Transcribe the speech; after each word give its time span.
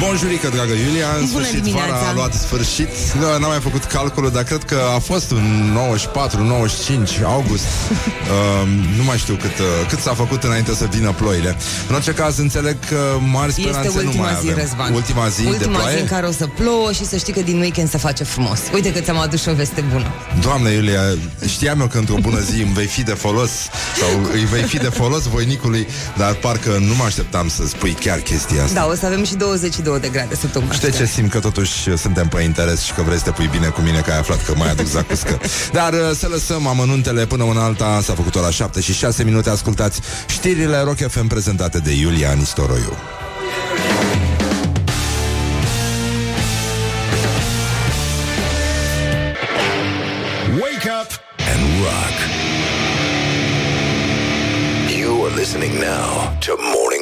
Bonjurică, 0.00 0.48
dragă 0.48 0.72
Iulia 0.72 1.06
În 1.20 1.26
Bună 1.32 1.44
sfârșit, 1.44 1.62
dimineața. 1.62 1.92
vara 1.94 2.08
a 2.08 2.12
luat 2.12 2.32
sfârșit 2.34 2.88
Nu, 3.18 3.26
N-am 3.38 3.50
mai 3.50 3.60
făcut 3.60 3.84
calculul, 3.84 4.30
dar 4.30 4.42
cred 4.42 4.62
că 4.64 4.78
a 4.94 4.98
fost 4.98 5.30
în 5.30 5.70
94, 5.72 6.42
95 6.44 7.20
august 7.24 7.64
uh, 7.64 8.68
Nu 8.98 9.04
mai 9.04 9.18
știu 9.18 9.34
cât, 9.34 9.58
uh, 9.58 9.66
cât 9.88 9.98
s-a 9.98 10.14
făcut 10.14 10.42
înainte 10.44 10.74
să 10.74 10.86
vină 10.90 11.12
ploile 11.12 11.56
În 11.88 11.94
orice 11.94 12.12
caz, 12.12 12.38
înțeleg 12.38 12.76
că 12.88 12.96
mari 13.30 13.52
speranțe 13.52 13.86
Este 13.86 14.00
nu 14.00 14.06
ultima 14.06 14.24
mai 14.24 14.36
zi, 14.40 14.50
avem 14.50 14.62
Răzvan. 14.64 14.92
Ultima 14.94 15.28
zi 15.28 15.46
ultima 15.46 15.58
de 15.58 15.76
ploaie? 15.76 15.96
zi 15.96 16.00
în 16.02 16.08
care 16.08 16.26
o 16.26 16.32
să 16.32 16.46
plouă 16.46 16.92
și 16.92 17.04
să 17.06 17.16
știi 17.16 17.32
că 17.32 17.40
din 17.40 17.58
weekend 17.60 17.88
se 17.90 17.98
face 17.98 18.24
frumos. 18.24 18.60
Uite 18.74 18.92
că 18.92 19.00
ți-am 19.00 19.18
adus 19.18 19.40
și 19.42 19.48
o 19.48 19.54
veste 19.54 19.80
bună. 19.92 20.06
Doamne, 20.40 20.70
Iulia, 20.70 21.02
știam 21.48 21.80
eu 21.80 21.86
că 21.86 21.98
într-o 21.98 22.16
bună 22.20 22.40
zi 22.40 22.62
îmi 22.62 22.72
vei 22.72 22.86
fi 22.86 23.02
de 23.02 23.12
folos 23.12 23.50
Sau 24.00 24.08
îi 24.32 24.44
vei 24.44 24.62
fi 24.62 24.76
de 24.78 24.88
folos 24.88 25.22
voinicului 25.22 25.86
Dar 26.16 26.34
parcă 26.34 26.70
nu 26.80 26.94
mă 26.94 27.04
așteptam 27.04 27.48
să 27.48 27.62
spui 27.66 27.96
chiar 28.00 28.18
chestia 28.18 28.62
asta 28.62 28.74
Da, 28.80 28.86
o 28.86 28.94
să 28.94 29.06
avem 29.06 29.24
și 29.24 29.34
22 29.34 29.87
de 29.96 30.08
grade 30.08 30.34
săptămâna 30.34 30.72
Știi 30.72 30.88
asta. 30.88 31.00
ce 31.04 31.10
simt 31.10 31.30
că 31.30 31.38
totuși 31.38 31.96
suntem 31.96 32.28
pe 32.28 32.42
interes 32.42 32.80
și 32.82 32.92
că 32.92 33.02
vrei 33.02 33.16
să 33.18 33.24
te 33.24 33.30
pui 33.30 33.46
bine 33.52 33.66
cu 33.66 33.80
mine 33.80 34.00
că 34.00 34.10
ai 34.10 34.18
aflat 34.18 34.44
că 34.44 34.52
mai 34.56 34.70
aduc 34.70 34.86
zacuscă. 34.86 35.38
Dar 35.72 35.92
uh, 35.92 35.98
să 36.18 36.26
lăsăm 36.30 36.66
amănuntele 36.66 37.26
până 37.26 37.44
în 37.44 37.56
alta, 37.56 38.00
s-a 38.02 38.14
făcut 38.14 38.34
ora 38.34 38.50
7 38.50 38.80
și 38.80 38.92
6 38.92 39.24
minute, 39.24 39.50
ascultați 39.50 40.00
știrile 40.26 40.80
Rock 40.80 40.96
FM 41.10 41.26
prezentate 41.26 41.78
de 41.78 41.92
Iulia 41.92 42.32
Nistoroiu. 42.32 42.92
Wake 50.62 50.86
up 51.00 51.10
and 51.52 51.62
rock. 51.84 52.16
You 54.98 55.24
are 55.26 55.34
listening 55.36 55.74
now 55.80 56.36
to 56.40 56.56
Morning 56.74 56.97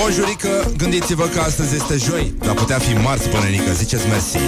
Bonjurică, 0.00 0.72
gândiți-vă 0.76 1.26
că 1.26 1.40
astăzi 1.40 1.74
este 1.74 1.96
joi, 1.96 2.34
dar 2.38 2.54
putea 2.54 2.78
fi 2.78 2.92
marți 2.92 3.28
până 3.28 3.44
nică, 3.44 3.72
ziceți 3.72 4.08
mersi. 4.08 4.38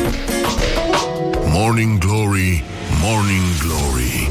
Morning 1.47 1.98
Glory, 1.98 2.64
Morning 3.02 3.47
Glory. 3.62 4.30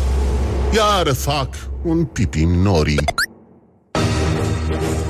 Iar 0.75 1.13
fac 1.15 1.49
un 1.83 2.03
pipi 2.05 2.43
nori. 2.43 2.95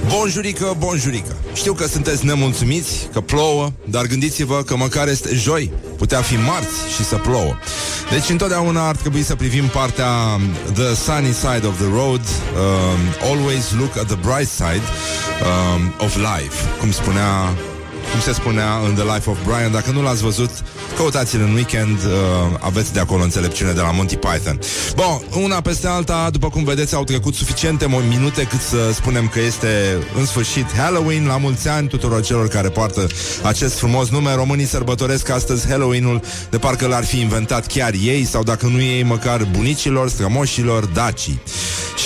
Bonjurică, 0.10 0.76
bonjurică. 0.78 1.36
Știu 1.54 1.74
că 1.74 1.88
sunteți 1.88 2.26
nemulțumiți, 2.26 3.10
că 3.14 3.22
plouă, 3.22 3.72
dar 3.86 4.06
gândiți-vă 4.06 4.64
că 4.64 4.76
măcar 4.76 5.08
este 5.08 5.36
joi, 5.36 5.72
putea 5.98 6.22
fi 6.22 6.36
marți 6.36 6.76
și 6.96 7.04
să 7.04 7.16
plouă. 7.16 7.56
Deci 8.12 8.30
întotdeauna 8.30 8.88
ar 8.88 8.96
trebui 8.96 9.22
să 9.22 9.36
privim 9.36 9.68
partea 9.68 10.10
um, 10.36 10.42
the 10.74 10.94
sunny 10.96 11.34
side 11.34 11.68
of 11.68 11.78
the 11.78 11.90
road, 11.94 12.22
um, 12.22 13.00
always 13.32 13.74
look 13.78 13.98
at 13.98 14.06
the 14.06 14.16
bright 14.16 14.50
side 14.50 14.86
um, 15.50 15.94
of 16.06 16.16
life, 16.16 16.56
cum 16.80 16.92
spunea 16.92 17.54
cum 18.12 18.20
se 18.20 18.34
spunea 18.34 18.78
în 18.88 18.94
The 18.94 19.04
Life 19.14 19.30
of 19.30 19.38
Brian. 19.46 19.72
Dacă 19.72 19.92
nu 19.92 20.02
l-ați 20.02 20.22
văzut, 20.22 20.52
căutați-l 20.98 21.42
în 21.42 21.54
weekend, 21.54 21.98
uh, 21.98 22.12
aveți 22.60 22.94
de 22.94 23.00
acolo 23.00 23.24
înțelepciune 23.24 23.72
de 23.72 23.82
la 23.82 23.92
Monty 23.92 24.16
Python. 24.16 24.60
Bun, 24.96 25.44
una 25.44 25.62
peste 25.62 25.88
alta, 25.88 26.30
după 26.32 26.50
cum 26.50 26.64
vedeți, 26.64 26.96
au 26.96 27.04
trecut 27.04 27.36
suficiente 27.36 27.86
mo- 27.86 28.08
minute 28.08 28.44
cât 28.44 28.62
să 28.62 28.78
spunem 28.94 29.28
că 29.28 29.40
este 29.40 29.98
în 30.18 30.26
sfârșit 30.26 30.66
Halloween, 30.78 31.26
la 31.26 31.38
mulți 31.38 31.68
ani 31.68 31.88
tuturor 31.88 32.22
celor 32.22 32.48
care 32.48 32.70
poartă 32.70 33.08
acest 33.44 33.78
frumos 33.78 34.10
nume. 34.10 34.36
Românii 34.36 34.66
sărbătoresc 34.66 35.30
astăzi 35.30 35.68
Halloween-ul 35.68 36.22
de 36.50 36.58
parcă 36.58 36.88
l-ar 36.88 37.06
fi 37.06 37.20
inventat 37.20 37.68
chiar 37.68 37.94
ei 38.02 38.26
sau 38.26 38.44
dacă 38.44 38.66
nu 38.66 38.82
ei, 38.82 39.04
măcar 39.04 39.48
bunicilor, 39.52 40.10
strămoșilor, 40.10 40.86
dacii. 40.86 41.42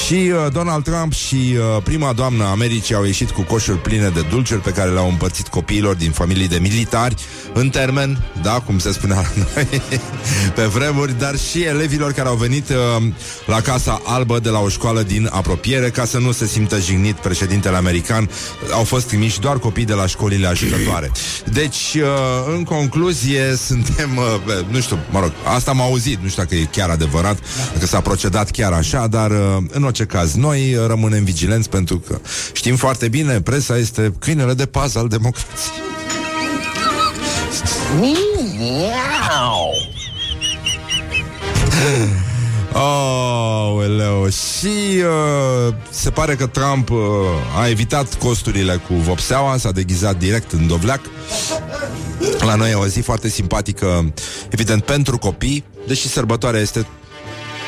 Și 0.05 0.13
uh, 0.13 0.51
Donald 0.51 0.83
Trump 0.83 1.13
și 1.13 1.35
uh, 1.35 1.83
prima 1.83 2.13
doamnă 2.13 2.43
Americii 2.45 2.95
au 2.95 3.03
ieșit 3.03 3.29
cu 3.29 3.41
coșuri 3.41 3.77
pline 3.77 4.09
de 4.09 4.25
dulciuri 4.29 4.61
pe 4.61 4.71
care 4.71 4.89
le-au 4.89 5.09
împărțit 5.09 5.47
copiilor 5.47 5.95
din 5.95 6.11
familii 6.11 6.47
de 6.47 6.57
militari, 6.61 7.15
în 7.53 7.69
termen, 7.69 8.23
da, 8.41 8.51
cum 8.51 8.72
se 8.79 8.91
spunea 8.91 9.15
la 9.15 9.43
noi, 9.55 9.81
pe 10.55 10.63
vremuri, 10.63 11.19
dar 11.19 11.37
și 11.37 11.63
elevilor 11.63 12.11
care 12.11 12.27
au 12.27 12.35
venit 12.35 12.69
uh, 12.69 12.75
la 13.45 13.61
Casa 13.61 14.01
Albă 14.05 14.39
de 14.39 14.49
la 14.49 14.59
o 14.59 14.69
școală 14.69 15.01
din 15.01 15.29
apropiere, 15.31 15.89
ca 15.89 16.05
să 16.05 16.17
nu 16.17 16.31
se 16.31 16.45
simtă 16.45 16.79
jignit 16.79 17.15
președintele 17.15 17.75
american. 17.75 18.29
Au 18.71 18.83
fost 18.83 19.07
trimiși 19.07 19.39
doar 19.39 19.59
copii 19.59 19.85
de 19.85 19.93
la 19.93 20.07
școlile 20.07 20.47
ajutătoare. 20.47 21.11
Deci, 21.51 21.93
uh, 21.95 22.53
în 22.55 22.63
concluzie, 22.63 23.55
suntem, 23.67 24.17
uh, 24.17 24.65
nu 24.69 24.79
știu, 24.79 24.99
mă 25.09 25.19
rog, 25.19 25.31
asta 25.55 25.71
am 25.71 25.81
auzit, 25.81 26.19
nu 26.21 26.27
știu 26.27 26.43
dacă 26.43 26.55
e 26.55 26.67
chiar 26.71 26.89
adevărat, 26.89 27.39
dacă 27.73 27.85
s-a 27.85 28.01
procedat 28.01 28.51
chiar 28.51 28.71
așa, 28.71 29.07
dar 29.07 29.31
uh, 29.31 29.37
în 29.71 29.83
orice 29.83 30.05
caz, 30.05 30.33
noi 30.33 30.75
uh, 30.75 30.85
rămânem 30.87 31.23
vigilenți 31.23 31.69
pentru 31.69 31.99
că 31.99 32.19
știm 32.53 32.75
foarte 32.75 33.07
bine, 33.07 33.41
presa 33.41 33.77
este 33.77 34.13
câinele 34.19 34.53
de 34.53 34.65
pază 34.65 34.99
al 34.99 35.07
democrației. 35.07 35.93
Oh, 42.73 43.83
eleu. 43.83 44.27
Și 44.29 45.03
uh, 45.67 45.73
se 45.89 46.09
pare 46.09 46.35
că 46.35 46.47
Trump 46.47 46.89
uh, 46.89 46.97
a 47.59 47.67
evitat 47.67 48.13
costurile 48.13 48.75
cu 48.87 48.93
vopseaua, 48.93 49.57
s-a 49.57 49.71
deghizat 49.71 50.17
direct 50.17 50.51
în 50.51 50.67
dovleac. 50.67 51.01
La 52.39 52.55
noi 52.55 52.71
e 52.71 52.73
o 52.73 52.87
zi 52.87 52.99
foarte 52.99 53.29
simpatică, 53.29 54.13
evident, 54.49 54.83
pentru 54.83 55.17
copii, 55.17 55.63
deși 55.87 56.07
sărbătoarea 56.07 56.59
este, 56.59 56.79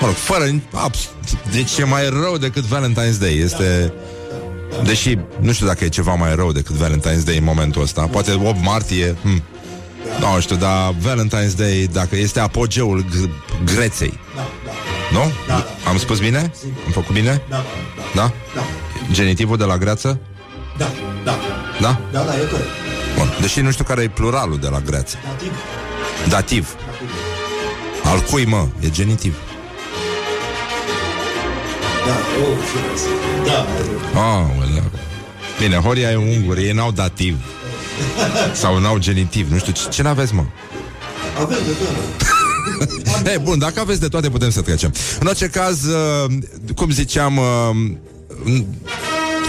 mă 0.02 0.08
rog, 0.08 0.16
fără... 0.16 0.44
Abs- 0.72 1.10
deci 1.52 1.78
e 1.78 1.84
mai 1.84 2.10
rău 2.10 2.38
decât 2.38 2.64
Valentine's 2.64 3.20
Day. 3.20 3.38
Este... 3.38 3.94
Deși 4.84 5.18
nu 5.40 5.52
știu 5.52 5.66
dacă 5.66 5.84
e 5.84 5.90
ceva 5.90 6.14
mai 6.14 6.36
rău 6.36 6.52
decât 6.52 6.76
Valentine's 6.76 7.24
Day 7.26 7.38
în 7.38 7.44
momentul 7.44 7.82
ăsta. 7.82 8.02
Poate 8.02 8.40
8 8.44 8.64
martie... 8.64 9.16
Hm. 9.22 9.44
Nu 10.20 10.40
știu, 10.40 10.56
dar 10.56 10.94
Valentine's 10.94 11.56
Day, 11.58 11.90
dacă 11.92 12.16
este 12.16 12.40
apogeul 12.40 13.04
g- 13.06 13.30
greței. 13.76 14.20
Nu? 15.12 15.32
Am 15.88 15.98
spus 15.98 16.20
bine? 16.20 16.52
Am 16.86 16.92
făcut 16.92 17.14
bine? 17.16 17.42
Da, 17.50 17.64
Da? 18.16 18.32
Genitivul 19.12 19.58
de 19.58 19.64
la 19.64 19.78
greață? 19.78 20.20
da, 20.78 20.88
da. 21.24 21.36
Da? 21.82 22.00
Da, 22.12 22.20
da, 22.20 22.34
e 22.36 22.48
corect. 22.52 22.70
Bun. 23.18 23.28
Deși 23.42 23.62
nu 23.62 23.72
știu 23.72 23.84
care 23.84 24.02
e 24.02 24.08
pluralul 24.08 24.58
de 24.60 24.68
la 24.68 24.80
greață. 24.80 25.18
Dativ. 25.28 25.52
Dativ. 26.30 26.76
Al 28.04 28.20
cui, 28.20 28.46
mă? 28.46 28.68
E 28.80 28.90
genitiv. 28.90 29.36
Da, 32.08 32.12
oh, 32.42 32.58
și 32.68 33.08
Da, 33.48 33.66
Ah, 34.20 34.46
well, 34.60 34.84
Bine, 35.60 35.76
Horia 35.76 36.12
e 36.12 36.16
unguri, 36.16 36.64
ei 36.64 36.72
n-au 36.72 36.92
dativ. 36.92 37.38
Sau 38.54 38.80
n-au 38.80 38.98
genitiv. 38.98 39.52
Nu 39.52 39.58
știu, 39.58 39.72
ce, 39.72 39.90
ce 39.90 40.02
n-aveți, 40.02 40.34
mă? 40.34 40.44
avem 41.42 41.58
de 41.66 41.72
toate. 41.72 43.30
Ei, 43.32 43.38
bun, 43.38 43.60
dacă 43.60 43.80
aveți 43.80 44.00
de 44.00 44.08
toate, 44.08 44.30
putem 44.30 44.50
să 44.50 44.62
trecem. 44.62 44.94
În 45.20 45.28
orice 45.28 45.48
caz, 45.48 45.84
uh, 45.84 46.32
cum 46.76 46.92
ziceam, 46.92 47.38
uh, 47.38 47.44
n- 48.46 48.66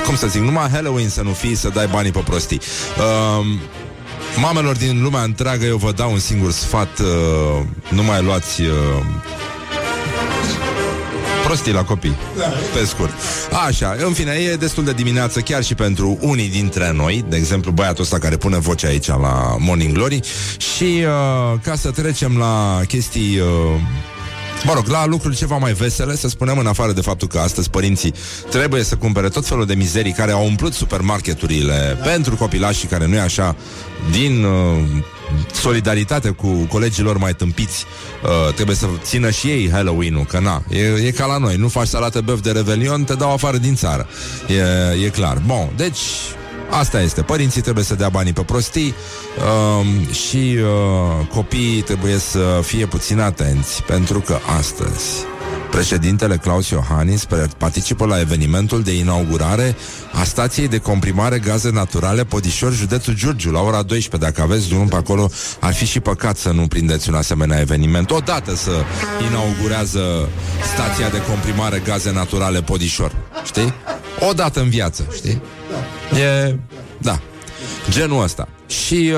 cum 0.05 0.17
să 0.17 0.27
zic, 0.27 0.41
numai 0.41 0.69
Halloween 0.69 1.09
să 1.09 1.23
nu 1.23 1.31
fii, 1.33 1.55
să 1.55 1.69
dai 1.75 1.87
banii 1.87 2.11
pe 2.11 2.19
prostii. 2.25 2.61
Uh, 2.99 3.47
mamelor 4.41 4.77
din 4.77 5.03
lumea 5.03 5.23
întreagă, 5.23 5.65
eu 5.65 5.77
vă 5.77 5.93
dau 5.93 6.13
un 6.13 6.19
singur 6.19 6.51
sfat, 6.53 6.99
uh, 6.99 7.63
nu 7.89 8.03
mai 8.03 8.23
luați... 8.23 8.61
Uh, 11.47 11.53
prostii 11.53 11.73
la 11.73 11.85
copii, 11.85 12.17
pe 12.75 12.85
scurt. 12.85 13.13
Așa, 13.67 13.97
în 14.07 14.13
fine, 14.13 14.33
e 14.33 14.57
destul 14.57 14.85
de 14.85 14.93
dimineață 14.93 15.41
chiar 15.41 15.65
și 15.65 15.75
pentru 15.75 16.19
unii 16.21 16.49
dintre 16.49 16.93
noi, 16.93 17.25
de 17.29 17.37
exemplu 17.37 17.71
băiatul 17.71 18.03
ăsta 18.03 18.19
care 18.19 18.37
pune 18.37 18.59
vocea 18.59 18.89
aici 18.89 19.07
la 19.07 19.57
Morning 19.59 19.93
Glory. 19.93 20.21
Și 20.59 20.85
uh, 20.85 21.59
ca 21.63 21.75
să 21.75 21.91
trecem 21.91 22.39
la 22.39 22.81
chestii... 22.89 23.39
Uh, 23.39 23.81
Mă 24.65 24.73
rog, 24.75 24.87
la 24.87 25.07
lucruri 25.07 25.37
ceva 25.37 25.57
mai 25.57 25.73
vesele, 25.73 26.17
să 26.17 26.29
spunem, 26.29 26.59
în 26.59 26.67
afară 26.67 26.93
de 26.93 27.01
faptul 27.01 27.29
că 27.29 27.39
astăzi 27.39 27.71
părinții 27.71 28.15
trebuie 28.51 28.83
să 28.83 28.97
cumpere 28.97 29.29
tot 29.29 29.47
felul 29.47 29.67
de 29.67 29.75
mizerii 29.75 30.13
care 30.13 30.33
au 30.33 30.45
umplut 30.45 30.73
supermarketurile 30.73 31.99
pentru 32.05 32.37
copilașii 32.37 32.89
care 32.89 33.07
nu 33.07 33.15
e 33.15 33.21
așa, 33.21 33.57
din 34.11 34.45
uh, 34.45 34.79
solidaritate 35.53 36.31
cu 36.31 36.49
colegilor 36.49 37.19
mai 37.19 37.35
tâmpiți, 37.35 37.85
uh, 38.23 38.55
trebuie 38.55 38.77
să 38.77 38.87
țină 39.03 39.31
și 39.31 39.47
ei 39.47 39.71
Halloween-ul, 39.71 40.25
că 40.25 40.39
na, 40.39 40.63
e, 40.69 41.07
e 41.07 41.11
ca 41.11 41.27
la 41.27 41.39
noi, 41.39 41.57
nu 41.57 41.69
faci 41.69 41.87
salată 41.87 42.21
băf 42.21 42.41
de 42.41 42.51
revelion, 42.51 43.05
te 43.05 43.15
dau 43.15 43.33
afară 43.33 43.57
din 43.57 43.75
țară. 43.75 44.07
E, 44.99 45.05
e 45.05 45.09
clar. 45.09 45.43
Bun, 45.47 45.71
deci 45.77 45.99
Asta 46.71 47.01
este. 47.01 47.23
Părinții 47.23 47.61
trebuie 47.61 47.85
să 47.85 47.95
dea 47.95 48.09
banii 48.09 48.33
pe 48.33 48.43
prostii 48.43 48.95
um, 49.79 50.13
și 50.13 50.57
uh, 50.61 51.27
copiii 51.27 51.81
trebuie 51.81 52.19
să 52.19 52.61
fie 52.63 52.87
puțin 52.87 53.21
atenți, 53.21 53.83
pentru 53.83 54.21
că 54.21 54.39
astăzi 54.59 55.25
președintele 55.71 56.37
Claus 56.37 56.69
Iohannis 56.69 57.25
pre- 57.25 57.49
participă 57.59 58.07
la 58.07 58.21
evenimentul 58.21 58.83
de 58.83 58.93
inaugurare 58.99 59.77
a 60.13 60.25
stației 60.25 60.69
de 60.69 60.79
comprimare 60.79 61.39
gaze 61.39 61.71
naturale 61.71 62.25
Podișor, 62.25 62.73
județul 62.73 63.15
Giurgiu, 63.15 63.51
la 63.51 63.61
ora 63.61 63.83
12. 63.83 64.31
Dacă 64.31 64.43
aveți 64.43 64.69
drum 64.69 64.89
pe 64.89 64.97
acolo, 64.97 65.31
ar 65.61 65.75
fi 65.75 65.85
și 65.87 66.01
păcat 66.01 66.37
să 66.37 66.51
nu 66.51 66.67
prindeți 66.67 67.09
un 67.09 67.15
asemenea 67.15 67.61
eveniment. 67.61 68.11
Odată 68.11 68.55
să 68.57 68.71
inaugurează 69.29 70.29
stația 70.75 71.09
de 71.09 71.23
comprimare 71.29 71.83
gaze 71.85 72.13
naturale 72.13 72.63
Podișor. 72.63 73.13
Știi? 73.45 73.75
Odată 74.29 74.61
în 74.61 74.69
viață, 74.69 75.07
știi? 75.15 75.43
E 76.19 76.55
Da, 76.99 77.21
genul 77.91 78.23
ăsta. 78.23 78.49
Și 78.67 79.13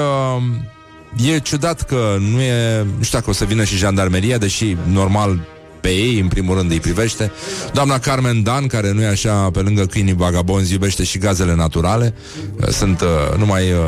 uh, 1.16 1.32
e 1.32 1.38
ciudat 1.38 1.82
că 1.82 2.16
nu 2.20 2.40
e, 2.40 2.82
nu 2.96 3.02
știu 3.02 3.18
dacă 3.18 3.30
o 3.30 3.32
să 3.32 3.44
vină 3.44 3.64
și 3.64 3.76
jandarmeria, 3.76 4.38
deși 4.38 4.76
normal 4.90 5.40
pe 5.80 5.88
ei, 5.88 6.18
în 6.20 6.28
primul 6.28 6.56
rând, 6.56 6.70
îi 6.70 6.80
privește. 6.80 7.32
Doamna 7.72 7.98
Carmen 7.98 8.42
Dan, 8.42 8.66
care 8.66 8.92
nu 8.92 9.02
e 9.02 9.06
așa, 9.06 9.50
pe 9.50 9.60
lângă 9.60 9.86
câinii 9.86 10.14
vagabonzi, 10.14 10.72
iubește 10.72 11.04
și 11.04 11.18
gazele 11.18 11.54
naturale. 11.54 12.14
Uh, 12.60 12.68
Sunt 12.68 13.00
uh, 13.00 13.38
numai 13.38 13.72
uh, 13.72 13.78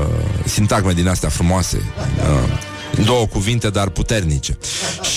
sintagme 0.45 0.93
din 0.93 1.09
astea 1.09 1.29
frumoase. 1.29 1.83
Uh, 2.17 3.05
două 3.05 3.27
cuvinte, 3.27 3.69
dar 3.69 3.89
puternice. 3.89 4.59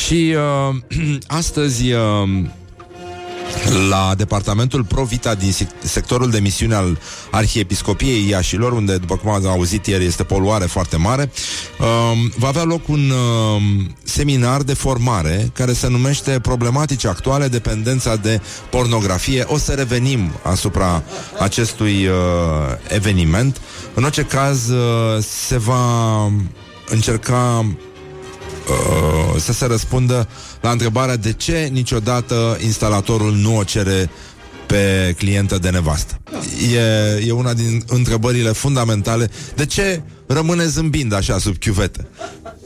Și 0.03 0.35
uh, 0.69 0.75
astăzi... 1.27 1.91
Uh, 1.91 2.29
la 3.89 4.13
departamentul 4.17 4.83
Provita 4.83 5.35
din 5.35 5.51
sec- 5.51 5.83
sectorul 5.83 6.29
de 6.29 6.39
misiune 6.39 6.75
al 6.75 6.99
Arhiepiscopiei 7.31 8.29
Iașilor, 8.29 8.71
unde, 8.71 8.97
după 8.97 9.15
cum 9.15 9.29
am 9.29 9.47
auzit 9.47 9.85
ieri, 9.85 10.05
este 10.05 10.23
poluare 10.23 10.65
foarte 10.65 10.97
mare, 10.97 11.31
um, 11.79 12.31
va 12.37 12.47
avea 12.47 12.63
loc 12.63 12.87
un 12.87 13.09
um, 13.09 13.95
seminar 14.03 14.61
de 14.61 14.73
formare 14.73 15.49
care 15.53 15.73
se 15.73 15.89
numește 15.89 16.39
Problematici 16.39 17.05
actuale, 17.05 17.47
dependența 17.47 18.15
de 18.15 18.41
pornografie. 18.69 19.43
O 19.47 19.57
să 19.57 19.71
revenim 19.71 20.31
asupra 20.41 21.03
acestui 21.39 22.07
uh, 22.07 22.13
eveniment. 22.87 23.61
În 23.93 24.03
orice 24.03 24.21
caz, 24.21 24.69
uh, 24.69 25.23
se 25.47 25.57
va 25.57 26.25
încerca 26.89 27.65
uh, 28.69 29.41
să 29.41 29.53
se 29.53 29.65
răspundă 29.65 30.27
la 30.63 30.71
întrebarea 30.71 31.15
de 31.15 31.33
ce 31.33 31.69
niciodată 31.71 32.57
instalatorul 32.65 33.33
nu 33.33 33.57
o 33.57 33.63
cere 33.63 34.09
pe 34.65 35.15
clientă 35.17 35.57
de 35.57 35.69
nevastă. 35.69 36.19
E, 36.73 37.25
e 37.27 37.31
una 37.31 37.53
din 37.53 37.83
întrebările 37.87 38.49
fundamentale. 38.49 39.29
De 39.55 39.65
ce 39.65 40.01
rămâne 40.27 40.65
zâmbind 40.65 41.13
așa 41.13 41.37
sub 41.37 41.57
chiuvetă? 41.57 42.07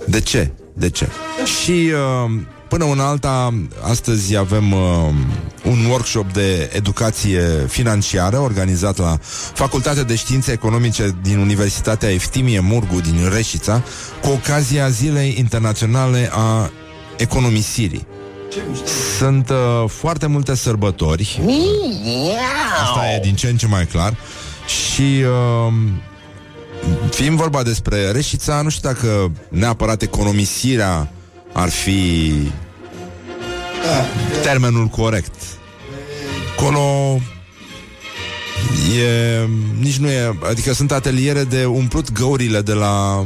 De 0.08 0.20
ce? 0.20 0.52
De 0.74 0.90
ce? 0.90 1.08
Și 1.46 1.72
uh, 1.72 2.32
până 2.68 2.84
una 2.84 3.08
alta, 3.08 3.54
astăzi 3.82 4.36
avem 4.36 4.72
uh, 4.72 4.80
un 5.66 5.86
workshop 5.90 6.34
de 6.34 6.70
educație 6.74 7.66
financiară 7.68 8.38
organizat 8.38 8.98
la 8.98 9.18
Facultatea 9.54 10.04
de 10.04 10.16
Științe 10.16 10.52
Economice 10.52 11.18
din 11.22 11.38
Universitatea 11.38 12.10
Eftimie 12.10 12.60
Murgu 12.60 13.00
din 13.00 13.30
Reșița 13.34 13.84
cu 14.22 14.30
ocazia 14.30 14.90
Zilei 14.90 15.36
Internaționale 15.38 16.30
a 16.32 16.72
Economisirii. 17.18 18.08
Sunt 19.18 19.50
uh, 19.50 19.90
foarte 19.90 20.28
multe 20.28 20.56
sărbători. 20.56 21.42
Asta 22.84 23.12
e 23.16 23.20
din 23.20 23.36
ce 23.36 23.48
în 23.48 23.58
ce 23.58 23.68
mai 23.68 23.86
clar. 23.86 24.16
Și 24.66 25.02
uh, 25.02 25.74
fiind 27.10 27.38
vorba 27.38 27.64
despre 27.64 28.12
Reșița, 28.12 28.62
nu 28.62 28.70
știu 28.70 28.90
dacă 28.90 29.32
neapărat 29.50 30.02
economisirea 30.02 31.12
ar 31.54 31.70
fi 31.70 32.34
termenul 34.44 34.86
corect. 34.86 35.36
Colo 36.56 37.20
e, 39.00 39.48
nici 39.80 39.98
nu 39.98 40.08
e, 40.08 40.38
adică 40.50 40.74
sunt 40.74 40.92
ateliere 40.92 41.44
de 41.44 41.66
umplut 41.66 42.12
găurile 42.12 42.62
de 42.62 42.74
la 42.74 43.26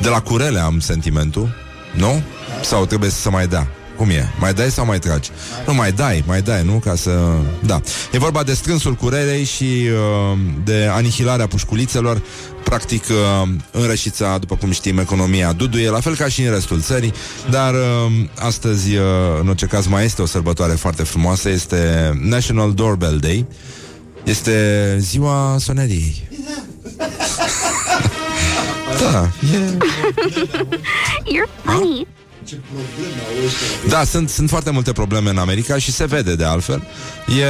de 0.00 0.08
la 0.08 0.20
curele 0.20 0.58
am 0.58 0.80
sentimentul, 0.80 1.54
nu? 1.98 2.22
Sau 2.62 2.86
trebuie 2.86 3.10
să 3.10 3.30
mai 3.30 3.46
dea? 3.46 3.68
Cum 3.96 4.10
e? 4.10 4.32
Mai 4.38 4.54
dai 4.54 4.70
sau 4.70 4.84
mai 4.84 4.98
tragi? 4.98 5.30
Nu, 5.66 5.74
mai 5.74 5.92
dai, 5.92 6.24
mai 6.26 6.42
dai, 6.42 6.64
nu? 6.64 6.72
Ca 6.72 6.94
să... 6.94 7.18
Da. 7.66 7.80
E 8.12 8.18
vorba 8.18 8.42
de 8.42 8.52
strânsul 8.52 8.94
curelei 8.94 9.44
și 9.44 9.64
uh, 9.64 10.38
de 10.64 10.88
anihilarea 10.92 11.46
pușculițelor. 11.46 12.22
Practic, 12.64 13.04
uh, 13.08 13.48
în 13.70 13.86
Rășița, 13.86 14.38
după 14.38 14.56
cum 14.56 14.70
știm, 14.70 14.98
economia 14.98 15.52
duduie, 15.52 15.90
la 15.90 16.00
fel 16.00 16.16
ca 16.16 16.28
și 16.28 16.42
în 16.42 16.52
restul 16.52 16.80
țării, 16.80 17.12
dar 17.50 17.74
uh, 17.74 18.12
astăzi, 18.38 18.96
uh, 18.96 19.02
în 19.40 19.48
orice 19.48 19.66
caz, 19.66 19.86
mai 19.86 20.04
este 20.04 20.22
o 20.22 20.26
sărbătoare 20.26 20.72
foarte 20.72 21.02
frumoasă, 21.02 21.48
este 21.48 22.12
National 22.22 22.72
Doorbell 22.72 23.18
Day. 23.18 23.46
Este 24.24 24.96
ziua 24.98 25.56
soneriei. 25.58 26.28
da, 29.00 29.30
e... 29.52 29.76
You're 31.34 31.48
funny. 31.64 32.06
Da, 33.88 34.04
sunt, 34.04 34.28
sunt 34.28 34.48
foarte 34.48 34.70
multe 34.70 34.92
probleme 34.92 35.30
în 35.30 35.38
America 35.38 35.78
și 35.78 35.92
se 35.92 36.04
vede 36.04 36.34
de 36.34 36.44
altfel. 36.44 36.82
E, 37.40 37.44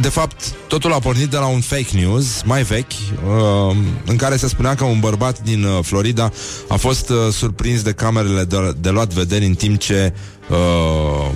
de 0.00 0.08
fapt, 0.08 0.54
totul 0.68 0.92
a 0.92 0.98
pornit 0.98 1.28
de 1.28 1.36
la 1.36 1.46
un 1.46 1.60
fake 1.60 1.96
news 1.96 2.42
mai 2.42 2.62
vechi, 2.62 2.92
uh, 2.92 3.76
în 4.06 4.16
care 4.16 4.36
se 4.36 4.48
spunea 4.48 4.74
că 4.74 4.84
un 4.84 5.00
bărbat 5.00 5.40
din 5.40 5.64
uh, 5.64 5.78
Florida 5.82 6.32
a 6.68 6.76
fost 6.76 7.08
uh, 7.08 7.16
surprins 7.32 7.82
de 7.82 7.92
camerele 7.92 8.44
de, 8.44 8.74
de 8.80 8.90
luat 8.90 9.12
vederi 9.12 9.44
în 9.44 9.54
timp 9.54 9.78
ce 9.78 10.12
uh, 10.48 11.30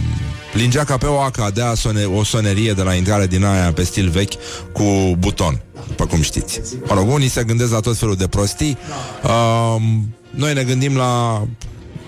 plingea 0.52 0.84
ca 0.84 0.96
pe 0.96 1.06
o 1.06 1.20
aca 1.20 1.50
de 1.50 1.62
sone, 1.74 2.04
o 2.04 2.24
sonerie 2.24 2.72
de 2.72 2.82
la 2.82 2.94
intrare 2.94 3.26
din 3.26 3.44
aia 3.44 3.72
pe 3.72 3.82
stil 3.82 4.08
vechi 4.08 4.32
cu 4.72 5.16
buton, 5.18 5.62
după 5.86 6.06
cum 6.06 6.22
știți. 6.22 6.60
Mă 6.88 6.94
rog, 6.94 7.12
unii 7.12 7.28
se 7.28 7.44
gândesc 7.44 7.70
la 7.70 7.80
tot 7.80 7.96
felul 7.96 8.16
de 8.16 8.26
prostii. 8.26 8.78
Uh, 9.22 9.82
noi 10.30 10.54
ne 10.54 10.62
gândim 10.62 10.96
la 10.96 11.42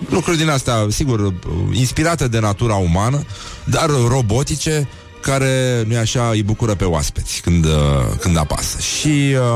lucruri 0.09 0.37
din 0.37 0.49
astea, 0.49 0.87
sigur, 0.89 1.33
inspirate 1.71 2.27
de 2.27 2.39
natura 2.39 2.75
umană, 2.75 3.25
dar 3.63 3.89
robotice, 4.07 4.87
care, 5.21 5.83
nu 5.87 5.97
așa, 5.97 6.29
îi 6.29 6.43
bucură 6.43 6.75
pe 6.75 6.83
oaspeți 6.83 7.41
când, 7.41 7.65
uh, 7.65 7.71
când 8.19 8.37
apasă. 8.37 8.77
Și, 8.79 9.07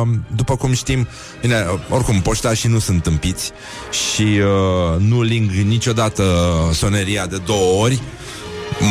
uh, 0.01 0.07
după 0.35 0.55
cum 0.55 0.73
știm, 0.73 1.07
bine, 1.41 1.65
oricum, 1.89 2.21
poștașii 2.21 2.69
nu 2.69 2.79
sunt 2.79 3.03
tâmpiți 3.03 3.51
și 3.91 4.21
uh, 4.21 4.99
nu 4.99 5.21
ling 5.21 5.51
niciodată 5.51 6.23
soneria 6.73 7.25
de 7.25 7.37
două 7.45 7.81
ori, 7.83 8.01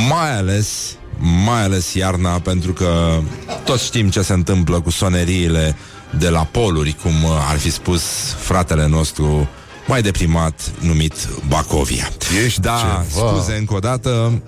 mai 0.08 0.36
ales 0.36 0.96
mai 1.44 1.62
ales 1.62 1.94
iarna, 1.94 2.38
pentru 2.38 2.72
că 2.72 3.20
toți 3.64 3.84
știm 3.84 4.10
ce 4.10 4.22
se 4.22 4.32
întâmplă 4.32 4.80
cu 4.80 4.90
soneriile 4.90 5.76
de 6.18 6.28
la 6.28 6.44
poluri, 6.44 6.96
cum 7.02 7.14
ar 7.50 7.58
fi 7.58 7.70
spus 7.70 8.02
fratele 8.38 8.86
nostru 8.86 9.48
mai 9.86 10.02
deprimat 10.02 10.70
numit 10.80 11.28
Bacovia. 11.48 12.08
Ești 12.44 12.60
da, 12.60 13.04
ceva. 13.10 13.30
scuze 13.30 13.56
încă 13.58 13.74
o 13.74 13.78
dată. 13.78 14.42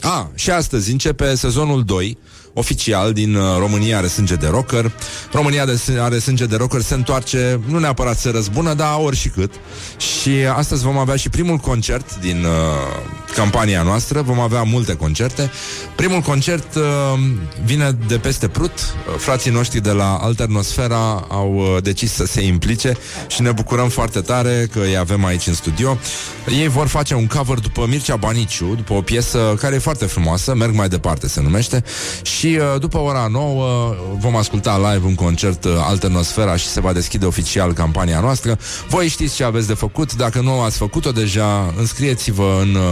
A, 0.00 0.30
și 0.34 0.50
astăzi 0.50 0.90
începe 0.92 1.34
sezonul 1.34 1.84
2 1.84 2.18
oficial 2.54 3.12
din 3.12 3.34
uh, 3.34 3.42
România 3.58 3.96
are 3.96 4.06
sânge 4.06 4.34
de 4.34 4.46
rocker. 4.46 4.92
România 5.32 5.64
de, 5.64 5.80
are 5.98 6.18
sânge 6.18 6.44
de 6.44 6.56
rocker 6.56 6.80
se 6.80 6.94
întoarce, 6.94 7.60
nu 7.66 7.78
neapărat 7.78 8.18
să 8.18 8.30
răzbună, 8.30 8.74
dar 8.74 8.98
ori 8.98 9.16
și 9.16 9.28
cât. 9.28 9.52
Și 9.96 10.30
astăzi 10.56 10.82
vom 10.82 10.98
avea 10.98 11.16
și 11.16 11.28
primul 11.28 11.56
concert 11.56 12.20
din 12.20 12.44
uh, 12.44 12.52
campania 13.34 13.82
noastră. 13.82 14.22
Vom 14.22 14.40
avea 14.40 14.62
multe 14.62 14.94
concerte. 14.94 15.50
Primul 15.96 16.20
concert 16.20 16.74
uh, 16.74 16.82
vine 17.64 17.96
de 18.06 18.18
peste 18.18 18.48
Prut. 18.48 18.72
Uh, 18.72 19.14
Frații 19.18 19.50
noștri 19.50 19.80
de 19.80 19.90
la 19.90 20.14
Alternosfera 20.14 21.26
au 21.28 21.54
uh, 21.54 21.82
decis 21.82 22.12
să 22.12 22.26
se 22.26 22.40
implice 22.40 22.96
și 23.26 23.42
ne 23.42 23.52
bucurăm 23.52 23.88
foarte 23.88 24.20
tare 24.20 24.68
că 24.72 24.80
îi 24.80 24.96
avem 24.96 25.24
aici 25.24 25.46
în 25.46 25.54
studio. 25.54 25.98
Ei 26.60 26.68
vor 26.68 26.86
face 26.86 27.14
un 27.14 27.26
cover 27.26 27.58
după 27.58 27.86
Mircea 27.88 28.16
Baniciu, 28.16 28.74
după 28.76 28.92
o 28.92 29.00
piesă 29.00 29.56
care 29.60 29.74
e 29.74 29.78
foarte 29.78 30.04
frumoasă, 30.04 30.54
Merg 30.54 30.74
mai 30.74 30.88
departe 30.88 31.28
se 31.28 31.40
numește, 31.40 31.84
și 32.22 32.43
uh, 32.46 32.80
după 32.80 32.98
ora 32.98 33.26
9 33.30 33.94
vom 34.18 34.36
asculta 34.36 34.92
live 34.92 35.06
un 35.06 35.14
concert 35.14 35.64
uh, 35.64 35.72
Alternosfera 35.88 36.56
și 36.56 36.66
se 36.66 36.80
va 36.80 36.92
deschide 36.92 37.26
oficial 37.26 37.72
campania 37.72 38.20
noastră. 38.20 38.58
Voi 38.88 39.08
știți 39.08 39.34
ce 39.34 39.44
aveți 39.44 39.66
de 39.66 39.74
făcut, 39.74 40.14
dacă 40.14 40.40
nu 40.40 40.60
ați 40.60 40.76
făcut-o 40.76 41.12
deja, 41.12 41.74
înscrieți-vă 41.78 42.58
în 42.62 42.74
uh, 42.74 42.82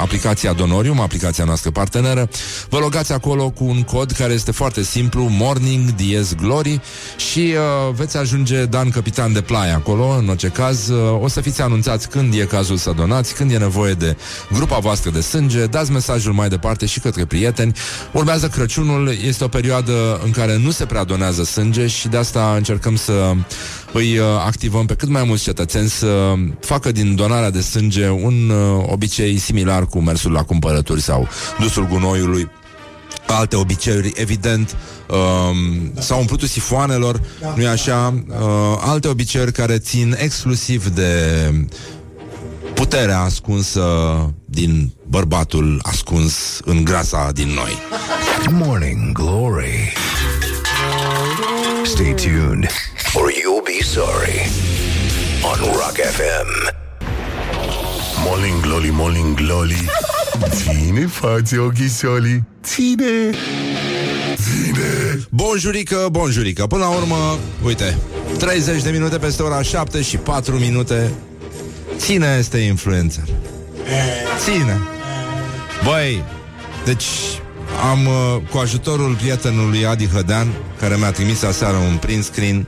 aplicația 0.00 0.52
Donorium, 0.52 1.00
aplicația 1.00 1.44
noastră 1.44 1.70
parteneră. 1.70 2.28
Vă 2.68 2.78
logați 2.78 3.12
acolo 3.12 3.50
cu 3.50 3.64
un 3.64 3.82
cod 3.82 4.10
care 4.10 4.32
este 4.32 4.52
foarte 4.52 4.82
simplu, 4.82 5.26
Morning 5.30 5.90
Diez 5.90 6.34
Glory 6.34 6.80
și 7.16 7.38
uh, 7.38 7.94
veți 7.94 8.16
ajunge 8.16 8.64
Dan 8.64 8.90
Capitan 8.90 9.32
de 9.32 9.40
Playa 9.40 9.74
acolo, 9.74 10.16
în 10.18 10.28
orice 10.28 10.48
caz. 10.48 10.88
Uh, 10.88 11.22
o 11.22 11.28
să 11.28 11.40
fiți 11.40 11.62
anunțați 11.62 12.08
când 12.08 12.34
e 12.34 12.44
cazul 12.44 12.76
să 12.76 12.92
donați, 12.96 13.34
când 13.34 13.52
e 13.52 13.56
nevoie 13.58 13.92
de 13.92 14.16
grupa 14.52 14.78
voastră 14.78 15.10
de 15.10 15.20
sânge, 15.20 15.66
dați 15.66 15.90
mesajul 15.92 16.32
mai 16.32 16.48
departe 16.48 16.86
și 16.86 17.00
către 17.00 17.24
prieteni. 17.24 17.72
Urmează 18.12 18.48
Crăciunul, 18.48 18.93
este 19.26 19.44
o 19.44 19.48
perioadă 19.48 20.20
în 20.24 20.30
care 20.30 20.56
nu 20.56 20.70
se 20.70 20.86
prea 20.86 21.04
donează 21.04 21.44
sânge 21.44 21.86
și 21.86 22.08
de 22.08 22.16
asta 22.16 22.54
încercăm 22.56 22.96
să 22.96 23.32
îi 23.92 24.18
uh, 24.18 24.24
activăm 24.46 24.86
pe 24.86 24.94
cât 24.94 25.08
mai 25.08 25.24
mulți 25.24 25.42
cetățeni 25.42 25.88
să 25.88 26.34
facă 26.60 26.92
din 26.92 27.14
donarea 27.14 27.50
de 27.50 27.60
sânge 27.60 28.08
un 28.08 28.50
uh, 28.50 28.84
obicei 28.86 29.38
similar 29.38 29.86
cu 29.86 30.00
mersul 30.00 30.32
la 30.32 30.42
cumpărături 30.42 31.00
sau 31.00 31.28
dusul 31.58 31.86
gunoiului 31.86 32.50
alte 33.26 33.56
obiceiuri, 33.56 34.12
evident, 34.14 34.76
um, 35.08 35.92
s-au 35.98 36.18
umplut 36.18 36.42
sifoanelor, 36.42 37.20
nu-i 37.54 37.66
așa? 37.66 38.14
Uh, 38.28 38.36
alte 38.80 39.08
obiceiuri 39.08 39.52
care 39.52 39.78
țin 39.78 40.16
exclusiv 40.18 40.88
de 40.88 41.10
puterea 42.74 43.20
ascunsă 43.20 43.82
din 44.54 44.92
bărbatul 45.06 45.80
ascuns 45.82 46.60
în 46.64 46.84
grasa 46.84 47.30
din 47.32 47.48
noi. 47.48 47.78
Morning 48.50 49.12
Glory. 49.12 49.92
Stay 51.84 52.14
tuned, 52.14 52.68
or 53.14 53.30
you'll 53.30 53.64
be 53.64 53.84
sorry. 53.84 54.50
On 55.42 55.58
Rock 55.72 55.96
FM. 55.96 56.72
Morning 58.26 58.60
glory, 58.60 58.90
morning 58.92 59.34
glory 59.34 59.84
Ține 60.48 61.06
față 61.06 61.60
ochișolii 61.60 62.44
Ține 62.62 63.30
Ține 64.34 65.20
Bonjurică, 65.30 66.08
bonjurică 66.10 66.66
Până 66.66 66.82
la 66.82 66.88
urmă, 66.88 67.38
uite 67.64 67.98
30 68.38 68.82
de 68.82 68.90
minute 68.90 69.18
peste 69.18 69.42
ora 69.42 69.62
7 69.62 70.02
și 70.02 70.16
4 70.16 70.54
minute 70.58 71.10
Ține 71.96 72.36
este 72.38 72.58
influencer 72.58 73.24
Ține. 74.38 74.80
Băi, 75.84 76.22
deci 76.84 77.04
am 77.90 78.06
uh, 78.06 78.36
cu 78.50 78.58
ajutorul 78.58 79.14
prietenului 79.14 79.86
Adi 79.86 80.08
Hădean 80.08 80.52
Care 80.80 80.96
mi-a 80.96 81.10
trimis 81.10 81.42
aseară 81.42 81.76
un 81.76 81.96
print 81.96 82.24
screen 82.24 82.66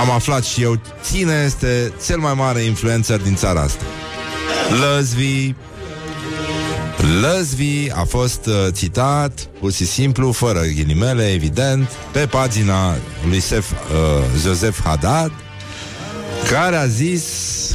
Am 0.00 0.10
aflat 0.10 0.44
și 0.44 0.62
eu 0.62 0.80
Ține 1.02 1.42
este 1.46 1.92
cel 2.06 2.18
mai 2.18 2.34
mare 2.34 2.60
influencer 2.60 3.20
din 3.20 3.34
țara 3.34 3.60
asta. 3.60 3.82
Lăzvi 4.80 5.54
Lăzvi 7.20 7.90
a 7.90 8.04
fost 8.08 8.46
uh, 8.46 8.54
citat 8.76 9.48
pur 9.60 9.72
și 9.72 9.86
simplu, 9.86 10.32
fără 10.32 10.60
ghilimele, 10.74 11.32
evident, 11.32 11.88
pe 12.12 12.18
pagina 12.18 12.94
lui 13.28 13.40
Sef, 13.40 13.70
uh, 13.70 13.76
Joseph 14.42 14.76
Haddad, 14.84 15.32
care 16.50 16.76
a 16.76 16.86
zis, 16.86 17.24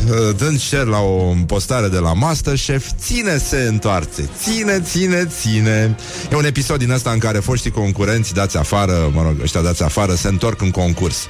uh, 0.10 0.36
dând 0.38 0.60
share 0.60 0.86
la 0.86 1.00
o 1.00 1.34
postare 1.48 1.88
de 1.88 1.98
la 1.98 2.14
Masterchef, 2.14 2.90
ține 3.00 3.38
se 3.38 3.58
întoarce, 3.58 4.30
ține, 4.42 4.80
ține, 4.80 5.28
ține. 5.40 5.96
E 6.32 6.36
un 6.36 6.46
episod 6.46 6.78
din 6.78 6.92
ăsta 6.92 7.12
în 7.12 7.20
care 7.20 7.40
foștii 7.40 7.72
concurenți 7.72 8.34
dați 8.34 8.58
afară, 8.58 9.12
mă 9.14 9.22
rog, 9.22 9.36
ăștia 9.42 9.62
dați 9.62 9.84
afară, 9.84 10.14
se 10.14 10.28
întorc 10.28 10.62
în 10.62 10.72
concurs. 10.72 11.28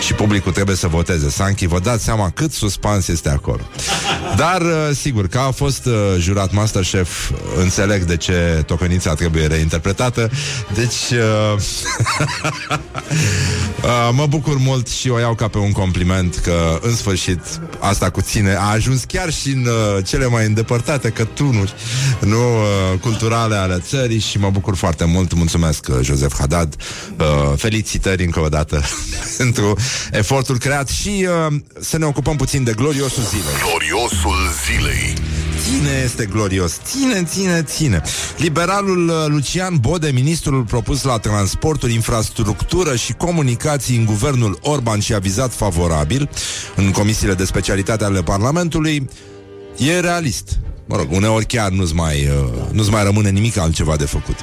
Și 0.00 0.14
publicul 0.14 0.52
trebuie 0.52 0.76
să 0.76 0.86
voteze. 0.86 1.30
Sanchi, 1.30 1.66
vă 1.66 1.78
dați 1.78 2.04
seama 2.04 2.30
cât 2.30 2.52
suspans 2.52 3.08
este 3.08 3.28
acolo. 3.28 3.60
Dar, 4.36 4.60
uh, 4.60 4.96
sigur, 5.00 5.28
că 5.28 5.38
a 5.38 5.50
fost 5.50 5.86
uh, 5.86 5.92
jurat 6.18 6.52
Masterchef, 6.52 7.30
înțeleg 7.58 8.02
de 8.02 8.16
ce 8.16 8.62
tocănița 8.66 9.14
trebuie 9.14 9.46
reinterpretată. 9.46 10.30
Deci, 10.74 11.10
uh, 11.10 11.56
uh, 13.84 14.10
mă 14.12 14.26
bucur 14.26 14.58
mult 14.58 14.88
și 14.88 15.08
o 15.08 15.18
iau 15.18 15.34
ca 15.34 15.48
pe 15.48 15.58
un 15.58 15.72
compliment 15.72 16.36
că, 16.36 16.63
în 16.80 16.94
sfârșit, 16.96 17.40
asta 17.78 18.10
cu 18.10 18.20
ține 18.20 18.54
a 18.54 18.70
ajuns 18.70 19.04
chiar 19.04 19.32
și 19.32 19.48
în 19.48 19.66
uh, 19.66 20.04
cele 20.04 20.26
mai 20.26 20.46
îndepărtate 20.46 21.08
cătunuri 21.08 21.74
nu, 22.20 22.36
uh, 22.36 22.98
culturale 23.00 23.54
ale 23.54 23.82
țării 23.88 24.18
și 24.18 24.38
mă 24.38 24.50
bucur 24.50 24.76
foarte 24.76 25.04
mult. 25.04 25.32
Mulțumesc, 25.32 25.86
uh, 25.90 25.98
Joseph 26.02 26.34
Haddad. 26.38 26.74
Uh, 27.18 27.52
felicitări 27.56 28.24
încă 28.24 28.40
o 28.40 28.48
dată 28.48 28.82
pentru 29.38 29.76
efortul 30.10 30.58
creat 30.58 30.88
și 30.88 31.26
uh, 31.48 31.54
să 31.80 31.98
ne 31.98 32.04
ocupăm 32.04 32.36
puțin 32.36 32.64
de 32.64 32.72
gloriosul 32.72 33.22
zilei. 33.22 33.54
Gloriosul 33.68 34.36
zilei 34.66 35.14
Ține 35.64 36.02
este 36.04 36.26
glorios. 36.26 36.80
Ține, 36.84 37.22
ține, 37.22 37.62
ține. 37.62 38.02
Liberalul 38.36 39.08
uh, 39.08 39.14
Lucian 39.26 39.76
Bode, 39.80 40.10
ministrul 40.10 40.64
propus 40.64 41.02
la 41.02 41.18
transporturi, 41.18 41.94
infrastructură 41.94 42.96
și 42.96 43.12
comunicații 43.12 43.96
în 43.96 44.04
guvernul 44.04 44.58
Orban 44.62 45.00
și 45.00 45.14
avizat 45.14 45.52
favorabil 45.52 46.30
în 46.76 46.90
comisiile 46.90 47.34
de 47.34 47.44
specialitate 47.44 48.04
ale 48.04 48.22
Parlamentului, 48.22 49.08
e 49.76 50.00
realist. 50.00 50.58
Mă 50.86 50.96
rog, 50.96 51.06
uneori 51.10 51.46
chiar 51.46 51.70
nu-ți 51.70 51.94
mai, 51.94 52.14
uh, 52.14 52.72
nu-ți 52.72 52.90
mai 52.90 53.04
rămâne 53.04 53.30
nimic 53.30 53.58
altceva 53.58 53.96
de 53.96 54.04
făcut. 54.04 54.36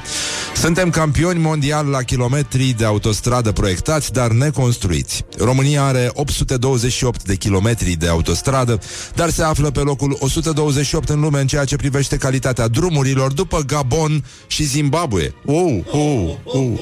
Suntem 0.55 0.89
campioni 0.89 1.39
mondiali 1.39 1.89
la 1.89 2.01
kilometri 2.01 2.73
de 2.77 2.85
autostradă 2.85 3.51
proiectați, 3.51 4.11
dar 4.11 4.31
neconstruiți. 4.31 5.25
România 5.37 5.83
are 5.83 6.09
828 6.13 7.23
de 7.23 7.35
kilometri 7.35 7.91
de 7.91 8.07
autostradă, 8.07 8.79
dar 9.15 9.29
se 9.29 9.43
află 9.43 9.71
pe 9.71 9.79
locul 9.79 10.17
128 10.19 11.09
în 11.09 11.19
lume 11.19 11.39
în 11.39 11.47
ceea 11.47 11.65
ce 11.65 11.75
privește 11.75 12.17
calitatea 12.17 12.67
drumurilor, 12.67 13.31
după 13.31 13.59
Gabon 13.65 14.23
și 14.47 14.63
Zimbabwe. 14.63 15.33
Oh, 15.45 15.79
oh, 15.91 16.29
oh. 16.43 16.79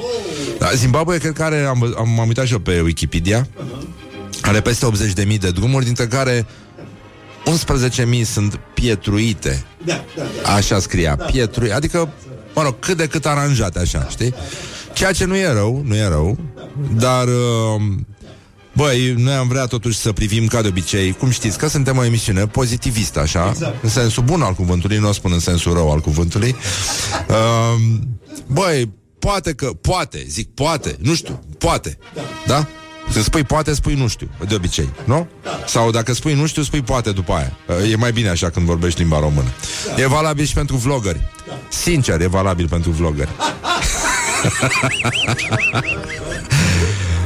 Da, 0.60 0.70
Zimbabwe, 0.75 1.18
cred 1.18 1.34
că 1.34 1.44
are, 1.44 1.60
am, 1.60 1.94
am, 1.98 2.10
m-am 2.10 2.28
uitat 2.28 2.46
și 2.46 2.54
eu 2.54 2.60
pe 2.60 2.82
Wikipedia, 2.82 3.48
are 4.42 4.62
peste 4.62 4.88
80.000 5.25 5.39
de 5.39 5.51
drumuri, 5.51 5.86
dintre 5.86 6.08
care 6.08 6.46
11.000 7.50 8.24
sunt 8.25 8.60
pietruite. 8.74 9.63
Da, 9.86 10.03
da, 10.15 10.24
da. 10.44 10.53
Așa 10.53 10.79
scria, 10.79 11.15
pietruite. 11.15 11.74
Adică, 11.74 12.10
mă 12.56 12.62
rog, 12.62 12.79
cât 12.79 12.98
de 12.98 13.08
cât 13.08 13.25
aranjate 13.25 13.79
așa, 13.79 14.08
știi? 14.10 14.34
Ceea 14.94 15.12
ce 15.12 15.25
nu 15.25 15.36
e 15.36 15.51
rău, 15.51 15.82
nu 15.86 15.96
e 15.96 16.08
rău, 16.08 16.38
dar... 16.96 17.27
Uh, 17.27 17.82
Băi, 18.74 19.13
noi 19.18 19.34
am 19.34 19.48
vrea 19.48 19.65
totuși 19.65 19.98
să 19.98 20.12
privim 20.12 20.48
ca 20.48 20.62
de 20.62 20.68
obicei 20.68 21.12
Cum 21.12 21.29
știți, 21.29 21.58
că 21.58 21.68
suntem 21.68 21.98
o 21.98 22.03
emisiune 22.03 22.48
pozitivistă 22.48 23.20
Așa, 23.20 23.50
Exact. 23.50 23.84
în 23.84 23.89
sensul 23.89 24.24
bun 24.24 24.41
al 24.41 24.53
cuvântului 24.53 24.98
Nu 24.98 25.08
o 25.08 25.12
spun 25.12 25.32
în 25.32 25.39
sensul 25.39 25.74
rău 25.74 25.91
al 25.91 26.00
cuvântului 26.00 26.56
uh, 27.29 27.82
Băi, 28.48 28.89
poate 29.20 29.53
că 29.53 29.65
Poate, 29.82 30.25
zic 30.27 30.50
poate, 30.53 30.96
nu 31.00 31.15
știu 31.15 31.39
Poate, 31.58 31.98
da? 32.48 32.68
Când 33.13 33.24
spui 33.24 33.44
poate, 33.44 33.74
spui 33.74 33.94
nu 33.94 34.08
știu, 34.08 34.30
de 34.48 34.56
obicei, 34.56 34.89
nu? 35.04 35.28
Sau 35.68 35.92
dacă 35.92 36.13
spui 36.13 36.34
nu 36.34 36.46
știu, 36.46 36.62
spui 36.62 36.82
poate 36.82 37.12
după 37.12 37.34
aia 37.34 37.58
Uh, 37.68 37.92
E 37.92 37.96
mai 37.96 38.12
bine 38.12 38.30
așa 38.30 38.50
când 38.50 38.66
vorbești 38.66 39.00
limba 39.00 39.20
română 39.20 39.48
E 39.98 40.08
valabil 40.08 40.46
și 40.46 40.54
pentru 40.54 40.75
vloggeri 40.75 41.20
Sincer, 41.70 42.22
e 42.22 42.28
valabil 42.28 42.68
pentru 42.68 42.92
vloggeri 42.92 43.30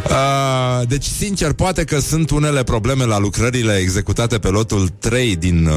Uh, 0.10 0.88
deci, 0.94 1.06
sincer, 1.06 1.52
poate 1.54 1.84
că 1.84 2.00
sunt 2.00 2.30
unele 2.30 2.64
probleme 2.64 3.06
la 3.06 3.20
lucrările 3.20 3.76
executate 3.78 4.40
pe 4.40 4.48
lotul 4.48 4.90
3 5.00 5.36
din 5.36 5.66
uh, 5.66 5.74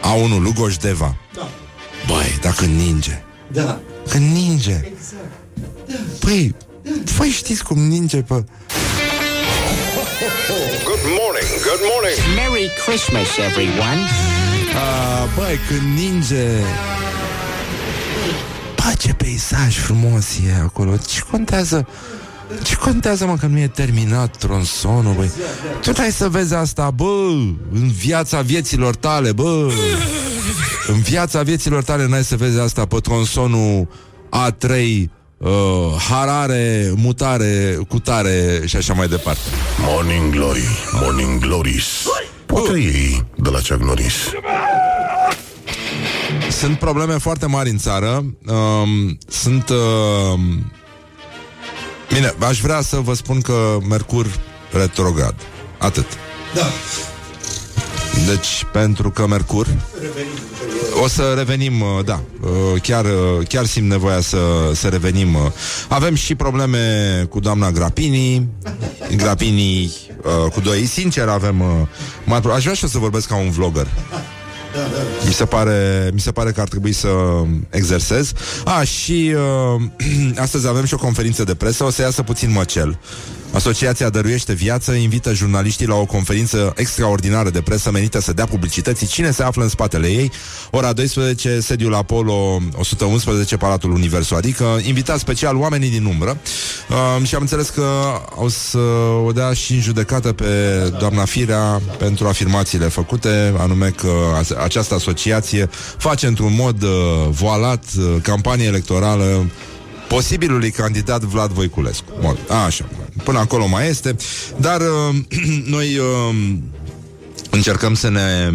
A1 0.00 0.42
Lugoș-Deva. 0.42 1.16
Da. 1.34 1.48
Băi, 2.06 2.38
dacă 2.40 2.64
ninge, 2.64 3.22
Da. 3.52 3.80
când 4.08 4.32
ninge, 4.32 4.92
păi, 6.20 6.54
voi 7.16 7.28
știți 7.28 7.64
cum 7.64 7.78
ninge 7.78 8.16
pe... 8.22 8.44
Good 10.18 11.04
morning, 11.20 11.48
good 11.62 11.82
morning. 11.92 12.18
Merry 12.34 12.70
Christmas, 12.84 13.38
everyone. 13.38 14.00
Uh, 14.00 15.28
băi, 15.36 15.58
când 15.68 15.98
ninge... 15.98 16.46
Bă, 18.74 18.92
ce 18.98 19.12
peisaj 19.14 19.76
frumos 19.76 20.26
e 20.46 20.60
acolo. 20.62 20.96
Ce 20.96 21.20
contează... 21.30 21.86
Ce 22.62 22.76
contează, 22.76 23.26
mă, 23.26 23.36
că 23.36 23.46
nu 23.46 23.58
e 23.58 23.68
terminat 23.68 24.36
tronsonul, 24.36 25.14
băi? 25.14 25.30
Tu 25.80 25.92
n-ai 25.96 26.12
să 26.12 26.28
vezi 26.28 26.54
asta, 26.54 26.90
bă, 26.90 27.28
în 27.72 27.88
viața 27.88 28.40
vieților 28.40 28.94
tale, 28.94 29.32
bă. 29.32 29.70
În 30.86 31.00
viața 31.00 31.42
vieților 31.42 31.82
tale 31.82 32.06
n-ai 32.06 32.24
să 32.24 32.36
vezi 32.36 32.58
asta 32.58 32.84
pe 32.86 32.96
tronsonul 33.00 33.88
A3, 34.46 34.76
uh, 35.38 35.50
harare, 36.08 36.92
mutare, 36.96 37.78
cutare 37.88 38.62
și 38.64 38.76
așa 38.76 38.94
mai 38.94 39.08
departe. 39.08 39.40
Morning 39.80 40.34
glory, 40.34 40.68
morning 41.00 41.40
glories 41.40 41.84
Poate 42.46 42.78
ei 42.78 43.24
de 43.36 43.50
la 43.50 43.58
Chuck 43.58 43.82
Norris 43.82 44.14
Sunt 46.50 46.78
probleme 46.78 47.18
foarte 47.18 47.46
mari 47.46 47.70
în 47.70 47.78
țară. 47.78 48.24
Um, 48.46 49.18
sunt. 49.28 49.68
Uh, 49.68 50.40
bine, 52.12 52.34
aș 52.38 52.60
vrea 52.60 52.80
să 52.80 52.96
vă 52.96 53.14
spun 53.14 53.40
că 53.40 53.78
Mercur 53.88 54.26
retrograd. 54.72 55.34
Atât. 55.78 56.06
Da. 56.54 56.62
Deci, 58.26 58.66
pentru 58.72 59.10
că 59.10 59.26
Mercur 59.26 59.66
O 61.02 61.08
să 61.08 61.34
revenim, 61.36 61.80
uh, 61.80 62.04
da 62.04 62.20
uh, 62.40 62.80
Chiar, 62.82 63.04
uh, 63.04 63.46
chiar 63.48 63.66
simt 63.66 63.88
nevoia 63.88 64.20
să, 64.20 64.38
să 64.74 64.88
revenim 64.88 65.34
uh. 65.34 65.40
Avem 65.88 66.14
și 66.14 66.34
probleme 66.34 66.78
cu 67.28 67.40
doamna 67.40 67.70
Grapini 67.70 68.48
Grapini 69.16 69.84
uh, 69.84 70.52
cu 70.52 70.60
doi. 70.60 70.84
Sincer 70.84 71.28
avem 71.28 71.60
uh, 71.60 71.66
mari 72.24 72.42
pro- 72.42 72.52
Aș 72.52 72.62
vrea 72.62 72.74
și 72.74 72.82
eu 72.82 72.88
să 72.88 72.98
vorbesc 72.98 73.28
ca 73.28 73.36
un 73.36 73.50
vlogger. 73.50 73.86
Mi 75.26 75.32
se, 75.32 75.44
pare, 75.44 76.10
mi 76.12 76.20
se 76.20 76.30
pare 76.30 76.52
că 76.52 76.60
ar 76.60 76.68
trebui 76.68 76.92
să 76.92 77.08
exersez. 77.70 78.32
A, 78.64 78.82
și 78.82 79.34
uh, 79.76 79.82
astăzi 80.44 80.68
avem 80.68 80.84
și 80.84 80.94
o 80.94 80.98
conferință 80.98 81.44
de 81.44 81.54
presă. 81.54 81.84
O 81.84 81.90
să 81.90 82.02
iasă 82.02 82.22
puțin 82.22 82.50
măcel 82.50 82.98
Asociația 83.52 84.08
Dăruiește 84.08 84.52
Viață 84.52 84.92
invită 84.92 85.32
jurnaliștii 85.34 85.86
la 85.86 85.94
o 85.94 86.04
conferință 86.04 86.72
extraordinară 86.76 87.50
de 87.50 87.60
presă 87.60 87.90
menită 87.90 88.20
să 88.20 88.32
dea 88.32 88.46
publicității 88.46 89.06
cine 89.06 89.30
se 89.30 89.42
află 89.42 89.62
în 89.62 89.68
spatele 89.68 90.06
ei. 90.06 90.30
Ora 90.70 90.92
12, 90.92 91.60
sediul 91.60 91.94
Apollo 91.94 92.60
111, 92.78 93.56
Palatul 93.56 93.92
Universul, 93.92 94.36
adică 94.36 94.78
invitați 94.86 95.20
special 95.20 95.56
oamenii 95.56 95.90
din 95.90 96.04
umbră. 96.04 96.38
Uh, 97.20 97.26
și 97.26 97.34
am 97.34 97.40
înțeles 97.40 97.68
că 97.68 97.84
o 98.34 98.48
să 98.48 98.78
o 99.26 99.32
dea 99.32 99.52
și 99.52 99.72
în 99.72 99.80
judecată 99.80 100.32
pe 100.32 100.44
doamna 100.98 101.24
Firea 101.24 101.80
pentru 101.98 102.26
afirmațiile 102.26 102.86
făcute, 102.88 103.54
anume 103.58 103.88
că 103.88 104.10
a- 104.34 104.62
această 104.62 104.94
asociație 104.94 105.68
face 105.98 106.26
într-un 106.26 106.54
mod 106.54 106.82
uh, 106.82 106.90
voalat 107.30 107.84
uh, 107.98 108.04
campanie 108.22 108.66
electorală 108.66 109.50
posibilului 110.08 110.70
candidat 110.70 111.20
Vlad 111.20 111.50
Voiculescu. 111.50 112.04
Bun, 112.20 112.38
așa. 112.66 112.84
Până 113.24 113.38
acolo 113.38 113.66
mai 113.66 113.88
este. 113.88 114.16
Dar 114.56 114.80
uh, 114.80 115.16
noi 115.74 115.98
uh, 115.98 116.36
încercăm 117.50 117.94
să 117.94 118.08
ne... 118.08 118.50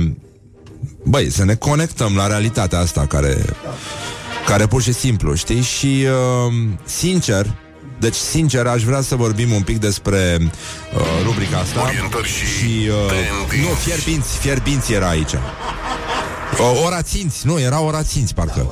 Băi, 1.03 1.31
să 1.31 1.45
ne 1.45 1.55
conectăm 1.55 2.15
la 2.15 2.27
realitatea 2.27 2.79
asta 2.79 3.05
care... 3.05 3.45
Care 4.45 4.67
pur 4.67 4.81
și 4.81 4.93
simplu, 4.93 5.35
știi? 5.35 5.61
Și, 5.61 6.05
uh, 6.47 6.53
sincer, 6.85 7.55
deci, 7.99 8.15
sincer, 8.15 8.65
aș 8.67 8.83
vrea 8.83 9.01
să 9.01 9.15
vorbim 9.15 9.51
un 9.51 9.61
pic 9.61 9.79
despre 9.79 10.37
uh, 10.41 11.01
rubrica 11.23 11.57
asta. 11.57 11.81
Orientări 11.81 12.27
și 12.27 12.45
și 12.45 12.89
uh, 12.89 13.07
tendinți. 13.07 13.69
Nu, 13.69 13.75
fierbinți, 13.75 14.37
fierbinți 14.37 14.93
era 14.93 15.07
aici. 15.07 15.33
O, 16.59 16.85
oraținți, 16.85 17.47
nu, 17.47 17.59
era 17.59 17.81
oraținți, 17.81 18.33
parcă. 18.33 18.71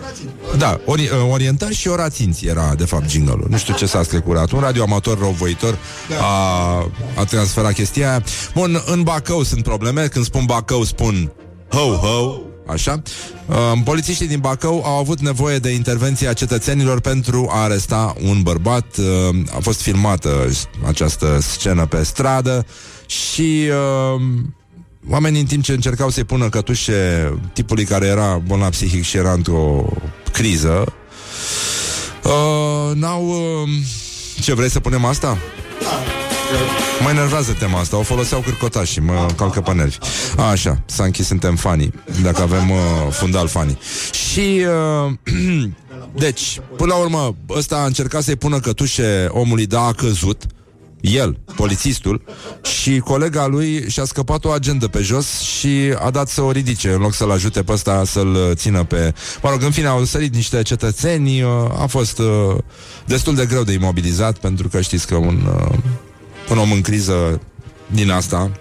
Da, 0.58 0.80
ori, 0.86 1.02
uh, 1.02 1.32
orientări 1.32 1.76
și 1.76 1.88
oraținți 1.88 2.46
era, 2.46 2.76
de 2.76 2.86
fapt, 2.86 3.10
jingle 3.10 3.36
Nu 3.48 3.58
știu 3.58 3.74
ce 3.74 3.86
s-a 3.86 4.04
strecurat. 4.04 4.52
Un 4.52 4.60
radioamator 4.60 5.20
răuvoitor 5.20 5.78
a, 6.22 6.76
a 7.16 7.24
transferat 7.30 7.74
chestia 7.74 8.10
aia. 8.10 8.24
Bun, 8.54 8.84
în 8.86 9.04
Bacău 9.04 9.44
sunt 9.44 9.64
probleme. 9.64 10.08
Când 10.08 10.26
spun 10.26 10.44
Bacău, 10.46 10.84
spun 10.84 11.32
ho-ho. 11.70 12.40
Așa. 12.68 13.02
Uh, 13.46 13.56
polițiștii 13.84 14.28
din 14.28 14.40
Bacău 14.40 14.84
au 14.86 14.98
avut 14.98 15.20
nevoie 15.20 15.58
de 15.58 15.70
intervenția 15.70 16.34
cetățenilor 16.34 17.00
pentru 17.00 17.48
a 17.52 17.62
aresta 17.62 18.16
un 18.24 18.42
bărbat. 18.42 18.98
Uh, 18.98 19.36
a 19.56 19.60
fost 19.62 19.82
filmată 19.82 20.50
această 20.88 21.40
scenă 21.42 21.86
pe 21.86 22.04
stradă 22.04 22.66
și 23.06 23.70
uh, 24.16 24.22
oamenii 25.10 25.40
în 25.40 25.46
timp 25.46 25.64
ce 25.64 25.72
încercau 25.72 26.10
să-i 26.10 26.24
pună 26.24 26.50
cătușe 26.50 27.34
tipului 27.54 27.86
care 27.86 28.06
era 28.06 28.42
bolnav 28.46 28.70
psihic 28.70 29.04
și 29.04 29.18
era 29.18 29.32
într-o 29.32 29.94
criză, 30.32 30.94
uh, 32.24 32.96
n-au... 32.96 33.28
Uh, 33.28 33.70
ce 34.42 34.54
vrei 34.54 34.70
să 34.70 34.80
punem 34.80 35.06
asta? 35.06 35.38
Mă 37.04 37.10
enervează 37.10 37.52
tema 37.60 37.80
asta, 37.80 37.98
o 37.98 38.02
foloseau 38.02 38.42
cârcotași 38.42 38.92
și 38.92 39.00
mă 39.00 39.28
calcă 39.36 39.62
pe 39.62 39.74
nervi. 39.74 39.98
A, 40.38 40.44
așa, 40.44 40.82
s-a 40.86 41.04
închis, 41.04 41.28
suntem 41.28 41.56
fani, 41.56 41.94
dacă 42.24 42.42
avem 42.42 42.70
uh, 42.70 42.78
fundal 43.10 43.48
fani. 43.48 43.78
Și, 44.12 44.66
uh, 45.06 45.14
deci, 46.26 46.60
până 46.78 46.94
la 46.94 47.00
urmă, 47.00 47.36
ăsta 47.50 47.76
a 47.76 47.86
încercat 47.86 48.24
să-i 48.24 48.36
pună 48.36 48.60
cătușe 48.60 49.28
omului, 49.30 49.66
dar 49.66 49.88
a 49.88 49.94
căzut, 49.94 50.44
el, 51.02 51.40
polițistul, 51.56 52.22
și 52.62 53.00
colega 53.00 53.48
lui 53.48 53.90
și-a 53.90 54.06
scăpat 54.06 54.46
o 54.46 54.50
agendă 54.50 54.88
pe 54.88 55.02
jos 55.02 55.40
și 55.40 55.94
a 56.00 56.10
dat 56.10 56.30
să 56.30 56.42
o 56.42 56.52
ridice, 56.52 56.92
în 56.92 57.00
loc 57.00 57.14
să-l 57.14 57.32
ajute 57.32 57.64
pe 57.64 57.72
ăsta 57.72 58.04
să-l 58.06 58.52
țină 58.54 58.84
pe... 58.84 59.14
Mă 59.42 59.50
rog, 59.50 59.64
în 59.64 59.72
fine, 59.72 59.88
au 59.88 60.04
sărit 60.04 60.34
niște 60.34 60.62
cetățeni, 60.62 61.42
uh, 61.42 61.50
a 61.78 61.86
fost 61.86 62.20
uh, 62.20 62.58
destul 63.06 63.36
de 63.36 63.46
greu 63.46 63.64
de 63.64 63.72
imobilizat, 63.72 64.38
pentru 64.38 64.68
că 64.68 64.82
știți 64.82 65.08
că 65.08 65.16
un, 65.16 65.42
uh, 65.46 65.78
un 66.50 66.58
om 66.58 66.72
în 66.72 66.82
criză 66.82 67.42
din 67.88 68.12
asta 68.12 68.52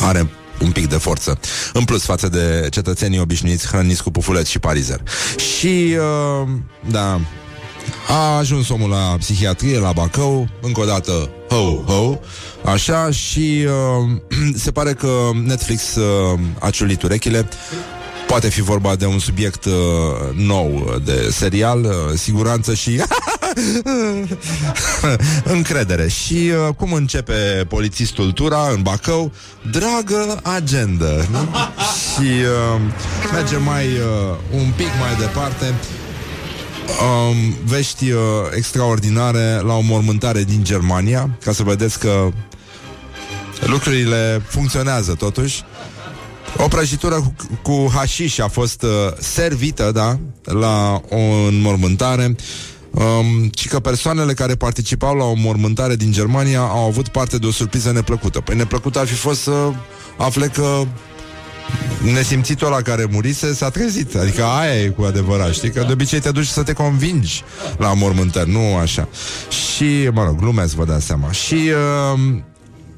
are 0.00 0.30
un 0.60 0.70
pic 0.70 0.88
de 0.88 0.96
forță. 0.96 1.38
În 1.72 1.84
plus 1.84 2.04
față 2.04 2.28
de 2.28 2.66
cetățenii 2.70 3.20
obișnuiți 3.20 3.66
hrăniți 3.66 4.02
cu 4.02 4.10
pufuleți 4.10 4.50
și 4.50 4.58
parizer. 4.58 5.00
Și, 5.58 5.96
uh, 5.98 6.48
da, 6.90 7.20
a 8.08 8.36
ajuns 8.36 8.68
omul 8.68 8.88
la 8.90 9.16
psihiatrie, 9.18 9.78
la 9.78 9.92
Bacău, 9.92 10.48
încă 10.60 10.80
o 10.80 10.84
dată, 10.84 11.30
ho, 11.48 11.82
ho, 11.86 12.18
așa, 12.64 13.10
și 13.10 13.66
uh, 13.66 14.20
se 14.64 14.70
pare 14.70 14.92
că 14.92 15.08
Netflix 15.44 15.94
uh, 15.94 16.38
a 16.60 16.70
ciulit 16.70 17.02
urechile. 17.02 17.48
Poate 18.26 18.48
fi 18.48 18.60
vorba 18.60 18.96
de 18.96 19.06
un 19.06 19.18
subiect 19.18 19.64
uh, 19.64 19.72
nou 20.34 20.96
de 21.04 21.28
serial, 21.30 21.84
uh, 21.84 21.90
siguranță 22.14 22.74
și 22.74 23.00
încredere. 25.56 26.08
Și 26.08 26.50
uh, 26.68 26.74
cum 26.74 26.92
începe 26.92 27.66
polițistul 27.68 28.32
tura 28.32 28.68
în 28.74 28.82
Bacău? 28.82 29.32
Dragă 29.70 30.40
agendă. 30.42 31.26
Nu? 31.30 31.38
și 32.12 32.30
uh, 32.30 32.80
merge 33.32 33.56
mai 33.56 33.86
uh, 33.86 34.60
un 34.60 34.72
pic 34.76 34.86
mai 35.00 35.16
departe 35.18 35.74
um, 36.88 37.54
vești 37.64 38.10
uh, 38.10 38.20
extraordinare 38.56 39.60
la 39.64 39.74
o 39.74 39.80
mormântare 39.80 40.44
din 40.44 40.64
Germania, 40.64 41.38
ca 41.44 41.52
să 41.52 41.62
vedeți 41.62 41.98
că 41.98 42.28
lucrurile 43.60 44.42
funcționează 44.48 45.14
totuși. 45.14 45.62
O 46.56 46.68
prăjitură 46.68 47.14
cu, 47.14 47.34
cu 47.62 47.90
hașiș 47.94 48.38
a 48.38 48.48
fost 48.48 48.82
uh, 48.82 48.90
servită, 49.18 49.90
da, 49.92 50.18
la 50.42 51.00
o 51.08 51.46
înmormântare 51.48 52.36
um, 52.90 53.50
și 53.58 53.68
că 53.68 53.80
persoanele 53.80 54.32
care 54.34 54.54
participau 54.54 55.16
la 55.16 55.24
o 55.24 55.34
mormântare 55.34 55.96
din 55.96 56.12
Germania 56.12 56.60
au 56.60 56.86
avut 56.86 57.08
parte 57.08 57.38
de 57.38 57.46
o 57.46 57.50
surpriză 57.50 57.92
neplăcută. 57.92 58.40
Păi 58.40 58.56
neplăcută 58.56 58.98
ar 58.98 59.06
fi 59.06 59.14
fost 59.14 59.40
să 59.40 59.72
afle 60.16 60.46
că 60.46 60.82
nesimțitul 62.12 62.66
ăla 62.66 62.80
care 62.82 63.06
murise 63.10 63.54
s-a 63.54 63.68
trezit. 63.68 64.14
Adică 64.14 64.44
aia 64.44 64.82
e 64.82 64.88
cu 64.88 65.02
adevărat, 65.02 65.52
știi? 65.52 65.70
Că 65.70 65.84
de 65.86 65.92
obicei 65.92 66.20
te 66.20 66.30
duci 66.30 66.46
să 66.46 66.62
te 66.62 66.72
convingi 66.72 67.44
la 67.78 67.94
mormântări, 67.94 68.50
nu 68.50 68.76
așa. 68.76 69.08
Și, 69.48 70.08
mă 70.12 70.24
rog, 70.24 70.38
glumesc, 70.38 70.74
vă 70.74 70.84
dați 70.84 71.06
seama. 71.06 71.32
Și, 71.32 71.54
uh, 71.54 72.20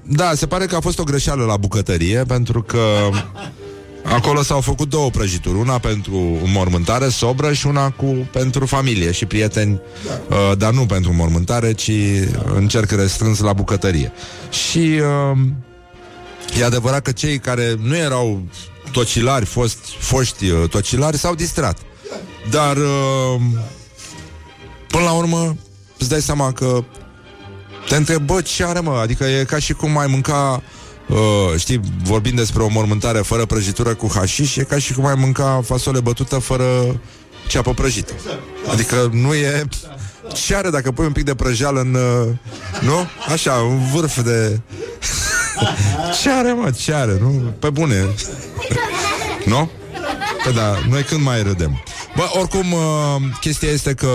da, 0.02 0.32
se 0.34 0.46
pare 0.46 0.66
că 0.66 0.76
a 0.76 0.80
fost 0.80 0.98
o 0.98 1.04
greșeală 1.04 1.44
la 1.44 1.56
bucătărie, 1.56 2.24
pentru 2.26 2.62
că 2.62 2.78
acolo 4.02 4.42
s-au 4.42 4.60
făcut 4.60 4.88
două 4.88 5.10
prăjituri. 5.10 5.58
Una 5.58 5.78
pentru 5.78 6.38
mormântare 6.44 7.08
sobră 7.08 7.52
și 7.52 7.66
una 7.66 7.90
cu 7.90 8.28
pentru 8.32 8.66
familie 8.66 9.10
și 9.10 9.26
prieteni, 9.26 9.80
uh, 10.28 10.56
dar 10.58 10.72
nu 10.72 10.86
pentru 10.86 11.14
mormântare, 11.14 11.72
ci 11.72 11.92
în 12.54 12.68
cerc 12.68 12.90
restrâns 12.90 13.40
la 13.40 13.52
bucătărie. 13.52 14.12
Și... 14.50 15.00
Uh, 15.32 15.38
E 16.56 16.64
adevărat 16.64 17.02
că 17.02 17.12
cei 17.12 17.38
care 17.38 17.76
nu 17.82 17.96
erau 17.96 18.42
tocilari, 18.92 19.44
fost, 19.44 19.78
foști 19.98 20.50
uh, 20.50 20.68
tocilari, 20.68 21.18
s-au 21.18 21.34
distrat. 21.34 21.78
Dar, 22.50 22.76
uh, 22.76 23.40
până 24.88 25.04
la 25.04 25.12
urmă, 25.12 25.56
îți 25.98 26.08
dai 26.08 26.20
seama 26.20 26.52
că 26.52 26.84
te 27.88 27.96
întreb, 27.96 28.22
bă, 28.22 28.40
ce 28.40 28.64
are, 28.64 28.80
mă? 28.80 28.98
Adică 29.02 29.24
e 29.24 29.44
ca 29.44 29.58
și 29.58 29.72
cum 29.72 29.98
ai 29.98 30.06
mânca, 30.06 30.62
uh, 31.08 31.58
știi, 31.58 31.80
vorbind 32.02 32.36
despre 32.36 32.62
o 32.62 32.68
mormântare 32.68 33.18
fără 33.18 33.44
prăjitură 33.44 33.94
cu 33.94 34.10
hașiș, 34.14 34.56
e 34.56 34.62
ca 34.62 34.78
și 34.78 34.92
cum 34.92 35.06
ai 35.06 35.14
mânca 35.14 35.60
fasole 35.64 36.00
bătută 36.00 36.38
fără 36.38 37.00
ceapă 37.48 37.74
prăjită. 37.74 38.12
Adică 38.72 39.10
nu 39.12 39.34
e... 39.34 39.64
Ce 40.34 40.54
are 40.54 40.70
dacă 40.70 40.90
pui 40.90 41.06
un 41.06 41.12
pic 41.12 41.24
de 41.24 41.34
prăjeală 41.34 41.80
în... 41.80 41.94
Uh, 41.94 42.28
nu? 42.80 43.06
Așa, 43.32 43.52
un 43.52 43.90
vârf 43.92 44.22
de... 44.22 44.60
Ce 46.22 46.30
are, 46.30 46.52
mă? 46.52 46.70
Ce 46.70 46.94
are? 46.94 47.18
Nu? 47.20 47.28
Pe 47.58 47.70
bune. 47.70 47.94
nu? 49.44 49.70
Că 50.44 50.50
da, 50.50 50.74
noi 50.88 51.02
când 51.02 51.22
mai 51.22 51.42
râdem? 51.42 51.82
Bă, 52.16 52.30
oricum, 52.38 52.72
uh, 52.72 52.80
chestia 53.40 53.68
este 53.68 53.94
că 53.94 54.10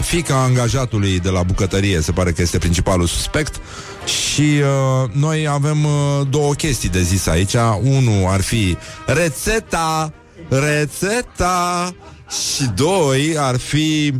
fica 0.00 0.42
angajatului 0.42 1.20
de 1.20 1.28
la 1.28 1.42
bucătărie 1.42 2.00
se 2.00 2.12
pare 2.12 2.32
că 2.32 2.42
este 2.42 2.58
principalul 2.58 3.06
suspect 3.06 3.60
și 4.04 4.40
uh, 4.40 5.10
noi 5.12 5.48
avem 5.48 5.84
uh, 5.84 6.26
două 6.30 6.52
chestii 6.52 6.88
de 6.88 7.02
zis 7.02 7.26
aici. 7.26 7.54
Unul 7.82 8.26
ar 8.26 8.40
fi 8.40 8.76
rețeta, 9.06 10.12
rețeta 10.48 11.94
și 12.28 12.64
doi 12.74 13.34
ar 13.38 13.58
fi 13.58 14.14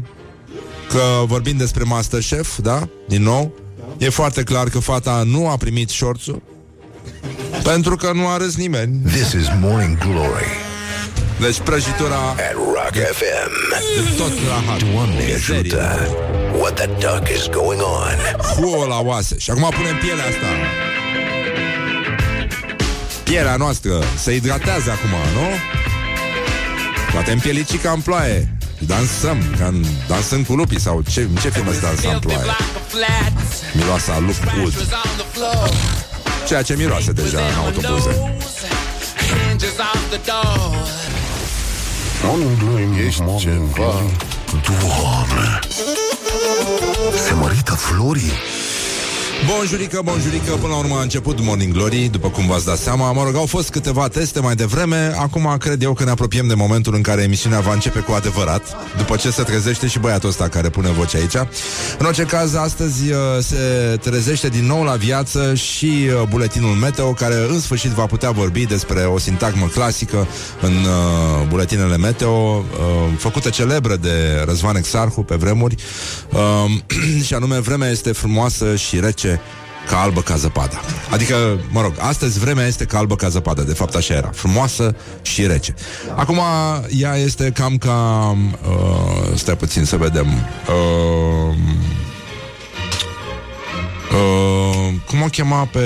că 0.89 1.25
vorbim 1.27 1.57
despre 1.57 1.85
Masterchef, 1.85 2.59
da? 2.59 2.89
Din 3.09 3.23
nou, 3.23 3.53
e 3.99 4.09
foarte 4.09 4.43
clar 4.43 4.69
că 4.69 4.79
fata 4.79 5.23
nu 5.27 5.49
a 5.49 5.57
primit 5.57 5.89
șorțul 5.89 6.43
pentru 7.63 7.97
că 7.97 8.11
nu 8.15 8.29
a 8.29 8.37
râs 8.37 8.57
nimeni. 8.57 8.99
This 9.13 9.33
is 9.33 9.47
Morning 9.61 9.99
Glory 9.99 10.47
Deci 11.41 11.59
prăjitura 11.59 12.17
at 12.17 12.55
Rock 12.55 12.95
FM. 13.13 13.53
de 13.97 14.17
tot 14.17 14.33
rahat. 14.49 14.83
Doamne 14.93 15.15
Mizerie. 15.15 15.61
ajută! 15.61 16.09
What 16.59 16.75
the 16.75 16.87
duck 16.87 17.29
is 17.37 17.49
going 17.49 17.81
on? 17.81 18.17
Huo 18.57 18.87
la 18.87 18.99
oase. 19.01 19.39
Și 19.39 19.51
acum 19.51 19.69
punem 19.75 19.97
pielea 19.97 20.25
asta. 20.25 20.47
Pielea 23.25 23.57
noastră 23.57 23.93
se 24.19 24.33
hidratează 24.33 24.91
acum, 24.91 25.09
nu? 25.41 25.47
Poate 27.13 27.33
împielici 27.33 27.81
ca 27.81 27.91
în 27.91 28.01
ploaie. 28.01 28.57
Dansăm, 28.79 29.39
ca 29.59 29.67
în, 29.67 29.85
dansăm 30.09 30.43
cu 30.43 30.55
lupii 30.55 30.81
sau 30.81 31.03
ce, 31.11 31.21
în 31.21 31.35
ce 31.35 31.49
film 31.49 31.69
ăsta 31.69 31.87
dansăm 31.87 32.11
în 32.13 32.19
ploaie? 32.19 32.41
Miroasa 33.73 34.13
a 34.13 34.19
lup 34.19 34.37
ud. 34.65 34.75
Ceea 36.47 36.63
ce 36.63 36.77
miroase 36.77 37.13
deja 37.13 37.39
în 37.39 37.65
autobuze. 37.65 38.37
Morning 42.23 42.59
Glory, 42.59 43.07
Ești 43.07 43.21
morning 43.25 43.75
ceva. 43.75 43.89
glory. 43.91 44.17
Doamne! 44.63 45.59
Se 47.27 47.33
mărită 47.35 47.73
florii? 47.73 48.33
Bonjurică, 49.47 50.01
bonjurică, 50.05 50.53
până 50.53 50.73
la 50.73 50.79
urmă 50.79 50.97
a 50.97 51.03
început 51.03 51.41
Morning 51.41 51.73
Glory, 51.73 52.09
după 52.13 52.29
cum 52.29 52.47
v-ați 52.47 52.65
dat 52.65 52.77
seama. 52.79 53.13
Mă 53.13 53.23
rog, 53.25 53.37
au 53.37 53.47
fost 53.47 53.71
câteva 53.71 54.09
teste 54.09 54.41
mai 54.41 54.55
devreme, 54.55 55.15
acum 55.19 55.57
cred 55.59 55.83
eu 55.83 55.93
că 55.93 56.05
ne 56.05 56.11
apropiem 56.11 56.47
de 56.47 56.55
momentul 56.55 56.95
în 56.95 57.03
care 57.03 57.23
emisiunea 57.23 57.61
va 57.61 57.73
începe 57.73 57.99
cu 57.99 58.13
adevărat, 58.13 58.63
după 58.97 59.17
ce 59.17 59.31
se 59.31 59.43
trezește 59.43 59.87
și 59.87 59.99
băiatul 59.99 60.29
ăsta 60.29 60.49
care 60.49 60.69
pune 60.69 60.89
voce 60.89 61.17
aici. 61.17 61.35
În 61.99 62.07
orice 62.07 62.23
caz, 62.23 62.55
astăzi 62.55 63.11
uh, 63.11 63.17
se 63.41 63.57
trezește 64.01 64.49
din 64.49 64.67
nou 64.67 64.83
la 64.83 64.95
viață 64.95 65.55
și 65.55 65.87
uh, 65.87 66.29
buletinul 66.29 66.75
Meteo, 66.75 67.13
care 67.13 67.35
în 67.49 67.61
sfârșit 67.61 67.91
va 67.91 68.07
putea 68.07 68.31
vorbi 68.31 68.67
despre 68.67 69.01
o 69.01 69.19
sintagmă 69.19 69.67
clasică 69.67 70.27
în 70.61 70.73
uh, 70.73 71.47
buletinele 71.49 71.97
Meteo, 71.97 72.31
uh, 72.31 72.65
făcută 73.19 73.49
celebră 73.49 73.97
de 73.97 74.43
Răzvan 74.47 74.77
Exarhu 74.77 75.23
pe 75.23 75.35
vremuri, 75.35 75.75
uh, 76.33 76.71
și 77.27 77.35
anume 77.35 77.59
vremea 77.59 77.89
este 77.89 78.13
frumoasă 78.13 78.77
și 78.77 79.01
rece 79.01 79.34
ca 79.89 80.01
albă 80.01 80.21
ca 80.21 80.37
zăpada. 80.37 80.81
Adică, 81.11 81.59
mă 81.71 81.81
rog, 81.81 81.93
astăzi 81.99 82.39
vremea 82.39 82.67
este 82.67 82.85
ca 82.85 82.99
albă 82.99 83.17
ca 83.17 83.29
zăpadă, 83.29 83.63
de 83.63 83.73
fapt 83.73 83.95
așa 83.95 84.15
era, 84.15 84.31
frumoasă 84.35 84.97
și 85.23 85.47
rece. 85.47 85.75
Acum 86.17 86.41
ea 86.89 87.17
este 87.17 87.51
cam 87.55 87.79
ca... 87.79 88.31
Uh, 88.69 89.37
stai 89.37 89.57
puțin 89.57 89.85
să 89.85 89.97
vedem... 89.97 90.27
Uh, 90.69 91.57
uh, 94.13 94.95
cum 95.07 95.23
o 95.23 95.27
chema 95.27 95.65
pe... 95.65 95.81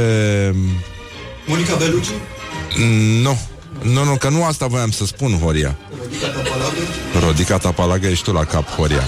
Monica 1.46 1.74
Bellucci? 1.74 2.08
Nu, 3.22 3.38
nu, 3.82 4.04
nu, 4.04 4.16
că 4.16 4.28
nu 4.28 4.44
asta 4.44 4.66
voiam 4.66 4.90
să 4.90 5.04
spun, 5.04 5.38
Horia. 5.38 5.76
Rodica 6.00 6.26
Tapalagă? 6.26 6.80
Rodica 7.26 7.58
Tapalagă, 7.58 8.06
ești 8.06 8.24
tu 8.24 8.32
la 8.32 8.44
cap, 8.44 8.68
Horia. 8.68 9.02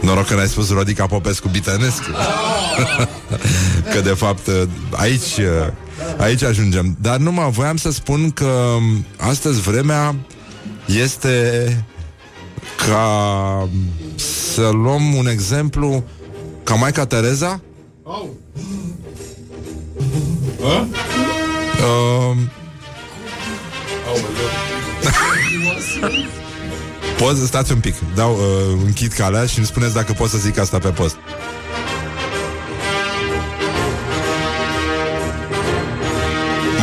Noroc 0.00 0.26
că 0.26 0.34
n-ai 0.34 0.48
spus 0.48 0.70
Rodica 0.70 1.06
Popescu 1.06 1.48
Bitănescu 1.48 2.10
Că 3.92 4.00
de 4.00 4.14
fapt 4.16 4.48
aici 4.90 5.40
Aici 6.18 6.42
ajungem. 6.42 6.96
Dar 7.00 7.16
numai 7.16 7.50
voiam 7.50 7.76
să 7.76 7.90
spun 7.90 8.30
că 8.30 8.76
Astăzi 9.16 9.60
vremea 9.60 10.14
Este 10.86 11.86
Ca 12.88 13.68
Să 14.52 14.68
luăm 14.68 15.14
un 15.14 15.28
exemplu 15.28 16.04
Ca 16.64 16.74
Maica 16.74 17.06
Tereza. 17.06 17.60
Uh, 18.04 18.30
Poți, 27.18 27.46
stați 27.46 27.72
un 27.72 27.80
pic. 27.80 27.94
Dau, 28.14 28.32
uh, 28.32 28.80
închid 28.84 29.12
calea 29.12 29.46
și 29.46 29.58
îmi 29.58 29.66
spuneți 29.66 29.94
dacă 29.94 30.12
pot 30.12 30.28
să 30.28 30.38
zic 30.38 30.58
asta 30.58 30.78
pe 30.78 30.88
post. 30.88 31.16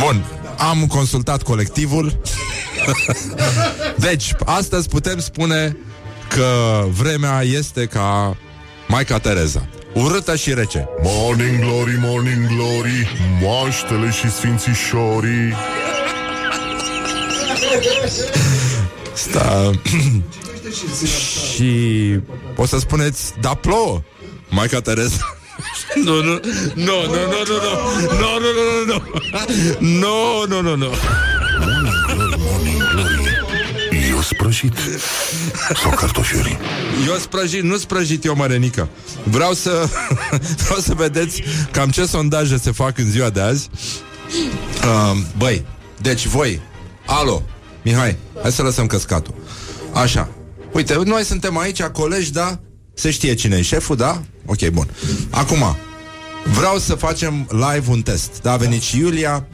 Bun, 0.04 0.24
am 0.58 0.86
consultat 0.86 1.42
colectivul. 1.42 2.20
Deci, 3.96 4.34
astăzi 4.44 4.88
putem 4.88 5.18
spune 5.18 5.76
Că 6.28 6.84
vremea 6.88 7.42
este 7.42 7.86
ca 7.86 8.36
Maica 8.88 9.18
Tereza 9.18 9.66
Urâtă 9.94 10.36
și 10.36 10.54
rece. 10.54 10.88
Morning 11.02 11.58
glory, 11.58 11.98
morning 12.00 12.46
glory 12.46 13.16
Moaștele 13.40 14.10
și 14.10 14.30
sfințișorii 14.30 15.54
Sta... 19.14 19.70
și 21.54 21.70
o 22.56 22.66
să 22.66 22.78
spuneți 22.78 23.32
Da 23.40 23.54
plouă 23.54 24.02
Maica 24.48 24.80
Tereza 24.80 25.36
nu, 26.04 26.22
nu, 26.22 26.22
nu, 26.22 26.40
nu, 26.74 27.16
nu, 27.16 27.26
nu, 27.26 27.56
nu, 28.20 28.38
nu, 28.38 28.52
nu, 28.52 28.72
nu, 28.86 29.02
nu, 29.78 30.46
nu, 30.46 30.60
nu, 30.60 30.60
nu, 30.60 30.76
nu. 30.76 30.92
Morning 32.38 32.82
glory 32.92 33.24
Eu 34.10 34.20
sprășit 34.20 34.74
Sau 35.82 35.90
cartofiuri 35.90 36.58
Eu 37.06 37.14
sprăjit, 37.14 37.62
nu 37.62 37.76
sprăjit 37.76 38.24
eu, 38.24 38.34
Mărenică 38.34 38.88
Vreau 39.22 39.52
să 39.52 39.88
Vreau 40.64 40.80
să 40.80 40.94
vedeți 40.94 41.42
cam 41.70 41.90
ce 41.90 42.04
sondaje 42.06 42.56
se 42.56 42.70
fac 42.70 42.98
în 42.98 43.10
ziua 43.10 43.30
de 43.30 43.40
azi 43.40 43.68
uh, 44.84 45.18
Băi, 45.36 45.64
deci 46.00 46.26
voi 46.26 46.60
Alo, 47.06 47.42
Mihai, 47.84 48.16
hai 48.42 48.52
să 48.52 48.62
lăsăm 48.62 48.86
căscatul. 48.86 49.34
Așa. 49.92 50.28
Uite, 50.72 51.00
noi 51.04 51.24
suntem 51.24 51.58
aici 51.58 51.82
colegi, 51.82 52.32
da? 52.32 52.58
Se 52.94 53.10
știe 53.10 53.34
cine 53.34 53.56
e 53.56 53.62
șeful, 53.62 53.96
da? 53.96 54.22
Ok, 54.46 54.68
bun. 54.68 54.88
Acum, 55.30 55.76
vreau 56.56 56.78
să 56.78 56.94
facem 56.94 57.48
live 57.50 57.90
un 57.90 58.02
test. 58.02 58.42
Da, 58.42 58.52
a 58.52 58.56
venit 58.56 58.82
și 58.82 58.98
Iulia 58.98 59.46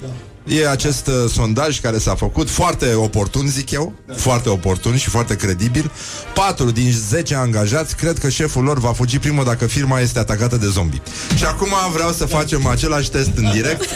E 0.51 0.69
acest 0.69 1.07
uh, 1.07 1.31
sondaj 1.31 1.81
care 1.81 1.99
s-a 1.99 2.15
făcut 2.15 2.51
Foarte 2.51 2.95
oportun, 2.95 3.47
zic 3.47 3.71
eu 3.71 3.93
Foarte 4.17 4.49
oportun 4.49 4.97
și 4.97 5.09
foarte 5.09 5.37
credibil. 5.37 5.91
4 6.35 6.71
din 6.71 6.93
10 6.93 7.35
angajați 7.35 7.97
cred 7.97 8.19
că 8.19 8.29
șeful 8.29 8.65
lor 8.65 8.79
va 8.79 8.93
fugi 8.93 9.19
primul 9.19 9.45
dacă 9.45 9.67
firma 9.67 10.01
este 10.01 10.19
atacată 10.19 10.57
de 10.57 10.67
zombi. 10.67 11.03
Și 11.37 11.45
acum 11.45 11.69
vreau 11.93 12.11
să 12.11 12.27
facem 12.27 12.67
același 12.67 13.11
test 13.11 13.31
în 13.37 13.51
direct. 13.53 13.89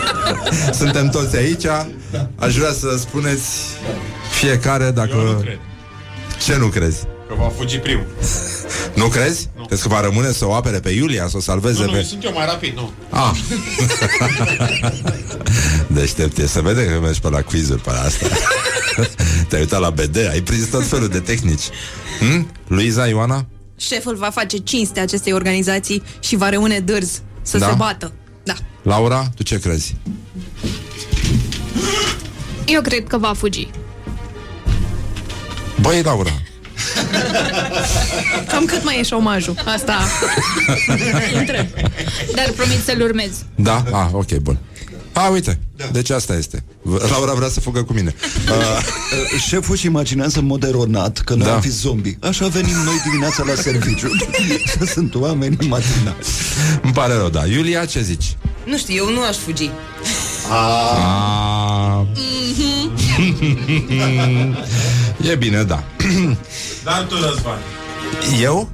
Suntem 0.80 1.08
toți 1.08 1.36
aici. 1.36 1.66
Aș 2.36 2.56
vrea 2.56 2.72
să 2.72 2.96
spuneți 2.98 3.48
Fiecare 4.40 4.90
dacă... 4.90 5.14
Eu 5.16 5.32
nu 5.32 5.38
cred. 5.38 5.58
Ce 6.44 6.56
nu 6.56 6.66
crezi? 6.66 7.13
Că 7.34 7.42
va 7.42 7.52
fugi 7.56 7.78
primul. 7.78 8.06
Nu 8.94 9.06
crezi? 9.06 9.48
Nu. 9.56 9.64
Crezi 9.64 9.82
că 9.82 9.88
va 9.88 10.00
rămâne 10.00 10.32
să 10.32 10.46
o 10.46 10.54
apere 10.54 10.80
pe 10.80 10.90
Iulia, 10.90 11.28
să 11.28 11.36
o 11.36 11.40
salveze 11.40 11.80
Nu, 11.80 11.86
nu, 11.86 11.92
pe... 11.92 12.02
sunt 12.02 12.24
eu 12.24 12.32
mai 12.32 12.46
rapid, 12.46 12.74
nu. 12.74 12.90
Ah. 13.10 13.30
Deștept 15.86 16.38
e 16.38 16.46
să 16.46 16.60
vede 16.60 16.86
că 16.86 17.00
mergi 17.00 17.20
pe 17.20 17.28
la 17.28 17.40
quizuri 17.42 17.80
pe 17.80 17.90
asta. 17.90 18.26
Te-ai 19.48 19.60
uitat 19.60 19.80
la 19.80 19.90
BD, 19.90 20.16
ai 20.30 20.40
prins 20.40 20.66
tot 20.66 20.86
felul 20.86 21.08
de 21.08 21.18
tehnici. 21.20 21.62
Hm? 22.20 22.50
Luiza, 22.66 23.06
Ioana? 23.06 23.46
Șeful 23.76 24.16
va 24.16 24.30
face 24.30 24.56
cinste 24.56 25.00
acestei 25.00 25.32
organizații 25.32 26.02
și 26.20 26.36
va 26.36 26.48
rămâne 26.48 26.78
dârz 26.80 27.22
să 27.42 27.58
Da? 27.58 27.68
se 27.68 27.74
bată. 27.76 28.12
Da. 28.42 28.54
Laura, 28.82 29.28
tu 29.36 29.42
ce 29.42 29.58
crezi? 29.58 29.96
Eu 32.66 32.80
cred 32.80 33.06
că 33.06 33.18
va 33.18 33.32
fugi. 33.36 33.68
Băi, 35.80 36.02
Laura, 36.02 36.30
Cam 38.50 38.64
cât 38.64 38.84
mai 38.84 38.98
e 38.98 39.02
șomajul? 39.02 39.54
Asta 39.64 39.98
întreb. 41.40 41.66
Dar 42.34 42.50
promit 42.56 42.78
să-l 42.84 43.00
urmez. 43.00 43.30
da? 43.54 43.84
Ah, 43.92 44.06
ok, 44.12 44.32
bun. 44.34 44.58
A, 45.12 45.28
uite, 45.28 45.58
deci 45.92 46.10
asta 46.10 46.34
este. 46.34 46.64
Laura 47.10 47.32
vrea 47.32 47.48
să 47.48 47.60
fugă 47.60 47.82
cu 47.82 47.92
mine. 47.92 48.14
Uh, 48.50 49.40
Șeful 49.48 49.74
își 49.74 49.86
imaginează 49.86 50.38
în 50.38 50.44
mod 50.46 50.62
eronat 50.64 51.18
că 51.18 51.34
noi 51.34 51.46
Da. 51.46 51.54
am 51.54 51.60
fi 51.60 51.68
zombi. 51.70 52.16
Așa 52.20 52.46
venim 52.46 52.76
noi 52.84 53.00
dimineața 53.04 53.42
la 53.46 53.54
serviciu. 53.62 54.10
Sunt 54.92 55.14
oameni 55.14 55.56
matinali. 55.68 56.16
îmi 56.82 56.92
pare 56.92 57.14
rău, 57.14 57.28
da. 57.28 57.46
Iulia, 57.46 57.84
ce 57.84 58.00
zici? 58.02 58.36
Nu 58.64 58.76
știu, 58.78 58.94
eu 58.94 59.12
nu 59.12 59.22
aș 59.22 59.36
fugi. 59.36 59.70
A... 60.50 62.06
e 65.22 65.34
bine, 65.34 65.62
da. 65.62 65.84
Dar 66.84 67.06
tu, 67.08 67.14
Răzvan, 67.14 67.58
Eu? 68.42 68.68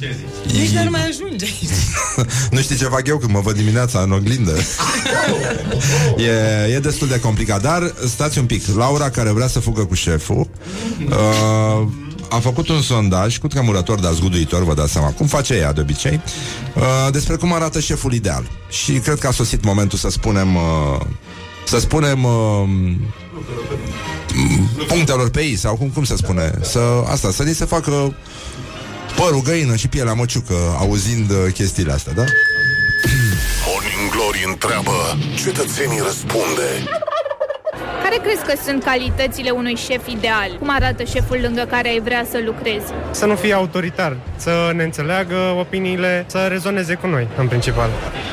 ce 0.00 0.16
zici? 0.44 0.58
Nici 0.60 0.70
dar 0.70 0.84
nu 0.84 0.90
mai 0.90 1.06
ajunge. 1.08 1.46
Nu 2.50 2.60
știi 2.60 2.76
ce 2.76 2.84
fac 2.84 3.06
eu 3.06 3.18
când 3.18 3.32
mă 3.32 3.40
văd 3.40 3.56
dimineața 3.56 4.00
în 4.00 4.12
oglindă 4.12 4.56
e, 6.68 6.74
e 6.74 6.78
destul 6.78 7.08
de 7.08 7.20
complicat 7.20 7.62
Dar 7.62 7.94
stați 8.06 8.38
un 8.38 8.46
pic 8.46 8.66
Laura 8.76 9.10
care 9.10 9.30
vrea 9.30 9.46
să 9.46 9.60
fugă 9.60 9.84
cu 9.84 9.94
șeful 9.94 10.48
uh, 11.08 11.88
A 12.30 12.38
făcut 12.38 12.68
un 12.68 12.82
sondaj 12.82 13.38
Cu 13.38 13.46
tremurător, 13.46 14.00
dar 14.00 14.12
zguduitor 14.12 14.64
Vă 14.64 14.74
dați 14.74 14.92
seama 14.92 15.08
cum 15.08 15.26
face 15.26 15.54
ea 15.54 15.72
de 15.72 15.80
obicei 15.80 16.20
uh, 16.76 17.12
Despre 17.12 17.36
cum 17.36 17.52
arată 17.52 17.80
șeful 17.80 18.12
ideal 18.12 18.50
Și 18.68 18.92
cred 18.92 19.18
că 19.18 19.26
a 19.26 19.30
sosit 19.30 19.64
momentul 19.64 19.98
să 19.98 20.08
spunem 20.10 20.54
uh, 20.54 21.00
Să 21.66 21.78
spunem 21.78 22.24
uh, 22.24 22.68
Punctelor 24.86 25.30
pe 25.30 25.40
ei 25.40 25.56
Sau 25.56 25.76
cum, 25.76 25.88
cum 25.88 26.04
se 26.04 26.16
spune 26.16 26.52
să, 26.60 26.80
Asta, 27.10 27.30
să 27.30 27.42
ni 27.42 27.54
se 27.54 27.64
facă 27.64 28.14
Părul 29.16 29.42
găină 29.42 29.76
și 29.76 29.88
pielea 29.88 30.12
măciucă 30.12 30.54
Auzind 30.78 31.30
uh, 31.30 31.52
chestiile 31.52 31.92
astea, 31.92 32.12
da? 32.12 32.24
Morning 33.66 34.10
Glory 34.10 34.44
întreabă 34.46 35.18
Cetățenii 35.44 36.00
răspunde 36.04 36.68
Care 38.10 38.22
crezi 38.22 38.44
că 38.44 38.62
sunt 38.64 38.84
calitățile 38.84 39.50
unui 39.50 39.74
șef 39.74 40.08
ideal? 40.08 40.50
Cum 40.58 40.70
arată 40.70 41.04
șeful 41.04 41.38
lângă 41.42 41.62
care 41.70 41.88
ai 41.88 42.00
vrea 42.00 42.24
să 42.30 42.40
lucrezi? 42.44 42.92
Să 43.10 43.26
nu 43.26 43.34
fie 43.34 43.52
autoritar, 43.52 44.16
să 44.36 44.72
ne 44.74 44.82
înțeleagă 44.82 45.34
opiniile, 45.58 46.24
să 46.26 46.46
rezoneze 46.48 46.94
cu 46.94 47.06
noi, 47.06 47.28
în 47.38 47.48
principal. 47.48 47.88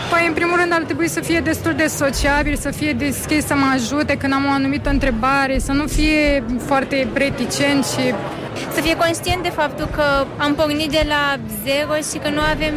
Păi, 0.09 0.27
în 0.27 0.33
primul 0.33 0.57
rând, 0.59 0.73
ar 0.73 0.81
trebui 0.81 1.07
să 1.07 1.19
fie 1.19 1.39
destul 1.39 1.73
de 1.73 1.87
sociabil, 1.87 2.55
să 2.55 2.71
fie 2.71 2.91
deschis, 2.93 3.45
să 3.45 3.53
mă 3.53 3.65
ajute 3.73 4.17
când 4.17 4.33
am 4.33 4.45
o 4.45 4.51
anumită 4.51 4.89
întrebare, 4.89 5.59
să 5.59 5.71
nu 5.71 5.85
fie 5.87 6.43
foarte 6.65 7.07
reticent 7.13 7.85
și 7.85 8.13
Să 8.73 8.81
fie 8.81 8.95
conștient 8.95 9.43
de 9.43 9.49
faptul 9.49 9.87
că 9.95 10.03
am 10.37 10.55
pornit 10.55 10.89
de 10.91 11.05
la 11.07 11.23
zero 11.65 11.93
și 12.11 12.17
că 12.23 12.29
nu 12.29 12.41
avem 12.53 12.73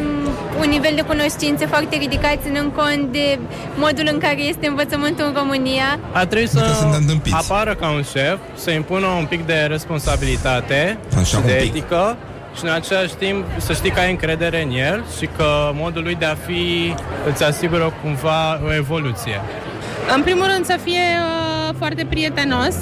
un 0.62 0.69
nivel 0.69 0.93
de 0.95 1.03
cunoștințe 1.03 1.66
foarte 1.66 1.97
ridicat 1.97 2.37
ținând 2.45 2.73
cont 2.75 3.12
de 3.12 3.38
modul 3.77 4.09
în 4.12 4.19
care 4.19 4.40
este 4.43 4.66
învățământul 4.66 5.25
în 5.25 5.35
România. 5.37 5.99
A 6.12 6.27
trebuit 6.27 6.51
Adică 6.57 6.73
să 6.73 6.79
suntem 6.81 7.03
dâmpiți. 7.07 7.37
apară 7.51 7.75
ca 7.75 7.88
un 7.90 8.03
șef, 8.12 8.38
să 8.55 8.71
impună 8.71 9.07
un 9.07 9.25
pic 9.27 9.47
de 9.47 9.55
responsabilitate 9.69 10.99
Așa, 11.14 11.25
și 11.25 11.35
un 11.35 11.43
de 11.47 11.53
pic. 11.62 11.75
etică 11.75 12.16
și 12.57 12.64
în 12.64 12.71
același 12.71 13.14
timp 13.14 13.45
să 13.57 13.73
știi 13.73 13.90
că 13.90 14.01
ai 14.01 14.11
încredere 14.11 14.62
în 14.62 14.71
el 14.71 15.05
și 15.19 15.29
că 15.37 15.71
modul 15.75 16.03
lui 16.03 16.14
de 16.14 16.25
a 16.25 16.35
fi 16.47 16.95
îți 17.31 17.45
asigură 17.45 17.93
cumva 18.03 18.61
o 18.69 18.75
evoluție. 18.75 19.40
În 20.14 20.23
primul 20.23 20.47
rând 20.55 20.64
să 20.66 20.79
fie 20.85 20.99
uh, 21.69 21.75
foarte 21.79 22.07
prietenos, 22.09 22.75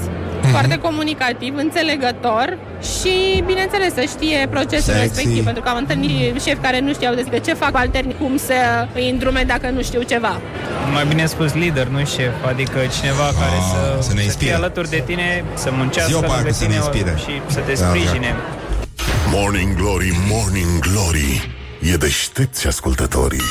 Mhm. 0.48 0.56
foarte 0.56 0.78
comunicativ, 0.78 1.52
înțelegător 1.56 2.58
și, 2.98 3.42
bineînțeles, 3.46 3.94
să 3.94 4.04
știe 4.14 4.46
procesul 4.50 4.92
Sexy. 4.92 5.00
respectiv, 5.00 5.44
pentru 5.44 5.62
că 5.62 5.68
am 5.68 5.76
întâlnit 5.76 6.40
șefi 6.44 6.60
care 6.66 6.80
nu 6.80 6.92
știau 6.92 7.14
de 7.14 7.38
ce 7.38 7.54
fac 7.54 7.76
alterni, 7.76 8.14
cum 8.20 8.36
să 8.36 8.54
îi 8.94 9.10
îndrume 9.10 9.42
dacă 9.46 9.70
nu 9.70 9.82
știu 9.82 10.02
ceva. 10.02 10.40
Mai 10.92 11.06
bine 11.06 11.26
spus 11.26 11.52
lider, 11.54 11.86
nu 11.86 11.98
șef, 11.98 12.32
adică 12.46 12.78
cineva 12.98 13.28
care 13.40 13.56
Ah, 13.58 14.02
să 14.02 14.12
ne 14.12 14.18
să 14.18 14.24
inspire. 14.24 14.46
fie 14.50 14.54
alături 14.54 14.88
de 14.90 15.02
tine, 15.06 15.44
să 15.54 15.68
muncească 15.72 16.10
Zi-o 16.10 16.20
pe 16.20 16.26
aia 16.26 16.34
lângă 16.34 16.48
că 16.48 16.54
să 16.54 16.62
ne 16.62 16.68
tine 16.68 16.80
inspire. 16.84 17.14
și 17.24 17.52
să 17.54 17.58
te 17.60 17.72
Da, 17.72 17.86
sprijine. 17.86 18.34
Morning 19.32 19.74
Glory, 19.76 20.12
Morning 20.30 20.78
Glory 20.78 21.50
E 21.92 21.96
deștepți 21.96 22.66
ascultătorii 22.66 23.42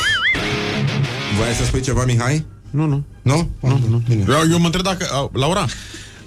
Voiai 1.37 1.53
să 1.53 1.63
spui 1.65 1.81
ceva, 1.81 2.03
Mihai? 2.05 2.45
Nu, 2.69 2.85
nu. 2.85 3.03
Nu? 3.21 3.49
Nu, 3.59 3.79
nu. 3.89 4.01
Bine. 4.09 4.23
Eu, 4.29 4.51
eu 4.51 4.59
mă 4.59 4.65
întreb 4.65 4.83
dacă, 4.83 5.07
au- 5.13 5.31
Laura, 5.33 5.65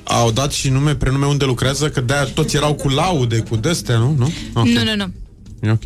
au 0.05 0.31
dat 0.31 0.53
și 0.53 0.69
nume, 0.69 0.95
prenume 0.95 1.27
unde 1.27 1.45
lucrează, 1.45 1.89
că 1.89 2.01
de-aia 2.01 2.25
toți 2.25 2.57
erau 2.57 2.75
cu 2.75 2.89
laude, 2.89 3.39
cu 3.39 3.57
destea, 3.57 3.97
nu? 3.97 4.15
Nu, 4.19 4.33
okay. 4.55 4.73
Nu, 4.73 4.83
nu, 4.85 4.95
nu. 4.97 5.13
E 5.61 5.71
ok. 5.71 5.85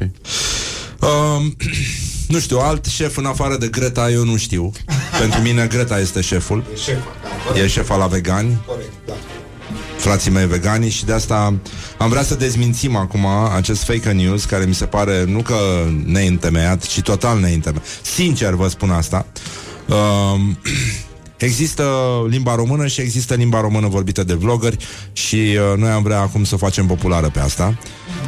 Um, 1.00 1.56
nu 2.34 2.38
știu, 2.38 2.58
alt 2.58 2.84
șef 2.84 3.16
în 3.16 3.24
afară 3.24 3.56
de 3.56 3.68
Greta 3.68 4.10
eu 4.10 4.24
nu 4.24 4.36
știu. 4.36 4.72
Pentru 5.18 5.40
mine 5.40 5.66
Greta 5.66 5.98
este 5.98 6.20
șeful. 6.20 6.64
E 7.54 7.66
șefa 7.66 7.96
la 7.96 8.06
vegani. 8.06 8.60
Frații 9.96 10.30
mei 10.30 10.46
vegani 10.46 10.90
și 10.90 11.04
de 11.04 11.12
asta 11.12 11.54
am 11.98 12.08
vrea 12.08 12.22
să 12.22 12.34
dezmințim 12.34 12.96
acum 12.96 13.26
acest 13.54 13.82
fake 13.82 14.12
news 14.12 14.44
care 14.44 14.64
mi 14.64 14.74
se 14.74 14.84
pare 14.84 15.24
nu 15.24 15.42
că 15.42 15.56
neîntemeiat, 16.04 16.86
ci 16.86 17.00
total 17.00 17.40
neîntemeiat. 17.40 17.86
Sincer 18.02 18.52
vă 18.52 18.68
spun 18.68 18.90
asta. 18.90 19.26
Um, 19.88 20.58
Există 21.36 21.84
limba 22.28 22.54
română 22.54 22.86
și 22.86 23.00
există 23.00 23.34
limba 23.34 23.60
română 23.60 23.88
vorbită 23.88 24.24
de 24.24 24.34
vloggeri 24.34 24.76
și 25.12 25.36
uh, 25.36 25.78
noi 25.78 25.90
am 25.90 26.02
vrea 26.02 26.20
acum 26.20 26.44
să 26.44 26.54
o 26.54 26.58
facem 26.58 26.86
populară 26.86 27.30
pe 27.32 27.40
asta. 27.40 27.78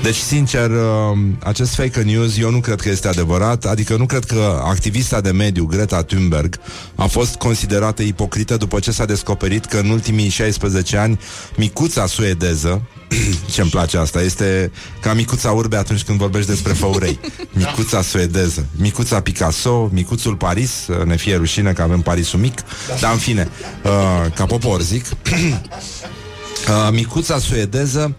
Deci, 0.02 0.14
sincer, 0.14 0.70
uh, 0.70 1.18
acest 1.42 1.74
fake 1.74 2.02
news 2.02 2.38
eu 2.38 2.50
nu 2.50 2.60
cred 2.60 2.80
că 2.80 2.88
este 2.88 3.08
adevărat, 3.08 3.64
adică 3.64 3.96
nu 3.96 4.06
cred 4.06 4.24
că 4.24 4.62
activista 4.64 5.20
de 5.20 5.30
mediu 5.30 5.64
Greta 5.64 6.02
Thunberg 6.02 6.58
a 6.94 7.06
fost 7.06 7.34
considerată 7.34 8.02
ipocrită 8.02 8.56
după 8.56 8.78
ce 8.78 8.90
s-a 8.90 9.04
descoperit 9.04 9.64
că 9.64 9.78
în 9.78 9.88
ultimii 9.88 10.28
16 10.28 10.96
ani 10.96 11.20
micuța 11.56 12.06
suedeză 12.06 12.82
ce-mi 13.52 13.70
place 13.70 13.98
asta, 13.98 14.22
este 14.22 14.72
ca 15.00 15.12
micuța 15.12 15.50
urbe 15.50 15.76
atunci 15.76 16.02
când 16.02 16.18
vorbești 16.18 16.50
despre 16.50 16.72
făurei. 16.72 17.18
Micuța 17.52 18.02
suedeză, 18.02 18.66
micuța 18.76 19.20
Picasso, 19.20 19.90
micuțul 19.92 20.36
Paris, 20.36 20.86
uh, 20.86 21.04
ne 21.04 21.16
fie 21.16 21.36
rușine 21.36 21.72
că 21.72 21.82
avem 21.82 22.00
Parisul 22.00 22.38
mic, 22.38 22.60
dar 23.00 23.12
în 23.12 23.18
fine, 23.18 23.48
uh, 23.82 24.32
ca 24.34 24.44
popor 24.44 24.80
zic, 24.82 25.04
uh, 25.10 26.88
micuța 26.90 27.38
suedeză 27.38 28.16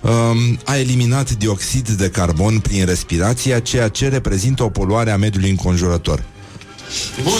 um, 0.00 0.58
a 0.64 0.76
eliminat 0.76 1.30
dioxid 1.30 1.88
de 1.88 2.08
carbon 2.08 2.58
prin 2.58 2.84
respirația, 2.84 3.58
ceea 3.58 3.88
ce 3.88 4.08
reprezintă 4.08 4.62
o 4.62 4.68
poluare 4.68 5.10
a 5.10 5.16
mediului 5.16 5.50
înconjurător. 5.50 6.22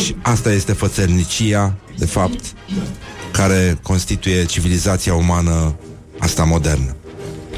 Și 0.05 0.17
asta 0.23 0.53
este 0.53 0.73
fățărnicia, 0.73 1.75
de 1.99 2.07
fapt, 2.07 2.45
care 3.33 3.79
constituie 3.83 4.45
civilizația 4.45 5.15
umană 5.15 5.75
asta 6.19 6.45
modernă. 6.45 6.97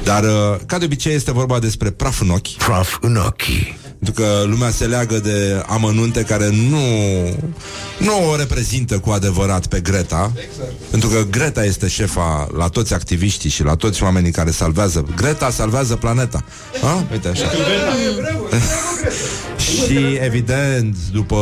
Dar, 0.05 0.23
uh, 0.25 0.61
ca 0.67 0.79
de 0.79 0.85
obicei, 0.85 1.15
este 1.15 1.33
vorba 1.33 1.59
despre 1.59 1.91
praf 1.91 2.21
în 2.21 2.31
ochi. 2.31 2.49
Praf 2.57 2.99
în 3.01 3.17
ochi. 3.17 3.43
Pentru 4.01 4.23
că 4.23 4.45
lumea 4.47 4.71
se 4.71 4.85
leagă 4.85 5.19
de 5.19 5.65
amănunte 5.67 6.23
care 6.23 6.51
nu, 6.51 6.79
nu 7.99 8.31
o 8.31 8.37
reprezintă 8.37 8.99
cu 8.99 9.11
adevărat 9.11 9.67
pe 9.67 9.81
Greta. 9.81 10.33
Exact. 10.35 10.73
Pentru 10.91 11.09
că 11.09 11.25
Greta 11.31 11.65
este 11.65 11.89
șefa 11.89 12.49
la 12.57 12.69
toți 12.69 12.95
activiștii 12.95 13.51
și 13.51 13.63
la 13.63 13.75
toți 13.75 14.03
oamenii 14.03 14.31
care 14.31 14.51
salvează. 14.51 15.07
Greta 15.17 15.51
salvează 15.51 15.97
planeta. 15.97 16.45
A? 16.83 17.05
Uite 17.13 17.29
așa. 17.29 17.47
și, 19.65 20.19
evident, 20.21 20.97
după 21.13 21.37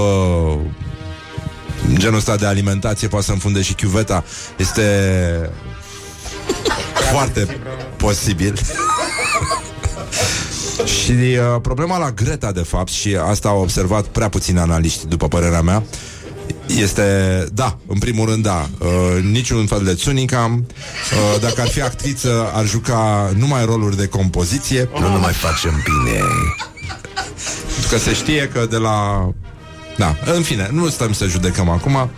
genul 1.94 2.16
ăsta 2.16 2.36
de 2.36 2.46
alimentație 2.46 3.08
poate 3.08 3.24
să 3.24 3.32
înfunde 3.32 3.62
și 3.62 3.74
chiuveta. 3.74 4.24
Este 4.56 4.82
foarte 7.12 7.60
posibil. 7.96 8.54
și 10.84 11.12
uh, 11.12 11.60
problema 11.62 11.98
la 11.98 12.10
Greta, 12.10 12.52
de 12.52 12.62
fapt, 12.62 12.90
și 12.90 13.16
asta 13.30 13.48
au 13.48 13.60
observat 13.60 14.04
prea 14.04 14.28
puțini 14.28 14.58
analiști, 14.58 15.06
după 15.06 15.28
părerea 15.28 15.60
mea, 15.60 15.82
este, 16.66 17.46
da, 17.52 17.78
în 17.86 17.98
primul 17.98 18.28
rând, 18.28 18.42
da, 18.42 18.68
uh, 18.78 19.22
niciun 19.22 19.66
fel 19.66 19.84
de 19.84 19.94
tsunicam. 19.94 20.66
Uh, 20.66 21.40
dacă 21.40 21.60
ar 21.60 21.68
fi 21.68 21.82
actriță, 21.82 22.50
ar 22.54 22.66
juca 22.66 23.30
numai 23.36 23.64
roluri 23.64 23.96
de 23.96 24.06
compoziție. 24.06 24.88
Nu 25.00 25.08
ne 25.08 25.16
mai 25.16 25.32
facem 25.32 25.82
bine. 25.84 26.18
Pentru 27.74 27.90
că 27.90 27.98
se 27.98 28.14
știe 28.14 28.48
că 28.52 28.66
de 28.70 28.76
la... 28.76 29.28
Da, 29.96 30.16
în 30.34 30.42
fine, 30.42 30.68
nu 30.72 30.88
stăm 30.88 31.12
să 31.12 31.26
judecăm 31.26 31.68
acum. 31.68 32.10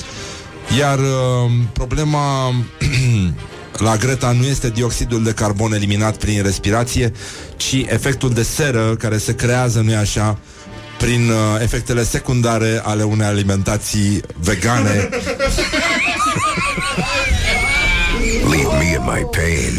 Iar 0.79 0.99
uh, 0.99 1.51
problema 1.73 2.55
la 3.81 3.97
Greta 3.97 4.33
nu 4.33 4.45
este 4.45 4.69
dioxidul 4.69 5.23
de 5.23 5.33
carbon 5.33 5.73
eliminat 5.73 6.17
prin 6.17 6.43
respirație, 6.43 7.13
ci 7.57 7.73
efectul 7.87 8.33
de 8.33 8.43
seră 8.43 8.97
care 8.99 9.19
se 9.19 9.35
creează, 9.35 9.81
nu-i 9.81 9.95
așa, 9.95 10.39
prin 10.99 11.31
uh, 11.31 11.37
efectele 11.63 12.05
secundare 12.05 12.81
ale 12.85 13.03
unei 13.03 13.27
alimentații 13.27 14.21
vegane. 14.39 15.09
Leave 18.51 18.77
me 18.79 18.85
in 18.85 19.03
my 19.05 19.27
pain. 19.31 19.73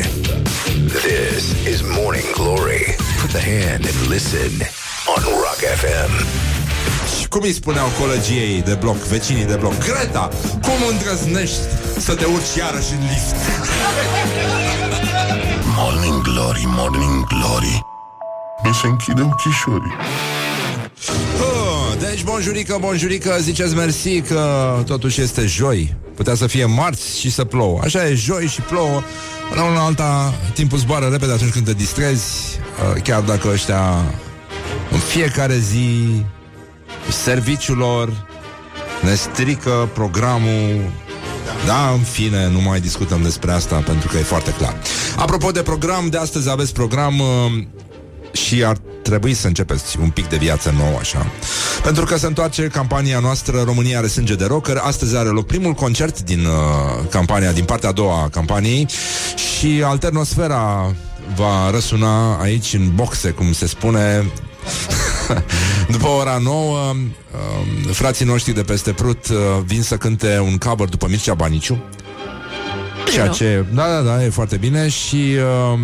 This 0.88 1.74
is 1.74 1.82
Morning 1.82 2.32
Glory. 2.34 2.96
Put 3.22 3.32
the 3.32 3.42
hand 3.42 3.86
and 3.86 4.10
listen 4.10 4.52
on 5.16 5.24
Rock 5.24 5.62
FM. 5.80 6.51
Și 7.32 7.38
cum 7.38 7.48
îi 7.48 7.54
spuneau 7.54 7.88
colegii 8.00 8.38
ei 8.38 8.62
de 8.62 8.74
bloc, 8.74 8.96
vecinii 8.96 9.46
de 9.46 9.56
bloc 9.56 9.78
Greta, 9.78 10.30
cum 10.62 10.80
îndrăznești 10.92 11.60
să 11.98 12.16
te 12.16 12.26
urci 12.26 12.56
iarăși 12.58 12.94
în 12.94 13.00
lift? 13.00 13.36
Morning 15.78 16.22
Glory, 16.22 16.64
Morning 16.66 17.28
Glory 17.28 17.86
Mi 18.64 18.74
se 18.74 18.88
închide 18.88 19.22
ochișorii 19.22 19.96
Uh, 21.40 22.00
Deci, 22.00 22.24
bonjurică, 22.24 22.78
bonjurică, 22.80 23.38
ziceți 23.40 23.76
mersi 23.76 24.22
că 24.22 24.74
totuși 24.86 25.22
este 25.22 25.46
joi. 25.46 25.96
Putea 26.16 26.36
să 26.36 26.48
fie 26.48 26.66
marți 26.66 27.20
și 27.20 27.32
să 27.32 27.46
plouă. 27.46 27.80
Așa 27.84 28.08
e, 28.08 28.14
joi 28.14 28.48
și 28.48 28.62
plouă. 28.62 29.02
La 29.56 29.64
una 29.64 29.86
alta, 29.86 30.34
timpul 30.54 30.78
zboară 30.78 31.08
repede 31.08 31.32
atunci 31.32 31.52
când 31.52 31.66
te 31.66 31.74
distrezi, 31.74 32.60
uh, 32.96 33.02
chiar 33.02 33.22
dacă 33.22 33.48
ăștia 33.48 34.06
în 34.92 35.00
fiecare 35.00 35.58
zi 35.58 36.24
serviciul 37.10 37.78
lor 37.78 38.28
ne 39.02 39.14
strică 39.16 39.90
programul 39.94 40.92
da, 41.66 41.90
în 41.94 42.00
fine, 42.00 42.50
nu 42.50 42.62
mai 42.62 42.80
discutăm 42.80 43.22
despre 43.22 43.52
asta 43.52 43.76
pentru 43.76 44.08
că 44.08 44.18
e 44.18 44.22
foarte 44.22 44.52
clar. 44.52 44.76
Apropo 45.16 45.52
de 45.52 45.62
program, 45.62 46.08
de 46.10 46.18
astăzi 46.18 46.50
aveți 46.50 46.74
program 46.74 47.20
uh, 47.20 47.64
și 48.32 48.64
ar 48.64 48.78
trebui 49.02 49.34
să 49.34 49.48
începeți 49.48 49.98
un 50.00 50.10
pic 50.10 50.30
de 50.30 50.38
viață 50.38 50.74
nouă 50.78 50.98
așa. 51.00 51.32
Pentru 51.84 52.06
că 52.06 52.18
se 52.18 52.26
întoarce 52.26 52.68
campania 52.68 53.20
noastră 53.20 53.62
România 53.62 53.98
are 53.98 54.08
sânge 54.08 54.36
de 54.36 54.46
rocker. 54.46 54.78
Astăzi 54.78 55.16
are 55.16 55.30
loc 55.30 55.46
primul 55.46 55.74
concert 55.74 56.22
din 56.22 56.46
uh, 56.46 57.10
campania, 57.10 57.52
din 57.52 57.64
partea 57.64 57.90
a 57.90 57.92
doua 57.92 58.22
a 58.24 58.30
campaniei 58.30 58.88
și 59.36 59.84
Alternosfera 59.86 60.96
va 61.36 61.70
răsuna 61.72 62.36
aici 62.42 62.74
în 62.74 62.92
boxe, 62.96 63.30
cum 63.30 63.54
se 63.54 63.68
spune, 63.68 64.26
după 65.92 66.08
ora 66.08 66.38
9, 66.38 66.78
uh, 66.78 66.96
frații 67.92 68.26
noștri 68.26 68.54
de 68.54 68.62
peste 68.62 68.92
Prut 68.92 69.28
uh, 69.28 69.38
vin 69.66 69.82
să 69.82 69.98
cânte 69.98 70.40
un 70.40 70.58
cover 70.58 70.88
după 70.88 71.08
Mircea 71.10 71.34
Baniciu. 71.34 71.84
Ceea 73.12 73.26
rău. 73.26 73.34
ce, 73.34 73.66
da, 73.74 73.88
da, 73.88 74.02
da, 74.02 74.24
e 74.24 74.30
foarte 74.30 74.58
bine 74.58 74.90
și 74.90 75.36
uh, 75.74 75.80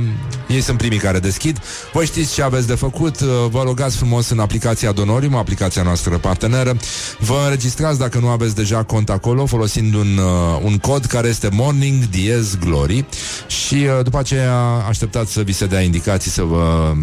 ei 0.47 0.61
sunt 0.61 0.77
primii 0.77 0.97
care 0.97 1.19
deschid. 1.19 1.61
Voi 1.93 2.05
știți 2.05 2.33
ce 2.33 2.41
aveți 2.41 2.67
de 2.67 2.75
făcut, 2.75 3.19
uh, 3.19 3.27
vă 3.49 3.61
rugați 3.63 3.97
frumos 3.97 4.29
în 4.29 4.39
aplicația 4.39 4.91
Donorium, 4.91 5.35
aplicația 5.35 5.83
noastră 5.83 6.17
parteneră. 6.17 6.77
Vă 7.19 7.41
înregistrați 7.43 7.99
dacă 7.99 8.19
nu 8.19 8.27
aveți 8.27 8.55
deja 8.55 8.83
cont 8.83 9.09
acolo, 9.09 9.45
folosind 9.45 9.93
un, 9.93 10.17
uh, 10.17 10.59
un 10.63 10.77
cod 10.77 11.05
care 11.05 11.27
este 11.27 11.49
Morning 11.51 12.03
Diez 12.03 12.57
Glory 12.57 13.05
și 13.47 13.75
uh, 13.75 14.03
după 14.03 14.17
aceea 14.17 14.55
așteptați 14.87 15.31
să 15.31 15.41
vi 15.41 15.53
se 15.53 15.65
dea 15.65 15.81
indicații 15.81 16.31
să 16.31 16.41
vă 16.41 16.93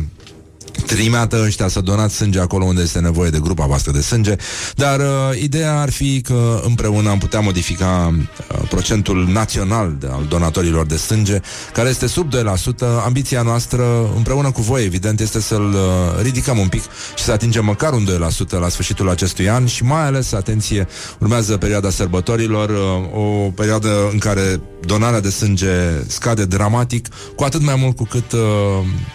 trimeată 0.86 1.42
ăștia 1.46 1.68
să 1.68 1.80
donați 1.80 2.14
sânge 2.14 2.40
acolo 2.40 2.64
unde 2.64 2.82
este 2.82 2.98
nevoie 2.98 3.30
de 3.30 3.38
grupa 3.38 3.66
voastră 3.66 3.92
de 3.92 4.00
sânge, 4.00 4.36
dar 4.74 5.00
uh, 5.00 5.06
ideea 5.42 5.80
ar 5.80 5.90
fi 5.90 6.20
că 6.20 6.60
împreună 6.64 7.10
am 7.10 7.18
putea 7.18 7.40
modifica 7.40 8.14
uh, 8.14 8.68
procentul 8.68 9.28
național 9.32 9.96
de, 9.98 10.06
al 10.10 10.24
donatorilor 10.28 10.86
de 10.86 10.96
sânge, 10.96 11.40
care 11.72 11.88
este 11.88 12.06
sub 12.06 12.32
2%. 12.34 12.36
Ambiția 13.04 13.42
noastră, 13.42 14.10
împreună 14.16 14.50
cu 14.50 14.60
voi, 14.62 14.84
evident, 14.84 15.20
este 15.20 15.40
să-l 15.40 15.72
uh, 15.72 16.22
ridicăm 16.22 16.58
un 16.58 16.68
pic 16.68 16.82
și 17.16 17.24
să 17.24 17.32
atingem 17.32 17.64
măcar 17.64 17.92
un 17.92 18.08
2% 18.46 18.50
la 18.50 18.68
sfârșitul 18.68 19.10
acestui 19.10 19.48
an 19.48 19.66
și 19.66 19.84
mai 19.84 20.06
ales, 20.06 20.32
atenție, 20.32 20.88
urmează 21.18 21.56
perioada 21.56 21.90
sărbătorilor, 21.90 22.68
uh, 22.68 23.18
o 23.20 23.50
perioadă 23.50 24.08
în 24.12 24.18
care 24.18 24.60
donarea 24.86 25.20
de 25.20 25.30
sânge 25.30 25.68
scade 26.06 26.44
dramatic, 26.44 27.08
cu 27.36 27.44
atât 27.44 27.62
mai 27.62 27.74
mult 27.78 27.96
cu 27.96 28.04
cât, 28.04 28.32
uh, 28.32 28.40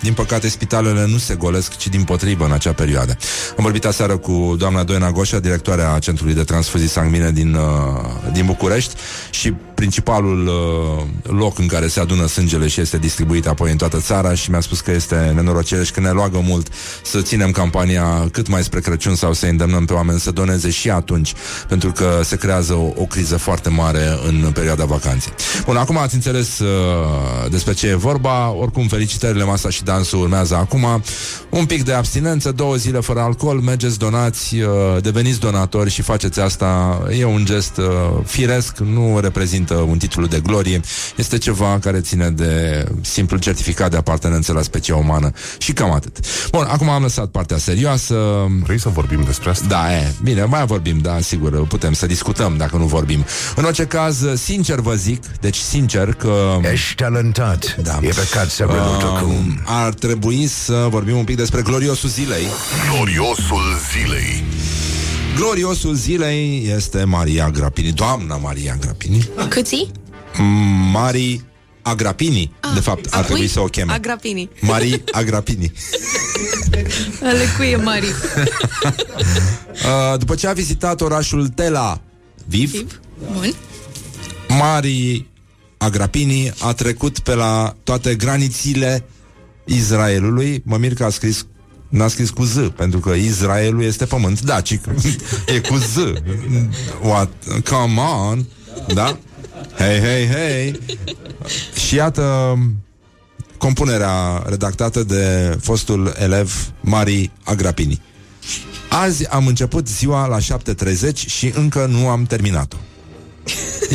din 0.01 0.13
păcate, 0.13 0.49
spitalele 0.49 1.05
nu 1.07 1.17
se 1.17 1.35
golesc, 1.35 1.58
ci 1.67 1.87
din 1.87 2.03
potrivă 2.03 2.45
în 2.45 2.51
acea 2.51 2.73
perioadă. 2.73 3.17
Am 3.57 3.63
vorbit 3.63 3.85
aseară 3.85 4.17
cu 4.17 4.55
doamna 4.57 4.83
Doina 4.83 5.11
Goșa, 5.11 5.39
directoarea 5.39 5.99
Centrului 5.99 6.33
de 6.33 6.43
Transfuzii 6.43 6.87
Sanguine 6.87 7.31
din, 7.31 7.53
uh, 7.53 8.31
din 8.31 8.45
București 8.45 8.93
și 9.29 9.53
principalul 9.79 10.47
uh, 10.47 11.33
loc 11.37 11.59
în 11.59 11.67
care 11.67 11.87
se 11.87 11.99
adună 11.99 12.27
sângele 12.27 12.67
și 12.67 12.81
este 12.81 12.97
distribuit 12.97 13.47
apoi 13.47 13.71
în 13.71 13.77
toată 13.77 13.99
țara 13.99 14.33
și 14.33 14.49
mi-a 14.49 14.59
spus 14.59 14.79
că 14.79 14.91
este 14.91 15.31
nenorocire 15.35 15.83
și 15.83 15.91
că 15.91 15.99
ne 15.99 16.09
roagă 16.09 16.41
mult 16.45 16.67
să 17.03 17.21
ținem 17.21 17.51
campania 17.51 18.27
cât 18.31 18.47
mai 18.47 18.63
spre 18.63 18.79
Crăciun 18.79 19.15
sau 19.15 19.33
să 19.33 19.45
îndemnăm 19.45 19.85
pe 19.85 19.93
oameni 19.93 20.19
să 20.19 20.31
doneze 20.31 20.69
și 20.69 20.89
atunci, 20.89 21.33
pentru 21.67 21.91
că 21.91 22.21
se 22.23 22.35
creează 22.35 22.73
o, 22.73 22.93
o 22.95 23.05
criză 23.05 23.37
foarte 23.37 23.69
mare 23.69 24.19
în 24.27 24.51
perioada 24.53 24.85
vacanței. 24.85 25.33
Bun, 25.65 25.77
acum 25.77 25.97
ați 25.97 26.15
înțeles 26.15 26.59
uh, 26.59 27.49
despre 27.49 27.73
ce 27.73 27.87
e 27.87 27.95
vorba, 27.95 28.49
oricum 28.51 28.87
felicitările 28.87 29.43
masa 29.43 29.69
și 29.69 29.83
dansul 29.83 30.21
urmează 30.21 30.55
acum, 30.55 31.03
un 31.49 31.65
pic 31.65 31.83
de 31.83 31.93
abstinență, 31.93 32.51
două 32.51 32.75
zile 32.75 32.99
fără 32.99 33.19
alcool, 33.19 33.59
mergeți, 33.59 33.97
donați, 33.99 34.55
uh, 34.55 34.67
deveniți 35.01 35.39
donatori 35.39 35.89
și 35.89 36.01
faceți 36.01 36.39
asta, 36.39 37.01
e 37.17 37.25
un 37.25 37.45
gest 37.45 37.77
uh, 37.77 37.85
firesc, 38.25 38.77
nu 38.77 39.19
reprezintă 39.19 39.73
un 39.73 39.97
titlu 39.97 40.25
de 40.25 40.39
glorie, 40.39 40.81
este 41.15 41.37
ceva 41.37 41.79
care 41.81 41.99
ține 41.99 42.29
de 42.29 42.83
simplul 43.01 43.39
certificat 43.39 43.91
de 43.91 43.97
apartenență 43.97 44.53
la 44.53 44.61
specia 44.61 44.95
umană 44.95 45.31
și 45.57 45.73
cam 45.73 45.91
atât. 45.91 46.17
Bun, 46.51 46.65
acum 46.69 46.89
am 46.89 47.01
lăsat 47.01 47.27
partea 47.27 47.57
serioasă. 47.57 48.15
Vrei 48.63 48.79
să 48.79 48.89
vorbim 48.89 49.23
despre 49.25 49.49
asta? 49.49 49.65
Da, 49.67 49.93
e, 49.93 50.13
bine, 50.23 50.43
mai 50.43 50.65
vorbim, 50.65 50.97
da, 50.97 51.19
sigur, 51.21 51.67
putem 51.67 51.93
să 51.93 52.05
discutăm 52.05 52.57
dacă 52.57 52.77
nu 52.77 52.85
vorbim. 52.85 53.25
În 53.55 53.63
orice 53.63 53.85
caz, 53.85 54.25
sincer 54.33 54.79
vă 54.79 54.93
zic, 54.93 55.23
deci 55.41 55.57
sincer 55.57 56.13
că... 56.13 56.59
Ești 56.71 56.95
talentat. 56.95 57.75
Da. 57.81 57.99
E 58.01 58.07
păcat 58.07 58.49
să 58.49 58.63
relută 58.63 59.19
cum. 59.21 59.29
Um, 59.29 59.59
ar 59.65 59.93
trebui 59.93 60.47
să 60.47 60.87
vorbim 60.89 61.17
un 61.17 61.23
pic 61.23 61.37
despre 61.39 61.61
gloriosul 61.61 62.09
zilei. 62.09 62.45
Gloriosul 62.91 63.77
zilei. 63.91 64.43
Gloriosul 65.35 65.93
zilei 65.93 66.71
este 66.75 67.03
Maria 67.03 67.49
Grapini, 67.49 67.91
doamna 67.91 68.35
Maria 68.35 68.77
Grapini. 68.79 69.29
Câții? 69.49 69.91
Mari 70.91 71.43
Agrapini, 71.81 72.51
de 72.73 72.79
fapt, 72.79 73.05
ar 73.05 73.11
Apoi? 73.13 73.25
trebui 73.25 73.47
să 73.47 73.59
o 73.59 73.65
cheme. 73.65 73.93
Agrapini. 73.93 74.49
Mari 74.61 75.03
Agrapini. 75.11 75.71
Ale 77.29 77.43
cui 77.57 77.67
e 77.69 77.75
Mari? 77.75 78.07
Uh, 79.79 80.19
după 80.19 80.35
ce 80.35 80.47
a 80.47 80.53
vizitat 80.53 81.01
orașul 81.01 81.47
Tel 81.47 81.75
Aviv, 81.75 82.99
Bun. 83.33 83.53
Mari 84.47 85.25
Agrapini 85.77 86.51
a 86.59 86.73
trecut 86.73 87.19
pe 87.19 87.33
la 87.33 87.75
toate 87.83 88.15
granițile 88.15 89.03
Israelului. 89.69 90.61
Mă 90.65 90.77
mir 90.77 90.93
că 90.93 91.03
a 91.03 91.09
scris 91.09 91.45
N-a 91.89 92.07
scris 92.07 92.29
cu 92.29 92.43
Z, 92.43 92.55
pentru 92.75 92.99
că 92.99 93.09
Israelul 93.09 93.83
este 93.83 94.05
pământ 94.05 94.41
dacic. 94.41 94.83
e 95.55 95.59
cu 95.59 95.75
Z. 95.75 95.97
What? 97.01 97.29
Come 97.69 98.01
on! 98.01 98.45
Da? 98.93 99.17
Hei, 99.77 99.99
hei, 99.99 100.27
hei! 100.27 100.79
Și 101.85 101.95
iată 101.95 102.57
compunerea 103.57 104.43
redactată 104.45 105.03
de 105.03 105.57
fostul 105.61 106.13
elev 106.19 106.71
Mari 106.81 107.31
Agrapini. 107.43 108.01
Azi 108.89 109.27
am 109.27 109.47
început 109.47 109.87
ziua 109.87 110.25
la 110.25 110.37
7.30 110.39 111.13
și 111.13 111.51
încă 111.55 111.85
nu 111.85 112.07
am 112.07 112.23
terminat-o. 112.23 112.77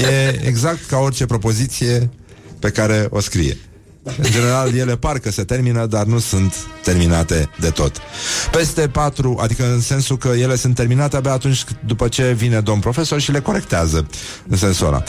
E 0.00 0.46
exact 0.46 0.86
ca 0.86 0.96
orice 0.96 1.26
propoziție 1.26 2.10
pe 2.58 2.70
care 2.70 3.06
o 3.10 3.20
scrie. 3.20 3.56
În 4.04 4.30
general, 4.30 4.74
ele 4.74 4.96
par 4.96 5.18
că 5.18 5.30
se 5.30 5.44
termină, 5.44 5.86
dar 5.86 6.04
nu 6.04 6.18
sunt 6.18 6.54
terminate 6.82 7.50
de 7.60 7.70
tot. 7.70 7.96
Peste 8.50 8.88
patru, 8.88 9.38
adică 9.40 9.72
în 9.72 9.80
sensul 9.80 10.18
că 10.18 10.28
ele 10.28 10.56
sunt 10.56 10.74
terminate 10.74 11.16
abia 11.16 11.32
atunci 11.32 11.64
după 11.86 12.08
ce 12.08 12.32
vine 12.32 12.60
domn 12.60 12.80
profesor 12.80 13.20
și 13.20 13.30
le 13.30 13.40
corectează, 13.40 14.06
în 14.48 14.56
sensul 14.56 14.86
ăla. 14.86 15.02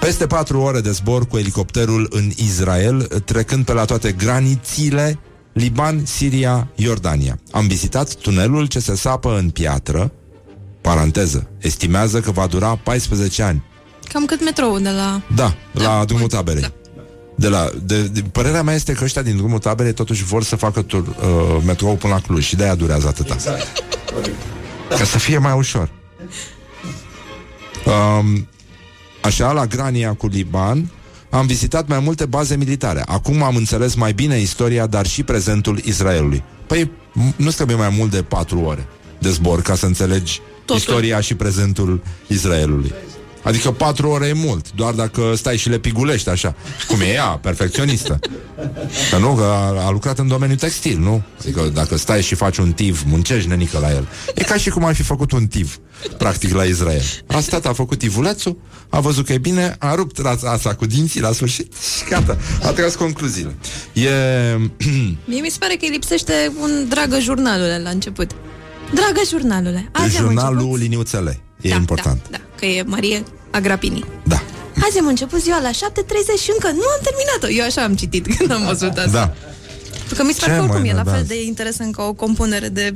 Peste 0.00 0.26
patru 0.26 0.60
ore 0.60 0.80
de 0.80 0.90
zbor 0.90 1.26
cu 1.26 1.38
elicopterul 1.38 2.06
în 2.10 2.30
Israel, 2.36 3.02
trecând 3.02 3.64
pe 3.64 3.72
la 3.72 3.84
toate 3.84 4.12
granițile 4.12 5.18
Liban, 5.52 6.04
Siria, 6.04 6.68
Iordania. 6.74 7.38
Am 7.50 7.66
vizitat 7.66 8.14
tunelul 8.14 8.66
ce 8.66 8.78
se 8.78 8.96
sapă 8.96 9.36
în 9.38 9.50
piatră, 9.50 10.12
paranteză, 10.80 11.48
estimează 11.58 12.20
că 12.20 12.30
va 12.30 12.46
dura 12.46 12.76
14 12.76 13.42
ani. 13.42 13.62
Cam 14.08 14.24
cât 14.24 14.44
metrou 14.44 14.78
de 14.78 14.90
la... 14.90 15.22
Da, 15.34 15.54
la 15.72 16.04
drumul 16.04 16.28
taberei. 16.28 16.60
Da. 16.62 16.72
De 17.38 17.48
la, 17.48 17.68
de, 17.82 18.02
de, 18.02 18.22
părerea 18.32 18.62
mea 18.62 18.74
este 18.74 18.92
că 18.92 19.04
ăștia 19.04 19.22
din 19.22 19.36
drumul 19.36 19.58
taberei 19.58 19.92
totuși 19.92 20.24
vor 20.24 20.42
să 20.42 20.56
facă 20.56 20.82
tur, 20.82 21.00
uh, 21.08 21.62
metrou 21.64 21.94
până 21.96 22.14
la 22.14 22.20
Cluj 22.20 22.44
și 22.44 22.56
de-aia 22.56 22.74
durează 22.74 23.06
atâta. 23.08 23.34
Exact. 23.34 23.82
Ca 24.88 25.04
să 25.04 25.18
fie 25.18 25.38
mai 25.38 25.52
ușor. 25.56 25.90
Um, 27.84 28.48
așa, 29.22 29.52
la 29.52 29.66
grania 29.66 30.14
cu 30.14 30.26
Liban, 30.26 30.90
am 31.30 31.46
vizitat 31.46 31.88
mai 31.88 31.98
multe 31.98 32.26
baze 32.26 32.56
militare. 32.56 33.02
Acum 33.06 33.42
am 33.42 33.56
înțeles 33.56 33.94
mai 33.94 34.12
bine 34.12 34.38
istoria, 34.40 34.86
dar 34.86 35.06
și 35.06 35.22
prezentul 35.22 35.80
Israelului. 35.84 36.42
Păi, 36.66 36.90
m- 36.90 37.36
nu 37.36 37.50
trebuie 37.50 37.76
mai 37.76 37.94
mult 37.96 38.10
de 38.10 38.22
patru 38.22 38.60
ore 38.60 38.86
de 39.18 39.30
zbor 39.30 39.62
ca 39.62 39.74
să 39.74 39.86
înțelegi 39.86 40.40
Totul. 40.64 40.76
istoria 40.76 41.20
și 41.20 41.34
prezentul 41.34 42.02
Israelului. 42.26 42.92
Adică 43.46 43.70
patru 43.70 44.08
ore 44.08 44.26
e 44.26 44.32
mult, 44.32 44.72
doar 44.72 44.94
dacă 44.94 45.32
stai 45.36 45.56
și 45.56 45.68
le 45.68 45.78
pigulești 45.78 46.28
așa. 46.28 46.54
Cum 46.88 47.00
e 47.00 47.12
ea, 47.12 47.24
perfecționistă. 47.24 48.18
Că 49.10 49.16
nu, 49.18 49.34
că 49.34 49.42
a, 49.42 49.84
a 49.86 49.90
lucrat 49.90 50.18
în 50.18 50.28
domeniul 50.28 50.58
textil, 50.58 50.98
nu? 50.98 51.22
Adică 51.40 51.70
dacă 51.74 51.96
stai 51.96 52.22
și 52.22 52.34
faci 52.34 52.56
un 52.56 52.72
tiv, 52.72 53.02
muncești 53.06 53.48
nenică 53.48 53.78
la 53.78 53.90
el. 53.90 54.08
E 54.34 54.42
ca 54.42 54.56
și 54.56 54.70
cum 54.70 54.84
ar 54.84 54.94
fi 54.94 55.02
făcut 55.02 55.32
un 55.32 55.46
tiv, 55.46 55.78
practic, 56.18 56.54
la 56.54 56.64
Israel. 56.64 57.02
A 57.26 57.40
stat, 57.40 57.66
a 57.66 57.72
făcut 57.72 57.98
tivulețul, 57.98 58.58
a 58.88 59.00
văzut 59.00 59.26
că 59.26 59.32
e 59.32 59.38
bine, 59.38 59.76
a 59.78 59.94
rupt 59.94 60.18
rața 60.18 60.50
asta 60.50 60.74
cu 60.74 60.86
dinții 60.86 61.20
la 61.20 61.32
sfârșit 61.32 61.72
și 61.74 62.04
gata, 62.08 62.36
a 62.62 62.70
tras 62.70 62.94
concluziile. 62.94 63.54
E... 63.92 64.10
Mie 65.30 65.40
mi 65.40 65.50
se 65.50 65.58
pare 65.58 65.74
că 65.74 65.80
îi 65.82 65.90
lipsește 65.90 66.52
un 66.60 66.86
dragă 66.88 67.18
jurnalule 67.20 67.80
la 67.82 67.90
început. 67.90 68.30
Dragă 68.94 69.20
jurnalule, 69.28 69.88
azi 69.92 70.16
am 70.16 70.24
jurnalul 70.24 70.58
început... 70.58 70.78
liniuțele. 70.78 71.40
E 71.60 71.74
important. 71.74 72.26
Da, 72.30 72.38
că 72.58 72.64
e 72.66 72.82
Marie 72.82 73.22
Agrapini. 73.50 74.04
Da. 74.24 74.42
Azi 74.86 74.98
am 74.98 75.06
început 75.06 75.40
ziua 75.40 75.60
la 75.60 75.70
7.30 75.70 75.74
și 76.42 76.50
încă 76.52 76.66
nu 76.66 76.82
am 76.94 77.00
terminat-o. 77.02 77.48
Eu 77.48 77.64
așa 77.64 77.82
am 77.82 77.94
citit 77.94 78.26
când 78.36 78.50
am 78.50 78.64
văzut 78.66 78.96
asta. 78.96 79.10
Da. 79.10 79.34
Pentru 80.08 80.14
că 80.14 80.22
mi 80.24 80.32
se 80.32 80.40
pare 80.40 80.52
Ce 80.52 80.58
că 80.58 80.62
oricum 80.62 80.80
mai 80.80 80.88
e 80.88 80.94
la 80.94 81.02
da, 81.02 81.10
fel 81.10 81.20
da. 81.20 81.26
de 81.26 81.44
interesant 81.44 81.94
ca 81.94 82.02
o 82.02 82.12
compunere 82.12 82.68
de 82.68 82.94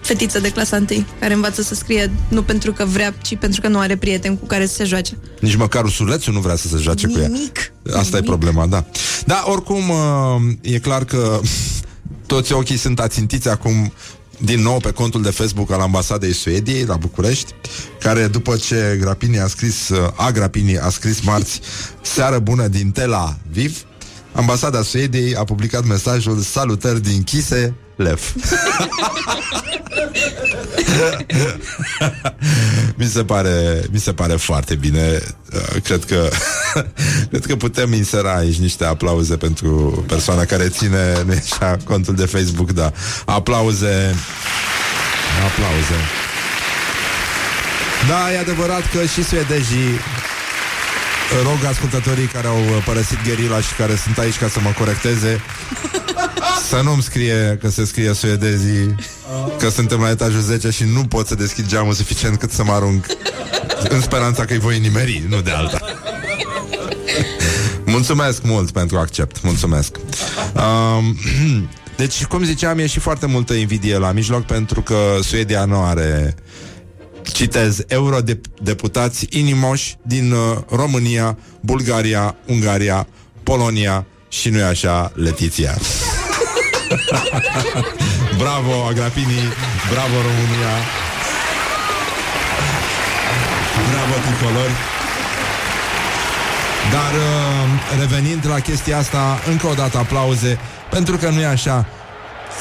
fetiță 0.00 0.40
de 0.40 0.50
clasa 0.50 0.76
1 0.76 1.04
care 1.20 1.34
învață 1.34 1.62
să 1.62 1.74
scrie 1.74 2.10
nu 2.28 2.42
pentru 2.42 2.72
că 2.72 2.84
vrea, 2.84 3.14
ci 3.22 3.36
pentru 3.36 3.60
că 3.60 3.68
nu 3.68 3.78
are 3.78 3.96
prieteni 3.96 4.38
cu 4.38 4.46
care 4.46 4.66
să 4.66 4.74
se 4.74 4.84
joace. 4.84 5.16
Nici 5.40 5.56
măcar 5.56 5.84
ursulețul 5.84 6.32
nu 6.32 6.40
vrea 6.40 6.56
să 6.56 6.68
se 6.68 6.76
joace 6.76 7.06
cu 7.06 7.18
ea. 7.18 7.26
Nimic. 7.26 7.72
Asta 7.92 8.16
e 8.16 8.22
problema, 8.22 8.66
da. 8.66 8.84
Da, 9.26 9.44
oricum, 9.46 9.88
uh, 9.88 10.52
e 10.60 10.78
clar 10.78 11.04
că 11.04 11.40
toți 12.26 12.52
ochii 12.52 12.76
sunt 12.76 13.00
ațintiți 13.00 13.48
acum 13.48 13.92
din 14.38 14.60
nou 14.60 14.78
pe 14.78 14.90
contul 14.90 15.22
de 15.22 15.30
Facebook 15.30 15.70
al 15.72 15.80
ambasadei 15.80 16.32
Suediei 16.32 16.84
la 16.84 16.96
București, 16.96 17.54
care 18.00 18.26
după 18.26 18.56
ce 18.56 18.96
Grapini 19.00 19.38
a 19.38 19.46
scris, 19.46 19.88
uh, 19.88 20.08
a 20.16 20.30
Grapini 20.30 20.78
a 20.78 20.88
scris 20.88 21.20
marți 21.20 21.60
Seară 22.02 22.38
bună 22.38 22.66
din 22.66 22.90
Tel 22.90 23.12
Aviv, 23.12 23.84
ambasada 24.32 24.82
Suediei 24.82 25.34
a 25.34 25.44
publicat 25.44 25.84
mesajul 25.84 26.38
Salutări 26.38 27.02
din 27.02 27.22
Chise, 27.22 27.74
Lef. 27.98 28.34
mi, 32.94 33.06
se 33.06 33.24
pare, 33.24 33.82
mi 33.90 33.98
se 33.98 34.12
pare 34.12 34.36
foarte 34.36 34.74
bine. 34.74 35.20
Uh, 35.54 35.82
Cred 35.82 36.04
că, 36.04 36.28
cred 37.30 37.46
că 37.46 37.56
putem 37.56 37.92
insera 37.92 38.34
aici 38.34 38.58
niște 38.58 38.84
aplauze 38.84 39.36
pentru 39.36 40.04
persoana 40.06 40.44
care 40.44 40.68
ține 40.68 41.22
nu 41.26 41.34
așa, 41.36 41.76
contul 41.84 42.14
de 42.14 42.26
Facebook, 42.26 42.70
da. 42.72 42.92
Aplauze. 43.24 44.14
Aplauze. 45.44 45.98
Da, 48.08 48.32
e 48.32 48.38
adevărat 48.38 48.90
că 48.90 49.04
și 49.04 49.24
suedezii 49.24 49.98
Rog 51.42 51.64
ascultătorii 51.68 52.26
care 52.26 52.46
au 52.46 52.56
părăsit 52.84 53.18
gherila 53.24 53.60
și 53.60 53.74
care 53.74 53.96
sunt 53.96 54.18
aici 54.18 54.38
ca 54.38 54.48
să 54.48 54.58
mă 54.62 54.70
corecteze 54.78 55.40
Să 56.68 56.80
nu-mi 56.84 57.02
scrie 57.02 57.58
că 57.60 57.68
se 57.68 57.84
scrie 57.84 58.12
suedezii 58.12 58.94
Că 59.58 59.68
suntem 59.68 60.00
la 60.00 60.10
etajul 60.10 60.40
10 60.40 60.70
și 60.70 60.84
nu 60.84 61.04
pot 61.04 61.26
să 61.26 61.34
deschid 61.34 61.66
geamul 61.66 61.92
suficient 61.92 62.38
cât 62.38 62.50
să 62.50 62.64
mă 62.64 62.72
arunc 62.72 63.06
În 63.88 64.00
speranța 64.00 64.44
că 64.44 64.52
îi 64.52 64.58
voi 64.58 64.78
nimeri, 64.78 65.24
nu 65.28 65.40
de 65.40 65.50
alta. 65.50 65.78
Mulțumesc 67.84 68.42
mult 68.42 68.70
pentru 68.70 68.98
accept 68.98 69.42
Mulțumesc. 69.42 69.96
Um, 70.54 71.18
Deci, 71.96 72.24
cum 72.24 72.44
ziceam, 72.44 72.78
e 72.78 72.86
și 72.86 72.98
foarte 72.98 73.26
multă 73.26 73.52
invidie 73.54 73.96
la 73.96 74.12
mijloc 74.12 74.44
Pentru 74.44 74.80
că 74.80 75.18
Suedia 75.22 75.64
nu 75.64 75.82
are 75.82 76.34
citez, 77.32 77.80
eurodeputați 77.86 79.26
inimoși 79.30 79.96
din 80.02 80.32
uh, 80.32 80.56
România, 80.70 81.38
Bulgaria, 81.60 82.36
Ungaria, 82.46 83.06
Polonia 83.42 84.06
și 84.28 84.48
nu 84.48 84.64
așa, 84.64 85.12
Letiția. 85.14 85.74
bravo, 88.42 88.86
Agrapini, 88.88 89.52
bravo, 89.90 90.14
România. 90.14 90.74
Bravo, 93.90 94.14
tricolori. 94.26 94.72
Dar 96.92 97.12
uh, 97.12 97.98
revenind 97.98 98.46
la 98.48 98.60
chestia 98.60 98.98
asta, 98.98 99.40
încă 99.48 99.66
o 99.66 99.74
dată 99.74 99.98
aplauze, 99.98 100.58
pentru 100.90 101.16
că 101.16 101.28
nu 101.28 101.40
e 101.40 101.46
așa. 101.46 101.86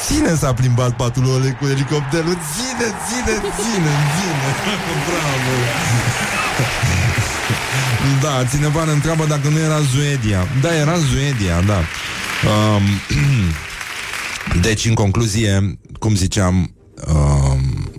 Ține 0.06 0.36
s-a 0.36 0.54
plimbat 0.54 0.96
patul 0.96 1.24
ăla 1.24 1.52
cu 1.60 1.66
elicopterul. 1.66 2.38
Ține, 2.54 2.88
ține, 3.08 3.36
ține, 3.58 3.92
ține 4.16 4.50
Bravo. 5.08 5.54
Da, 8.22 8.44
cineva 8.52 8.84
ne 8.84 8.92
întreabă 8.92 9.26
dacă 9.26 9.48
nu 9.48 9.60
era 9.60 9.80
Zuedia 9.80 10.48
Da, 10.62 10.76
era 10.76 10.98
Zuedia, 10.98 11.62
da. 11.62 11.78
Um, 12.50 12.84
Deci, 14.66 14.86
în 14.86 14.94
concluzie 14.94 15.80
Cum 16.00 16.16
ziceam 16.16 16.74
um, 17.08 17.90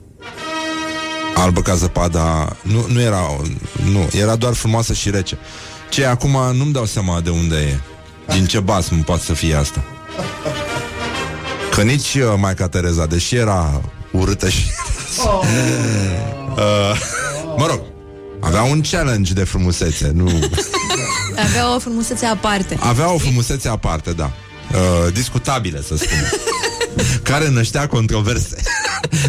Albă 1.34 1.60
ca 1.60 1.74
zăpada 1.74 2.56
nu, 2.62 2.86
nu 2.88 3.00
era 3.00 3.20
Nu, 3.92 4.08
era 4.12 4.36
doar 4.36 4.54
frumoasă 4.54 4.92
și 4.92 5.10
rece. 5.10 5.38
Ce 5.88 6.04
acum 6.04 6.56
nu-mi 6.56 6.72
dau 6.72 6.84
seama 6.84 7.20
de 7.20 7.30
unde 7.30 7.56
e. 7.56 7.78
Din 8.32 8.46
ce 8.46 8.60
basm 8.60 9.04
poate 9.04 9.24
să 9.24 9.32
fie 9.32 9.54
asta 9.54 9.84
Că 11.78 11.84
nici 11.84 12.14
uh, 12.14 12.34
Maica 12.36 12.68
Tereza, 12.68 13.06
deși 13.06 13.34
era 13.36 13.82
urâtă 14.10 14.48
și... 14.48 14.64
uh, 15.24 17.00
mă 17.56 17.66
rog, 17.66 17.80
avea 18.40 18.62
un 18.62 18.80
challenge 18.90 19.32
de 19.32 19.44
frumusețe, 19.44 20.10
nu... 20.14 20.30
Avea 21.46 21.74
o 21.74 21.78
frumusețe 21.78 22.26
aparte. 22.26 22.76
Avea 22.80 23.12
o 23.12 23.18
frumusețe 23.18 23.68
aparte, 23.68 24.12
da. 24.12 24.30
Uh, 24.72 25.12
discutabile, 25.12 25.82
să 25.82 25.96
spun. 25.96 26.30
care 27.30 27.48
năștea 27.48 27.86
controverse. 27.86 28.62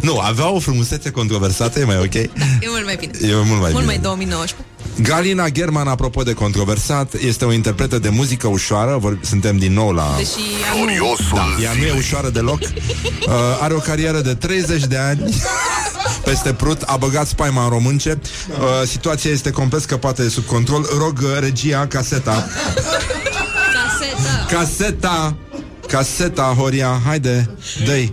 nu, 0.02 0.20
avea 0.20 0.50
o 0.50 0.60
frumusețe 0.60 1.10
controversată, 1.10 1.80
e 1.80 1.84
mai 1.84 1.98
ok? 1.98 2.12
Da, 2.12 2.46
e 2.62 2.68
mult 2.70 2.86
mai 2.86 2.96
bine. 2.96 3.12
E 3.22 3.36
mult 3.36 3.48
mai 3.48 3.58
mult 3.60 3.74
bine. 3.74 3.86
mai 3.86 3.98
2019. 3.98 4.56
Galina 5.02 5.50
German, 5.50 5.88
apropo 5.88 6.24
de 6.24 6.34
controversat, 6.34 7.14
este 7.14 7.46
o 7.46 7.52
interpretă 7.52 8.00
de 8.00 8.10
muzică 8.10 8.48
ușoară, 8.48 8.98
vor, 8.98 9.20
suntem 9.22 9.58
din 9.58 9.74
nou 9.74 9.92
la... 9.92 10.14
Deși 10.18 10.32
ea 10.62 10.84
nu... 11.00 11.16
Da, 11.34 11.64
ea 11.64 11.72
nu 11.78 11.84
e 11.86 11.94
ușoară 11.98 12.30
deloc. 12.30 12.60
Uh, 13.28 13.36
are 13.62 13.74
o 13.74 13.78
carieră 13.78 14.22
de 14.22 14.34
30 14.34 14.86
de 14.86 14.98
ani 14.98 15.36
peste 16.24 16.54
prut, 16.54 16.82
a 16.82 16.98
băgat 16.98 17.28
spaima 17.28 17.64
în 17.64 17.70
românce. 17.70 18.20
Uh, 18.50 18.88
situația 18.88 19.32
este 19.32 19.50
complet 19.50 19.82
scăpată 19.82 20.22
de 20.22 20.30
sub 20.30 20.46
control. 20.46 20.86
Rog 20.98 21.20
uh, 21.24 21.40
regia, 21.40 21.88
caseta. 21.88 22.48
Caseta. 23.74 24.46
Caseta! 24.50 25.36
Caseta, 25.88 26.54
Horia, 26.58 27.02
haide, 27.06 27.50
dă 27.86 28.06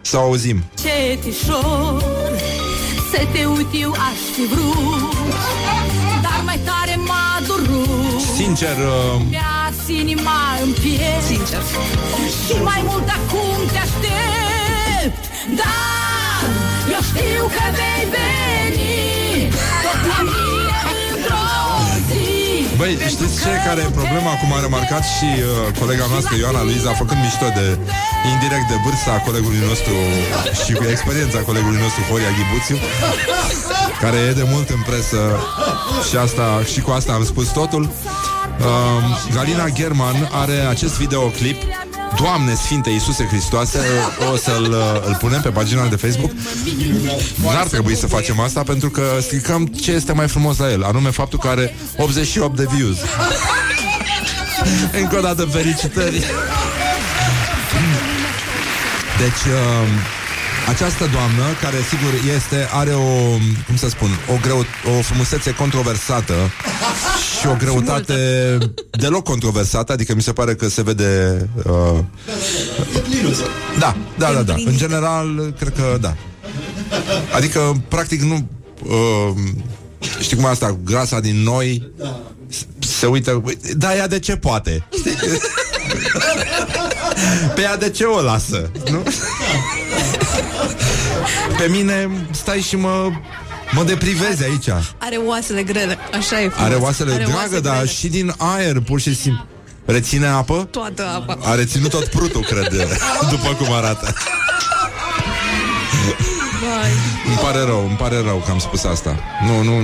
să 0.00 0.16
o 0.16 0.20
auzim. 0.20 0.64
Cetișor 0.74 2.04
Să 3.12 3.26
te 3.32 3.44
uit 3.44 3.68
eu 3.72 3.90
aș 3.90 4.18
fi 4.34 4.54
vrut 4.54 5.99
Sincer, 8.40 8.76
uh, 8.76 9.20
Mi-a 9.30 9.72
inima 10.00 10.38
în 10.62 10.72
piept. 10.72 11.22
Sincer. 11.26 11.62
Și 12.46 12.62
mai 12.62 12.82
mult 12.84 13.08
acum 13.08 13.66
te 13.72 13.78
aștept. 13.78 15.24
Dar 15.56 16.40
eu 16.92 17.00
știu 17.02 17.44
că 17.44 17.64
vei 17.76 18.10
veni 18.10 18.39
Băi, 22.80 22.94
știți 23.14 23.36
ce? 23.42 23.52
Care 23.66 23.80
e 23.86 23.98
problema? 24.00 24.32
Cum 24.40 24.50
a 24.56 24.60
remarcat 24.66 25.04
și 25.16 25.28
uh, 25.38 25.78
colega 25.80 26.06
noastră 26.12 26.32
Ioana 26.36 26.62
Luiza 26.68 26.92
Făcând 27.00 27.20
mișto 27.24 27.48
de 27.58 27.66
indirect 28.32 28.66
de 28.72 28.78
vârsta 28.84 29.12
colegului 29.26 29.62
nostru 29.70 29.94
Și 30.62 30.72
cu 30.78 30.84
experiența 30.94 31.38
colegului 31.48 31.80
nostru 31.84 32.02
Horia 32.10 32.32
Ghibuțiu 32.36 32.78
Care 34.02 34.18
e 34.28 34.38
de 34.40 34.46
mult 34.52 34.68
în 34.76 34.82
presă 34.88 35.20
Și 36.08 36.16
asta 36.26 36.46
și 36.72 36.80
cu 36.80 36.90
asta 36.98 37.12
am 37.12 37.24
spus 37.24 37.48
totul. 37.60 37.82
Uh, 37.84 39.02
Galina 39.34 39.68
German 39.78 40.18
are 40.42 40.58
acest 40.74 40.94
videoclip 41.02 41.58
Doamne 42.16 42.54
Sfinte 42.54 42.90
Iisuse 42.90 43.26
Hristoase 43.26 43.78
O 44.32 44.36
să-l 44.36 44.70
uh, 44.70 45.06
îl 45.06 45.16
punem 45.18 45.40
pe 45.40 45.48
pagina 45.48 45.86
de 45.86 45.96
Facebook. 45.96 46.30
N-ar 47.42 47.66
trebui 47.66 47.96
să 47.96 48.06
facem 48.06 48.40
asta 48.40 48.62
Pentru 48.62 48.90
că 48.90 49.02
stricăm 49.20 49.66
ce 49.66 49.92
este 49.92 50.12
mai 50.12 50.28
frumos 50.28 50.58
la 50.58 50.70
el 50.70 50.82
Anume 50.82 51.10
faptul 51.10 51.38
că 51.38 51.48
are 51.48 51.74
88 51.96 52.56
de 52.56 52.68
views. 52.74 52.96
Încă 54.92 55.16
o 55.16 55.20
dată 55.20 55.42
felicitări. 55.42 56.24
Deci 59.18 59.52
uh, 59.52 59.88
această 60.68 61.08
doamnă, 61.12 61.44
care 61.60 61.76
sigur 61.88 62.12
este, 62.36 62.68
are 62.72 62.90
o, 62.90 63.36
cum 63.66 63.76
să 63.76 63.88
spun, 63.88 64.08
o, 64.28 64.38
greu, 64.40 64.58
o 64.98 65.02
frumusețe 65.02 65.54
controversată 65.54 66.34
și 67.40 67.46
o 67.46 67.56
greutate 67.58 68.58
deloc 68.90 69.24
controversată, 69.24 69.92
adică 69.92 70.14
mi 70.14 70.22
se 70.22 70.32
pare 70.32 70.54
că 70.54 70.68
se 70.68 70.82
vede... 70.82 71.48
Uh, 71.64 71.98
da, 73.78 73.96
da, 74.18 74.32
da, 74.32 74.42
da. 74.42 74.54
În 74.54 74.76
general, 74.76 75.54
cred 75.58 75.72
că 75.76 75.96
da. 76.00 76.16
Adică, 77.34 77.82
practic, 77.88 78.20
nu... 78.20 78.48
Uh, 78.82 79.36
știi 80.20 80.36
cum 80.36 80.44
e 80.44 80.48
asta? 80.48 80.78
Grasa 80.84 81.20
din 81.20 81.42
noi 81.42 81.92
se 82.78 83.06
uită... 83.06 83.42
Da, 83.76 83.96
ea 83.96 84.08
de 84.08 84.18
ce 84.18 84.36
poate? 84.36 84.86
Știi? 84.98 85.12
Pe 87.54 87.60
ea 87.60 87.76
de 87.76 87.90
ce 87.90 88.04
o 88.04 88.20
lasă? 88.20 88.70
Nu? 88.90 89.02
Pe 91.58 91.66
mine 91.70 92.26
stai 92.30 92.60
și 92.60 92.76
mă 92.76 93.10
Mă 93.74 93.84
deprivezi 93.84 94.44
aici 94.44 94.68
Are 94.98 95.16
oasele 95.16 95.62
grele, 95.62 95.98
așa 96.18 96.42
e 96.42 96.48
frumos. 96.48 96.66
Are 96.70 96.74
oasele 96.74 97.12
Are 97.12 97.22
dragă, 97.24 97.36
oase 97.38 97.60
dar 97.60 97.74
grele. 97.74 97.88
și 97.90 98.08
din 98.08 98.34
aer 98.38 98.80
Pur 98.80 99.00
și 99.00 99.16
simplu 99.16 99.46
Reține 99.84 100.26
apă? 100.26 100.68
Toată 100.70 101.06
apa. 101.14 101.38
A 101.44 101.54
reținut 101.54 101.90
tot 101.90 102.04
prutul, 102.06 102.40
cred 102.42 102.68
După 103.30 103.54
cum 103.58 103.72
arată 103.72 104.14
Vai. 106.60 106.90
Îmi 107.26 107.36
pare 107.36 107.58
rău, 107.64 107.86
îmi 107.88 107.96
pare 107.96 108.20
rău 108.20 108.42
că 108.44 108.50
am 108.50 108.58
spus 108.58 108.84
asta 108.84 109.18
Nu, 109.46 109.62
nu 109.62 109.80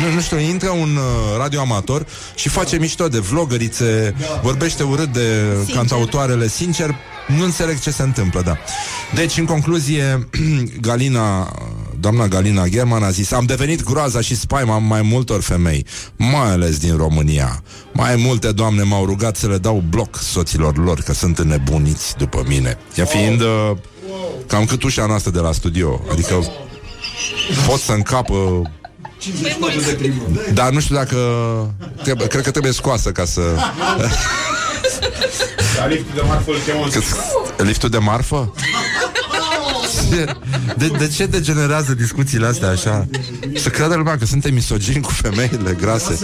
nu, 0.00 0.14
nu 0.14 0.20
știu, 0.20 0.38
intră 0.38 0.68
un 0.68 0.96
uh, 0.96 1.36
radioamator 1.38 2.06
și 2.34 2.48
face 2.48 2.76
mișto 2.76 3.08
de 3.08 3.18
vlogărițe, 3.18 4.14
vorbește 4.42 4.82
urât 4.82 5.12
de 5.12 5.42
Sincer. 5.56 5.74
cantautoarele, 5.76 6.48
sincer, 6.48 6.94
nu 7.26 7.44
înțeleg 7.44 7.80
ce 7.80 7.90
se 7.90 8.02
întâmplă, 8.02 8.42
da. 8.42 8.56
Deci, 9.14 9.36
în 9.38 9.44
concluzie, 9.44 10.28
Galina, 10.80 11.52
doamna 12.02 12.26
Galina 12.26 12.66
German 12.66 13.02
a 13.02 13.10
zis 13.10 13.32
Am 13.32 13.44
devenit 13.44 13.82
groaza 13.82 14.20
și 14.20 14.36
spaima 14.36 14.78
mai 14.78 15.02
multor 15.02 15.40
femei, 15.40 15.86
mai 16.16 16.50
ales 16.50 16.78
din 16.78 16.96
România. 16.96 17.62
Mai 17.92 18.16
multe 18.16 18.52
doamne 18.52 18.82
m-au 18.82 19.04
rugat 19.04 19.36
să 19.36 19.46
le 19.46 19.58
dau 19.58 19.82
bloc 19.88 20.16
soților 20.16 20.76
lor, 20.78 21.00
că 21.00 21.12
sunt 21.12 21.38
înnebuniți 21.38 22.16
după 22.16 22.44
mine. 22.46 22.78
Ea 22.94 23.04
fiind 23.04 23.40
uh, 23.40 23.70
cam 24.46 24.64
cât 24.64 24.82
ușa 24.82 25.06
noastră 25.06 25.30
de 25.30 25.38
la 25.38 25.52
studio, 25.52 26.00
adică 26.10 26.34
pot 27.66 27.78
să 27.78 27.92
încapă 27.92 28.62
dar 30.52 30.72
nu 30.72 30.80
știu 30.80 30.94
dacă 30.94 31.16
trebuie, 32.02 32.26
Cred 32.26 32.42
că 32.42 32.50
trebuie 32.50 32.72
scoasă 32.72 33.12
ca 33.12 33.24
să 33.24 33.40
La 35.78 35.86
liftul 35.86 36.14
de 36.14 36.22
marfă 36.26 36.50
îl 36.50 36.58
chemăm 36.66 36.90
că, 37.56 37.62
Liftul 37.62 37.88
de 37.88 37.98
marfă? 37.98 38.52
De, 40.78 40.88
de 40.98 41.08
ce 41.08 41.26
degenerează 41.26 41.94
discuțiile 41.94 42.46
astea 42.46 42.68
așa? 42.68 43.06
Să 43.56 43.68
creadă 43.68 43.94
lumea 43.94 44.18
că 44.18 44.24
suntem 44.24 44.54
misogini 44.54 45.00
cu 45.00 45.10
femeile 45.10 45.76
grase. 45.80 46.18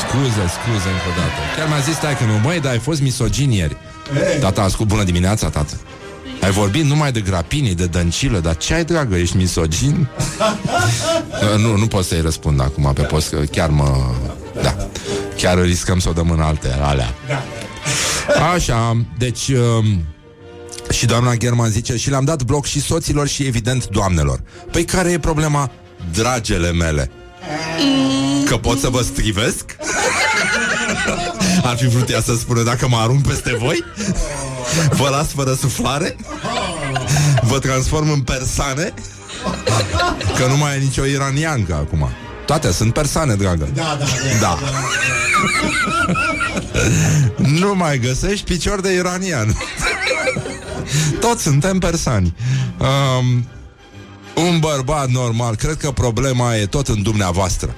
Scuze, 0.00 0.44
scuze 0.56 0.88
încă 0.88 1.08
o 1.10 1.14
dată. 1.16 1.40
Chiar 1.56 1.68
mi-a 1.68 1.78
zis 1.78 1.94
stai 1.94 2.16
că 2.16 2.24
nu, 2.24 2.32
măi, 2.42 2.60
dar 2.60 2.72
ai 2.72 2.78
fost 2.78 3.00
misogin 3.00 3.50
ieri. 3.50 3.76
Tata, 4.40 4.62
ascult, 4.62 4.88
bună 4.88 5.02
dimineața, 5.02 5.48
tată. 5.48 5.74
Ai 6.42 6.50
vorbit 6.50 6.84
numai 6.84 7.12
de 7.12 7.20
grapini, 7.20 7.74
de 7.74 7.86
dăncilă, 7.86 8.38
dar 8.38 8.56
ce 8.56 8.74
ai, 8.74 8.84
dragă, 8.84 9.16
ești 9.16 9.36
misogin? 9.36 10.08
nu, 11.64 11.76
nu 11.76 11.86
pot 11.86 12.04
să-i 12.04 12.20
răspund 12.20 12.60
acum 12.60 12.92
pe 12.94 13.02
post, 13.02 13.28
că 13.28 13.36
chiar 13.36 13.68
mă... 13.68 13.96
Da, 14.62 14.76
chiar 15.36 15.62
riscăm 15.62 15.98
să 15.98 16.08
o 16.08 16.12
dăm 16.12 16.30
în 16.30 16.40
alte 16.40 16.78
alea. 16.80 17.14
Așa, 18.54 19.06
deci... 19.18 19.48
Um, 19.48 20.04
și 20.90 21.06
doamna 21.06 21.34
German 21.34 21.70
zice 21.70 21.96
Și 21.96 22.10
le-am 22.10 22.24
dat 22.24 22.42
bloc 22.42 22.66
și 22.66 22.80
soților 22.80 23.28
și 23.28 23.42
evident 23.42 23.86
doamnelor 23.86 24.40
Păi 24.70 24.84
care 24.84 25.10
e 25.10 25.18
problema, 25.18 25.70
dragele 26.12 26.72
mele? 26.72 27.10
Că 28.46 28.56
pot 28.56 28.78
să 28.78 28.88
vă 28.88 29.02
strivesc? 29.02 29.76
Ar 31.62 31.76
fi 31.76 31.86
vrut 31.86 32.10
ea 32.10 32.20
să 32.20 32.34
spună 32.34 32.62
dacă 32.62 32.88
mă 32.88 32.96
arunc 32.96 33.26
peste 33.26 33.56
voi? 33.60 33.84
Vă 34.90 35.08
las 35.08 35.26
fără 35.26 35.54
suflare? 35.54 36.16
Vă 37.42 37.58
transform 37.58 38.10
în 38.10 38.20
persane? 38.20 38.94
Că 40.38 40.46
nu 40.46 40.56
mai 40.56 40.74
e 40.74 40.78
nicio 40.78 41.04
iraniancă 41.04 41.74
acum 41.74 42.08
Toate 42.46 42.72
sunt 42.72 42.92
persane, 42.92 43.34
dragă 43.34 43.68
Da, 43.74 43.98
da, 44.00 44.06
Da 44.40 44.58
Nu 47.60 47.74
mai 47.74 47.98
găsești 47.98 48.44
picior 48.44 48.80
de 48.80 48.92
iranian 48.92 49.56
Toți 51.20 51.42
suntem 51.42 51.78
persani 51.78 52.34
um, 52.78 53.46
Un 54.44 54.58
bărbat 54.58 55.08
normal 55.08 55.56
Cred 55.56 55.76
că 55.76 55.90
problema 55.90 56.56
e 56.56 56.66
tot 56.66 56.88
în 56.88 57.02
dumneavoastră 57.02 57.76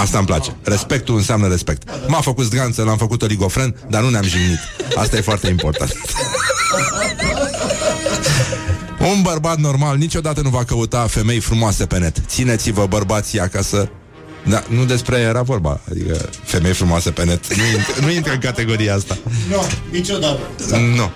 Asta 0.00 0.18
îmi 0.18 0.26
place. 0.26 0.56
Respectul 0.62 1.16
înseamnă 1.16 1.48
respect. 1.48 1.88
M-a 2.06 2.20
făcut 2.20 2.44
zganță, 2.44 2.82
l-am 2.82 2.96
făcut 2.96 3.22
oligofren, 3.22 3.76
dar 3.88 4.02
nu 4.02 4.08
ne-am 4.08 4.24
jignit. 4.24 4.58
Asta 4.96 5.16
e 5.16 5.20
foarte 5.20 5.48
important. 5.48 5.92
Un 9.12 9.22
bărbat 9.22 9.58
normal 9.58 9.96
niciodată 9.96 10.40
nu 10.40 10.48
va 10.48 10.64
căuta 10.64 11.06
femei 11.06 11.40
frumoase 11.40 11.86
pe 11.86 11.98
net. 11.98 12.16
Țineți-vă 12.26 12.86
bărbații 12.86 13.40
acasă. 13.40 13.90
Da, 14.48 14.62
nu 14.68 14.84
despre 14.84 15.16
aia 15.16 15.28
era 15.28 15.42
vorba. 15.42 15.80
Adică 15.90 16.28
femei 16.42 16.72
frumoase 16.72 17.10
pe 17.10 17.24
net. 17.24 17.56
Nu 17.56 17.62
intră, 17.76 18.04
nu 18.04 18.10
intră 18.10 18.32
în 18.32 18.38
categoria 18.38 18.94
asta. 18.94 19.18
Nu, 19.50 19.62
niciodată. 19.90 20.40
Nu. 20.96 21.10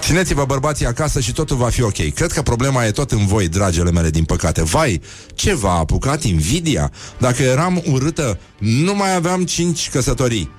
Țineți-vă 0.00 0.44
bărbații 0.44 0.86
acasă 0.86 1.20
și 1.20 1.32
totul 1.32 1.56
va 1.56 1.68
fi 1.68 1.82
ok. 1.82 2.14
Cred 2.14 2.32
că 2.32 2.42
problema 2.42 2.84
e 2.84 2.90
tot 2.90 3.10
în 3.10 3.26
voi, 3.26 3.48
dragele 3.48 3.90
mele, 3.90 4.10
din 4.10 4.24
păcate. 4.24 4.62
Vai, 4.62 5.00
ce 5.34 5.54
v-a 5.54 5.78
apucat 5.78 6.22
invidia? 6.22 6.92
Dacă 7.18 7.42
eram 7.42 7.82
urâtă, 7.90 8.38
nu 8.58 8.94
mai 8.94 9.14
aveam 9.14 9.44
cinci 9.44 9.90
căsătorii. 9.90 10.50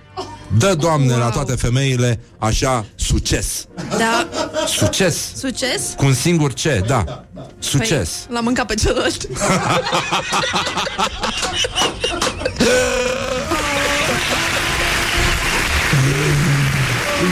Dă, 0.57 0.75
Doamne, 0.75 1.15
la 1.15 1.29
toate 1.29 1.55
femeile 1.55 2.19
așa 2.37 2.85
succes. 2.95 3.65
Da. 3.97 4.27
Succes. 4.67 5.31
Succes? 5.35 5.93
Cu 5.97 6.05
un 6.05 6.13
singur 6.13 6.53
ce, 6.53 6.83
da. 6.87 7.25
Succes. 7.59 8.09
Păi, 8.25 8.35
l-am 8.35 8.43
mâncat 8.43 8.65
pe 8.65 8.73
celălalt. 8.73 9.27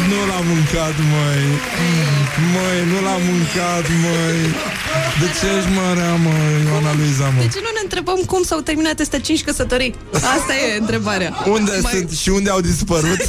Nu 0.10 0.26
l-am 0.28 0.46
mâncat, 0.46 0.96
măi 1.12 1.44
Măi, 2.38 2.86
nu 2.92 3.02
l-am 3.06 3.22
mâncat, 3.32 3.86
măi 4.04 4.42
De 5.20 5.26
ce 5.40 5.58
ești 5.58 5.70
mărea, 5.80 6.16
măi, 6.16 6.64
Ioana 6.66 6.94
Luiza, 6.96 7.26
mă? 7.30 7.42
De 7.42 7.48
ce 7.48 7.60
nu 7.60 7.70
ne 7.74 7.80
întrebăm 7.84 8.20
cum 8.26 8.44
s-au 8.44 8.60
terminat 8.60 9.00
astea 9.00 9.20
cinci 9.20 9.44
căsătorii? 9.44 9.96
Asta 10.14 10.54
e 10.74 10.80
întrebarea. 10.80 11.44
Unde 11.48 11.80
Mai- 11.82 11.92
sunt 11.92 12.12
și 12.12 12.30
unde 12.30 12.50
au 12.50 12.62
dispărut? 12.62 13.20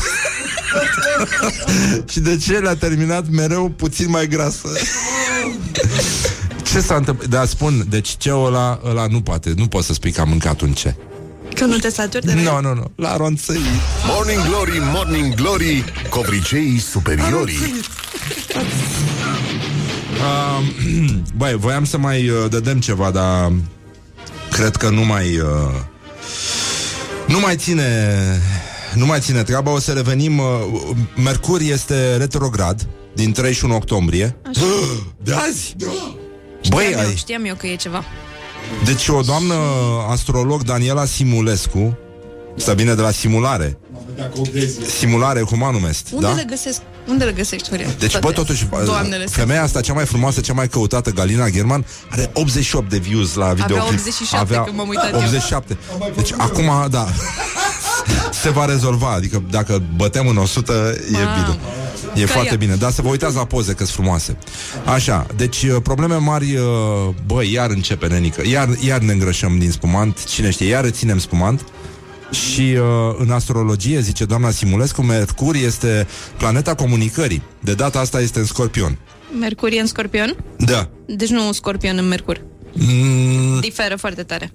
și 2.12 2.20
de 2.20 2.36
ce 2.36 2.52
le-a 2.58 2.76
terminat 2.76 3.28
mereu 3.30 3.68
puțin 3.68 4.10
mai 4.10 4.26
grasă? 4.26 4.68
Ce 6.62 6.80
s-a 6.80 6.94
întâmplat? 6.94 7.28
Da, 7.28 7.44
spun, 7.44 7.84
deci 7.88 8.14
ce 8.18 8.30
ăla, 8.32 8.80
ăla 8.84 9.06
nu 9.06 9.20
poate, 9.20 9.52
nu 9.56 9.66
poți 9.66 9.86
să 9.86 9.92
spui 9.92 10.12
că 10.12 10.20
a 10.20 10.24
mâncat 10.24 10.60
un 10.60 10.72
ce. 10.72 10.94
Că 11.54 11.64
nu 11.64 11.76
te 11.76 11.90
saturi 11.90 12.26
de 12.26 12.32
Nu, 12.32 12.60
nu, 12.60 12.74
nu, 12.74 12.90
la 12.96 13.16
ronțăi. 13.16 13.60
Morning 14.06 14.46
Glory, 14.46 14.78
Morning 14.92 15.34
Glory 15.34 15.84
Covriceii 16.08 16.78
superiorii 16.78 17.58
Uh, 20.22 20.66
băi, 21.36 21.56
voiam 21.56 21.84
să 21.84 21.98
mai 21.98 22.28
uh, 22.28 22.50
dădem 22.50 22.80
ceva, 22.80 23.10
dar 23.10 23.52
cred 24.50 24.76
că 24.76 24.88
nu 24.88 25.04
mai 25.04 25.38
uh, 25.38 25.80
nu 27.26 27.40
mai 27.40 27.56
ține 27.56 28.16
nu 28.94 29.06
mai 29.06 29.20
ține 29.20 29.42
treaba, 29.42 29.70
o 29.70 29.78
să 29.78 29.92
revenim 29.92 30.38
uh, 30.38 30.46
Mercur 31.24 31.60
este 31.60 32.16
retrograd 32.16 32.88
din 33.14 33.32
31 33.32 33.74
octombrie. 33.74 34.36
De 35.24 35.32
azi? 35.32 35.76
Băi, 36.68 36.84
știam, 36.84 37.00
eu, 37.00 37.08
ai, 37.08 37.16
știam 37.16 37.44
eu 37.44 37.54
că 37.54 37.66
e 37.66 37.76
ceva. 37.76 38.04
deci 38.84 39.08
o 39.08 39.20
doamnă 39.20 39.54
astrolog 40.10 40.62
Daniela 40.62 41.04
Simulescu 41.04 41.98
Stă 42.56 42.74
bine 42.74 42.94
de 42.94 43.00
la 43.00 43.10
simulare 43.10 43.78
Simulare 44.98 45.40
humanum 45.40 45.84
est 45.84 46.08
Unde 46.12 46.26
da? 46.26 46.32
le 46.32 46.44
găsesc? 46.48 46.80
Unde 47.08 47.24
le 47.24 47.32
găsești, 47.32 47.68
Horia? 47.68 47.86
Deci, 47.98 48.10
Toate 48.10 48.26
bă, 48.26 48.32
totuși, 48.32 48.62
astea. 48.64 48.84
Doamnele 48.84 49.26
femeia 49.26 49.62
asta 49.62 49.80
cea 49.80 49.92
mai 49.92 50.04
frumoasă, 50.04 50.40
cea 50.40 50.52
mai 50.52 50.68
căutată, 50.68 51.10
Galina 51.10 51.50
German, 51.50 51.84
are 52.10 52.30
88 52.34 52.90
de 52.90 52.98
views 52.98 53.34
la 53.34 53.52
videoclip. 53.52 53.98
87 53.98 54.62
când 54.64 54.76
m-am 54.76 54.88
uitat 54.88 55.12
eu. 55.12 55.18
87. 55.18 55.76
Deci, 56.16 56.32
acum, 56.36 56.70
da, 56.90 57.08
se 58.42 58.50
va 58.50 58.64
rezolva. 58.64 59.12
Adică, 59.12 59.42
dacă 59.50 59.82
bătem 59.96 60.26
în 60.26 60.36
100, 60.36 60.72
e 60.96 61.10
bine. 61.10 61.58
E 62.14 62.20
Ca 62.24 62.32
foarte 62.32 62.50
ea. 62.50 62.56
bine, 62.56 62.74
dar 62.74 62.90
să 62.90 63.02
vă 63.02 63.08
uitați 63.08 63.34
la 63.36 63.44
poze 63.44 63.70
că 63.72 63.84
sunt 63.84 63.88
frumoase. 63.88 64.36
Așa, 64.84 65.26
deci 65.36 65.62
uh, 65.62 65.76
probleme 65.82 66.14
mari, 66.14 66.56
uh, 66.56 66.62
bă, 67.26 67.44
iar 67.44 67.70
începe 67.70 68.06
nenică. 68.06 68.42
Iar, 68.48 68.68
iar 68.80 68.98
ne 69.00 69.12
îngrășăm 69.12 69.58
din 69.58 69.70
spumant, 69.70 70.24
cine 70.24 70.50
știe, 70.50 70.66
iar 70.66 70.88
ținem 70.90 71.18
spumant. 71.18 71.64
Și 72.32 72.60
uh, 72.78 73.14
în 73.18 73.30
astrologie, 73.30 74.00
zice 74.00 74.24
doamna 74.24 74.50
Simulescu, 74.50 75.02
Mercur 75.02 75.54
este 75.54 76.06
planeta 76.36 76.74
comunicării. 76.74 77.42
De 77.60 77.74
data 77.74 77.98
asta 77.98 78.20
este 78.20 78.38
în 78.38 78.44
Scorpion. 78.44 78.98
Mercur 79.40 79.68
e 79.72 79.80
în 79.80 79.86
scorpion? 79.86 80.36
Da. 80.58 80.88
Deci 81.06 81.28
nu 81.28 81.52
scorpion 81.52 81.98
în 81.98 82.08
mercur. 82.08 82.40
Mm, 82.72 83.60
Diferă 83.60 83.96
foarte 83.96 84.22
tare. 84.22 84.52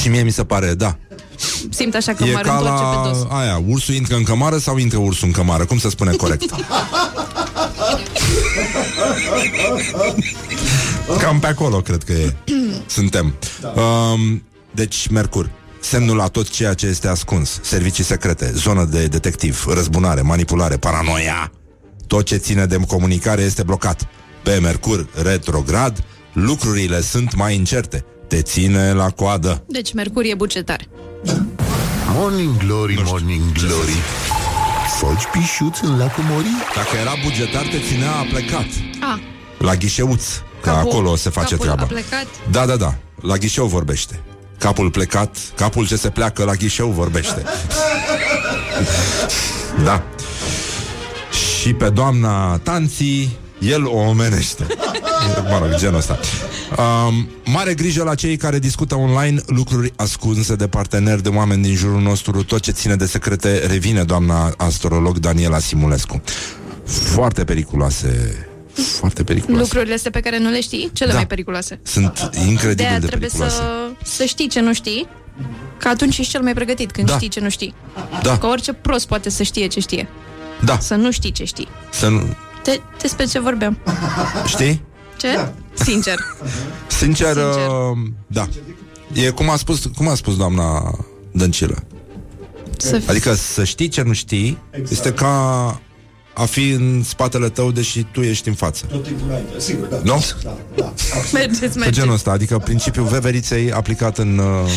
și 0.00 0.08
mie 0.08 0.22
mi 0.22 0.30
se 0.30 0.44
pare, 0.44 0.74
da. 0.74 0.96
Simt 1.70 1.94
așa 1.94 2.12
că 2.12 2.24
e 2.24 2.32
m-ar 2.32 2.42
ca 2.42 2.56
întoarce 2.56 2.84
pe 2.84 3.08
dos. 3.08 3.26
la 3.28 3.38
aia, 3.38 3.62
ursul 3.66 3.94
intră 3.94 4.16
în 4.16 4.22
cămară 4.22 4.58
sau 4.58 4.76
intră 4.76 4.98
ursul 4.98 5.26
în 5.26 5.32
cămară? 5.32 5.64
Cum 5.64 5.78
se 5.78 5.88
spune 5.88 6.10
corect? 6.12 6.50
Cam 11.18 11.38
pe 11.38 11.46
acolo 11.46 11.80
cred 11.80 12.02
că 12.02 12.12
e. 12.12 12.34
Suntem. 12.86 13.34
Um, 13.74 14.42
deci, 14.70 15.08
Mercur. 15.08 15.50
Semnul 15.80 16.16
la 16.16 16.26
tot 16.26 16.48
ceea 16.48 16.74
ce 16.74 16.86
este 16.86 17.08
ascuns. 17.08 17.58
Servicii 17.62 18.04
secrete, 18.04 18.52
zonă 18.54 18.84
de 18.84 19.06
detectiv, 19.06 19.64
răzbunare, 19.68 20.20
manipulare, 20.20 20.76
paranoia. 20.76 21.52
Tot 22.06 22.24
ce 22.24 22.36
ține 22.36 22.66
de 22.66 22.76
comunicare 22.88 23.42
este 23.42 23.62
blocat. 23.62 24.06
Pe 24.42 24.58
Mercur 24.58 25.06
retrograd, 25.22 26.04
lucrurile 26.32 27.00
sunt 27.00 27.34
mai 27.34 27.54
incerte. 27.54 28.04
Te 28.28 28.42
ține 28.42 28.92
la 28.92 29.10
coadă. 29.10 29.62
Deci 29.68 29.92
Mercur 29.92 30.24
e 30.24 30.34
bugetar. 30.34 30.88
Morning 32.14 32.56
Glory, 32.56 33.02
Morning 33.04 33.52
Glory 33.52 33.96
Foci 34.98 35.22
pișuț 35.32 35.78
în 35.80 35.98
lacul 35.98 36.24
Mori? 36.30 36.46
Dacă 36.74 36.96
era 37.00 37.12
bugetar, 37.24 37.62
te 37.62 37.78
ținea 37.88 38.10
a 38.10 38.22
plecat. 38.30 38.66
A, 39.00 39.20
La 39.58 39.74
ghișeuț, 39.74 40.24
că 40.62 40.70
capul- 40.70 40.90
acolo 40.90 41.16
se 41.16 41.30
face 41.30 41.50
capul 41.56 41.64
treaba. 41.64 41.82
a 41.82 41.86
plecat. 41.86 42.26
Da, 42.50 42.66
da, 42.66 42.76
da. 42.76 42.94
La 43.20 43.36
ghișeu 43.36 43.66
vorbește. 43.66 44.20
Capul 44.58 44.90
plecat, 44.90 45.36
capul 45.54 45.86
ce 45.86 45.96
se 45.96 46.10
pleacă 46.10 46.44
la 46.44 46.54
ghișeu 46.54 46.88
vorbește. 46.88 47.42
da. 49.84 50.02
Și 51.60 51.72
pe 51.72 51.88
doamna 51.88 52.58
Tanții, 52.58 53.38
el 53.58 53.86
o 53.86 53.96
omenește. 53.96 54.66
mă 55.50 55.58
rog, 55.62 55.78
genul 55.78 55.96
ăsta. 55.96 56.18
Um, 56.76 57.28
mare 57.44 57.74
grijă 57.74 58.02
la 58.02 58.14
cei 58.14 58.36
care 58.36 58.58
discută 58.58 58.94
online 58.94 59.40
lucruri 59.46 59.92
ascunse 59.96 60.54
de 60.54 60.68
parteneri, 60.68 61.22
de 61.22 61.28
oameni 61.28 61.62
din 61.62 61.74
jurul 61.74 62.00
nostru. 62.00 62.42
Tot 62.42 62.60
ce 62.60 62.70
ține 62.70 62.96
de 62.96 63.06
secrete 63.06 63.66
revine 63.66 64.02
doamna 64.02 64.54
astrolog 64.56 65.18
Daniela 65.18 65.58
Simulescu. 65.58 66.22
Foarte 66.84 67.44
periculoase. 67.44 68.47
Foarte 68.82 69.24
periculoase. 69.24 69.62
Lucrurile 69.62 69.94
astea 69.94 70.10
pe 70.10 70.20
care 70.20 70.38
nu 70.38 70.50
le 70.50 70.60
știi, 70.60 70.90
cele 70.92 71.10
Da. 71.10 71.16
mai 71.16 71.26
periculoase. 71.26 71.80
Sunt 71.82 72.28
De 72.30 72.40
incredibil 72.40 72.86
aia 72.86 72.98
de 72.98 73.06
trebuie 73.06 73.28
periculoase. 73.28 73.56
să, 74.04 74.14
să 74.16 74.24
știi 74.24 74.48
ce 74.48 74.60
nu 74.60 74.72
știi, 74.74 75.08
că 75.78 75.88
atunci 75.88 76.18
ești 76.18 76.32
cel 76.32 76.42
mai 76.42 76.54
pregătit 76.54 76.90
când 76.92 77.06
Da. 77.06 77.14
știi 77.14 77.28
ce 77.28 77.40
nu 77.40 77.48
știi. 77.48 77.74
Da. 78.22 78.38
Că 78.38 78.46
orice 78.46 78.72
prost 78.72 79.06
poate 79.06 79.30
să 79.30 79.42
știe 79.42 79.66
ce 79.66 79.80
știe. 79.80 80.08
Da. 80.64 80.78
Să 80.78 80.94
nu 80.94 81.10
știi 81.10 81.32
ce 81.32 81.44
știi. 81.44 81.68
Să 81.90 82.08
nu... 82.08 82.22
Te, 82.62 82.80
despre 83.00 83.24
ce 83.24 83.38
vorbeam? 83.40 83.78
Știi? 84.46 84.82
Ce? 85.16 85.48
Sincer. 85.74 86.16
Sincer, 86.86 87.36
uh, 87.36 87.98
da. 88.26 88.48
E 89.12 89.30
cum 89.30 89.50
a 89.50 89.56
spus, 89.56 89.84
cum 89.96 90.08
a 90.08 90.14
spus 90.14 90.36
doamna 90.36 90.98
Dăncilă. 91.32 91.82
Să 92.76 93.02
Adică 93.06 93.34
să 93.34 93.64
știi 93.64 93.88
ce 93.88 94.02
nu 94.02 94.12
știi 94.12 94.58
exact. 94.70 94.90
este 94.90 95.12
ca 95.12 95.80
a 96.38 96.44
fi 96.44 96.70
în 96.70 97.02
spatele 97.02 97.48
tău, 97.48 97.70
deși 97.70 98.02
tu 98.02 98.20
ești 98.20 98.48
în 98.48 98.54
față. 98.54 98.84
Tot 98.86 99.02
timpul 99.04 99.26
înainte, 99.28 99.60
sigur, 99.60 99.86
da. 99.86 100.00
Nu? 100.04 100.24
Da, 100.42 100.56
da. 100.76 100.92
Mergeți, 101.32 101.60
Pe 101.60 101.78
mergeți. 101.78 101.98
genul 101.98 102.14
ăsta, 102.14 102.30
adică 102.30 102.58
principiul 102.58 103.06
veveriței 103.06 103.72
aplicat 103.72 104.18
în, 104.18 104.38
uh, 104.38 104.72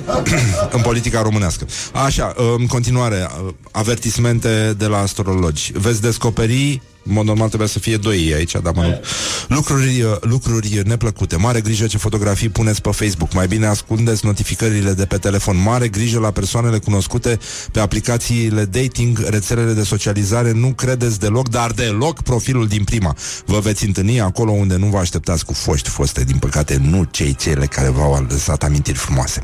în 0.76 0.80
politica 0.80 1.22
românească. 1.22 1.66
Așa, 1.92 2.34
uh, 2.36 2.44
în 2.58 2.66
continuare, 2.66 3.28
uh, 3.44 3.52
avertismente 3.70 4.74
de 4.78 4.86
la 4.86 4.98
astrologi. 4.98 5.72
Veți 5.74 6.00
descoperi 6.00 6.80
în 7.02 7.12
mod 7.12 7.24
normal 7.24 7.48
trebuia 7.48 7.68
să 7.68 7.78
fie 7.78 7.96
doi 7.96 8.32
aici, 8.34 8.52
dar 8.62 8.72
mă 8.74 8.82
rog. 8.82 9.00
Lucruri, 9.48 10.02
uh, 10.02 10.16
lucruri 10.20 10.80
neplăcute. 10.84 11.36
Mare 11.36 11.60
grijă 11.60 11.86
ce 11.86 11.98
fotografii 11.98 12.48
puneți 12.48 12.80
pe 12.80 12.90
Facebook. 12.90 13.32
Mai 13.32 13.46
bine 13.46 13.66
ascundeți 13.66 14.24
notificările 14.24 14.92
de 14.92 15.04
pe 15.04 15.16
telefon. 15.16 15.62
Mare 15.62 15.88
grijă 15.88 16.18
la 16.18 16.30
persoanele 16.30 16.78
cunoscute 16.78 17.38
pe 17.72 17.80
aplicațiile 17.80 18.64
dating, 18.64 19.18
rețelele 19.28 19.72
de 19.72 19.82
socializare. 19.82 20.52
Nu 20.52 20.72
credeți 20.72 21.18
deloc, 21.18 21.48
dar 21.48 21.70
deloc 21.70 22.22
profilul 22.22 22.66
din 22.66 22.84
prima. 22.84 23.16
Vă 23.44 23.58
veți 23.58 23.86
întâlni 23.86 24.20
acolo 24.20 24.50
unde 24.50 24.76
nu 24.76 24.86
vă 24.86 24.98
așteptați 24.98 25.44
cu 25.44 25.52
foști 25.52 25.88
foste, 25.88 26.24
din 26.24 26.36
păcate, 26.38 26.80
nu 26.82 27.04
cei 27.10 27.34
cele 27.34 27.66
care 27.66 27.88
v-au 27.88 28.26
lăsat 28.28 28.62
amintiri 28.62 28.98
frumoase. 28.98 29.42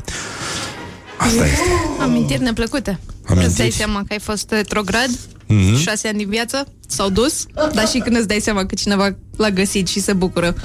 Asta 1.17 1.45
este. 1.45 1.61
Amintiri 2.01 2.41
neplăcute. 2.41 2.99
Amintiri? 3.25 3.47
Îți 3.49 3.57
dai 3.57 3.69
seama 3.71 3.99
că 3.99 4.05
ai 4.09 4.19
fost 4.19 4.51
retrograd 4.51 5.09
Mhm. 5.49 5.77
șase 5.77 6.07
ani 6.07 6.17
din 6.17 6.29
viață, 6.29 6.67
s-au 6.87 7.09
dus, 7.09 7.45
dar 7.73 7.87
și 7.87 7.97
când 7.99 8.15
îți 8.15 8.27
dai 8.27 8.39
seama 8.39 8.65
că 8.65 8.75
cineva 8.75 9.15
l-a 9.37 9.49
găsit 9.49 9.87
și 9.87 9.99
se 9.99 10.13
bucură, 10.13 10.55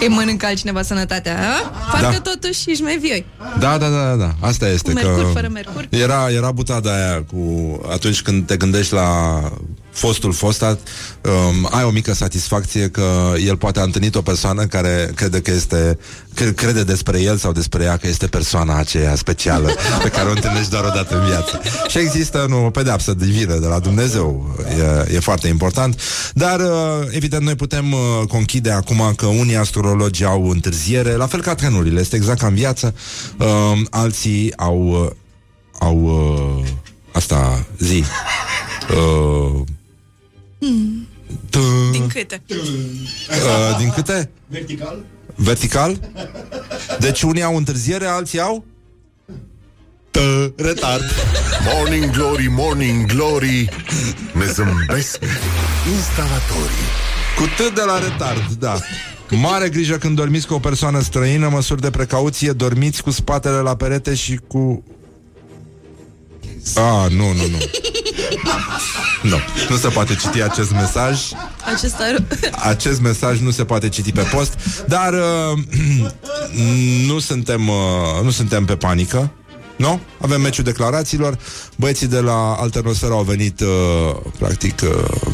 îi 0.00 0.08
mănâncă 0.08 0.46
altcineva 0.46 0.82
sănătatea, 0.82 1.36
a? 1.38 1.68
Parcă 1.92 2.20
Da. 2.22 2.30
totuși 2.30 2.70
ești 2.70 2.82
mai 2.82 2.98
vioi. 2.98 3.26
Da, 3.58 3.78
da, 3.78 3.88
da, 3.88 4.14
da. 4.14 4.34
Asta 4.40 4.68
este 4.68 4.92
Cu 4.92 4.98
că 4.98 5.06
mercur, 5.06 5.30
fără 5.32 5.48
mercur. 5.52 5.86
Era, 5.90 6.30
era 6.30 6.50
butada 6.52 6.94
aia 6.94 7.22
cu 7.32 7.40
atunci 7.92 8.22
când 8.22 8.46
te 8.46 8.56
gândești 8.56 8.92
la 8.92 9.40
fostul 9.96 10.32
fostat, 10.32 10.80
um, 11.22 11.68
ai 11.70 11.84
o 11.84 11.90
mică 11.90 12.14
satisfacție 12.14 12.88
că 12.88 13.32
el 13.46 13.56
poate 13.56 13.80
a 13.80 13.82
întâlnit 13.82 14.14
o 14.14 14.22
persoană 14.22 14.66
care 14.66 15.12
crede 15.14 15.40
că 15.40 15.50
este 15.50 15.98
că 16.34 16.44
crede 16.44 16.84
despre 16.84 17.20
el 17.20 17.36
sau 17.36 17.52
despre 17.52 17.84
ea 17.84 17.96
că 17.96 18.06
este 18.06 18.26
persoana 18.26 18.76
aceea 18.76 19.14
specială 19.14 19.70
pe 20.02 20.08
care 20.08 20.28
o 20.28 20.30
întâlnești 20.30 20.70
doar 20.70 20.84
o 20.84 20.90
dată 20.94 21.18
în 21.18 21.26
viață. 21.26 21.60
Și 21.88 21.98
există 21.98 22.46
nu, 22.48 22.64
o 22.64 22.70
pedeapsă 22.70 23.14
divină 23.14 23.54
de 23.54 23.66
la 23.66 23.78
Dumnezeu. 23.78 24.56
E, 25.08 25.14
e 25.14 25.20
foarte 25.20 25.48
important. 25.48 26.00
Dar, 26.34 26.60
uh, 26.60 27.06
evident, 27.10 27.42
noi 27.42 27.54
putem 27.54 27.92
uh, 27.92 28.26
conchide 28.28 28.70
acum 28.70 29.12
că 29.16 29.26
unii 29.26 29.56
astrologi 29.56 30.24
au 30.24 30.48
întârziere, 30.48 31.12
la 31.12 31.26
fel 31.26 31.40
ca 31.42 31.54
trenurile. 31.54 32.00
Este 32.00 32.16
exact 32.16 32.40
ca 32.40 32.46
în 32.46 32.54
viață. 32.54 32.94
Uh, 33.38 33.46
alții 33.90 34.52
au 34.56 35.04
uh, 35.04 35.10
au 35.78 36.02
uh, 36.02 36.68
asta 37.12 37.66
zi. 37.78 38.04
Uh, 38.90 39.60
Hmm. 40.58 41.06
t- 41.50 41.90
Din 41.92 42.06
câte? 42.06 42.42
uh, 42.48 43.76
din 43.78 43.90
câte? 43.90 44.30
Vertical? 44.46 45.04
Vertical? 45.34 46.00
Deci 46.98 47.22
unii 47.22 47.42
au 47.42 47.56
întârziere, 47.56 48.06
alții 48.06 48.40
au? 48.40 48.64
Tă, 50.10 50.52
retard. 50.56 51.04
Morning 51.74 52.10
Glory, 52.10 52.46
Morning 52.50 53.06
Glory 53.06 53.68
Ne 54.32 54.44
zâmbesc 54.46 55.18
instalatorii 55.94 56.86
Cu 57.36 57.42
T 57.44 57.74
de 57.74 57.82
la 57.86 57.98
retard, 57.98 58.52
da. 58.58 58.78
Mare 59.30 59.68
grijă 59.68 59.96
când 59.96 60.16
dormiți 60.16 60.46
cu 60.46 60.54
o 60.54 60.58
persoană 60.58 61.00
străină, 61.00 61.48
măsuri 61.48 61.80
de 61.80 61.90
precauție, 61.90 62.52
dormiți 62.52 63.02
cu 63.02 63.10
spatele 63.10 63.56
la 63.56 63.76
perete 63.76 64.14
și 64.14 64.40
cu... 64.48 64.84
Ah, 66.74 67.10
nu, 67.10 67.32
nu, 67.32 67.46
nu. 67.48 67.58
Nu, 69.22 69.36
nu 69.68 69.76
se 69.76 69.88
poate 69.88 70.14
citi 70.14 70.42
acest 70.42 70.70
mesaj. 70.70 71.20
Acesta 71.74 72.14
Acest 72.52 73.00
mesaj 73.00 73.38
nu 73.40 73.50
se 73.50 73.64
poate 73.64 73.88
citi 73.88 74.12
pe 74.12 74.28
post, 74.32 74.58
dar 74.88 75.12
uh, 75.12 75.58
nu 77.08 77.18
suntem 77.18 77.68
uh, 77.68 78.22
nu 78.22 78.30
suntem 78.30 78.64
pe 78.64 78.76
panică. 78.76 79.30
Nu? 79.76 80.00
Avem 80.20 80.40
meciul 80.40 80.64
declarațiilor. 80.64 81.38
Băieții 81.76 82.06
de 82.06 82.20
la 82.20 82.52
Alternosfera 82.52 83.14
au 83.14 83.22
venit 83.22 83.60
uh, 83.60 84.16
practic 84.38 84.80
uh, 84.82 85.32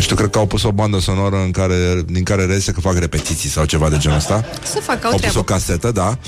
nu 0.00 0.06
știu, 0.06 0.18
cred 0.18 0.30
că 0.30 0.38
au 0.38 0.46
pus 0.46 0.62
o 0.62 0.72
bandă 0.72 0.98
sonoră 0.98 1.36
în 1.36 1.50
care, 1.50 2.02
din 2.06 2.22
care 2.22 2.44
reiese 2.44 2.72
că 2.72 2.80
fac 2.80 2.98
repetiții 2.98 3.48
sau 3.48 3.64
ceva 3.64 3.88
de 3.88 3.96
genul 3.98 4.16
ăsta. 4.16 4.44
Să 4.64 4.80
facă 4.80 5.00
o 5.02 5.06
Au 5.06 5.10
pus 5.12 5.20
treabă. 5.20 5.38
o 5.38 5.42
casetă, 5.42 5.90
da. 5.90 6.18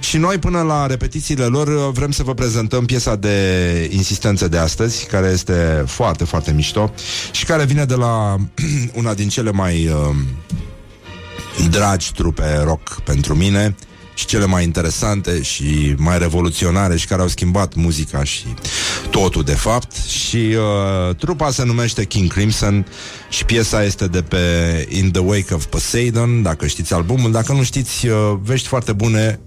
Și 0.00 0.16
noi 0.16 0.38
până 0.38 0.60
la 0.60 0.86
repetițiile 0.86 1.44
lor 1.44 1.68
uh, 1.68 1.88
vrem 1.92 2.10
să 2.10 2.22
vă 2.22 2.34
prezentăm 2.34 2.84
piesa 2.84 3.16
de 3.16 3.88
insistență 3.92 4.48
de 4.48 4.58
astăzi, 4.58 5.06
care 5.06 5.30
este 5.32 5.84
foarte, 5.86 6.24
foarte 6.24 6.52
mișto 6.52 6.92
și 7.30 7.44
care 7.44 7.64
vine 7.64 7.84
de 7.84 7.94
la 7.94 8.36
una 9.00 9.14
din 9.14 9.28
cele 9.28 9.50
mai 9.50 9.86
uh, 9.86 10.16
dragi 11.70 12.12
trupe 12.12 12.60
rock 12.64 13.00
pentru 13.00 13.34
mine 13.34 13.74
și 14.14 14.26
cele 14.26 14.46
mai 14.46 14.64
interesante 14.64 15.42
și 15.42 15.94
mai 15.96 16.18
revoluționare 16.18 16.96
și 16.96 17.06
care 17.06 17.20
au 17.20 17.28
schimbat 17.28 17.74
muzica 17.74 18.24
și 18.24 18.44
totul 19.10 19.42
de 19.42 19.54
fapt 19.54 19.96
și 19.96 20.36
uh, 20.36 21.14
trupa 21.16 21.50
se 21.50 21.64
numește 21.64 22.04
King 22.04 22.32
Crimson 22.32 22.86
și 23.32 23.44
piesa 23.44 23.84
este 23.84 24.06
de 24.06 24.22
pe 24.22 24.38
In 24.90 25.10
the 25.10 25.20
Wake 25.20 25.54
of 25.54 25.64
Poseidon, 25.64 26.42
dacă 26.42 26.66
știți 26.66 26.94
albumul, 26.94 27.32
dacă 27.32 27.52
nu 27.52 27.62
știți, 27.62 28.06
uh, 28.06 28.38
vești 28.42 28.68
foarte 28.68 28.92
bune 28.92 29.40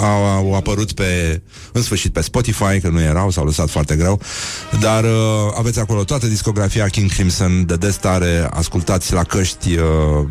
au, 0.00 0.24
au 0.24 0.54
apărut 0.54 0.92
pe, 0.92 1.42
în 1.72 1.82
sfârșit 1.82 2.12
pe 2.12 2.20
Spotify, 2.20 2.80
că 2.80 2.88
nu 2.88 3.00
erau, 3.00 3.30
s-au 3.30 3.44
lăsat 3.44 3.70
foarte 3.70 3.96
greu, 3.96 4.20
dar 4.80 5.04
uh, 5.04 5.10
aveți 5.58 5.78
acolo 5.78 6.04
toată 6.04 6.26
discografia 6.26 6.86
King 6.86 7.10
Crimson 7.10 7.66
de 7.66 7.76
destare, 7.76 8.48
ascultați 8.50 9.12
la 9.12 9.24
căști, 9.24 9.74
uh, 9.74 9.82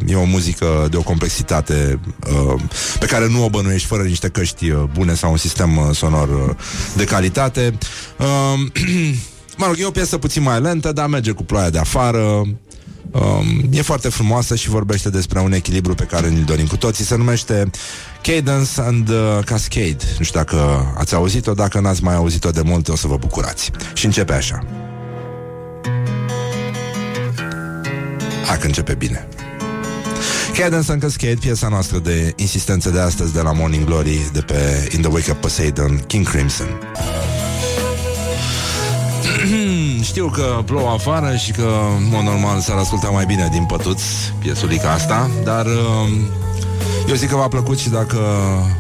e 0.08 0.16
o 0.16 0.24
muzică 0.24 0.88
de 0.92 0.98
o 0.98 1.02
complexitate 1.02 2.00
uh, 2.30 2.62
pe 3.00 3.06
care 3.06 3.28
nu 3.28 3.44
o 3.44 3.50
bănuiești 3.50 3.88
fără 3.88 4.04
niște 4.04 4.30
căști 4.30 4.70
uh, 4.70 4.84
bune 4.94 5.14
sau 5.14 5.32
un 5.32 5.38
sistem 5.38 5.78
uh, 5.78 5.96
sonor 5.96 6.30
uh, 6.30 6.56
de 6.96 7.04
calitate. 7.04 7.78
Uh, 8.18 8.60
mă 9.58 9.66
rog, 9.66 9.76
e 9.80 9.86
o 9.86 9.92
piesă 9.92 10.18
puțin 10.18 10.44
mai 10.44 10.62
lentă, 10.62 10.92
dar 10.92 11.08
merge 11.08 11.32
cu 11.32 11.44
ploaia 11.44 11.70
de 11.70 11.80
afară, 11.80 12.42
Um, 13.12 13.70
e 13.72 13.82
foarte 13.82 14.10
frumoasă 14.10 14.56
și 14.56 14.70
vorbește 14.70 15.10
despre 15.10 15.40
un 15.40 15.52
echilibru 15.52 15.96
pe 15.96 16.04
care 16.04 16.30
ni-l 16.30 16.44
dorim 16.44 16.68
cu 16.68 16.78
toții. 16.78 17.06
Se 17.06 17.16
numește 17.16 17.70
Cadence 18.22 18.82
and 18.82 19.10
uh, 19.10 19.40
Cascade. 19.46 19.98
Nu 20.18 20.24
știu 20.24 20.40
dacă 20.40 20.86
ați 20.98 21.16
auzit-o, 21.16 21.54
dacă 21.54 21.80
n-ați 21.80 22.04
mai 22.04 22.16
auzit-o 22.16 22.50
de 22.50 22.62
mult, 22.62 22.88
o 22.88 22.96
să 22.96 23.08
vă 23.08 23.18
bucurați. 23.18 23.72
Și 23.94 24.06
începe 24.06 24.34
așa. 24.34 24.64
Hai 28.46 28.58
că 28.58 28.66
începe 28.66 28.94
bine. 28.94 29.28
Cadence 30.58 30.92
and 30.92 31.02
Cascade, 31.02 31.38
piesa 31.40 31.68
noastră 31.68 31.98
de 31.98 32.34
insistență 32.36 32.90
de 32.90 33.00
astăzi 33.00 33.34
de 33.34 33.42
la 33.42 33.52
Morning 33.52 33.86
Glory, 33.86 34.30
de 34.34 34.42
pe 34.42 34.90
In 34.96 35.02
the 35.02 35.12
Wake 35.12 35.32
of 35.32 35.38
Poseidon, 35.40 36.04
King 36.08 36.30
Crimson. 36.30 36.68
Știu 40.10 40.28
că 40.28 40.62
plouă 40.66 40.90
afară 40.90 41.36
și 41.36 41.52
că, 41.52 41.70
în 41.98 42.08
mod 42.12 42.24
normal, 42.24 42.60
s-ar 42.60 42.78
asculta 42.78 43.10
mai 43.10 43.26
bine 43.26 43.48
din 43.52 43.66
pătuți 43.66 44.34
piesulica 44.40 44.92
asta, 44.92 45.30
dar 45.44 45.66
uh, 45.66 46.10
eu 47.10 47.16
zic 47.16 47.30
că 47.30 47.36
v-a 47.36 47.48
plăcut 47.48 47.78
și 47.78 47.90
dacă 47.90 48.18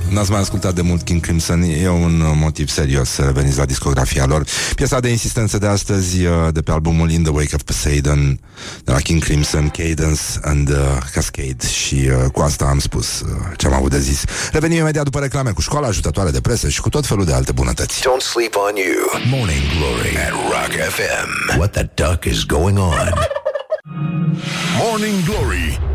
n-ați 0.09 0.31
mai 0.31 0.39
ascultat 0.39 0.73
de 0.73 0.81
mult 0.81 1.01
King 1.01 1.21
Crimson, 1.21 1.61
e 1.61 1.89
un 1.89 2.21
uh, 2.21 2.31
motiv 2.35 2.69
serios 2.69 3.09
să 3.09 3.21
reveniți 3.21 3.57
la 3.57 3.65
discografia 3.65 4.25
lor. 4.25 4.45
Piesa 4.75 4.99
de 4.99 5.09
insistență 5.09 5.57
de 5.57 5.67
astăzi, 5.67 6.25
uh, 6.25 6.33
de 6.51 6.61
pe 6.61 6.71
albumul 6.71 7.11
In 7.11 7.23
the 7.23 7.31
Wake 7.31 7.55
of 7.55 7.61
Poseidon, 7.61 8.39
de 8.83 8.91
la 8.91 8.97
King 8.97 9.23
Crimson, 9.23 9.69
Cadence 9.69 10.21
and 10.41 10.69
uh, 10.69 10.75
Cascade 11.13 11.67
și 11.67 11.95
uh, 11.95 12.31
cu 12.31 12.41
asta 12.41 12.65
am 12.65 12.79
spus 12.79 13.19
uh, 13.19 13.29
ce 13.57 13.67
am 13.67 13.73
avut 13.73 13.91
de 13.91 13.99
zis. 13.99 14.23
Revenim 14.51 14.77
imediat 14.77 15.03
după 15.03 15.19
reclame 15.19 15.51
cu 15.51 15.61
școala 15.61 15.87
ajutătoare 15.87 16.29
de 16.29 16.41
presă 16.41 16.69
și 16.69 16.81
cu 16.81 16.89
tot 16.89 17.05
felul 17.05 17.25
de 17.25 17.33
alte 17.33 17.51
bunătăți. 17.51 17.99
Don't 17.99 18.23
sleep 18.33 18.55
on 18.55 18.75
you. 18.75 19.37
Morning 19.39 19.61
Glory 19.77 20.17
at 20.17 20.31
Rock 20.31 20.89
FM. 20.89 21.57
What 21.57 21.71
the 21.71 21.89
duck 21.93 22.23
is 22.23 22.43
going 22.43 22.77
on? 22.77 23.13
Morning 24.83 25.23
Glory 25.23 25.88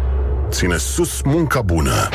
Ține 0.55 0.77
sus 0.77 1.21
munca 1.23 1.63
bună 1.63 2.09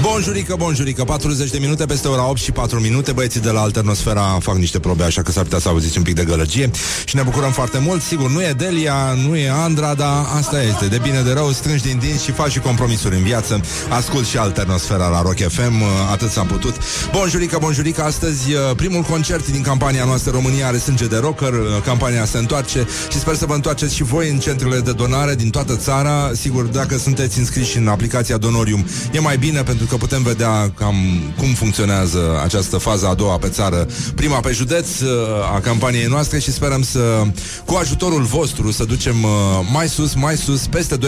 Bonjurică, 0.00 0.54
bonjurică 0.58 1.04
40 1.04 1.50
de 1.50 1.58
minute 1.58 1.84
peste 1.84 2.08
ora 2.08 2.28
8 2.28 2.38
și 2.38 2.52
4 2.52 2.80
minute. 2.80 3.12
Băieții 3.12 3.40
de 3.40 3.50
la 3.50 3.60
Alternosfera 3.60 4.38
fac 4.40 4.56
niște 4.56 4.78
probe 4.78 5.04
Așa 5.04 5.22
că 5.22 5.30
s-ar 5.30 5.42
putea 5.42 5.58
să 5.58 5.68
auziți 5.68 5.98
un 5.98 6.02
pic 6.02 6.14
de 6.14 6.24
gălăgie. 6.24 6.70
Și 7.04 7.16
ne 7.16 7.22
bucurăm 7.22 7.50
foarte 7.50 7.78
mult. 7.78 8.02
Sigur, 8.02 8.30
nu 8.30 8.42
e 8.42 8.54
Delia, 8.56 9.16
nu 9.26 9.36
e 9.36 9.50
Andra 9.50 9.94
Dar 9.94 10.26
asta 10.36 10.62
este, 10.62 10.86
de 10.86 10.98
bine 11.02 11.20
de 11.20 11.32
rău 11.32 11.50
Strângi 11.50 11.82
din 11.82 11.98
dinți 11.98 12.24
și 12.24 12.32
faci 12.32 12.50
și 12.50 12.58
compromisuri 12.58 13.14
în 13.14 13.22
viață. 13.22 13.60
Ascult 13.88 14.26
și 14.26 14.36
Alternosfera 14.36 15.08
la 15.08 15.22
Rock 15.22 15.38
FM 15.38 15.82
Atât 16.12 16.30
s-a 16.30 16.42
putut. 16.42 16.74
Bonjurică, 17.12 17.58
bonjurică 17.60 18.02
Astăzi 18.02 18.52
uh, 18.52 18.58
primul 18.76 19.02
concert 19.02 19.50
din 19.50 19.62
campania 19.62 20.04
noastră 20.04 20.30
România 20.30 20.66
are 20.66 20.78
sânge 20.78 21.06
de 21.06 21.16
rocker 21.16 21.52
Uh, 21.54 21.82
Campania 21.84 22.24
se 22.24 22.38
întoarce 22.38 22.86
Și 23.10 23.18
sper 23.18 23.34
să 23.34 23.46
vă 23.46 23.54
întoarceți 23.54 23.94
și 23.94 24.02
voi 24.02 24.30
în 24.30 24.38
centrele 24.38 24.80
de 24.80 24.92
donare 24.92 25.34
Din 25.34 25.50
toată 25.50 25.76
țara. 25.76 26.30
Sigur, 26.32 26.64
dacă 26.64 26.98
sunteți 26.98 27.38
înscriși 27.38 27.76
în 27.76 27.88
aplicația 27.88 28.36
Donorium 28.36 28.84
E 29.12 29.18
mai 29.18 29.36
bine 29.36 29.53
pentru 29.62 29.86
că 29.86 29.96
putem 29.96 30.22
vedea 30.22 30.72
cam 30.74 30.94
cum 31.36 31.48
funcționează 31.54 32.40
această 32.44 32.76
fază 32.76 33.06
a 33.06 33.14
doua 33.14 33.36
pe 33.36 33.48
țară, 33.48 33.86
prima 34.14 34.40
pe 34.40 34.52
județ 34.52 35.00
uh, 35.00 35.10
a 35.54 35.60
campaniei 35.60 36.06
noastre 36.06 36.38
și 36.38 36.52
sperăm 36.52 36.82
să, 36.82 37.22
cu 37.64 37.74
ajutorul 37.74 38.22
vostru, 38.22 38.70
să 38.70 38.84
ducem 38.84 39.22
uh, 39.22 39.30
mai 39.72 39.88
sus, 39.88 40.14
mai 40.14 40.36
sus, 40.36 40.66
peste 40.66 40.96
2% 40.98 41.00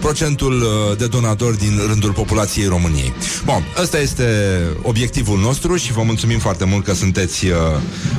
procentul 0.00 0.62
uh, 0.62 0.96
de 0.98 1.06
donatori 1.06 1.58
din 1.58 1.80
rândul 1.86 2.12
populației 2.12 2.66
României. 2.66 3.12
Bun, 3.44 3.66
ăsta 3.82 3.98
este 3.98 4.24
obiectivul 4.82 5.38
nostru 5.38 5.76
și 5.76 5.92
vă 5.92 6.02
mulțumim 6.02 6.38
foarte 6.38 6.64
mult 6.64 6.84
că 6.84 6.94
sunteți... 6.94 7.46
Uh, 7.46 7.52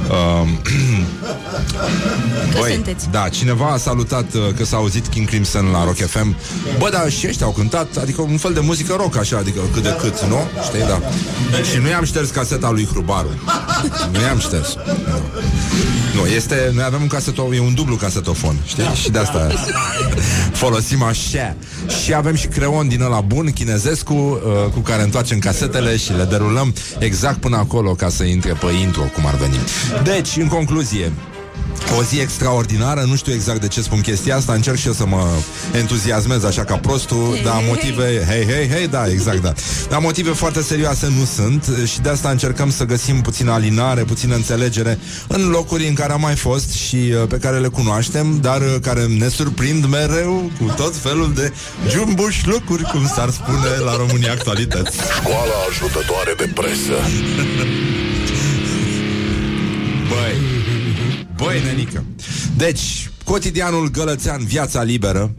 uh, 0.09 0.47
Că 2.51 2.59
Băi, 2.59 2.71
sunteți. 2.71 3.09
da, 3.11 3.29
cineva 3.29 3.65
a 3.65 3.77
salutat 3.77 4.33
uh, 4.33 4.41
că 4.57 4.65
s-a 4.65 4.77
auzit 4.77 5.07
King 5.07 5.27
Crimson 5.27 5.65
la 5.65 5.83
Rock 5.83 5.97
FM. 5.97 6.35
Bă, 6.77 6.89
dar 6.91 7.11
și 7.11 7.27
ăștia 7.27 7.45
au 7.45 7.51
cântat, 7.51 7.97
adică 7.97 8.21
un 8.21 8.37
fel 8.37 8.53
de 8.53 8.59
muzică 8.59 8.95
rock, 8.97 9.17
așa, 9.17 9.41
adică 9.45 9.61
cât 9.73 9.83
de 9.83 9.95
cât, 9.99 10.23
nu? 10.23 10.39
Știi, 10.63 10.79
da. 10.79 10.99
Și 11.71 11.77
nu 11.77 11.87
i-am 11.87 12.03
șters 12.03 12.29
caseta 12.29 12.71
lui 12.71 12.85
Hrubaru. 12.91 13.29
Nu 14.11 14.21
i-am 14.21 14.39
șters. 14.39 14.75
Nu. 14.85 15.21
Nu, 16.15 16.25
este, 16.25 16.71
noi 16.73 16.83
avem 16.83 17.01
un 17.01 17.07
casetofon, 17.07 17.53
e 17.53 17.59
un 17.59 17.73
dublu 17.73 17.95
casetofon, 17.95 18.55
știi? 18.65 18.83
Și 19.01 19.09
de 19.11 19.19
asta 19.19 19.47
folosim 20.53 21.03
așa. 21.03 21.55
Și 22.03 22.13
avem 22.13 22.35
și 22.35 22.47
creon 22.47 22.87
din 22.87 23.01
ăla 23.01 23.21
bun, 23.21 23.51
chinezescu, 23.51 24.13
uh, 24.13 24.71
cu 24.73 24.79
care 24.79 25.01
întoarcem 25.03 25.39
casetele 25.39 25.97
și 25.97 26.11
le 26.11 26.23
derulăm 26.23 26.73
exact 26.99 27.37
până 27.37 27.57
acolo 27.57 27.91
ca 27.91 28.09
să 28.09 28.23
intre 28.23 28.53
pe 28.53 28.71
intro, 28.81 29.01
cum 29.01 29.25
ar 29.25 29.35
veni. 29.35 29.57
Deci, 30.03 30.35
în 30.37 30.47
concluzie, 30.47 31.11
o 31.97 32.03
zi 32.03 32.19
extraordinară, 32.19 33.03
nu 33.07 33.15
știu 33.15 33.33
exact 33.33 33.61
de 33.61 33.67
ce 33.67 33.81
spun 33.81 34.01
chestia 34.01 34.35
asta, 34.35 34.53
încerc 34.53 34.77
și 34.77 34.87
eu 34.87 34.93
să 34.93 35.05
mă 35.05 35.27
entuziasmez 35.73 36.43
așa 36.43 36.63
ca 36.63 36.75
prostul, 36.75 37.31
Hei, 37.33 37.43
dar 37.43 37.53
hei, 37.53 37.65
motive, 37.67 38.25
hei, 38.29 38.45
hei, 38.45 38.69
hei, 38.69 38.87
da, 38.87 39.07
exact, 39.07 39.41
da. 39.41 39.53
Dar 39.89 39.99
motive 39.99 40.31
foarte 40.31 40.61
serioase 40.61 41.13
nu 41.17 41.25
sunt 41.25 41.69
și 41.85 41.99
de 41.99 42.09
asta 42.09 42.29
încercăm 42.29 42.71
să 42.71 42.83
găsim 42.83 43.21
puțină 43.21 43.51
alinare, 43.51 44.03
puțină 44.03 44.35
înțelegere 44.35 44.99
în 45.27 45.49
locuri 45.49 45.87
în 45.87 45.93
care 45.93 46.13
am 46.13 46.21
mai 46.21 46.35
fost 46.35 46.71
și 46.71 46.95
uh, 46.95 47.27
pe 47.27 47.37
care 47.37 47.59
le 47.59 47.67
cunoaștem, 47.67 48.39
dar 48.41 48.61
uh, 48.61 48.75
care 48.81 49.05
ne 49.05 49.27
surprind 49.27 49.85
mereu 49.85 50.51
cu 50.59 50.73
tot 50.75 50.95
felul 50.95 51.33
de 51.33 51.53
jumbuș 51.89 52.45
lucruri, 52.45 52.83
cum 52.83 53.07
s-ar 53.07 53.29
spune 53.29 53.77
la 53.85 53.95
România 53.95 54.31
Actualități. 54.31 54.97
Școala 55.19 55.53
ajutătoare 55.69 56.33
de 56.37 56.49
presă. 56.53 56.93
Băi, 60.09 60.54
băi, 61.45 61.61
nenică. 61.63 62.03
Deci, 62.57 63.09
cotidianul 63.23 63.89
gălățean 63.91 64.45
Viața 64.45 64.83
Liberă 64.83 65.35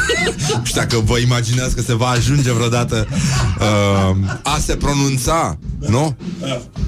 Nu 0.58 0.64
știu 0.64 0.80
dacă 0.80 1.02
vă 1.04 1.18
imaginați 1.18 1.74
că 1.74 1.82
se 1.82 1.94
va 1.94 2.06
ajunge 2.06 2.52
vreodată 2.52 3.06
uh, 3.58 4.16
A 4.42 4.58
se 4.64 4.76
pronunța, 4.76 5.58
nu? 5.78 6.16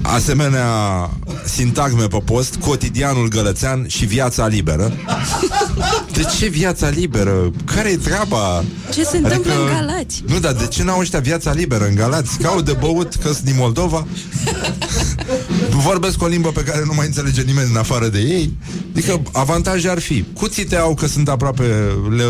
Asemenea 0.01 0.69
sintagme 1.45 2.07
pe 2.07 2.17
post 2.25 2.55
Cotidianul 2.55 3.27
gălățean 3.27 3.85
și 3.87 4.05
Viața 4.05 4.47
Liberă 4.47 4.93
De 6.11 6.25
ce 6.37 6.47
Viața 6.47 6.89
Liberă? 6.89 7.51
Care 7.65 7.89
e 7.89 7.97
treaba? 7.97 8.63
Ce 8.93 9.03
se 9.03 9.17
întâmplă 9.17 9.53
în 9.53 9.65
Galați? 9.65 10.23
Nu, 10.27 10.39
dar 10.39 10.53
de 10.53 10.67
ce 10.67 10.83
n-au 10.83 10.99
ăștia 10.99 11.19
Viața 11.19 11.53
Liberă 11.53 11.85
în 11.85 11.95
Galați? 11.95 12.37
Că 12.37 12.47
au 12.47 12.61
de 12.61 12.75
băut, 12.79 13.15
că 13.15 13.27
sunt 13.31 13.45
din 13.45 13.55
Moldova 13.57 14.07
Vorbesc 15.69 16.21
o 16.21 16.27
limbă 16.27 16.49
pe 16.49 16.63
care 16.63 16.83
nu 16.85 16.93
mai 16.93 17.05
înțelege 17.05 17.41
nimeni 17.41 17.69
în 17.69 17.77
afară 17.77 18.07
de 18.07 18.19
ei 18.19 18.57
Adică 18.91 19.21
avantaje 19.31 19.89
ar 19.89 19.99
fi 19.99 20.25
Cuțite 20.33 20.75
au 20.75 20.93
că 20.93 21.07
sunt 21.07 21.29
aproape 21.29 21.63
le, 22.15 22.23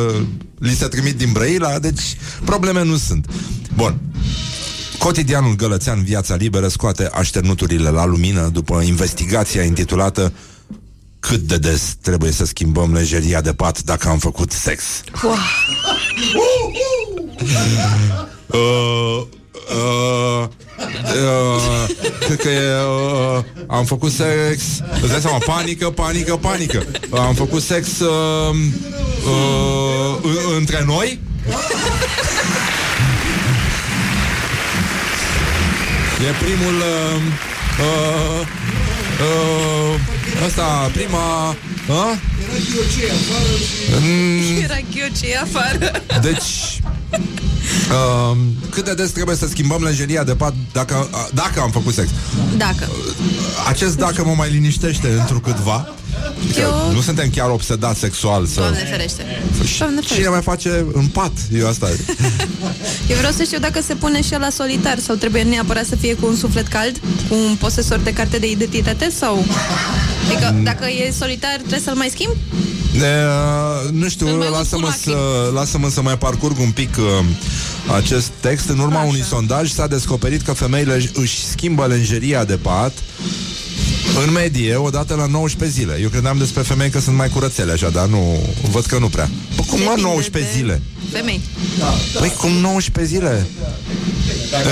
Li 0.60 0.76
se 0.76 0.88
trimit 0.88 1.18
din 1.18 1.32
Brăila 1.32 1.80
Deci 1.80 2.18
probleme 2.46 2.84
nu 2.84 2.98
sunt 2.98 3.26
Bun 3.76 4.00
Cotidianul 4.98 5.56
Gălățean 5.56 6.04
Viața 6.04 6.36
Liberă 6.36 6.68
scoate 6.68 7.10
așternuturile 7.14 7.90
la 7.90 8.06
lumină 8.06 8.48
după 8.48 8.82
investigația 8.82 9.64
intitulată 9.64 10.34
Cât 11.20 11.40
de 11.40 11.58
des 11.58 11.96
trebuie 12.02 12.32
să 12.32 12.46
schimbăm 12.46 12.94
lejeria 12.94 13.42
de 13.42 13.54
pat 13.54 13.82
dacă 13.82 14.08
am 14.10 14.18
făcut 14.18 14.52
sex? 14.52 14.84
Wow. 15.24 15.36
Uh, 18.48 19.28
uh, 19.76 20.48
uh, 21.04 21.90
cred 22.26 22.38
că 22.42 22.50
e, 22.50 22.60
uh, 23.38 23.44
am 23.68 23.86
făcut 23.86 24.12
sex 24.12 24.62
Îți 25.02 25.12
dai 25.12 25.22
seama, 25.22 25.38
panică, 25.46 25.90
panică, 25.90 26.36
panică 26.36 26.86
uh, 27.10 27.20
Am 27.20 27.34
făcut 27.34 27.62
sex 27.62 28.00
uh, 28.00 28.56
uh, 29.26 30.18
în- 30.24 30.56
Între 30.58 30.84
noi 30.88 31.20
E 36.28 36.34
primul 36.46 36.76
uh, 36.76 37.22
uh, 37.80 38.48
uh, 39.22 40.00
Asta, 40.46 40.90
prima 40.94 41.50
uh? 41.90 42.14
Mm, 44.02 44.62
Era 44.64 44.78
ghiocei 44.94 45.36
afară. 45.44 45.92
deci 46.22 46.80
uh, 47.12 48.38
Cât 48.70 48.86
de 48.86 48.94
des 48.94 49.10
trebuie 49.12 49.36
să 49.36 49.48
schimbăm 49.48 49.84
lenjeria 49.84 50.24
de 50.24 50.36
pat 50.36 50.54
dacă, 50.74 51.08
uh, 51.12 51.28
dacă 51.34 51.60
am 51.62 51.72
făcut 51.72 51.94
sex 51.94 52.10
Dacă. 52.58 52.90
Acest 53.68 53.98
dacă 53.98 54.24
mă 54.26 54.34
mai 54.38 54.50
liniștește 54.52 55.08
într 55.20 55.34
câtva 55.34 55.90
Că 56.54 56.60
Eu- 56.60 56.92
Nu 56.94 57.02
suntem 57.02 57.30
chiar 57.30 57.50
obsedați 57.50 58.00
sexual 58.00 58.46
să... 58.46 58.60
Doamne 58.60 58.78
ferește. 58.78 59.24
Doamne 59.78 60.00
Cine 60.00 60.08
ferește. 60.08 60.30
mai 60.30 60.42
face 60.42 60.86
în 60.94 61.06
pat? 61.06 61.32
Eu 61.54 61.68
asta 61.68 61.88
Eu 63.10 63.18
vreau 63.18 63.32
să 63.32 63.44
știu 63.44 63.60
dacă 63.60 63.82
se 63.82 63.94
pune 63.96 64.22
și 64.22 64.32
la 64.40 64.50
solitar 64.50 65.00
sau 65.00 65.16
trebuie 65.16 65.42
neapărat 65.44 65.86
să 65.86 65.96
fie 65.96 66.14
cu 66.14 66.26
un 66.28 66.36
suflet 66.36 66.68
cald, 66.68 66.98
cu 67.30 67.36
un 67.50 67.56
posesor 67.56 68.00
de 68.00 68.14
carte 68.14 68.38
de 68.38 68.50
identitate 68.50 69.12
sau... 69.20 69.46
Adică 70.26 70.52
Mm. 70.58 70.64
dacă 70.64 70.86
e 70.90 71.12
solitar 71.20 71.56
trebuie 71.58 71.80
să-l 71.80 71.96
mai 71.96 72.10
schimb? 72.12 72.34
E, 72.96 72.98
uh, 73.00 73.92
nu 73.92 74.10
știu, 74.10 74.38
lasă-mă 74.38 74.94
să, 75.04 75.18
lasă-mă 75.54 75.90
să 75.90 76.02
mai 76.02 76.18
parcurg 76.18 76.60
un 76.60 76.72
pic 76.72 76.95
uh, 76.98 77.26
acest 77.96 78.32
text. 78.40 78.70
În 78.70 78.80
urma 78.80 79.04
unui 79.04 79.24
sondaj 79.24 79.72
s-a 79.72 79.88
descoperit 79.88 80.42
că 80.42 80.54
femeile 80.54 80.96
își- 80.96 81.10
își 81.14 81.46
schimbă 81.46 81.86
lenjeria 81.86 82.44
de 82.46 82.56
pat 82.56 82.94
în 84.26 84.32
medie, 84.32 84.76
o 84.76 84.90
dată 84.90 85.16
la 85.16 85.26
19 85.26 85.80
zile. 85.80 86.00
Eu 86.02 86.10
credeam 86.10 86.38
despre 86.38 86.62
femei 86.62 86.90
că 86.90 87.00
sunt 87.00 87.16
mai 87.16 87.30
curățele 87.30 87.72
așa, 87.72 87.90
dar 87.90 88.08
nu, 88.08 88.40
văd 88.72 88.86
că 88.86 88.98
nu 89.00 89.08
prea. 89.08 89.30
Bă, 89.56 89.62
cum 89.70 89.80
mă, 89.80 89.84
Depinde 89.86 90.02
19 90.02 90.52
de 90.52 90.58
zile? 90.60 90.82
Femei. 91.12 91.42
Păi 92.20 92.30
cum 92.40 92.52
19 92.52 93.16
zile? 93.16 93.46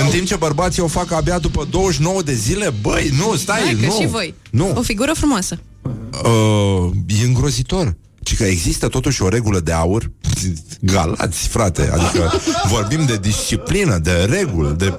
În 0.04 0.08
timp 0.10 0.26
ce 0.26 0.36
bărbații 0.36 0.82
o 0.82 0.86
fac 0.86 1.12
abia 1.12 1.38
după 1.38 1.66
29 1.70 2.22
de 2.22 2.34
zile? 2.34 2.74
Băi, 2.80 3.12
nu, 3.18 3.36
stai, 3.36 3.60
Hai 3.64 3.76
că 3.80 3.86
nu. 3.86 3.96
și 4.00 4.06
voi. 4.06 4.34
Nu. 4.50 4.72
O 4.74 4.82
figură 4.82 5.12
frumoasă. 5.16 5.58
Uh, 6.24 6.90
e 7.20 7.24
îngrozitor. 7.24 7.96
Ci 8.24 8.36
că 8.36 8.44
există 8.44 8.88
totuși 8.88 9.22
o 9.22 9.28
regulă 9.28 9.60
de 9.60 9.72
aur 9.72 10.10
Galați, 10.80 11.48
frate 11.48 11.90
Adică 11.90 12.32
vorbim 12.68 13.04
de 13.06 13.16
disciplină 13.16 13.98
De 13.98 14.12
reguli, 14.12 14.74
de 14.76 14.98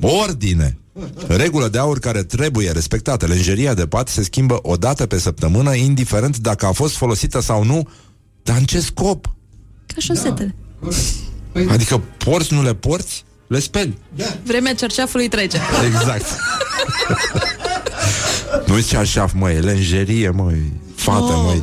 ordine 0.00 0.78
Regulă 1.26 1.68
de 1.68 1.78
aur 1.78 1.98
care 1.98 2.22
trebuie 2.22 2.70
respectată 2.70 3.26
Lenjeria 3.26 3.74
de 3.74 3.86
pat 3.86 4.08
se 4.08 4.22
schimbă 4.22 4.58
o 4.62 4.76
dată 4.76 5.06
pe 5.06 5.18
săptămână 5.18 5.74
Indiferent 5.74 6.38
dacă 6.38 6.66
a 6.66 6.72
fost 6.72 6.96
folosită 6.96 7.40
sau 7.40 7.64
nu 7.64 7.88
Dar 8.42 8.56
în 8.56 8.64
ce 8.64 8.80
scop? 8.80 9.26
Ca 9.86 9.94
șosetele. 9.98 10.54
Adică 11.68 11.98
porți, 12.18 12.54
nu 12.54 12.62
le 12.62 12.74
porți? 12.74 13.24
Le 13.46 13.58
speli 13.58 13.98
Vremea 14.44 14.74
cerceafului 14.74 15.28
trece. 15.28 15.60
Exact 15.86 16.24
Nu 18.66 18.76
zice 18.76 18.96
așa, 18.96 19.26
măi, 19.34 19.54
e 19.54 19.60
lenjerie, 19.60 20.30
măi 20.30 20.72
Fată, 20.94 21.32
Oh. 21.32 21.42
măi 21.44 21.62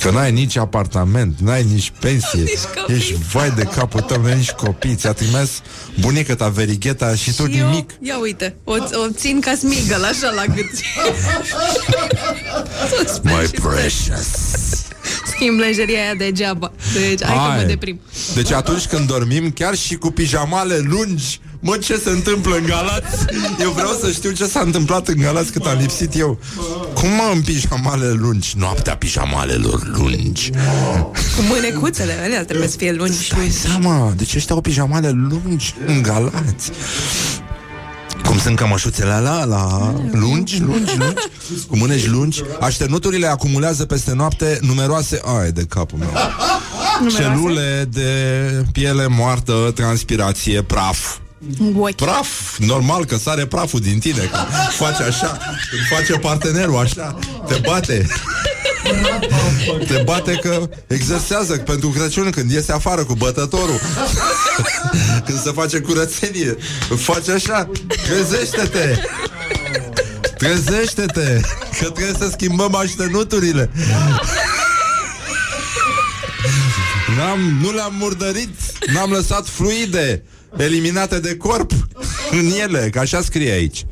Că 0.00 0.10
n-ai 0.10 0.32
nici 0.32 0.56
apartament, 0.56 1.38
n-ai 1.38 1.64
nici 1.72 1.92
pensie 2.00 2.40
Nici 2.52 2.58
copii. 2.78 2.94
Ești 2.94 3.14
vai 3.32 3.50
de 3.50 3.62
capul 3.62 4.00
tău, 4.00 4.22
n-ai 4.22 4.36
nici 4.36 4.50
copii 4.50 4.94
Ți-a 4.94 5.12
trimis 5.12 5.50
bunica 6.00 6.34
ta 6.34 6.48
verigheta 6.48 7.14
și 7.14 7.34
tu 7.34 7.46
Și 7.46 7.58
eu, 7.58 7.68
nimic 7.68 7.90
ia 8.00 8.18
uite, 8.18 8.56
o, 8.64 8.74
o 8.74 9.08
țin 9.14 9.40
ca 9.40 9.54
smigăl 9.54 10.04
așa 10.04 10.30
la 10.30 10.44
gât. 10.54 10.70
My 13.22 13.48
precious 13.60 14.81
Schimb 15.42 15.58
lenjeria 15.58 16.00
aia 16.02 16.14
degeaba. 16.14 16.72
Deci, 16.92 17.24
hai 17.24 17.34
că 17.34 17.40
Hai. 17.40 17.56
mă 17.60 17.66
deprim. 17.66 18.00
Deci 18.34 18.50
atunci 18.52 18.86
când 18.86 19.06
dormim, 19.06 19.50
chiar 19.50 19.74
și 19.74 19.94
cu 19.94 20.10
pijamale 20.10 20.78
lungi, 20.78 21.40
mă, 21.60 21.76
ce 21.76 21.96
se 21.96 22.10
întâmplă 22.10 22.56
în 22.56 22.64
Galați? 22.66 23.24
Eu 23.60 23.70
vreau 23.70 23.92
să 24.00 24.10
știu 24.10 24.30
ce 24.30 24.44
s-a 24.46 24.60
întâmplat 24.60 25.08
în 25.08 25.16
Galați 25.20 25.52
cât 25.52 25.66
am 25.66 25.78
lipsit 25.80 26.18
eu. 26.18 26.38
Cum 26.94 27.08
mă, 27.08 27.30
în 27.34 27.42
pijamale 27.42 28.10
lungi? 28.10 28.54
Noaptea 28.56 28.96
pijamalelor 28.96 29.90
lungi. 29.96 30.50
Cu 31.36 31.42
mânecuțele 31.48 32.12
alea 32.24 32.44
trebuie 32.44 32.68
să 32.68 32.76
fie 32.76 32.92
lungi. 32.92 33.24
Stai 33.24 33.48
seama, 33.48 34.12
deci 34.16 34.34
ăștia 34.34 34.54
au 34.54 34.60
pijamale 34.60 35.10
lungi 35.10 35.74
în 35.86 36.02
Galați. 36.02 36.70
Cum 38.26 38.38
sunt 38.38 38.56
cămășuțele 38.56 39.12
alea 39.12 39.44
la 39.44 39.94
lungi, 40.12 40.60
lungi, 40.60 40.96
lungi? 40.96 41.22
Cu 41.68 41.76
mâneci 41.76 42.06
lungi? 42.06 42.42
Așternuturile 42.60 43.26
acumulează 43.26 43.84
peste 43.84 44.14
noapte 44.14 44.58
numeroase 44.60 45.20
Ai 45.40 45.52
de 45.52 45.64
capul 45.68 45.98
meu. 45.98 46.10
Celule 47.08 47.88
de 47.90 48.12
piele 48.72 49.06
moartă, 49.06 49.72
transpirație, 49.74 50.62
praf 50.62 51.16
Ochi. 51.78 51.94
Praf, 51.94 52.58
normal 52.58 53.04
că 53.04 53.16
sare 53.16 53.46
praful 53.46 53.80
din 53.80 53.98
tine 53.98 54.18
Când 54.18 54.72
face 54.78 55.02
așa 55.02 55.38
Când 55.70 55.98
face 55.98 56.12
partenerul 56.12 56.76
așa 56.76 57.18
Te 57.46 57.58
bate. 57.64 58.06
Te 59.86 60.02
bate 60.04 60.32
că 60.32 60.68
exersează 60.86 61.56
pentru 61.56 61.88
Crăciun 61.88 62.30
Când 62.30 62.50
iese 62.50 62.72
afară 62.72 63.04
cu 63.04 63.14
bătătorul. 63.14 63.80
Când 65.24 65.40
se 65.40 65.50
face 65.50 65.78
curățenie. 65.78 66.56
Face 66.96 67.32
așa. 67.32 67.70
Trezește-te. 67.86 68.98
Trezește-te. 70.38 71.40
Că 71.78 71.90
trebuie 71.90 72.14
să 72.18 72.28
schimbăm 72.32 72.74
așternuturile 72.74 73.70
N-am, 77.16 77.40
nu 77.60 77.72
le-am 77.72 77.94
murdărit. 77.98 78.48
N-am 78.92 79.10
lăsat 79.10 79.46
fluide 79.48 80.22
Eliminate 80.56 81.20
de 81.20 81.36
corp 81.36 81.70
În 82.30 82.52
ele, 82.60 82.88
că 82.92 82.98
așa 82.98 83.20
scrie 83.20 83.52
aici 83.52 83.86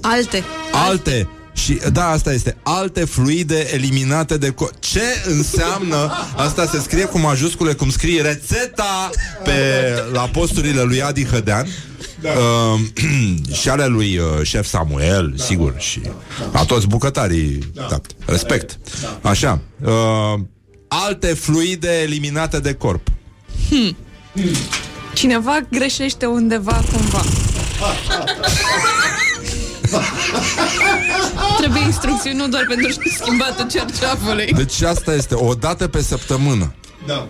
Alte. 0.00 0.44
Alte 0.72 1.28
și 1.52 1.78
da, 1.92 2.08
asta 2.08 2.32
este 2.32 2.56
Alte 2.62 3.04
fluide 3.04 3.68
eliminate 3.72 4.36
de 4.36 4.50
corp 4.50 4.74
Ce 4.78 5.02
înseamnă 5.26 6.12
Asta 6.36 6.66
se 6.66 6.80
scrie 6.80 7.04
cu 7.04 7.18
majuscule 7.18 7.72
Cum 7.72 7.90
scrie 7.90 8.22
rețeta 8.22 9.10
pe, 9.44 9.52
La 10.12 10.20
posturile 10.20 10.82
lui 10.82 11.02
Adi 11.02 11.24
Hădean 11.24 11.66
da. 12.20 12.30
uh, 12.30 12.80
Și 13.60 13.68
ale 13.68 13.86
lui 13.86 14.18
uh, 14.18 14.24
șef 14.42 14.66
Samuel 14.66 15.34
Sigur 15.36 15.74
Și 15.78 16.00
a 16.52 16.64
toți 16.64 16.86
bucătarii 16.86 17.58
da. 17.72 17.86
Da, 17.90 18.00
Respect 18.26 18.78
Așa 19.22 19.60
uh, 19.84 20.40
Alte 20.88 21.26
fluide 21.26 22.00
eliminate 22.02 22.60
de 22.60 22.74
corp 22.74 23.08
Hmm. 23.70 23.96
Cineva 25.26 25.58
greșește 25.70 26.26
undeva 26.26 26.82
cumva. 26.92 27.22
Trebuie 31.58 31.82
instrucțiuni 31.82 32.36
nu 32.36 32.48
doar 32.48 32.64
pentru 32.68 32.88
schimbatul 33.14 33.68
cerceafului. 33.70 34.52
Deci 34.52 34.82
asta 34.82 35.14
este 35.14 35.34
o 35.34 35.54
dată 35.54 35.88
pe 35.88 36.02
săptămână 36.02 36.74
Da. 37.06 37.28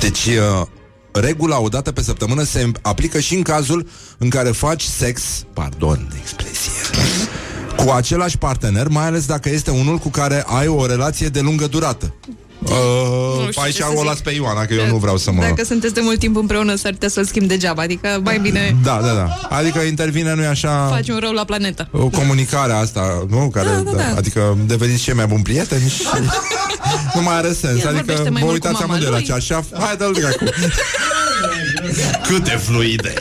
Deci 0.00 0.26
uh, 0.26 0.66
regula 1.12 1.60
o 1.60 1.68
dată 1.68 1.92
pe 1.92 2.02
săptămână 2.02 2.42
se 2.42 2.70
aplică 2.82 3.20
și 3.20 3.34
în 3.34 3.42
cazul 3.42 3.88
în 4.18 4.28
care 4.28 4.50
faci 4.50 4.82
sex, 4.82 5.22
pardon 5.52 6.06
de 6.10 6.16
expresie, 6.20 6.72
cu 7.76 7.90
același 7.90 8.38
partener, 8.38 8.88
mai 8.88 9.06
ales 9.06 9.26
dacă 9.26 9.48
este 9.48 9.70
unul 9.70 9.98
cu 9.98 10.08
care 10.08 10.44
ai 10.46 10.66
o 10.66 10.86
relație 10.86 11.28
de 11.28 11.40
lungă 11.40 11.66
durată. 11.66 12.14
Uh, 12.62 13.46
știu 13.48 13.62
aici 13.62 13.74
ce 13.74 13.82
să 13.82 13.88
o 13.94 13.96
zic. 13.96 14.04
las 14.04 14.20
pe 14.20 14.30
Ioana, 14.30 14.64
că 14.64 14.74
eu 14.74 14.86
nu 14.86 14.96
vreau 14.96 15.16
să 15.16 15.32
mă... 15.32 15.40
Dacă 15.40 15.64
sunteți 15.64 15.94
de 15.94 16.00
mult 16.02 16.18
timp 16.18 16.36
împreună, 16.36 16.74
s-ar 16.74 16.92
putea 16.92 17.08
să-l 17.08 17.24
schimb 17.24 17.46
degeaba. 17.48 17.82
Adică 17.82 18.20
mai 18.24 18.38
bine 18.38 18.76
Da, 18.82 19.00
da, 19.02 19.12
da. 19.12 19.56
Adică 19.56 19.78
intervine, 19.78 20.34
nu-i 20.34 20.46
așa... 20.46 20.86
faci 20.90 21.08
un 21.08 21.18
rău 21.18 21.32
la 21.32 21.44
planetă. 21.44 21.88
O 21.92 22.08
comunicare 22.08 22.72
asta, 22.72 23.24
nu? 23.28 23.50
Care, 23.52 23.68
Da, 23.68 23.90
da, 23.90 23.96
da. 23.96 24.14
Adică 24.16 24.56
deveniți 24.66 25.02
cei 25.02 25.14
mai 25.14 25.26
buni 25.26 25.42
prieteni 25.42 25.88
și 25.88 26.02
nu 27.14 27.22
mai 27.22 27.36
are 27.36 27.52
sens. 27.52 27.82
El 27.82 27.88
Adică 27.88 28.04
vorbește 28.06 28.30
mai 28.30 28.40
vă 28.42 28.46
mult 28.46 28.60
cu 28.60 28.66
uitați 28.66 28.72
mama 28.72 28.84
amândoi 28.84 29.10
la 29.10 29.16
lui. 29.16 29.24
ceașa. 29.24 29.64
Hai, 29.78 29.96
dă-l 29.96 30.12
dracu. 30.12 30.44
Câte 32.28 32.50
fluide 32.50 33.14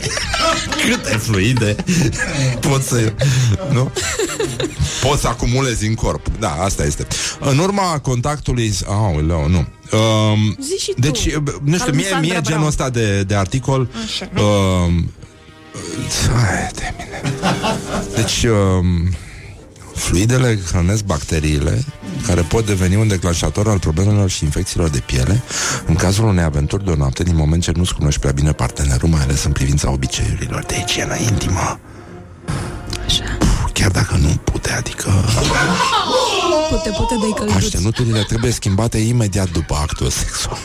Câte 0.89 1.17
fluide 1.17 1.75
Pot 2.59 2.83
să 2.83 3.13
Nu? 3.71 3.91
Poți 5.01 5.21
să 5.21 5.27
acumulezi 5.27 5.87
în 5.87 5.93
corp 5.93 6.27
Da, 6.39 6.51
asta 6.51 6.83
este 6.85 7.07
În 7.39 7.57
urma 7.57 7.99
contactului 7.99 8.73
Aoleu, 8.85 9.47
nu 9.47 9.65
um, 9.97 10.55
Zi 10.61 10.77
și 10.77 10.91
tu. 10.91 10.99
Deci, 10.99 11.33
nu 11.63 11.73
știu, 11.73 11.85
Calm 11.85 11.95
mie, 11.95 12.03
Sandra 12.05 12.19
mie 12.19 12.29
Brown. 12.29 12.43
genul 12.43 12.67
ăsta 12.67 12.89
de, 12.89 13.23
de 13.23 13.35
articol 13.35 13.89
Așa. 14.05 14.29
um, 14.43 15.11
Hai 16.35 16.69
de 16.75 16.93
mine 16.97 17.21
Deci 18.15 18.43
um, 18.43 19.13
Fluidele 19.99 20.59
hrănesc 20.71 21.03
bacteriile 21.03 21.83
care 22.25 22.41
pot 22.41 22.65
deveni 22.65 22.95
un 22.95 23.07
declanșator 23.07 23.67
al 23.67 23.79
problemelor 23.79 24.29
și 24.29 24.43
infecțiilor 24.43 24.89
de 24.89 24.99
piele 24.99 25.41
în 25.85 25.95
cazul 25.95 26.25
unei 26.25 26.43
aventuri 26.43 26.83
de 26.85 26.89
o 26.91 26.95
noapte 26.95 27.23
din 27.23 27.35
moment 27.35 27.63
ce 27.63 27.71
nu-ți 27.75 27.93
cunoști 27.93 28.19
prea 28.19 28.31
bine 28.31 28.51
partenerul, 28.51 29.09
mai 29.09 29.21
ales 29.21 29.43
în 29.43 29.51
privința 29.51 29.91
obiceiurilor 29.91 30.63
de 30.63 30.75
igienă 30.81 31.15
intimă. 31.29 31.79
Așa. 33.05 33.23
Chiar 33.73 33.91
dacă 33.91 34.17
nu 34.21 34.27
pute, 34.43 34.71
adică 34.71 35.09
Pute, 36.69 36.89
pute 36.97 37.15
de 37.21 37.33
călduț. 37.35 37.55
aștenuturile 37.55 38.23
trebuie 38.27 38.51
schimbate 38.51 38.97
imediat 38.97 39.49
după 39.51 39.75
actul 39.81 40.09
sexual. 40.09 40.57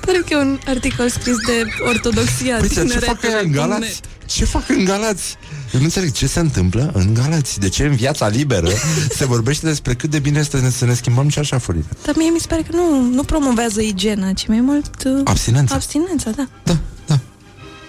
Pare 0.00 0.18
că 0.18 0.26
e 0.30 0.36
un 0.36 0.58
articol 0.66 1.08
scris 1.08 1.36
de 1.46 1.64
ortodoxia 1.88 2.56
Păi, 2.56 2.68
ce 2.68 2.80
tineretului 2.80 3.06
fac 3.06 3.22
ăia 3.24 3.36
în 3.36 3.42
punct 3.42 3.56
Galați? 3.58 3.80
net. 3.80 4.00
Ce 4.26 4.44
fac 4.44 4.68
în 4.68 4.84
Galați? 4.84 5.36
Eu 5.72 5.78
nu 5.78 5.84
înțeleg 5.84 6.12
ce 6.12 6.26
se 6.26 6.40
întâmplă 6.40 6.90
în 6.94 7.14
Galați. 7.14 7.58
De 7.60 7.68
ce 7.68 7.84
în 7.84 7.94
viața 7.94 8.28
liberă 8.28 8.68
se 9.18 9.24
vorbește 9.24 9.66
despre 9.66 9.94
cât 9.94 10.10
de 10.10 10.18
bine 10.18 10.38
este 10.38 10.70
să 10.70 10.84
ne 10.84 10.94
schimbăm 10.94 11.28
ceașafurile? 11.28 11.84
Dar 12.04 12.14
mie 12.16 12.30
mi 12.30 12.38
se 12.40 12.46
pare 12.46 12.62
că 12.62 12.76
nu, 12.76 13.00
nu 13.00 13.22
promovează 13.22 13.80
igiena, 13.80 14.32
ci 14.32 14.46
mai 14.46 14.60
mult... 14.60 14.90
uh, 15.04 15.20
Abstinența. 15.24 15.74
Abstinența, 15.74 16.30
da. 16.30 16.48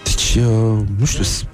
Deci, 0.03 0.35
uh, 0.35 0.43
nu 0.97 1.05
știu, 1.05 1.23
s- 1.23 1.45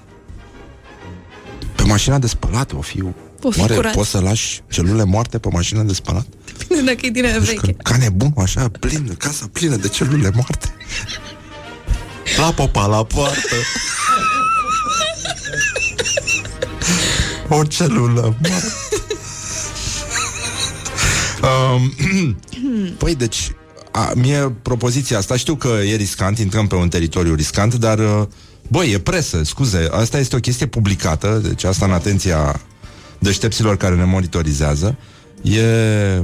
pe 1.75 1.83
mașina 1.83 2.19
de 2.19 2.27
spălat 2.27 2.71
o 2.73 2.81
fi... 2.81 3.03
O 3.41 3.51
fi 3.51 3.59
Oare 3.59 3.73
curat. 3.75 3.93
poți 3.93 4.09
să 4.09 4.19
lași 4.19 4.61
celule 4.69 5.03
moarte 5.03 5.37
pe 5.39 5.49
mașina 5.51 5.81
de 5.83 5.93
spălat? 5.93 6.25
Bine, 6.67 6.81
dacă 6.81 6.97
e 7.01 7.09
din 7.09 7.25
aia 7.25 7.39
Deci 7.39 7.47
veche. 7.47 7.71
că, 7.73 7.89
ca 7.91 7.97
nebun, 7.97 8.33
așa, 8.37 8.69
plină, 8.79 9.13
casa 9.13 9.49
plină 9.51 9.75
de 9.75 9.87
celule 9.87 10.31
moarte. 10.33 10.73
La 12.37 12.51
popa 12.51 12.85
la 12.85 13.03
poartă. 13.03 13.55
O 17.49 17.63
celulă 17.63 18.37
moartă. 18.49 18.73
Um, 21.41 22.35
păi, 22.97 23.15
deci, 23.15 23.51
a, 23.91 24.11
mie 24.15 24.55
propoziția 24.61 25.17
asta, 25.17 25.35
știu 25.35 25.55
că 25.55 25.67
e 25.67 25.95
riscant, 25.95 26.39
intrăm 26.39 26.67
pe 26.67 26.75
un 26.75 26.89
teritoriu 26.89 27.33
riscant, 27.33 27.75
dar, 27.75 27.99
uh, 27.99 28.27
băi, 28.67 28.91
e 28.91 28.99
presă, 28.99 29.43
scuze, 29.43 29.87
asta 29.91 30.19
este 30.19 30.35
o 30.35 30.39
chestie 30.39 30.65
publicată, 30.65 31.41
deci 31.43 31.63
asta 31.63 31.85
în 31.85 31.91
atenția 31.91 32.61
deștepților 33.19 33.77
care 33.77 33.95
ne 33.95 34.03
monitorizează, 34.03 34.97
e, 35.41 35.61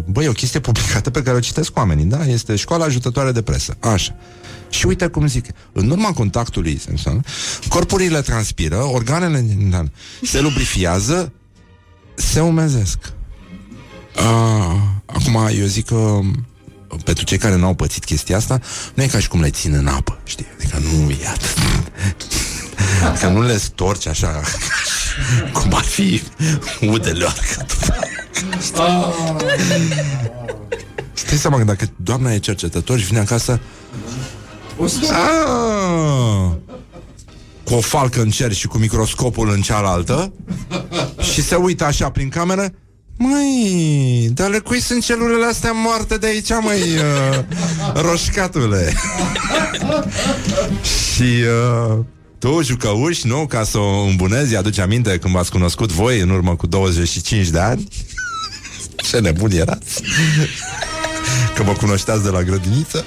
băi, 0.05 0.27
o 0.27 0.31
chestie 0.31 0.59
publicată 0.59 1.09
pe 1.09 1.21
care 1.21 1.37
o 1.37 1.39
citesc 1.39 1.77
oamenii, 1.77 2.05
da? 2.05 2.25
Este 2.25 2.55
școala 2.55 2.85
ajutătoare 2.85 3.31
de 3.31 3.41
presă, 3.41 3.77
așa. 3.79 4.15
Și 4.75 4.85
uite 4.85 5.07
cum 5.07 5.27
zic, 5.27 5.45
în 5.71 5.89
urma 5.89 6.11
contactului 6.11 6.79
sexual, 6.79 7.25
corpurile 7.67 8.21
transpiră, 8.21 8.83
organele 8.83 9.39
da, 9.69 9.83
se 10.21 10.41
lubrifiază, 10.41 11.31
se 12.15 12.39
umezesc. 12.39 12.97
Uh, 14.15 14.81
acum, 15.05 15.49
eu 15.59 15.65
zic 15.65 15.85
că 15.85 16.19
pentru 17.03 17.23
cei 17.23 17.37
care 17.37 17.55
n-au 17.55 17.73
pățit 17.73 18.05
chestia 18.05 18.37
asta, 18.37 18.59
nu 18.93 19.03
e 19.03 19.07
ca 19.07 19.19
și 19.19 19.27
cum 19.27 19.41
le 19.41 19.49
țin 19.49 19.73
în 19.73 19.87
apă, 19.87 20.19
știi? 20.23 20.45
Adică 20.57 20.77
nu 20.77 21.09
e 21.09 21.27
atât. 21.27 21.55
Că 23.19 23.27
nu 23.27 23.41
le 23.41 23.57
storci 23.57 24.07
așa 24.07 24.41
cum 25.53 25.73
ar 25.73 25.83
fi 25.83 26.21
udele 26.81 27.25
Stai 31.13 31.37
seama 31.37 31.57
că 31.57 31.63
dacă 31.63 31.89
doamna 31.95 32.33
e 32.33 32.37
cercetător 32.37 32.99
și 32.99 33.05
vine 33.05 33.19
acasă 33.19 33.59
Ah! 35.11 36.51
cu 37.63 37.73
o 37.73 37.79
falcă 37.79 38.21
în 38.21 38.29
cer 38.29 38.53
și 38.53 38.67
cu 38.67 38.77
microscopul 38.77 39.49
în 39.49 39.61
cealaltă 39.61 40.33
și 41.33 41.41
se 41.41 41.55
uită 41.55 41.85
așa 41.85 42.09
prin 42.09 42.29
cameră 42.29 42.73
Măi, 43.17 44.29
dar 44.33 44.49
le 44.49 44.59
cui 44.59 44.79
sunt 44.79 45.03
celulele 45.03 45.45
astea 45.45 45.71
moarte 45.71 46.17
de 46.17 46.27
aici, 46.27 46.49
măi, 46.61 46.81
uh, 46.81 48.01
roșcatule? 48.01 48.93
și 51.13 51.43
uh, 51.91 51.97
tu, 52.39 52.61
jucăuș, 52.61 53.21
nu? 53.21 53.45
Ca 53.45 53.63
să 53.63 53.77
o 53.77 54.01
îmbunezi, 54.01 54.55
aduce 54.55 54.81
aminte 54.81 55.17
când 55.17 55.33
v-ați 55.33 55.51
cunoscut 55.51 55.91
voi 55.91 56.19
în 56.19 56.29
urmă 56.29 56.55
cu 56.55 56.67
25 56.67 57.47
de 57.47 57.59
ani? 57.59 57.87
Ce 59.09 59.19
nebuni 59.19 59.57
erați! 59.57 60.01
Că 61.55 61.63
mă 61.63 61.71
cunoșteați 61.71 62.23
de 62.23 62.29
la 62.29 62.43
grădiniță 62.43 63.05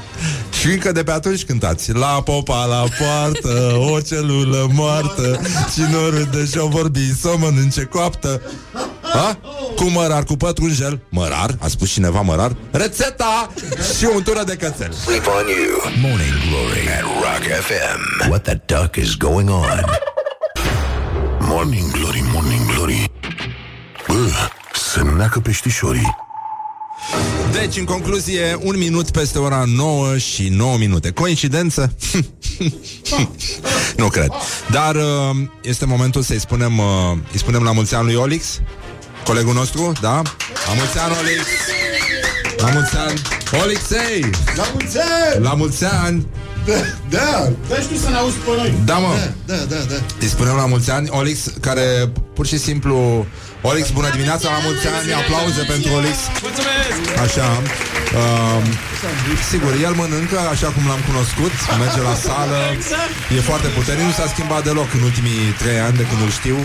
Și 0.61 0.67
încă 0.67 0.93
de 0.93 1.03
pe 1.03 1.11
atunci 1.11 1.45
cântați. 1.45 1.93
La 1.93 2.23
popa 2.25 2.65
la 2.65 2.85
poartă 2.99 3.77
O 3.93 4.01
celulă 4.01 4.69
moartă 4.73 5.41
Cine 5.75 5.97
o 6.07 6.11
râde 6.11 6.47
și-o 6.47 6.67
vorbi 6.69 7.15
Să 7.21 7.29
o 7.29 7.37
mănânce 7.37 7.83
coaptă. 7.85 8.43
Ha? 9.03 9.39
Cu 9.77 9.85
mărar, 9.85 10.25
cu 10.25 10.37
pătrunjel. 10.37 11.01
Mărar, 11.09 11.57
a 11.59 11.69
spus 11.69 11.91
cineva 11.91 12.21
mărar? 12.21 12.57
Rețeta 12.71 13.51
și 13.99 14.09
untură 14.15 14.43
de 14.47 14.55
cățel. 14.55 14.93
Sleep 14.93 15.27
on 15.27 15.47
you. 15.47 15.93
Morning 16.01 16.35
Glory. 16.49 16.89
At 16.99 17.03
Rock 17.03 17.45
FM. 17.67 18.29
What 18.29 18.43
the 18.43 18.61
duck 18.67 18.97
is 18.97 19.15
going 19.17 19.51
on? 19.51 19.85
Morning 21.41 21.91
Glory, 21.91 22.25
Morning 22.33 22.73
Glory. 22.75 23.11
Bă, 24.09 24.31
se 24.93 25.03
neacă 25.17 25.41
peștișorii 25.41 26.17
Deci, 27.53 27.77
în 27.77 27.85
concluzie, 27.85 28.59
un 28.61 28.79
minut 28.79 29.11
peste 29.11 29.39
ora 29.39 29.65
9 29.67 30.19
și 30.19 30.49
9 30.49 30.77
minute. 30.77 31.11
Coincidență? 31.11 31.95
nu 33.97 34.09
cred. 34.09 34.31
Dar 34.71 34.95
uh, 34.95 35.37
este 35.63 35.85
momentul 35.85 36.23
să-i 36.23 36.41
spunem, 36.41 36.79
uh, 36.79 36.85
îi 37.33 37.39
spunem 37.39 37.63
la 37.63 37.73
mulți 37.73 37.95
ani 37.95 38.05
lui 38.05 38.15
Olix, 38.15 38.61
colegul 39.25 39.55
nostru, 39.55 39.93
da? 40.01 40.23
La 40.67 40.73
mulți 40.77 40.99
ani, 40.99 41.15
Olix! 41.21 41.45
La 42.57 42.71
mulți 42.71 42.97
ani! 42.97 43.21
Olixei! 43.63 44.31
La 44.57 44.65
mulți 44.73 44.99
ani! 44.99 45.45
La 45.45 45.55
mulți 45.55 45.85
ani! 45.85 46.27
Da, 46.69 46.81
da. 47.09 47.53
Dai 47.69 47.81
și 47.81 47.89
tu 47.89 47.97
să 47.97 48.09
ne 48.09 48.17
auzi 48.17 48.37
pe 48.37 48.51
noi. 48.57 48.75
Da, 48.85 48.95
mă! 48.99 49.13
Da, 49.47 49.55
da, 49.55 49.77
da. 49.91 49.95
Îi 50.21 50.29
spunem 50.29 50.55
la 50.57 50.67
mulți 50.67 50.91
ani 50.91 51.09
Olix, 51.11 51.39
care 51.61 52.13
pur 52.35 52.47
și 52.47 52.59
simplu 52.59 53.27
Olix, 53.63 53.91
bună 53.91 54.11
dimineața, 54.11 54.49
la 54.51 54.59
mulți 54.65 54.87
ani 54.87 55.13
Aplauze 55.13 55.63
pentru 55.63 55.93
Olix 55.93 56.17
Mulțumesc! 56.43 57.21
Așa 57.25 57.63
uh, 58.15 58.63
Sigur, 59.51 59.73
el 59.83 59.95
mănâncă 60.01 60.39
așa 60.55 60.69
cum 60.75 60.83
l-am 60.91 61.03
cunoscut 61.09 61.53
Merge 61.83 62.01
la 62.11 62.15
sală. 62.27 62.59
E 63.37 63.41
foarte 63.41 63.69
puternic, 63.77 64.05
nu 64.05 64.11
s-a 64.11 64.27
schimbat 64.35 64.63
deloc 64.65 64.89
În 64.99 65.03
ultimii 65.03 65.41
trei 65.63 65.79
ani 65.87 65.97
de 65.97 66.05
când 66.09 66.21
îl 66.27 66.31
știu. 66.41 66.57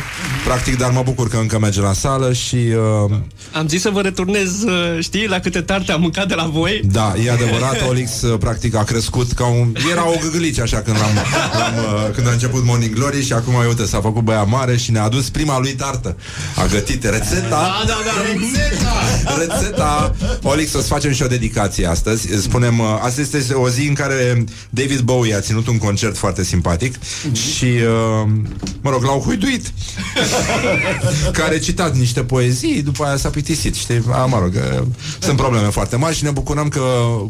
Practic, 0.47 0.77
dar 0.77 0.91
mă 0.91 1.01
bucur 1.09 1.27
că 1.29 1.37
încă 1.37 1.59
merge 1.59 1.81
la 1.81 1.93
sală 1.93 2.33
Și 2.33 2.55
uh, 2.55 3.11
Am 3.59 3.67
zis 3.67 3.81
să 3.81 3.89
vă 3.89 4.01
returnez, 4.01 4.51
uh, 4.63 5.03
știi, 5.07 5.27
la 5.27 5.39
câte 5.39 5.61
tarte 5.61 5.91
am 5.91 6.01
mâncat 6.01 6.27
de 6.27 6.33
la 6.33 6.45
voi. 6.57 6.81
da, 6.97 7.13
e 7.25 7.31
adevărat 7.31 7.77
Olix 7.89 8.21
uh, 8.21 8.37
practic 8.39 8.75
a 8.75 8.83
crescut 8.83 9.31
ca 9.31 9.45
un... 9.45 9.67
Era 9.91 10.07
o 10.07 10.15
gâgâlice 10.21 10.61
așa 10.61 10.77
când, 10.81 10.97
l-am, 11.01 11.13
l-am, 11.59 11.75
uh, 11.77 12.13
când 12.15 12.27
a 12.27 12.31
început 12.31 12.63
Morning 12.65 12.93
Glory 12.95 13.25
Și 13.25 13.33
acum, 13.33 13.53
uite, 13.67 13.85
s-a 13.85 13.99
făcut 14.01 14.23
băia 14.23 14.43
mare 14.43 14.77
Și 14.77 14.91
ne-a 14.91 15.03
adus 15.03 15.29
prima 15.29 15.59
lui 15.59 15.73
tartă. 15.73 16.17
A 16.55 16.65
gătit 16.65 17.03
rețeta. 17.03 17.49
Da, 17.49 17.83
da, 17.87 17.97
da, 18.05 18.11
rețeta! 18.31 18.93
Rețeta. 19.37 20.15
Olix, 20.41 20.73
o 20.73 20.79
să 20.79 20.87
facem 20.87 21.11
și 21.13 21.23
o 21.23 21.27
dedicație 21.37 21.85
astăzi 21.87 22.27
Spunem, 22.41 22.79
uh, 22.79 22.85
astăzi 23.01 23.37
este 23.37 23.53
o 23.53 23.69
zi 23.69 23.87
în 23.87 23.93
care 23.93 24.43
David 24.69 24.99
Bowie 24.99 25.35
a 25.35 25.39
ținut 25.39 25.67
un 25.67 25.77
concert 25.77 26.17
foarte 26.17 26.43
simpatic 26.43 26.95
Și, 27.55 27.65
uh, 27.65 28.29
mă 28.81 28.89
rog, 28.89 29.03
l-au 29.03 29.19
huiduit 29.19 29.71
Care 31.31 31.43
a 31.43 31.47
recitat 31.47 31.95
niște 31.95 32.23
poezii 32.23 32.81
După 32.81 33.03
aia 33.05 33.17
s-a 33.17 33.29
plictisit, 33.29 33.75
știi? 33.75 34.01
A, 34.11 34.25
mă 34.25 34.39
rog, 34.39 34.53
uh, 34.79 34.85
sunt 35.19 35.37
probleme 35.37 35.67
foarte 35.67 35.95
mari 35.95 36.15
Și 36.15 36.23
ne 36.23 36.29
bucurăm 36.31 36.67
că 36.67 36.81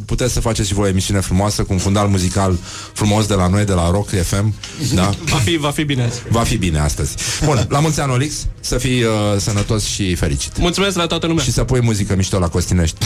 puteți 0.06 0.34
să 0.34 0.40
faceți 0.40 0.68
și 0.68 0.74
voi 0.74 0.86
o 0.86 0.88
emisiune 0.90 1.20
frumoasă 1.20 1.64
Cu 1.64 1.74
un 1.74 1.80
fundal 1.80 2.08
muzical 2.08 2.58
frumos 2.94 3.26
de 3.26 3.34
la 3.34 3.48
noi, 3.48 3.66
de 3.66 3.74
la 3.74 3.90
Rock 3.92 4.10
FM 4.24 4.54
Da? 4.94 5.10
Va 5.26 5.38
fi, 5.38 5.58
va 5.58 5.70
fi 5.72 5.84
bine. 5.84 6.12
Va 6.30 6.42
fi 6.42 6.58
bine 6.58 6.80
astăzi 6.80 7.16
Bun, 7.46 7.66
la 7.70 7.80
mulți 7.80 8.00
ani, 8.00 8.12
Olix 8.12 8.34
Să 8.60 8.78
fii 8.78 9.04
uh, 9.04 9.10
sănătos 9.38 9.84
și 9.86 10.16
fericit 10.16 10.58
Mulțumesc 10.58 10.96
la 10.98 11.06
toată 11.06 11.28
lumea. 11.28 11.44
și 11.44 11.52
să 11.52 11.64
pui 11.64 11.82
muzică 11.82 12.16
mișto 12.16 12.40
la 12.40 12.48
Costinești 12.48 12.98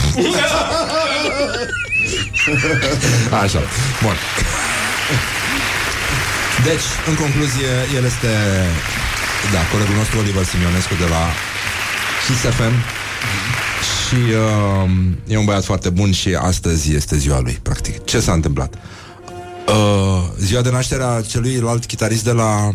Așa, 3.42 3.60
bun. 4.02 4.14
Deci, 6.64 6.82
în 7.08 7.14
concluzie, 7.14 7.68
el 7.96 8.04
este 8.04 8.28
Da, 9.52 9.58
colegul 9.72 9.94
nostru 9.94 10.18
Oliver 10.18 10.44
Simionescu 10.44 10.94
de 10.94 11.04
la 11.08 11.26
Kiss 12.26 12.40
FM 12.40 12.72
Și 13.98 14.14
uh, 14.14 14.90
e 15.26 15.36
un 15.36 15.44
băiat 15.44 15.64
foarte 15.64 15.90
bun 15.90 16.12
Și 16.12 16.34
astăzi 16.40 16.94
este 16.94 17.16
ziua 17.16 17.40
lui, 17.40 17.58
practic. 17.62 18.04
Ce 18.04 18.20
s-a 18.20 18.32
întâmplat? 18.32 18.74
Uh, 19.68 20.22
ziua 20.38 20.62
de 20.62 20.70
naștere 20.70 21.02
a 21.02 21.20
celuilalt 21.20 21.84
chitarist 21.84 22.24
de 22.24 22.32
la 22.32 22.70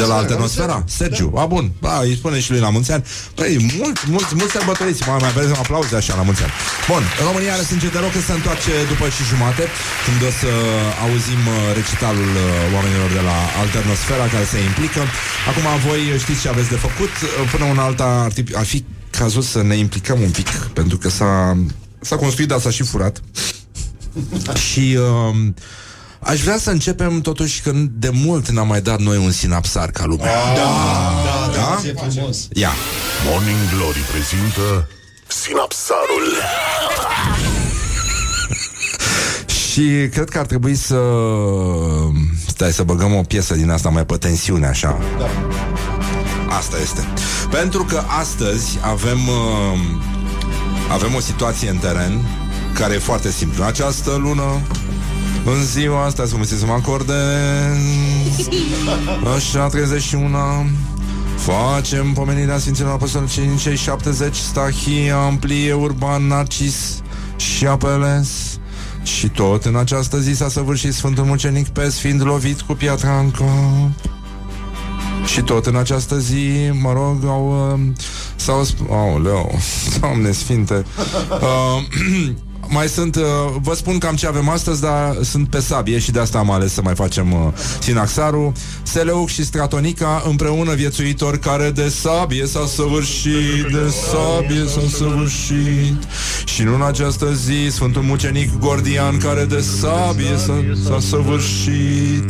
de 0.00 0.04
la 0.12 0.16
Alternosfera, 0.22 0.84
Sergiu. 0.98 1.28
A, 1.42 1.44
bun. 1.54 1.64
Ba, 1.84 1.94
îi 2.02 2.16
spune 2.20 2.38
și 2.44 2.50
lui 2.50 2.60
la 2.66 2.70
mulți 2.76 2.92
ani. 2.92 3.04
Păi, 3.38 3.52
mult, 3.78 3.98
mult, 4.14 4.28
mult 4.38 4.50
sărbătoriți. 4.50 5.00
Mai, 5.08 5.18
mai 5.20 5.32
vreți 5.36 5.52
un 5.56 5.62
aplauze 5.64 5.94
așa 5.96 6.14
la 6.20 6.24
mulți 6.28 6.42
ani. 6.46 6.52
Bun, 6.90 7.02
România 7.28 7.52
are 7.56 7.64
sânge 7.70 7.88
de 7.94 7.98
rog 8.04 8.12
că 8.16 8.20
se 8.28 8.32
întoarce 8.38 8.72
după 8.92 9.06
și 9.16 9.22
jumate, 9.30 9.64
când 10.04 10.20
o 10.28 10.32
să 10.40 10.50
auzim 11.04 11.42
uh, 11.54 11.56
recitalul 11.78 12.30
uh, 12.36 12.74
oamenilor 12.76 13.10
de 13.18 13.22
la 13.30 13.36
Alternosfera 13.62 14.26
care 14.34 14.46
se 14.52 14.58
implică. 14.68 15.02
Acum 15.50 15.66
voi 15.86 16.00
știți 16.24 16.40
ce 16.42 16.48
aveți 16.54 16.70
de 16.74 16.78
făcut. 16.86 17.12
Uh, 17.22 17.30
Până 17.52 17.64
un 17.72 17.78
alta 17.86 18.08
ar, 18.26 18.32
fi- 18.36 18.56
ar 18.62 18.66
fi 18.72 18.78
cazul 19.18 19.44
să 19.54 19.60
ne 19.70 19.76
implicăm 19.86 20.18
un 20.28 20.32
pic, 20.38 20.48
pentru 20.78 20.96
că 21.02 21.08
s-a, 21.18 21.32
s-a 22.08 22.16
construit, 22.16 22.48
dar 22.52 22.60
s-a 22.64 22.72
și 22.78 22.82
furat. 22.92 23.16
și 24.70 24.98
uh, 25.00 25.36
aș 26.26 26.40
vrea 26.40 26.58
să 26.58 26.70
începem 26.70 27.20
totuși 27.20 27.60
când 27.60 27.90
de 27.94 28.10
mult 28.12 28.48
n-am 28.48 28.66
mai 28.66 28.80
dat 28.80 29.00
noi 29.00 29.16
un 29.16 29.30
sinapsar 29.30 29.90
ca 29.90 30.04
lumea. 30.04 30.32
Da, 30.32 30.54
da, 30.54 31.52
Da? 31.52 31.80
da. 31.82 31.88
E 31.88 31.94
frumos. 32.10 32.48
Ia. 32.52 32.70
Morning 33.24 33.56
Glory 33.76 33.98
prezintă 33.98 34.88
Sinapsarul 35.26 36.26
Și 39.70 40.08
cred 40.12 40.28
că 40.28 40.38
ar 40.38 40.46
trebui 40.46 40.74
să 40.74 41.00
Stai 42.46 42.72
să 42.72 42.82
băgăm 42.82 43.14
o 43.14 43.20
piesă 43.22 43.54
din 43.54 43.70
asta 43.70 43.88
mai 43.88 44.06
pe 44.06 44.16
tensiune 44.16 44.66
așa 44.66 44.98
Da. 45.18 45.26
Asta 46.56 46.76
este 46.82 47.04
Pentru 47.50 47.84
că 47.84 48.02
astăzi 48.20 48.78
avem 48.80 49.28
uh, 49.28 49.78
Avem 50.90 51.14
o 51.14 51.20
situație 51.20 51.68
în 51.68 51.76
teren 51.76 52.24
Care 52.74 52.94
e 52.94 52.98
foarte 52.98 53.30
simplă 53.30 53.62
În 53.62 53.68
această 53.68 54.10
lună 54.10 54.60
În 55.46 55.64
ziua 55.64 56.04
asta 56.04 56.26
Să 56.26 56.36
mă 56.36 56.44
să 56.44 56.66
mă 56.66 56.72
acorde. 56.72 57.12
Așa 59.36 59.68
31 59.68 60.38
Facem 61.36 62.12
pomenirea 62.12 62.58
Sfinților 62.58 62.90
Apostoli 62.90 63.26
Cei 63.26 63.56
cei 63.58 63.76
70 63.76 64.36
Stahia, 64.36 65.16
Amplie, 65.16 65.72
Urban, 65.72 66.26
Narcis 66.26 67.02
și 67.36 67.66
Apeles 67.66 68.58
Și 69.02 69.28
tot 69.28 69.64
în 69.64 69.76
această 69.76 70.18
zi 70.20 70.34
s-a 70.34 70.48
săvârșit 70.48 70.92
Sfântul 70.94 71.24
Mucenic 71.24 71.68
Pes 71.68 71.98
Fiind 71.98 72.24
lovit 72.24 72.60
cu 72.60 72.72
piatra 72.72 73.18
în 73.18 73.30
cap. 73.30 74.12
Și 75.26 75.40
tot 75.40 75.66
în 75.66 75.76
această 75.76 76.18
zi, 76.18 76.70
mă 76.82 76.92
rog, 76.92 77.24
au, 77.24 77.72
uh, 77.72 77.80
s-au... 78.36 78.64
sp- 78.64 78.90
Aoleu, 78.90 79.58
Doamne 80.00 80.30
Sfinte. 80.30 80.84
Uh, 81.30 82.34
Mai 82.68 82.88
sunt, 82.88 83.16
uh, 83.16 83.22
vă 83.62 83.74
spun 83.74 83.98
cam 83.98 84.14
ce 84.14 84.26
avem 84.26 84.48
astăzi 84.48 84.80
Dar 84.80 85.16
sunt 85.22 85.48
pe 85.48 85.60
sabie 85.60 85.98
și 85.98 86.10
de 86.10 86.20
asta 86.20 86.38
am 86.38 86.50
ales 86.50 86.72
să 86.72 86.80
mai 86.82 86.94
facem 86.94 87.32
uh, 87.32 87.38
Sinaxarul. 87.80 88.52
Seleuc 88.82 89.28
și 89.28 89.44
Stratonica 89.44 90.22
împreună 90.28 90.74
viețuitori 90.74 91.38
Care 91.38 91.70
de 91.70 91.88
sabie 91.88 92.46
s-a 92.46 92.66
săvârșit 92.66 93.62
De 93.72 93.92
sabie 94.10 94.64
s-a 94.68 94.96
săvârșit. 94.96 96.02
Și 96.44 96.62
nu 96.62 96.74
în 96.74 96.82
această 96.82 97.32
zi 97.32 97.70
Sfântul 97.70 98.02
Mucenic 98.02 98.58
Gordian 98.58 99.18
Care 99.18 99.44
de 99.44 99.60
sabie 99.80 100.36
s-a, 100.46 100.64
s-a 100.84 101.00
săvârșit. 101.00 102.24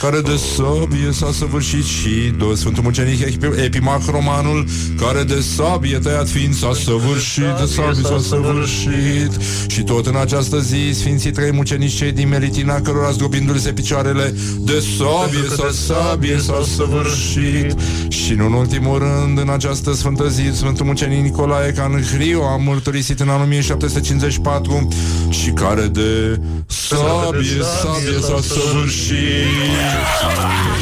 Care 0.00 0.20
de 0.20 0.36
sabie 0.56 1.12
s-a 1.12 1.32
săvârșit 1.32 1.84
Și 1.84 2.32
do 2.38 2.54
Sfântul 2.54 2.82
Mucenic 2.82 3.20
Epi- 3.24 3.64
Epimac 3.64 4.02
Romanul 4.10 4.64
Care 5.00 5.22
de 5.22 5.40
sabie 5.56 5.98
tăiat 5.98 6.28
fiind 6.28 6.54
s-a 6.54 6.72
săvârșit 6.84 7.56
De 7.60 7.64
sabie 7.74 8.02
s-a 8.02 8.20
săvârșit. 8.28 9.30
Și 9.66 9.77
tot 9.82 10.06
în 10.06 10.16
această 10.16 10.60
zi 10.60 10.92
Sfinții 10.92 11.30
trei 11.30 11.52
mucenici 11.52 11.92
cei 11.92 12.12
din 12.12 12.28
Melitina 12.28 12.80
Cărora 12.80 13.10
zdrobindu-se 13.10 13.72
picioarele 13.72 14.34
De 14.58 14.84
sabie 14.98 15.48
s-a 15.56 15.70
sabie 15.70 16.38
s-a 16.38 16.62
săvârșit. 16.76 17.78
Și 18.08 18.32
nu 18.32 18.46
în 18.46 18.52
ultimul 18.52 18.98
rând 18.98 19.38
În 19.38 19.48
această 19.48 19.92
sfântă 19.92 20.28
zi 20.28 20.50
Sfântul 20.54 20.86
Mucenic 20.86 21.22
Nicolae 21.22 21.72
Canhriu 21.72 22.40
A 22.40 22.56
mărturisit 22.56 23.20
în 23.20 23.28
anul 23.28 23.42
1754 23.42 24.88
Și 25.28 25.50
care 25.50 25.86
de 25.86 26.40
sabie, 26.66 27.62
sabie 27.82 28.20
s-a 28.20 28.40
săvârșit. 28.40 29.16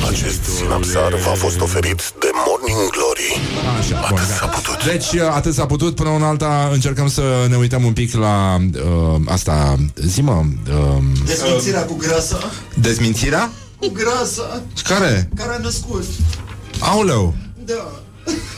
Acest 0.09 0.45
sinapsar 0.45 1.15
v-a 1.15 1.35
fost 1.35 1.61
oferit 1.61 2.13
de 2.21 2.29
Morning 2.47 2.56
Glory 2.77 3.41
Așa, 3.79 4.07
bun, 4.09 4.19
gata. 4.29 4.61
Deci 4.87 5.15
atât 5.21 5.55
s-a 5.55 5.67
putut 5.67 5.95
Până 5.95 6.09
un 6.09 6.23
alta 6.23 6.69
încercăm 6.73 7.09
să 7.09 7.23
ne 7.49 7.57
uităm 7.57 7.85
un 7.85 7.93
pic 7.93 8.15
la 8.15 8.57
uh, 8.75 9.21
Asta, 9.27 9.77
zi 9.97 10.21
mă 10.23 10.43
uh, 10.69 11.03
Desfințirea 11.25 11.85
cu 11.85 11.95
grasa. 11.97 12.39
Dezmințirea? 12.75 13.51
Cu 13.79 13.89
grasa. 13.93 14.63
Care? 14.85 15.29
Care 15.37 15.55
a 15.55 15.59
născut. 15.59 16.05
Aoleu 16.81 17.35
Da. 17.65 17.91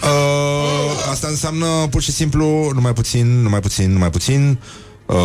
uh, 0.02 1.10
Asta 1.10 1.26
înseamnă 1.28 1.66
pur 1.90 2.02
și 2.02 2.12
simplu 2.12 2.70
Numai 2.74 2.92
puțin, 2.92 3.42
numai 3.42 3.60
puțin, 3.60 3.92
numai 3.92 4.10
puțin 4.10 4.58
Uh, 5.06 5.16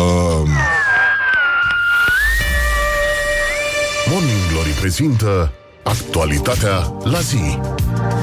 Morning 4.10 4.38
Glory 4.52 4.68
prezintă 4.80 5.52
Actualitatea 5.84 6.92
la 7.02 7.20
zi 7.20 7.36
oh, 7.36 8.13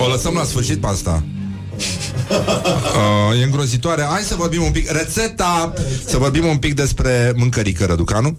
o 0.00 0.08
lăsăm 0.08 0.34
la 0.34 0.44
sfârșit 0.44 0.80
pe 0.80 0.86
asta. 0.86 1.22
Uh, 2.30 3.40
e 3.40 3.44
îngrozitoare. 3.44 4.02
Hai 4.10 4.22
să 4.22 4.34
vorbim 4.34 4.62
un 4.62 4.70
pic. 4.70 4.90
Rețeta! 4.90 5.72
Să 6.06 6.18
vorbim 6.18 6.46
un 6.46 6.56
pic 6.56 6.74
despre 6.74 7.32
mâncărică 7.36 7.84
Răducanu. 7.84 8.36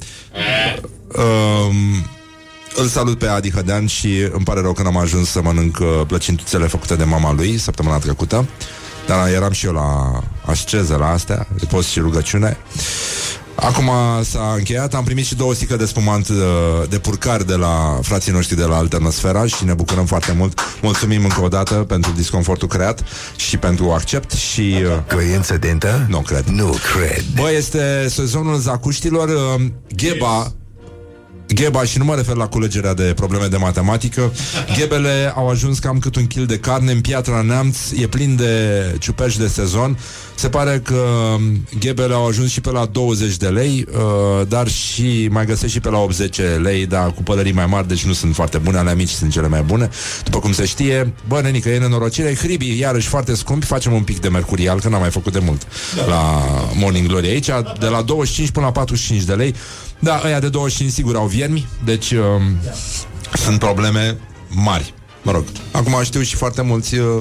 Uh, 1.07 1.75
îl 2.75 2.87
salut 2.87 3.17
pe 3.17 3.27
Adi 3.27 3.51
Hădean 3.51 3.85
și 3.85 4.29
îmi 4.31 4.43
pare 4.43 4.61
rău 4.61 4.73
că 4.73 4.83
n-am 4.83 4.97
ajuns 4.97 5.29
să 5.29 5.41
mănânc 5.41 5.77
uh, 5.79 5.87
plăcintuțele 6.07 6.67
făcute 6.67 6.95
de 6.95 7.03
mama 7.03 7.33
lui 7.33 7.57
săptămâna 7.57 7.97
trecută. 7.97 8.47
Dar 9.07 9.29
eram 9.29 9.51
și 9.51 9.65
eu 9.65 9.73
la 9.73 10.19
asceză 10.45 10.95
la 10.95 11.09
astea, 11.09 11.47
de 11.59 11.65
post 11.65 11.87
și 11.87 11.99
rugăciune. 11.99 12.57
Acum 13.55 13.89
s-a 14.23 14.53
încheiat, 14.57 14.93
am 14.93 15.03
primit 15.03 15.25
și 15.25 15.35
două 15.35 15.53
sticle 15.53 15.75
de 15.75 15.85
spumant 15.85 16.27
uh, 16.27 16.35
de 16.89 16.99
purcari 16.99 17.47
de 17.47 17.55
la 17.55 17.99
frații 18.01 18.31
noștri 18.31 18.55
de 18.55 18.63
la 18.63 18.75
Alternosfera 18.75 19.45
și 19.45 19.65
ne 19.65 19.73
bucurăm 19.73 20.05
foarte 20.05 20.33
mult. 20.37 20.59
Mulțumim 20.81 21.23
încă 21.23 21.41
o 21.41 21.47
dată 21.47 21.73
pentru 21.73 22.11
disconfortul 22.11 22.67
creat 22.67 23.03
și 23.35 23.57
pentru 23.57 23.91
accept 23.91 24.31
și... 24.31 24.75
Uh, 24.83 25.13
Coincidentă? 25.13 26.05
Nu 26.09 26.19
cred. 26.19 26.45
Nu 26.45 26.75
cred. 26.93 27.23
Bă, 27.35 27.51
este 27.51 28.05
sezonul 28.09 28.57
zacuștilor. 28.57 29.29
Uh, 29.29 29.65
Gheba, 29.95 30.51
Gheba, 31.53 31.83
și 31.83 31.97
nu 31.97 32.03
mă 32.03 32.15
refer 32.15 32.35
la 32.35 32.47
culegerea 32.47 32.93
de 32.93 33.13
probleme 33.15 33.45
de 33.45 33.57
matematică, 33.57 34.33
ghebele 34.77 35.33
au 35.35 35.49
ajuns 35.49 35.79
cam 35.79 35.99
cât 35.99 36.15
un 36.15 36.27
kil 36.27 36.45
de 36.45 36.57
carne 36.57 36.91
în 36.91 37.01
Piatra 37.01 37.41
Neamț, 37.41 37.77
e 37.97 38.07
plin 38.07 38.35
de 38.35 38.95
ciuperci 38.99 39.37
de 39.37 39.47
sezon. 39.47 39.97
Se 40.35 40.49
pare 40.49 40.81
că 40.83 40.93
um, 40.93 41.67
ghebele 41.79 42.13
au 42.13 42.27
ajuns 42.27 42.51
și 42.51 42.61
pe 42.61 42.71
la 42.71 42.85
20 42.85 43.37
de 43.37 43.47
lei, 43.47 43.85
uh, 43.91 44.47
dar 44.47 44.67
și 44.67 45.27
mai 45.31 45.45
găsești 45.45 45.75
și 45.75 45.79
pe 45.79 45.89
la 45.89 45.97
80 45.97 46.39
lei, 46.61 46.85
dar 46.85 47.13
cu 47.13 47.23
pălării 47.23 47.51
mai 47.51 47.65
mari, 47.65 47.87
deci 47.87 48.05
nu 48.05 48.13
sunt 48.13 48.35
foarte 48.35 48.57
bune, 48.57 48.77
ale 48.77 48.95
mici 48.95 49.09
sunt 49.09 49.31
cele 49.31 49.47
mai 49.47 49.61
bune. 49.61 49.89
După 50.23 50.39
cum 50.39 50.53
se 50.53 50.65
știe, 50.65 51.13
bă, 51.27 51.41
nenică, 51.41 51.69
e 51.69 51.77
nenorocire, 51.77 52.35
hribii, 52.35 52.79
iarăși 52.79 53.07
foarte 53.07 53.35
scumpi, 53.35 53.65
facem 53.65 53.93
un 53.93 54.03
pic 54.03 54.19
de 54.19 54.29
mercurial, 54.29 54.79
că 54.79 54.89
n-am 54.89 54.99
mai 54.99 55.09
făcut 55.09 55.33
de 55.33 55.39
mult 55.39 55.67
la 56.07 56.43
Morning 56.73 57.07
Glory 57.07 57.27
aici, 57.27 57.49
de 57.79 57.87
la 57.87 58.01
25 58.01 58.49
până 58.49 58.65
la 58.65 58.71
45 58.71 59.23
de 59.23 59.33
lei. 59.33 59.55
Da, 60.03 60.21
ăia 60.25 60.39
de 60.39 60.49
25 60.49 60.91
sigur 60.91 61.15
au 61.15 61.25
viermi, 61.25 61.67
deci 61.83 62.11
um, 62.11 62.57
sunt 63.33 63.59
probleme 63.59 64.17
mari. 64.49 64.93
Mă 65.21 65.31
rog, 65.31 65.43
acum 65.71 66.03
știu 66.03 66.21
și 66.21 66.35
foarte 66.35 66.61
mulți 66.61 66.95
uh, 66.95 67.19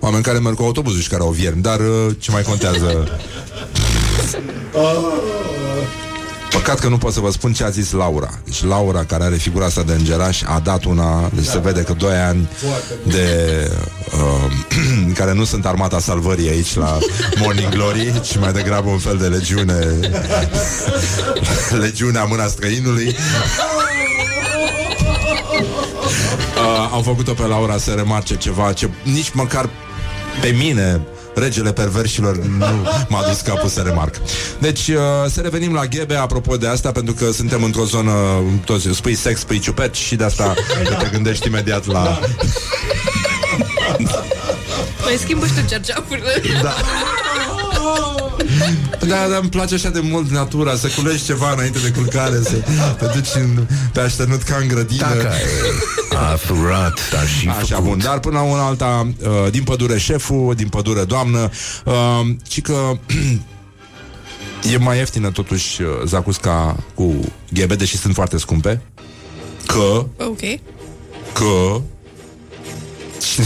oameni 0.00 0.22
care 0.22 0.38
merg 0.38 0.56
cu 0.56 0.62
autobuzul 0.62 1.00
și 1.00 1.08
care 1.08 1.22
au 1.22 1.30
viermi, 1.30 1.62
dar 1.62 1.80
uh, 1.80 2.14
ce 2.18 2.30
mai 2.30 2.42
contează? 2.42 3.08
Păcat 6.50 6.78
că 6.78 6.88
nu 6.88 6.98
pot 6.98 7.12
să 7.12 7.20
vă 7.20 7.30
spun 7.30 7.52
ce 7.52 7.64
a 7.64 7.68
zis 7.68 7.90
Laura. 7.90 8.38
Deci 8.44 8.64
Laura, 8.64 9.04
care 9.04 9.24
are 9.24 9.36
figura 9.36 9.64
asta 9.64 9.82
de 9.82 9.92
îngeraș, 9.92 10.42
a 10.42 10.60
dat 10.64 10.84
una, 10.84 11.30
deci 11.34 11.44
se 11.44 11.58
vede 11.58 11.80
că 11.82 11.92
doi 11.92 12.16
ani 12.16 12.48
de... 13.02 13.70
Uh, 14.12 15.12
care 15.18 15.32
nu 15.32 15.44
sunt 15.44 15.66
armata 15.66 15.98
salvării 15.98 16.48
aici 16.48 16.74
la 16.74 16.98
Morning 17.36 17.68
Glory, 17.68 18.20
ci 18.20 18.38
mai 18.38 18.52
degrabă 18.52 18.88
un 18.88 18.98
fel 18.98 19.16
de 19.16 19.26
legiune 19.26 19.86
legiunea 21.84 22.24
mâna 22.24 22.46
străinului. 22.46 23.16
Uh, 26.56 26.88
au 26.92 27.02
făcut-o 27.02 27.32
pe 27.32 27.42
Laura 27.42 27.78
să 27.78 27.90
remarce 27.90 28.36
ceva 28.36 28.72
ce 28.72 28.88
nici 29.02 29.30
măcar 29.30 29.68
pe 30.40 30.48
mine 30.48 31.00
regele 31.38 31.72
perversilor 31.72 32.36
nu 32.36 32.66
m-a 33.08 33.24
dus 33.28 33.40
capul 33.40 33.68
să 33.68 33.80
remarc. 33.80 34.14
Deci, 34.58 34.88
uh, 34.88 34.94
să 35.30 35.40
revenim 35.40 35.72
la 35.72 35.86
ghebe 35.86 36.14
apropo 36.14 36.56
de 36.56 36.66
asta, 36.66 36.92
pentru 36.92 37.14
că 37.14 37.32
suntem 37.32 37.62
într-o 37.62 37.84
zonă, 37.84 38.12
toți, 38.64 38.88
spui 38.92 39.14
sex, 39.14 39.40
spui 39.40 39.58
ciupet 39.58 39.94
și 39.94 40.16
de 40.16 40.24
asta 40.24 40.54
te 40.98 41.08
gândești 41.12 41.46
imediat 41.46 41.86
la... 41.86 42.20
Mai 45.04 45.16
schimbă 45.20 45.46
și 45.46 45.52
tu 45.52 45.68
cerceapurile. 45.68 46.42
Da. 46.62 46.74
Da, 49.06 49.26
dar 49.30 49.38
îmi 49.40 49.48
place 49.48 49.74
așa 49.74 49.88
de 49.88 50.00
mult 50.02 50.30
natura 50.30 50.76
Să 50.76 50.88
culegi 50.96 51.24
ceva 51.24 51.52
înainte 51.52 51.78
de 51.78 51.90
culcare 51.90 52.40
Să 52.42 52.54
te 52.98 53.04
duci 53.14 53.34
în, 53.34 53.66
pe 53.92 54.00
așternut 54.00 54.42
ca 54.42 54.56
în 54.60 54.68
grădină 54.68 55.06
Dacă 55.06 55.28
a 56.18 56.36
furat, 56.36 57.10
dar 57.10 57.26
și 57.26 57.48
Așa, 57.48 57.74
făcut. 57.76 57.84
bun, 57.84 57.98
dar 57.98 58.18
până 58.20 58.36
la 58.36 58.42
una 58.42 58.66
alta 58.66 59.08
uh, 59.22 59.50
Din 59.50 59.62
pădure 59.62 59.98
șeful, 59.98 60.54
din 60.54 60.68
pădure 60.68 61.04
doamnă 61.04 61.50
uh, 61.84 62.20
Și 62.50 62.60
că 62.60 62.74
E 64.72 64.76
mai 64.76 64.96
ieftină 64.96 65.30
totuși 65.30 65.82
uh, 65.82 65.88
Zacusca 66.04 66.76
cu 66.94 67.14
ghebe 67.52 67.74
Deși 67.74 67.96
sunt 67.96 68.14
foarte 68.14 68.38
scumpe 68.38 68.80
Că 69.66 70.06
Ok. 70.18 70.40
Că 71.32 71.80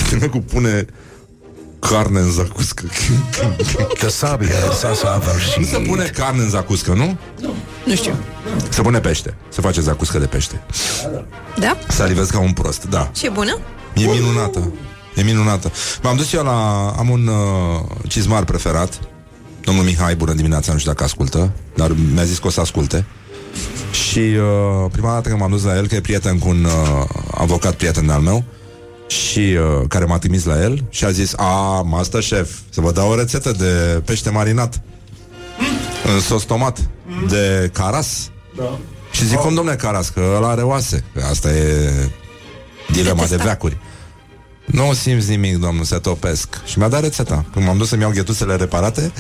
Cine 0.07 0.27
cu 0.33 0.39
pune 0.39 0.87
carne 1.89 2.19
în 2.19 2.31
zacuscă 2.31 2.85
Că 3.99 4.09
sabia 4.09 4.71
sa 4.79 4.95
s-a 4.95 5.13
avărșit. 5.15 5.57
Nu 5.57 5.65
se 5.65 5.79
pune 5.79 6.05
carne 6.05 6.43
în 6.43 6.49
zacuscă, 6.49 6.93
nu? 6.93 7.17
Nu 7.85 7.95
știu. 7.95 8.15
Se 8.69 8.83
pune 8.83 9.01
pește 9.01 9.35
Se 9.49 9.61
face 9.61 9.81
zacuscă 9.81 10.19
de 10.19 10.27
pește 10.27 10.63
Da? 11.59 11.79
Salivez 11.89 12.31
ca 12.31 12.39
un 12.39 12.53
prost, 12.53 12.85
da 12.85 13.11
Și 13.15 13.27
e 13.27 13.29
bună? 13.29 13.59
E 13.95 14.07
minunată 14.07 14.73
E 15.15 15.23
minunată 15.23 15.73
M-am 16.03 16.17
dus 16.17 16.33
eu 16.33 16.45
la... 16.45 16.89
Am 16.99 17.11
un 17.11 17.27
uh, 17.27 17.81
cizmar 18.09 18.45
preferat 18.45 19.01
Domnul 19.61 19.85
Mihai, 19.85 20.17
bună 20.17 20.33
dimineața, 20.33 20.73
nu 20.73 20.79
știu 20.79 20.91
dacă 20.91 21.05
ascultă 21.05 21.51
Dar 21.75 21.93
mi-a 22.15 22.25
zis 22.25 22.39
că 22.39 22.47
o 22.47 22.51
să 22.51 22.61
asculte 22.61 23.05
Și 23.91 24.19
uh, 24.19 24.91
prima 24.93 25.13
dată 25.13 25.29
când 25.29 25.41
m-am 25.41 25.51
dus 25.51 25.63
la 25.63 25.77
el 25.77 25.87
Că 25.87 25.95
e 25.95 26.01
prieten 26.01 26.39
cu 26.39 26.49
un 26.49 26.65
uh, 26.65 27.05
avocat 27.35 27.75
prieten 27.75 28.11
al 28.11 28.21
meu 28.21 28.45
și 29.13 29.39
uh, 29.39 29.89
care 29.89 30.05
m-a 30.05 30.19
trimis 30.19 30.45
la 30.45 30.63
el 30.63 30.85
și 30.91 31.05
a 31.05 31.11
zis, 31.11 31.33
a, 31.37 31.83
master 31.87 32.21
chef, 32.21 32.51
să 32.71 32.81
vă 32.81 32.93
dau 32.93 33.11
o 33.11 33.15
rețetă 33.15 33.53
de 33.53 34.03
pește 34.05 34.31
marinat 34.31 34.81
în 36.15 36.21
sos 36.21 36.43
tomat 36.43 36.79
de 37.29 37.71
caras. 37.73 38.31
Da. 38.57 38.79
Și 39.13 39.27
zic, 39.27 39.39
cum 39.39 39.55
domne 39.55 39.75
caras, 39.75 40.09
că 40.09 40.33
ăla 40.37 40.49
are 40.49 40.63
oase. 40.63 41.05
Că 41.15 41.25
asta 41.31 41.53
e 41.53 42.11
dilema 42.93 43.25
de 43.25 43.37
veacuri. 43.37 43.79
Nu 44.67 44.93
simți 44.93 45.29
nimic, 45.29 45.57
domnul, 45.57 45.85
se 45.85 45.97
topesc. 45.97 46.49
Și 46.65 46.79
mi-a 46.79 46.89
dat 46.89 47.01
rețeta. 47.01 47.45
Când 47.53 47.65
m-am 47.65 47.77
dus 47.77 47.89
să-mi 47.89 48.03
iau 48.03 48.11
ghetuțele 48.11 48.57
reparate, 48.57 49.13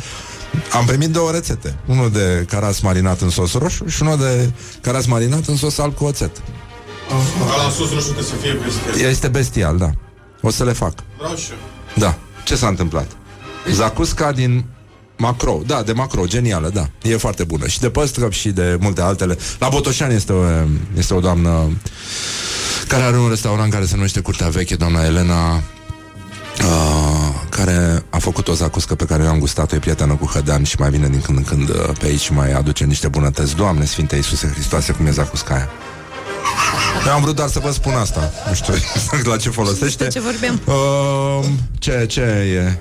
am 0.72 0.84
primit 0.84 1.10
două 1.10 1.30
rețete. 1.30 1.78
Unul 1.86 2.10
de 2.10 2.44
caras 2.48 2.80
marinat 2.80 3.20
în 3.20 3.30
sos 3.30 3.52
roșu 3.52 3.88
și 3.88 4.02
unul 4.02 4.18
de 4.18 4.50
caras 4.80 5.06
marinat 5.06 5.46
în 5.46 5.56
sos 5.56 5.78
alb 5.78 5.94
cu 5.94 6.04
oțet. 6.04 6.42
Ăla 7.54 7.64
în 7.64 7.70
sus 7.70 7.92
nu 7.92 8.00
știu 8.00 8.12
că 8.12 8.22
să 8.22 8.34
fie 8.34 8.58
bestial. 8.64 9.10
Este 9.10 9.28
bestial, 9.28 9.76
da. 9.76 9.90
O 10.40 10.50
să 10.50 10.64
le 10.64 10.72
fac. 10.72 10.92
Vreau 11.18 11.34
și 11.34 11.50
eu. 11.50 11.56
Da. 11.94 12.18
Ce 12.44 12.56
s-a 12.56 12.68
întâmplat? 12.68 13.10
Zacusca 13.70 14.32
din 14.32 14.64
Macro, 15.16 15.60
da, 15.66 15.82
de 15.82 15.92
Macro, 15.92 16.26
genială, 16.26 16.68
da. 16.68 16.88
E 17.02 17.16
foarte 17.16 17.44
bună. 17.44 17.66
Și 17.66 17.80
de 17.80 17.90
păstrăv 17.90 18.32
și 18.32 18.48
de 18.48 18.76
multe 18.80 19.00
altele. 19.00 19.38
La 19.58 19.68
Botoșani 19.68 20.14
este 20.14 20.32
o, 20.32 20.44
este 20.96 21.14
o 21.14 21.20
doamnă 21.20 21.70
care 22.88 23.02
are 23.02 23.18
un 23.18 23.28
restaurant 23.28 23.72
care 23.72 23.84
se 23.84 23.94
numește 23.94 24.20
Curtea 24.20 24.48
Veche, 24.48 24.74
doamna 24.74 25.04
Elena, 25.04 25.54
uh, 25.56 25.62
care 27.48 28.04
a 28.10 28.18
făcut 28.18 28.48
o 28.48 28.54
zacuscă 28.54 28.94
pe 28.94 29.04
care 29.04 29.22
eu 29.22 29.28
am 29.28 29.38
gustat-o, 29.38 29.74
e 29.74 29.78
prietenă 29.78 30.14
cu 30.14 30.26
Hădean 30.26 30.62
și 30.62 30.76
mai 30.78 30.90
vine 30.90 31.08
din 31.08 31.20
când 31.20 31.38
în 31.38 31.44
când 31.44 31.68
uh, 31.68 31.76
pe 31.98 32.06
aici 32.06 32.20
și 32.20 32.32
mai 32.32 32.52
aduce 32.52 32.84
niște 32.84 33.08
bunătăți. 33.08 33.56
Doamne 33.56 33.84
Sfinte 33.84 34.16
Iisuse 34.16 34.50
Hristoase, 34.54 34.92
cum 34.92 35.06
e 35.06 35.10
zacusca 35.10 35.54
aia. 35.54 35.68
Eu 37.06 37.12
am 37.12 37.20
vrut 37.22 37.36
doar 37.36 37.48
să 37.48 37.58
vă 37.58 37.70
spun 37.70 37.92
asta. 37.92 38.32
Nu 38.48 38.54
știu 38.54 38.74
exact 38.74 39.26
la 39.32 39.36
ce 39.36 39.50
folosește. 39.50 40.04
De 40.04 40.10
ce 40.10 40.20
vorbeam? 40.20 40.60
Uh, 40.64 41.44
ce, 41.78 42.06
ce 42.08 42.20
e? 42.20 42.78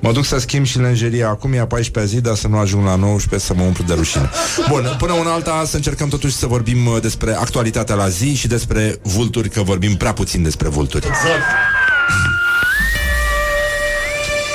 Mă 0.00 0.12
duc 0.12 0.24
să 0.24 0.38
schimb 0.38 0.64
și 0.64 0.78
lenjeria 0.78 1.28
acum, 1.28 1.52
e 1.52 1.58
a 1.58 1.66
14 1.66 2.14
zi, 2.14 2.20
dar 2.20 2.34
să 2.34 2.48
nu 2.48 2.58
ajung 2.58 2.84
la 2.84 2.94
19 2.94 3.48
să 3.48 3.54
mă 3.54 3.62
umplu 3.62 3.84
de 3.84 3.94
rușine. 3.94 4.30
Bun, 4.68 4.94
până 4.98 5.12
una 5.12 5.32
alta 5.32 5.62
să 5.66 5.76
încercăm 5.76 6.08
totuși 6.08 6.34
să 6.34 6.46
vorbim 6.46 6.86
uh, 6.86 7.00
despre 7.00 7.34
actualitatea 7.34 7.94
la 7.94 8.08
zi 8.08 8.34
și 8.34 8.46
despre 8.46 8.98
vulturi, 9.02 9.48
că 9.48 9.62
vorbim 9.62 9.96
prea 9.96 10.12
puțin 10.12 10.42
despre 10.42 10.68
vulturi. 10.68 11.06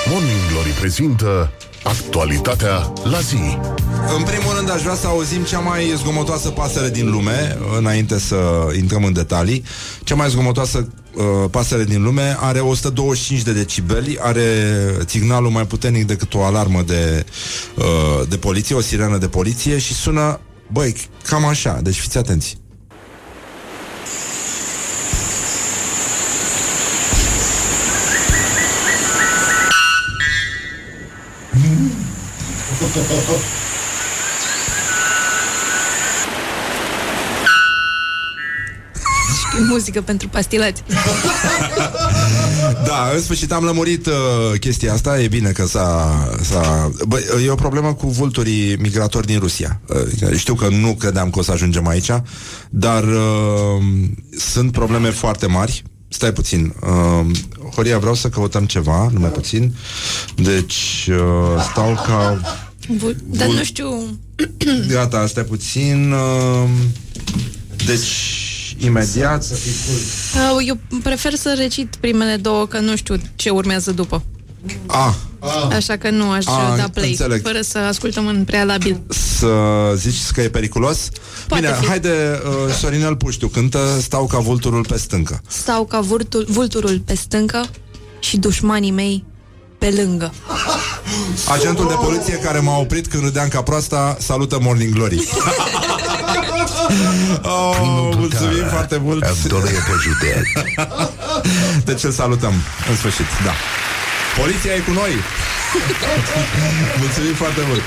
Morning 0.10 0.40
Glory 0.52 0.70
prezintă 0.70 1.52
Actualitatea 1.90 2.94
la 3.04 3.20
zi. 3.20 3.58
În 4.18 4.24
primul 4.24 4.54
rând 4.56 4.72
aș 4.72 4.82
vrea 4.82 4.96
să 4.96 5.08
auzim 5.08 5.44
cea 5.44 5.60
mai 5.60 5.94
zgomotoasă 5.96 6.50
pasăre 6.50 6.90
din 6.90 7.10
lume 7.10 7.58
Înainte 7.78 8.20
să 8.20 8.38
intrăm 8.78 9.04
în 9.04 9.14
detalii. 9.14 9.64
Cea 10.04 10.16
mai 10.16 10.30
zgomotoasă 10.30 10.88
uh, 11.16 11.24
pasăre 11.52 11.84
din 11.84 12.04
lume 12.04 12.38
Are 12.40 12.60
125 12.60 13.42
de 13.42 13.54
decibeli 13.54 14.18
Are 14.20 14.44
signalul 15.06 15.50
mai 15.50 15.66
puternic 15.66 16.08
decât 16.08 16.34
o 16.34 16.44
alarmă 16.44 16.82
de, 16.82 17.26
uh, 17.76 18.28
de 18.28 18.38
poliție 18.38 18.76
O 18.76 18.82
sirenă 18.82 19.18
de 19.18 19.28
poliție 19.28 19.78
Și 19.78 19.94
sună, 19.94 20.40
băi, 20.72 20.96
cam 21.28 21.46
așa. 21.46 21.80
Deci 21.84 22.00
fiți 22.00 22.18
atenți 22.18 22.58
Și 39.40 39.64
muzică 39.70 40.02
pentru 40.02 40.28
pastilați. 40.28 40.84
Da, 42.86 43.10
în 43.16 43.22
sfârșit 43.22 43.52
am 43.52 43.64
lămurit 43.64 44.06
uh, 44.06 44.14
chestia 44.60 44.94
asta 44.94 45.22
E 45.22 45.28
bine 45.28 45.50
că 45.50 45.66
s-a... 45.66 46.18
s-a... 46.42 46.92
Bă, 47.08 47.20
e 47.46 47.50
o 47.50 47.56
problemă 47.56 47.94
cu 47.94 48.08
vulturii 48.08 48.78
migratori 48.78 49.26
din 49.28 49.40
Rusia. 49.40 49.82
Uh, 49.88 50.38
Știu 50.38 50.54
că 50.54 50.68
nu 50.70 50.96
credeam 50.96 51.30
că 51.30 51.40
o 51.40 51.42
să 51.42 51.52
ajungem 51.52 51.88
aici 51.88 52.12
Dar 52.70 53.04
uh, 53.04 53.84
sunt 54.38 54.72
probleme 54.72 55.10
foarte 55.10 55.46
mari. 55.46 55.84
Stai 56.08 56.34
puțin 56.34 56.74
uh, 56.82 57.26
Horia, 57.76 58.00
vreau 58.00 58.16
să 58.16 58.30
căutăm 58.30 58.66
ceva 58.66 59.10
Numai 59.14 59.30
puțin. 59.30 59.76
Deci 60.36 61.10
uh, 61.10 61.64
stau 61.72 62.04
ca... 62.06 62.40
Bu- 62.98 63.16
Dar 63.26 63.48
nu 63.48 63.64
știu... 63.64 64.20
Gata, 64.92 65.28
stai 65.28 65.44
puțin 65.44 66.12
uh, 66.12 66.70
Deci 67.86 68.08
Imediat 68.78 69.44
să 69.44 69.54
fii 69.54 69.72
Uh, 70.58 70.68
Eu 70.68 70.78
prefer 71.04 71.34
să 71.34 71.54
recit 71.58 71.96
primele 72.00 72.36
două, 72.36 72.66
că 72.68 72.80
nu 72.80 72.96
știu 72.96 73.16
ce 73.36 73.50
urmează 73.50 73.92
după. 73.92 74.24
Ah, 74.86 75.14
Așa 75.76 75.98
că 75.98 76.10
nu 76.10 76.30
aș 76.30 76.46
Ah, 76.46 76.74
da 76.78 76.90
play, 76.94 77.10
înțeleg. 77.10 77.42
fără 77.42 77.62
să 77.62 77.78
ascultăm 77.78 78.28
în 78.28 78.44
prealabil. 78.44 79.02
să 79.10 79.48
zici 79.96 80.16
că 80.34 80.42
e 80.42 80.50
periculos? 80.50 81.10
Poate 81.48 81.64
Bine, 81.66 81.78
fi. 81.80 81.88
haide, 81.88 82.42
uh, 82.68 82.74
Sorinel 82.80 83.16
Puștiu 83.16 83.48
cântă 83.48 83.98
Stau 84.02 84.28
ca 84.28 84.40
vulturul 84.40 84.86
pe 84.86 84.98
stâncă 84.98 85.42
Stau 85.48 85.86
ca 85.86 86.00
vultul, 86.00 86.46
vulturul 86.50 87.02
pe 87.06 87.16
stâncă 87.16 87.66
și 88.20 88.38
dușmanii 88.38 88.92
mei 88.92 89.24
pe 89.80 89.94
lângă. 90.02 90.34
Agentul 91.48 91.88
de 91.88 91.94
poliție 91.94 92.34
care 92.34 92.60
m-a 92.60 92.78
oprit 92.78 93.08
când 93.08 93.24
râdeam 93.24 93.48
ca 93.48 93.62
proasta 93.62 94.18
Salută 94.20 94.58
Morning 94.62 94.94
Glory. 94.94 95.28
Oh, 97.42 97.78
Mulțumim 98.16 98.68
foarte 98.70 99.00
mult. 99.02 99.20
Pe 99.20 99.34
județ. 100.02 100.48
Deci 101.86 102.04
îl 102.04 102.12
salutăm? 102.12 102.54
În 102.90 102.96
sfârșit, 102.96 103.26
da. 103.46 103.52
Poliția 104.42 104.74
e 104.74 104.80
cu 104.80 104.92
noi. 104.92 105.12
Mulțumim 107.02 107.34
foarte 107.34 107.62
mult 107.68 107.82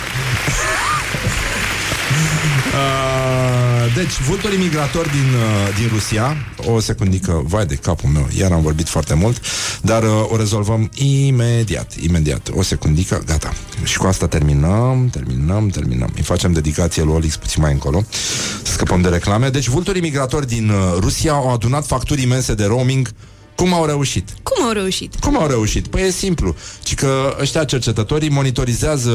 Uh, 2.13 3.95
deci, 3.95 4.21
vulturii 4.21 4.59
migratori 4.59 5.11
din, 5.11 5.19
uh, 5.19 5.75
din 5.79 5.89
Rusia 5.93 6.37
O 6.67 6.81
secundică, 6.81 7.43
vai 7.45 7.67
de 7.67 7.75
capul 7.75 8.11
meu 8.11 8.29
Iar 8.39 8.53
am 8.53 8.63
vorbit 8.63 8.89
foarte 8.89 9.15
mult 9.15 9.41
Dar 9.83 10.03
uh, 10.03 10.11
o 10.29 10.37
rezolvăm 10.37 10.91
imediat 10.95 11.95
Imediat, 12.01 12.51
o 12.55 12.63
secundică, 12.63 13.23
gata. 13.27 13.53
Și 13.85 13.99
cu 13.99 14.07
asta 14.07 14.29
terminăm, 14.29 15.09
terminăm, 15.09 15.69
terminăm. 15.69 16.13
Îi 16.17 16.23
facem 16.23 16.53
dedicație 16.53 17.03
lui 17.03 17.15
Olix 17.15 17.37
puțin 17.37 17.63
mai 17.63 17.73
încolo. 17.73 18.05
Să 18.63 18.73
scăpăm 18.73 19.01
de 19.01 19.09
reclame. 19.09 19.49
Deci, 19.49 19.69
vulturii 19.69 20.01
migratori 20.01 20.47
din 20.47 20.69
uh, 20.69 20.77
Rusia 20.99 21.33
Au 21.33 21.53
adunat 21.53 21.87
facturi 21.87 22.23
imense 22.23 22.55
de 22.55 22.65
roaming 22.65 23.09
Cum 23.55 23.75
au 23.75 23.85
reușit? 23.85 24.29
Cum 24.43 24.65
au 24.65 24.73
reușit? 24.73 25.15
Cum 25.15 25.39
au 25.39 25.47
reușit? 25.47 25.87
Păi 25.87 26.03
e 26.03 26.11
simplu. 26.11 26.57
Ci 26.83 26.95
că 26.95 27.37
ăștia 27.41 27.65
cercetătorii 27.65 28.29
monitorizează 28.29 29.11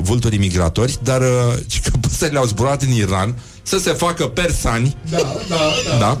vulturii 0.00 0.38
migratori, 0.38 0.98
dar 1.02 1.20
uh, 1.20 1.54
ci 1.66 1.80
că 1.80 1.90
păsările 2.00 2.38
au 2.38 2.44
zburat 2.44 2.82
în 2.82 2.92
Iran 2.92 3.38
să 3.62 3.78
se 3.78 3.90
facă 3.90 4.26
persani. 4.26 4.96
Da, 5.10 5.16
da, 5.48 5.56
da. 5.88 5.96
Da? 5.98 6.18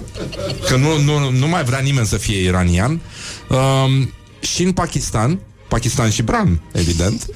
Că 0.68 0.76
nu, 0.76 0.98
nu, 0.98 1.30
nu 1.30 1.48
mai 1.48 1.64
vrea 1.64 1.78
nimeni 1.78 2.06
să 2.06 2.16
fie 2.16 2.42
iranian. 2.42 3.00
Um, 3.48 4.12
și 4.40 4.62
în 4.62 4.72
Pakistan, 4.72 5.38
Pakistan 5.68 6.10
și 6.10 6.22
Bran, 6.22 6.60
evident. 6.72 7.26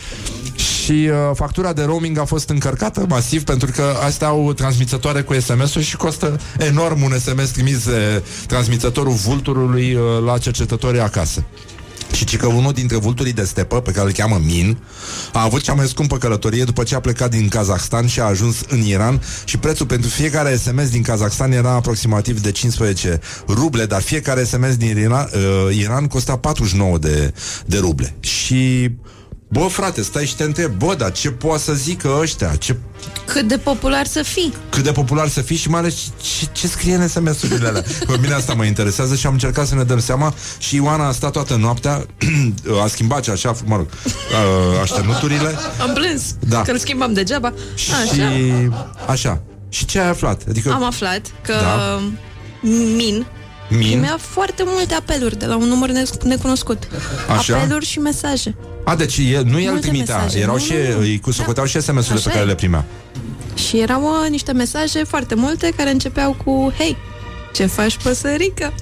Și 0.85 0.93
uh, 0.93 1.31
factura 1.35 1.73
de 1.73 1.82
roaming 1.82 2.19
a 2.19 2.24
fost 2.24 2.48
încărcată 2.48 3.05
masiv 3.09 3.43
pentru 3.43 3.70
că 3.70 3.85
astea 4.05 4.27
au 4.27 4.52
transmițătoare 4.52 5.23
cu 5.23 5.35
SMS-ul 5.40 5.82
și 5.82 5.97
costă 5.97 6.40
enorm 6.59 7.02
un 7.02 7.19
SMS 7.19 7.51
trimis 7.51 7.85
de 7.85 8.23
transmițătorul 8.47 9.12
vulturului 9.12 9.94
uh, 9.94 10.01
la 10.24 10.39
cercetătorii 10.39 11.01
acasă. 11.01 11.44
Și 12.12 12.24
ci 12.24 12.36
că 12.36 12.47
unul 12.47 12.73
dintre 12.73 12.97
vulturii 12.97 13.32
de 13.32 13.44
stepă, 13.44 13.81
pe 13.81 13.90
care 13.90 14.06
îl 14.06 14.12
cheamă 14.12 14.40
Min, 14.44 14.78
a 15.32 15.43
avut 15.43 15.61
cea 15.61 15.73
mai 15.73 15.86
scumpă 15.86 16.19
călătorie 16.19 16.65
după 16.65 16.82
ce 16.82 16.94
a 16.94 17.01
plecat 17.01 17.31
din 17.31 17.48
Kazahstan 17.48 18.06
și 18.06 18.20
a 18.20 18.24
ajuns 18.24 18.56
în 18.69 18.81
Iran 18.82 19.23
și 19.44 19.59
prețul 19.59 19.86
pentru 19.86 20.09
fiecare 20.09 20.56
SMS 20.56 20.89
din 20.89 21.02
Kazahstan 21.02 21.52
era 21.52 21.70
aproximativ 21.70 22.40
de 22.40 22.52
15 22.52 23.20
ruble, 23.48 23.86
dar 23.86 24.02
fiecare 24.02 24.44
SMS 24.44 24.77
din 24.77 24.98
Iran, 24.98 25.28
uh, 25.35 25.77
Iran 25.77 26.06
costa 26.06 26.36
49 26.36 26.98
de, 26.98 27.35
de 27.66 27.78
ruble. 27.78 28.15
Și 28.20 28.90
Bă, 29.48 29.60
frate, 29.60 30.02
stai 30.02 30.26
și 30.26 30.36
te 30.36 30.42
întrebi, 30.42 30.74
bă, 30.76 30.94
dar 30.94 31.12
ce 31.12 31.30
poate 31.30 31.62
să 31.62 31.72
zică 31.72 32.16
ăștia? 32.20 32.54
Ce, 32.58 32.76
Cât 33.26 33.48
de 33.48 33.58
popular 33.58 34.06
să 34.06 34.22
fii. 34.22 34.52
cât 34.68 34.82
de 34.84 34.92
popular 34.92 35.28
să 35.28 35.40
fii 35.40 35.56
și 35.56 35.68
mai 35.68 35.80
ales 35.80 35.94
ce, 35.94 36.46
ce 36.52 36.66
scrie 36.68 36.94
în 36.94 37.08
SMS-urile 37.08 37.68
alea. 37.68 37.82
Pe 38.06 38.18
mine 38.20 38.34
asta 38.34 38.54
mă 38.54 38.64
interesează 38.64 39.14
și 39.14 39.26
am 39.26 39.32
încercat 39.32 39.66
să 39.66 39.74
ne 39.74 39.82
dăm 39.82 39.98
seama 40.00 40.34
și 40.58 40.76
Ioana 40.76 41.06
a 41.06 41.12
stat 41.12 41.32
toată 41.32 41.56
noaptea, 41.56 42.06
a 42.84 42.86
schimbat 42.86 43.28
așa, 43.28 43.54
mă 43.64 43.76
rog, 43.76 43.86
a- 44.76 44.80
așternuturile 44.80 45.54
Am 45.82 45.92
plâns 45.94 46.22
Da. 46.48 46.62
că 46.62 46.70
îl 46.70 46.78
schimbam 46.78 47.12
degeaba. 47.12 47.52
și 47.74 47.90
Așa. 48.10 48.30
așa. 49.06 49.42
Și 49.68 49.84
ce 49.84 49.98
ai 50.00 50.08
aflat? 50.08 50.42
Adică 50.48 50.72
Am 50.72 50.84
aflat 50.84 51.20
că 51.42 51.52
Da. 51.60 52.00
Min 52.96 53.26
Min? 53.68 53.80
primea 53.80 54.16
foarte 54.20 54.62
multe 54.66 54.94
apeluri 54.94 55.38
de 55.38 55.46
la 55.46 55.56
un 55.56 55.68
număr 55.68 55.88
ne- 55.90 56.02
necunoscut. 56.24 56.82
Așa? 57.36 57.56
Apeluri 57.56 57.84
și 57.86 57.98
mesaje. 57.98 58.54
A, 58.84 58.94
deci 58.94 59.18
el, 59.18 59.44
nu 59.44 59.60
el 59.60 59.70
Multe 59.70 59.88
trimitea, 59.88 60.16
mesaje. 60.16 60.38
erau 60.38 60.54
Nu, 60.54 60.60
și, 60.60 60.72
nu, 60.72 60.94
nu. 60.94 60.98
îi 61.00 61.20
cu 61.20 61.30
socoteau 61.30 61.66
și 61.66 61.80
SMS-urile 61.80 62.14
Așa 62.14 62.22
pe 62.28 62.30
care 62.30 62.44
e. 62.44 62.46
le 62.48 62.54
primea. 62.54 62.84
Și 63.54 63.80
erau 63.80 64.02
uh, 64.02 64.30
niște 64.30 64.52
mesaje 64.52 65.04
foarte 65.04 65.34
multe 65.34 65.72
care 65.76 65.90
începeau 65.90 66.36
cu 66.44 66.72
Hei, 66.78 66.96
ce 67.52 67.66
faci, 67.66 67.96
păsărică? 68.02 68.72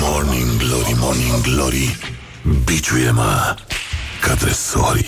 Morning 0.00 0.56
Glory, 0.58 0.94
Morning 0.98 1.40
Glory 1.42 1.98
Biciuie-mă 2.64 3.54
ca 4.26 4.34
tresorii 4.34 5.06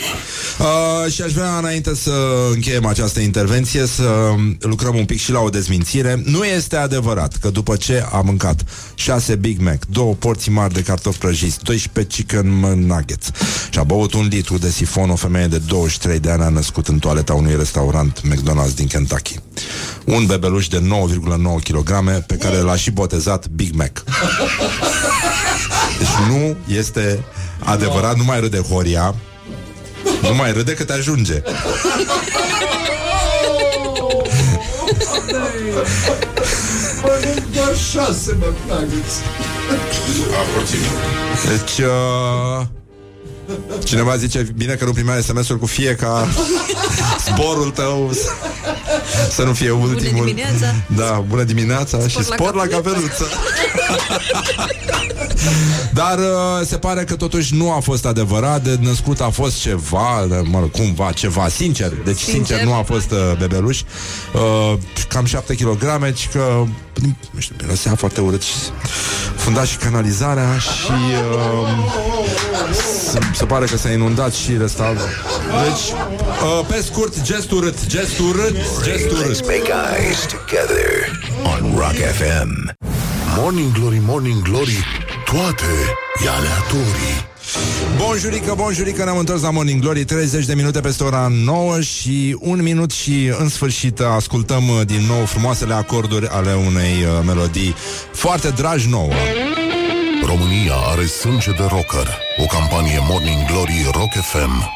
Uh, 0.59 1.12
și 1.12 1.22
aș 1.22 1.32
vrea 1.32 1.59
înainte 1.59 1.94
să 1.94 2.10
încheiem 2.52 2.86
această 2.86 3.20
intervenție 3.20 3.86
să 3.86 4.34
lucrăm 4.60 4.97
un 4.97 5.05
pic 5.05 5.18
și 5.18 5.30
la 5.30 5.40
o 5.40 5.48
dezmințire. 5.48 6.22
Nu 6.24 6.44
este 6.44 6.76
adevărat 6.76 7.36
că 7.36 7.48
după 7.48 7.76
ce 7.76 8.06
a 8.12 8.20
mâncat 8.20 8.60
6 8.94 9.34
Big 9.34 9.60
Mac, 9.60 9.84
două 9.84 10.14
porții 10.14 10.52
mari 10.52 10.74
de 10.74 10.82
cartofi 10.82 11.18
prăjiți, 11.18 11.62
12 11.62 12.16
chicken 12.16 12.47
nuggets 12.86 13.30
și 13.70 13.78
a 13.78 13.82
băut 13.82 14.14
un 14.14 14.26
litru 14.30 14.59
de 14.59 14.70
sifon, 14.70 15.10
o 15.10 15.16
femeie 15.16 15.47
de 15.47 15.59
23 15.59 16.18
de 16.18 16.30
ani 16.30 16.43
a 16.43 16.48
născut 16.48 16.88
în 16.88 16.98
toaleta 16.98 17.34
unui 17.34 17.56
restaurant 17.56 18.20
McDonald's 18.20 18.74
din 18.74 18.86
Kentucky. 18.86 19.38
Un 20.05 20.26
bebeluș 20.26 20.68
de 20.68 20.78
9,9 20.78 20.84
kg 21.62 21.90
pe 22.26 22.36
care 22.36 22.56
l-a 22.56 22.76
și 22.76 22.90
botezat 22.90 23.48
Big 23.48 23.74
Mac. 23.74 24.05
Deci 25.99 26.29
nu 26.29 26.57
este 26.77 27.25
adevărat, 27.65 28.17
nu 28.17 28.25
mai 28.25 28.41
râde 28.41 28.59
Horia, 28.59 29.15
nu 30.23 30.35
mai 30.35 30.53
râde 30.53 30.75
cât 30.75 30.91
ajunge. 30.91 31.43
Doar 37.55 37.77
șase 37.77 38.37
mă 38.39 38.53
nuggets. 38.69 39.15
Deci, 41.49 41.85
uh, 41.87 42.67
cineva 43.85 44.16
zice, 44.16 44.47
bine 44.56 44.74
că 44.74 44.85
nu 44.85 44.93
primea 44.93 45.20
SMS-uri 45.20 45.59
cu 45.59 45.66
fie 45.66 45.94
ca 45.94 46.28
zborul 47.35 47.70
tău 47.70 48.10
să, 48.12 48.28
să 49.31 49.43
nu 49.43 49.52
fie 49.52 49.70
ultimul. 49.70 50.24
dimineața. 50.27 50.74
Da, 50.97 51.24
bună 51.28 51.43
dimineața 51.43 52.09
și 52.09 52.16
la 52.16 52.23
spor 52.23 52.55
la 52.55 52.66
cafeluță. 52.66 53.27
Dar 55.93 56.18
uh, 56.18 56.66
se 56.66 56.77
pare 56.77 57.05
că 57.05 57.16
totuși 57.16 57.55
nu 57.55 57.73
a 57.73 57.81
fost 57.81 58.06
adevărat 58.06 58.62
De 58.62 58.78
născut 58.81 59.20
a 59.20 59.28
fost 59.28 59.60
ceva 59.60 60.27
de- 60.28 60.43
Mă 60.51 60.59
rog, 60.59 60.70
cumva 60.70 61.12
ceva, 61.12 61.48
sincer 61.48 61.93
Deci 62.05 62.16
sincer, 62.18 62.35
Sincer? 62.35 62.62
nu 62.64 62.74
a 62.74 62.82
fost 62.82 63.10
uh, 63.10 63.18
bebeluș 63.39 63.81
uh, 64.35 64.78
Cam 65.09 65.24
7 65.24 65.55
kg 65.55 66.14
Și 66.14 66.28
că, 66.28 66.64
nu 67.02 67.40
știu, 67.40 67.55
mirosea 67.62 67.94
foarte 67.94 68.20
urât 68.20 68.43
și 68.43 68.55
Funda 69.36 69.64
și 69.64 69.77
canalizarea 69.77 70.59
Și 70.59 70.93
uh, 70.93 71.68
se, 73.10 73.18
se 73.35 73.44
pare 73.44 73.66
că 73.66 73.77
s-a 73.77 73.90
inundat 73.90 74.32
și 74.32 74.56
restaurant 74.56 74.98
Deci, 74.98 75.93
uh, 75.93 76.66
pe 76.68 76.82
scurt, 76.82 77.23
gest 77.23 77.51
urât 77.51 77.86
Gest 77.86 78.18
urât, 78.18 78.56
gest 78.82 79.10
urât. 79.10 79.36
Let's 79.36 79.47
make 79.47 79.73
eyes 79.98 80.20
together 80.20 81.20
on 81.43 81.74
Rock 81.77 81.94
FM 81.94 82.77
Morning 83.36 83.73
Glory, 83.73 84.01
Morning 84.05 84.43
Glory 84.43 84.85
Toate 85.24 85.64
e 86.24 86.28
aleatorii 86.28 87.26
Bonjurică, 87.97 88.55
bonjurică, 88.57 89.05
ne-am 89.05 89.19
întors 89.19 89.43
la 89.43 89.51
Morning 89.51 89.81
Glory 89.81 90.05
30 90.05 90.45
de 90.45 90.55
minute 90.55 90.81
peste 90.81 91.05
ora 91.05 91.28
9 91.31 91.81
și 91.81 92.37
un 92.41 92.62
minut 92.62 92.91
și 92.91 93.33
în 93.39 93.49
sfârșit 93.49 94.01
ascultăm 94.01 94.69
uh, 94.69 94.81
din 94.87 95.01
nou 95.09 95.24
frumoasele 95.24 95.74
acorduri 95.74 96.27
ale 96.28 96.55
unei 96.55 97.03
uh, 97.03 97.24
melodii 97.24 97.74
foarte 98.12 98.49
dragi 98.49 98.89
nouă 98.89 99.12
România 100.24 100.74
are 100.74 101.06
sânge 101.06 101.51
de 101.51 101.62
rocker. 101.62 102.18
O 102.36 102.44
campanie 102.47 102.98
Morning 103.09 103.47
Glory 103.47 103.88
Rock 103.93 104.12
FM. 104.12 104.70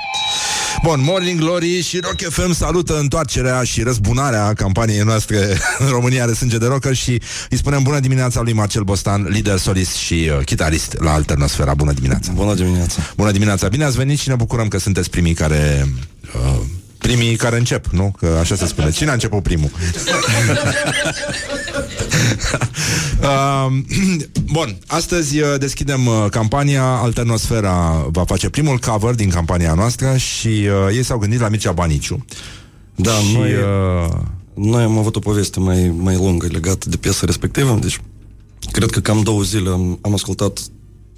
Bun, 0.82 1.00
Morning 1.02 1.40
Glory 1.40 1.82
și 1.82 1.98
Rock 2.00 2.32
FM 2.32 2.52
salută 2.52 2.98
întoarcerea 2.98 3.62
și 3.62 3.82
răzbunarea 3.82 4.52
campaniei 4.52 5.02
noastre 5.02 5.36
în 5.84 5.88
România 5.88 6.22
are 6.22 6.32
sânge 6.32 6.58
de 6.58 6.66
rocker 6.66 6.94
și 6.94 7.22
îi 7.50 7.56
spunem 7.56 7.82
bună 7.82 8.00
dimineața 8.00 8.40
lui 8.40 8.52
Marcel 8.52 8.82
Bostan, 8.82 9.26
lider 9.28 9.58
solist 9.58 9.94
și 9.94 10.30
uh, 10.38 10.44
chitarist 10.44 10.96
la 10.98 11.12
Alternosfera. 11.12 11.74
Bună 11.74 11.92
dimineața! 11.92 12.32
Bună 12.32 12.54
dimineața! 12.54 13.02
Bună 13.16 13.30
dimineața! 13.30 13.68
Bine 13.68 13.84
ați 13.84 13.96
venit 13.96 14.18
și 14.18 14.28
ne 14.28 14.34
bucurăm 14.34 14.68
că 14.68 14.78
sunteți 14.78 15.10
primii 15.10 15.34
care... 15.34 15.88
Uh, 16.34 16.60
primii 17.00 17.36
care 17.36 17.56
încep, 17.56 17.86
nu? 17.86 18.14
Că 18.18 18.36
așa 18.40 18.54
se 18.54 18.66
spune. 18.66 18.90
Cine 18.90 19.10
a 19.10 19.12
început 19.12 19.42
primul? 19.42 19.70
uh, 23.22 23.66
bun, 24.56 24.78
astăzi 24.86 25.40
uh, 25.40 25.54
deschidem 25.58 26.06
uh, 26.06 26.26
campania 26.30 26.84
Alternosfera 26.84 28.06
va 28.10 28.24
face 28.24 28.48
primul 28.48 28.78
cover 28.78 29.14
din 29.14 29.30
campania 29.30 29.74
noastră 29.74 30.16
și 30.16 30.48
uh, 30.48 30.94
ei 30.94 31.02
s-au 31.02 31.18
gândit 31.18 31.40
la 31.40 31.48
Mircea 31.48 31.72
Baniciu. 31.72 32.24
Da, 32.94 33.12
și, 33.12 33.36
noi, 33.36 33.52
uh, 33.52 34.10
noi 34.54 34.82
am 34.82 34.98
avut 34.98 35.16
o 35.16 35.18
poveste 35.18 35.60
mai, 35.60 35.94
mai 35.96 36.14
lungă 36.14 36.46
legată 36.50 36.88
de 36.88 36.96
piesa 36.96 37.26
respectivă, 37.26 37.78
deci 37.80 38.00
cred 38.72 38.90
că 38.90 39.00
cam 39.00 39.22
două 39.22 39.42
zile 39.42 39.70
am, 39.70 39.98
am 40.02 40.12
ascultat 40.12 40.60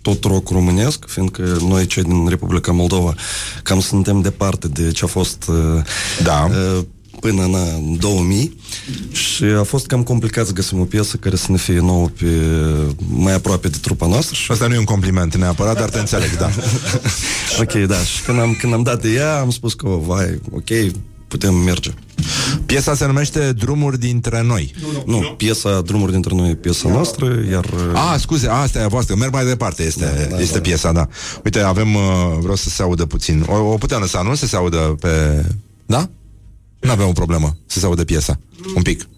tot 0.02 0.24
rock 0.24 0.50
românesc, 0.50 1.04
fiindcă 1.08 1.58
noi 1.68 1.86
cei 1.86 2.02
din 2.02 2.28
Republica 2.28 2.72
Moldova 2.72 3.14
cam 3.62 3.80
suntem 3.80 4.20
departe 4.20 4.68
de 4.68 4.90
ce 4.90 5.04
a 5.04 5.06
fost 5.06 5.44
uh, 5.48 5.82
da. 6.22 6.48
uh, 6.50 6.84
până 7.20 7.42
în 7.42 7.52
uh, 7.52 7.98
2000 7.98 8.56
și 9.12 9.44
a 9.44 9.62
fost 9.62 9.86
cam 9.86 10.02
complicat 10.02 10.46
să 10.46 10.52
găsim 10.52 10.80
o 10.80 10.84
piesă 10.84 11.16
care 11.16 11.36
să 11.36 11.46
ne 11.50 11.56
fie 11.56 11.78
nouă 11.80 12.08
pe, 12.18 12.26
mai 13.08 13.34
aproape 13.34 13.68
de 13.68 13.76
trupa 13.80 14.06
noastră. 14.06 14.34
Și... 14.34 14.52
Asta 14.52 14.66
nu 14.66 14.74
e 14.74 14.78
un 14.78 14.84
compliment 14.84 15.36
neapărat, 15.36 15.78
dar 15.78 15.88
te 15.88 15.98
înțeleg, 15.98 16.36
da. 16.36 16.50
ok, 17.62 17.72
da. 17.72 17.96
Și 17.96 18.22
când 18.22 18.38
am, 18.40 18.56
când 18.60 18.72
am 18.72 18.82
dat 18.82 19.02
de 19.02 19.12
ea, 19.12 19.40
am 19.40 19.50
spus 19.50 19.74
că, 19.74 19.88
vai, 19.88 20.40
ok, 20.50 20.92
putem 21.32 21.54
merge. 21.54 21.90
Piesa 22.66 22.94
se 22.94 23.06
numește 23.06 23.52
Drumuri 23.52 23.98
dintre 23.98 24.42
noi. 24.42 24.74
Nu, 25.04 25.18
nu 25.18 25.34
piesa 25.36 25.80
Drumuri 25.80 26.12
dintre 26.12 26.34
noi 26.34 26.50
e 26.50 26.54
piesa 26.54 26.88
noastră, 26.88 27.44
iar... 27.50 27.64
Ah, 27.94 28.14
scuze, 28.18 28.48
asta 28.48 28.78
e 28.78 28.82
a 28.82 28.88
voastră. 28.88 29.14
Merg 29.16 29.32
mai 29.32 29.44
departe, 29.44 29.82
este, 29.82 30.04
da, 30.04 30.36
da, 30.36 30.40
este 30.40 30.54
da, 30.54 30.60
piesa, 30.60 30.92
da. 30.92 31.08
Uite, 31.44 31.60
avem, 31.60 31.94
uh, 31.94 32.02
vreau 32.40 32.56
să 32.56 32.68
se 32.68 32.82
audă 32.82 33.04
puțin. 33.04 33.44
O, 33.48 33.54
o 33.54 33.76
putem 33.76 34.00
lăsa, 34.00 34.22
nu? 34.22 34.34
Să 34.34 34.46
se 34.46 34.56
audă 34.56 34.96
pe... 35.00 35.44
Da? 35.86 36.08
Nu 36.80 36.90
avem 36.90 37.08
o 37.08 37.12
problemă 37.12 37.56
să 37.66 37.78
se 37.78 37.86
audă 37.86 38.04
piesa. 38.04 38.38
Un 38.74 38.82
pic. 38.82 39.08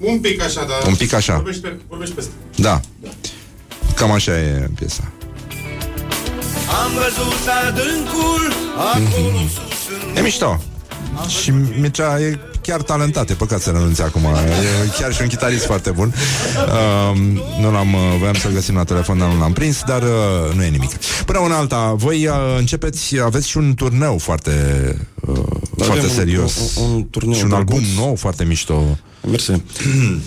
Un 0.00 0.18
pic 0.18 0.42
așa, 0.42 0.64
dar... 0.68 0.88
Un 0.88 0.94
pic 0.94 1.12
așa. 1.12 1.34
Vorbești, 1.34 1.60
pe, 1.60 1.76
vorbești 1.88 2.14
peste. 2.14 2.30
Da. 2.56 2.80
Cam 3.94 4.10
așa 4.10 4.38
e 4.38 4.70
piesa. 4.74 5.12
Am 6.84 6.90
văzut 6.92 7.44
adâncul 7.68 8.42
acolo 8.76 9.38
mm-hmm. 9.38 9.48
sus 9.48 10.18
E 10.18 10.20
mișto. 10.20 10.60
Și 11.40 11.52
Mircea 11.80 12.20
e 12.20 12.38
chiar 12.62 12.82
talentat, 12.82 13.30
e 13.30 13.34
păcat 13.34 13.60
să 13.60 13.70
renunțe 13.70 14.02
acum. 14.02 14.24
E 14.24 14.90
chiar 15.00 15.12
și 15.14 15.22
un 15.22 15.28
chitarist 15.28 15.64
foarte 15.64 15.90
bun. 15.90 16.14
Uh, 16.56 17.18
Nu 17.60 17.70
l-am, 17.72 17.92
uh, 17.94 18.00
voiam 18.18 18.34
să-l 18.34 18.52
găsim 18.52 18.74
la 18.74 18.84
telefon, 18.84 19.18
dar 19.18 19.28
nu 19.32 19.38
l-am 19.38 19.52
prins 19.52 19.82
Dar 19.86 20.02
uh, 20.02 20.54
nu 20.54 20.62
e 20.64 20.68
nimic. 20.68 20.90
Până 21.26 21.38
una 21.38 21.56
alta, 21.56 21.92
voi 21.96 22.26
uh, 22.26 22.34
începeți 22.58 23.20
Aveți 23.20 23.48
și 23.48 23.56
un 23.56 23.74
turneu 23.74 24.18
foarte 24.18 24.52
uh, 25.20 25.38
Foarte 25.76 26.08
serios 26.08 26.76
un, 26.76 26.84
un, 26.84 26.92
un 26.94 27.04
turneu 27.10 27.34
Și 27.34 27.42
un 27.42 27.48
drăguț. 27.48 27.74
album 27.74 27.88
nou, 27.96 28.14
foarte 28.14 28.44
mișto. 28.44 28.98
Mersi. 29.30 29.50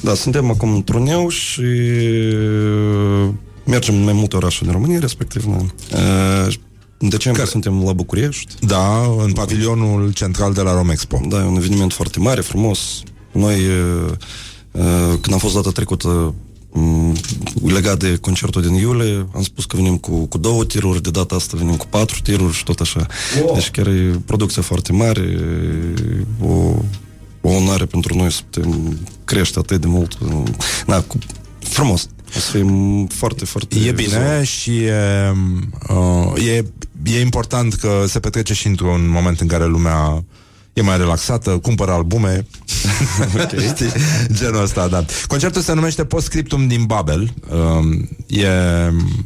Da, 0.02 0.14
suntem 0.14 0.50
acum 0.50 0.74
în 0.74 0.84
turneu 0.84 1.30
și 1.30 1.64
Mergem 3.66 3.96
în 3.96 4.04
mai 4.04 4.14
multe 4.14 4.36
orașe 4.36 4.64
din 4.64 4.72
România, 4.74 5.00
respectiv 5.00 5.48
uh, 5.48 5.54
în 5.54 6.50
decembrie 7.08 7.44
Care? 7.44 7.50
suntem 7.50 7.84
la 7.84 7.94
București. 7.94 8.54
Da, 8.60 9.06
în 9.24 9.32
pavilionul 9.32 10.12
central 10.14 10.54
de 10.54 10.62
la 10.62 10.74
Romexpo. 10.74 11.22
Da, 11.28 11.38
e 11.38 11.48
un 11.48 11.56
eveniment 11.56 11.94
foarte 11.94 12.20
mare, 12.20 12.42
frumos. 12.42 13.04
Noi, 13.32 13.58
când 15.22 15.32
am 15.32 15.38
fost 15.38 15.54
data 15.54 15.70
trecută 15.70 16.34
legat 17.66 18.00
de 18.00 18.16
concertul 18.22 18.62
din 18.62 18.74
iulie, 18.74 19.28
am 19.36 19.44
spus 19.44 19.66
că 19.66 19.76
venim 19.76 19.98
cu, 19.98 20.26
cu 20.26 20.38
două 20.38 20.66
tiruri, 20.66 21.02
de 21.02 21.10
data 21.10 21.36
asta 21.36 21.58
venim 21.58 21.76
cu 21.76 21.86
patru 21.90 22.20
tiruri 22.22 22.54
și 22.54 22.64
tot 22.64 22.80
așa. 22.80 23.06
Wow. 23.42 23.54
Deci 23.54 23.70
chiar 23.72 23.88
e 23.88 24.22
producția 24.26 24.62
foarte 24.62 24.92
mare, 24.92 25.40
o, 26.42 26.52
o 27.42 27.50
onoare 27.50 27.86
pentru 27.86 28.16
noi 28.16 28.32
să 28.32 28.42
putem 28.50 28.98
crește 29.24 29.60
atât 29.60 29.82
de 29.82 29.88
mult. 29.88 30.18
Na, 30.86 31.02
cu, 31.02 31.18
frumos. 31.60 32.10
O 32.36 32.40
să 32.40 32.58
fim 32.58 33.06
foarte, 33.06 33.46
foarte... 33.46 33.76
E 33.76 33.80
bine 33.80 33.92
vizual. 33.92 34.44
și 34.44 34.84
e, 34.84 34.94
uh, 35.90 36.46
e, 36.48 36.66
e 37.04 37.20
important 37.22 37.74
că 37.74 38.04
se 38.08 38.20
petrece 38.20 38.54
și 38.54 38.68
într-un 38.68 39.08
moment 39.08 39.40
în 39.40 39.48
care 39.48 39.66
lumea 39.66 40.24
e 40.80 40.82
mai 40.82 40.98
relaxată, 40.98 41.50
cumpără 41.50 41.92
albume. 41.92 42.46
okay. 43.34 43.68
Știi? 43.76 43.92
Genul 44.34 44.62
ăsta, 44.64 44.88
da. 44.88 45.06
Concertul 45.28 45.62
se 45.62 45.74
numește 45.74 46.06
Postscriptum 46.06 46.68
din 46.68 46.84
Babel. 46.84 47.34
Um, 47.52 48.10
e, 48.28 48.48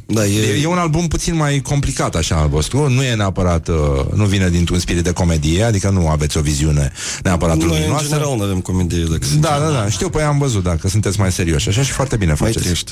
da, 0.06 0.26
e... 0.26 0.40
E, 0.40 0.62
e 0.62 0.66
un 0.68 0.78
album 0.78 1.08
puțin 1.08 1.36
mai 1.36 1.60
complicat 1.60 2.16
așa 2.16 2.36
al 2.36 2.50
vostru. 2.50 2.90
Nu 2.90 3.04
e 3.04 3.16
neapărat, 3.16 3.68
uh, 3.68 3.76
nu 4.16 4.26
vine 4.26 4.50
dintr-un 4.50 4.80
spirit 4.80 5.04
de 5.04 5.12
comedie, 5.12 5.64
adică 5.64 5.90
nu 5.90 6.08
aveți 6.08 6.38
o 6.38 6.42
viziune 6.42 6.92
neapărat 7.24 7.58
Noi, 7.58 7.68
luminoasă. 7.68 8.04
în 8.04 8.10
general, 8.10 8.36
nu 8.38 8.44
avem 8.44 8.60
comedie. 8.60 9.04
Dacă 9.04 9.26
da, 9.40 9.60
da, 9.60 9.72
da. 9.72 9.90
Știu, 9.90 10.10
păi 10.10 10.24
am 10.24 10.38
văzut, 10.38 10.64
da, 10.64 10.76
că 10.76 10.88
sunteți 10.88 11.20
mai 11.20 11.32
serioși. 11.32 11.70
Așa 11.70 11.82
și 11.82 11.92
foarte 11.92 12.16
bine 12.16 12.34
faceți. 12.34 12.58
Mai 12.58 12.66
triști. 12.74 12.92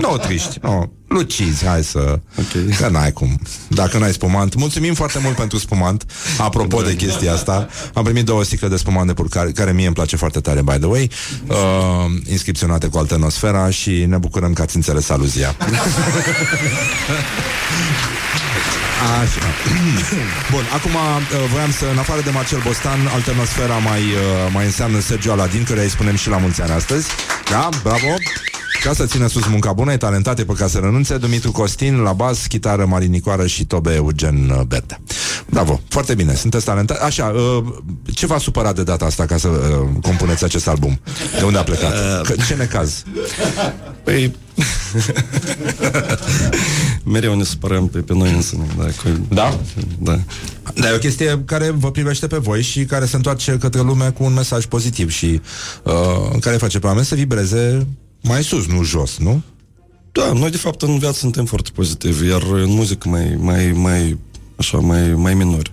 nu 0.00 0.16
triști, 0.16 0.58
nu. 0.62 0.92
Lucizi, 1.10 1.66
hai 1.66 1.84
să... 1.84 2.18
Okay. 2.38 2.76
Că 2.78 2.88
n-ai 2.88 3.12
cum. 3.12 3.40
Dacă 3.68 3.98
n-ai 3.98 4.12
spumant. 4.12 4.54
Mulțumim 4.54 4.94
foarte 4.94 5.18
mult 5.22 5.36
pentru 5.36 5.58
spumant. 5.58 6.06
Apropo 6.38 6.82
de 6.82 6.96
chestia 6.96 7.32
asta, 7.32 7.68
am 7.94 8.04
primit 8.04 8.24
două 8.24 8.44
sticle 8.44 8.68
de 8.68 8.76
spumant 8.76 9.06
de 9.06 9.12
pur 9.12 9.28
care, 9.28 9.50
care 9.50 9.72
mie 9.72 9.86
îmi 9.86 9.94
place 9.94 10.16
foarte 10.16 10.40
tare, 10.40 10.62
by 10.62 10.78
the 10.78 10.86
way, 10.86 11.10
uh, 11.46 11.56
inscripționate 12.30 12.86
cu 12.86 12.98
Alternosfera 12.98 13.70
și 13.70 14.04
ne 14.08 14.16
bucurăm 14.16 14.52
că 14.52 14.62
ați 14.62 14.76
înțeles 14.76 15.08
aluzia. 15.08 15.56
Așa. 19.20 19.46
Bun, 20.52 20.64
acum 20.74 20.90
uh, 20.90 21.00
voiam 21.52 21.72
să, 21.72 21.84
în 21.92 21.98
afară 21.98 22.20
de 22.20 22.30
Marcel 22.30 22.60
Bostan, 22.64 22.98
Alternosfera 23.14 23.76
mai, 23.76 24.00
uh, 24.00 24.52
mai 24.52 24.64
înseamnă 24.64 25.00
Sergio 25.00 25.32
Aladin, 25.32 25.64
care 25.64 25.82
îi 25.82 25.90
spunem 25.90 26.16
și 26.16 26.28
la 26.28 26.36
mulți 26.36 26.62
ani 26.62 26.70
astăzi. 26.70 27.08
Da? 27.50 27.68
Bravo! 27.82 28.14
Ca 28.82 28.92
să 28.92 29.06
țină 29.06 29.28
sus 29.28 29.46
munca 29.46 29.72
bună, 29.72 29.92
e 29.92 29.96
talentat, 29.96 30.38
e 30.38 30.44
pe 30.44 30.52
ca 30.52 30.66
să 30.66 30.78
renunțe 30.78 31.16
Dumitru 31.16 31.52
Costin, 31.52 31.96
la 31.96 32.12
bas, 32.12 32.46
chitară 32.46 32.86
Marin 32.86 33.10
Nicoară 33.10 33.46
și 33.46 33.64
Tobe 33.64 33.94
Eugen 33.94 34.50
uh, 34.50 34.60
Berde 34.60 35.00
Bravo, 35.50 35.80
foarte 35.88 36.14
bine, 36.14 36.34
sunteți 36.34 36.64
talentat 36.64 37.02
Așa, 37.02 37.26
uh, 37.26 37.64
ce 38.14 38.26
v-a 38.26 38.38
supărat 38.38 38.74
de 38.74 38.82
data 38.82 39.04
asta 39.04 39.26
Ca 39.26 39.36
să 39.36 39.48
uh, 39.48 39.88
compuneți 40.02 40.44
acest 40.44 40.68
album? 40.68 41.00
De 41.38 41.44
unde 41.44 41.58
a 41.58 41.62
plecat? 41.62 42.22
Că, 42.22 42.34
ce 42.46 42.54
necaz? 42.54 43.02
Păi 44.04 44.34
Mereu 47.12 47.34
ne 47.34 47.44
supărăm 47.44 47.88
pe, 47.88 47.98
pe 47.98 48.14
noi 48.14 48.32
însă 48.32 48.56
da, 48.78 48.84
cu... 48.84 49.26
da? 49.28 49.58
Da 49.98 50.18
Dar 50.74 50.92
e 50.92 50.94
o 50.94 50.98
chestie 50.98 51.42
care 51.44 51.70
vă 51.70 51.90
privește 51.90 52.26
pe 52.26 52.36
voi 52.36 52.62
Și 52.62 52.84
care 52.84 53.04
se 53.04 53.16
întoarce 53.16 53.56
către 53.60 53.80
lume 53.80 54.10
cu 54.10 54.24
un 54.24 54.32
mesaj 54.32 54.64
pozitiv 54.64 55.10
Și 55.10 55.40
uh, 55.82 56.38
care 56.40 56.56
face 56.56 56.78
pe 56.78 56.86
oameni 56.86 57.06
să 57.06 57.14
vibreze 57.14 57.86
mai 58.22 58.42
sus, 58.44 58.66
nu 58.66 58.82
jos, 58.82 59.18
nu? 59.18 59.42
Da, 60.12 60.32
noi 60.32 60.50
de 60.50 60.56
fapt 60.56 60.82
în 60.82 60.98
viață 60.98 61.18
suntem 61.18 61.44
foarte 61.44 61.70
pozitivi, 61.74 62.26
iar 62.26 62.42
în 62.42 62.70
muzică 62.70 63.08
mai, 63.08 63.36
mai, 63.38 63.72
mai, 63.72 64.18
așa, 64.56 64.78
mai, 64.78 65.14
mai 65.14 65.34
minori. 65.34 65.72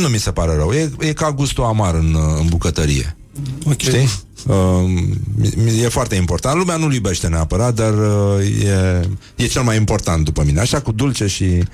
Nu 0.00 0.08
mi 0.08 0.18
se 0.18 0.30
pare 0.30 0.54
rău. 0.54 0.72
E, 0.72 0.90
e 0.98 1.12
ca 1.12 1.32
gustul 1.32 1.64
amar 1.64 1.94
în, 1.94 2.16
în 2.38 2.46
bucătărie. 2.48 3.16
Okay. 3.64 3.76
Știi? 3.76 4.08
Uh, 4.46 5.82
e 5.82 5.88
foarte 5.88 6.14
important. 6.14 6.58
Lumea 6.58 6.76
nu-l 6.76 6.92
iubește 6.92 7.26
neapărat, 7.26 7.74
dar 7.74 7.92
uh, 7.92 8.64
e, 8.64 9.08
e 9.36 9.46
cel 9.46 9.62
mai 9.62 9.76
important 9.76 10.24
după 10.24 10.42
mine. 10.44 10.60
Așa 10.60 10.80
cu 10.80 10.92
dulce 10.92 11.26
și 11.26 11.64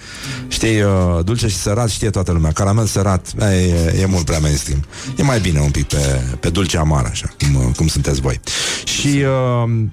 știi, 0.48 0.82
uh, 0.82 1.24
dulce 1.24 1.48
și 1.48 1.56
sărat 1.56 1.88
știe 1.88 2.10
toată 2.10 2.32
lumea. 2.32 2.52
Caramel 2.52 2.86
sărat 2.86 3.34
e, 3.40 3.44
e, 3.44 4.01
e 4.01 4.06
mult 4.06 4.24
prea 4.24 4.38
mainstream. 4.38 4.84
E 5.16 5.22
mai 5.22 5.40
bine 5.40 5.60
un 5.60 5.70
pic 5.70 5.86
pe, 5.86 6.20
pe 6.40 6.51
dulce 6.51 6.78
amar, 6.78 7.05
așa, 7.05 7.28
cum, 7.38 7.72
cum 7.76 7.86
sunteți 7.86 8.20
voi. 8.20 8.40
Și 8.84 9.06
uh, 9.09 9.56
Uh, 9.66 9.86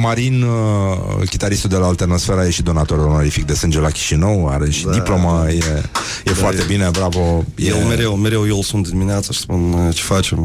Marin, 0.00 0.42
uh, 0.42 1.28
chitaristul 1.28 1.70
de 1.70 1.76
la 1.76 1.86
Alternosfera, 1.86 2.46
e 2.46 2.50
și 2.50 2.62
donator 2.62 2.98
onorific 2.98 3.46
de 3.46 3.54
sânge 3.54 3.80
la 3.80 3.90
Chișinău, 3.90 4.48
are 4.48 4.70
și 4.70 4.84
da. 4.84 4.92
diploma, 4.92 5.48
e, 5.48 5.54
e 5.54 5.82
da, 6.24 6.32
foarte 6.32 6.60
e, 6.62 6.64
bine, 6.66 6.88
bravo. 6.92 7.44
Eu 7.56 7.76
e... 7.76 7.84
mereu, 7.88 8.14
mereu 8.16 8.46
eu 8.46 8.56
îl 8.56 8.62
sun 8.62 8.82
dimineața 8.82 9.32
și 9.32 9.38
spun 9.38 9.72
uh, 9.72 9.94
ce 9.94 10.02
facem 10.02 10.38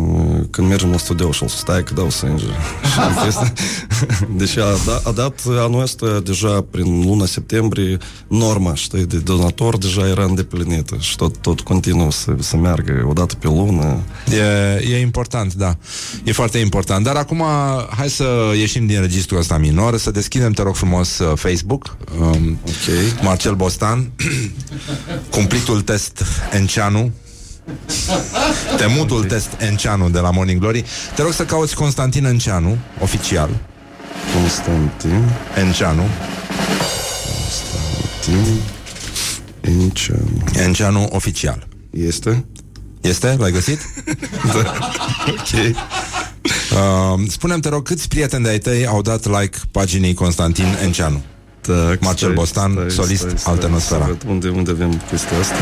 când 0.50 0.68
mergem 0.68 0.92
la 0.92 0.98
studio 0.98 1.32
și 1.32 1.44
o 1.44 1.48
să 1.48 1.58
stai 1.58 1.84
că 1.84 1.94
dau 1.94 2.10
sânge. 2.10 2.46
deci 4.38 4.58
a, 4.58 4.76
da, 4.86 5.02
a 5.04 5.12
dat 5.12 5.42
anul 5.48 5.82
ăsta 5.82 6.20
deja 6.24 6.66
prin 6.72 7.06
luna 7.06 7.26
septembrie 7.26 7.98
norma, 8.28 8.76
știi, 8.76 9.06
de 9.06 9.18
donator 9.18 9.78
deja 9.78 10.08
era 10.08 10.24
îndeplinită 10.24 10.98
și 11.00 11.16
tot, 11.16 11.38
tot 11.38 11.62
continuu 11.62 12.12
să, 12.12 12.36
să 12.40 12.58
meargă 12.58 13.06
o 13.10 13.14
dată 13.14 13.36
pe 13.36 13.48
lună. 13.48 14.02
E, 14.32 14.96
e 14.96 15.00
important, 15.00 15.54
da. 15.54 15.78
E 16.24 16.32
foarte 16.32 16.58
important. 16.58 17.04
Dar 17.04 17.16
acum 17.16 17.44
hai 17.98 18.10
să 18.10 18.26
ieșim 18.58 18.86
din 18.86 19.02
registrul 19.06 19.40
ăsta 19.40 19.58
minor. 19.58 19.98
Să 19.98 20.12
deschidem, 20.12 20.52
te 20.52 20.62
rog 20.62 20.76
frumos, 20.76 21.20
uh, 21.20 21.38
Facebook. 21.38 21.98
Um, 22.20 22.60
ok. 22.68 23.22
Marcel 23.22 23.56
Bostan. 23.56 24.12
Cumplitul 25.30 25.82
test 25.82 26.24
Enceanu. 26.52 27.12
Temutul 28.78 29.24
test 29.24 29.50
Enceanu 29.58 30.10
de 30.10 30.20
la 30.20 30.32
Morning 30.32 30.60
Glory. 30.60 30.84
Te 31.16 31.22
rog 31.22 31.32
să 31.32 31.46
cauți 31.46 31.76
Constantin 31.76 32.26
Enceanu, 32.26 32.78
oficial. 33.00 33.50
Constantin 34.34 35.24
Enceanu. 35.56 36.04
Constantin 37.26 38.62
Enceanu. 39.62 40.44
Enceanu 40.54 41.08
oficial. 41.12 41.68
Este? 41.90 42.46
Este? 43.02 43.36
L-ai 43.40 43.52
găsit? 43.52 43.80
da. 44.54 44.74
Ok. 45.28 45.76
Uh, 46.46 47.20
spune-mi, 47.28 47.62
te 47.62 47.70
rog, 47.70 47.84
câți 47.88 48.08
prieteni 48.08 48.44
de-ai 48.44 48.58
tăi 48.58 48.86
au 48.88 49.02
dat 49.02 49.26
like 49.26 49.58
paginii 49.72 50.14
Constantin 50.14 50.78
Enceanu? 50.84 51.22
Da, 51.62 51.74
Marcel 52.00 52.16
stai, 52.16 52.34
Bostan, 52.34 52.72
stai, 52.72 52.92
solist 52.92 53.22
stai, 53.22 53.38
stai, 53.38 53.54
Alternosfera. 53.54 54.04
să 54.06 54.08
văd 54.08 54.24
Unde, 54.30 54.50
unde 54.50 54.72
avem 54.72 55.02
chestia 55.10 55.40
asta? 55.40 55.56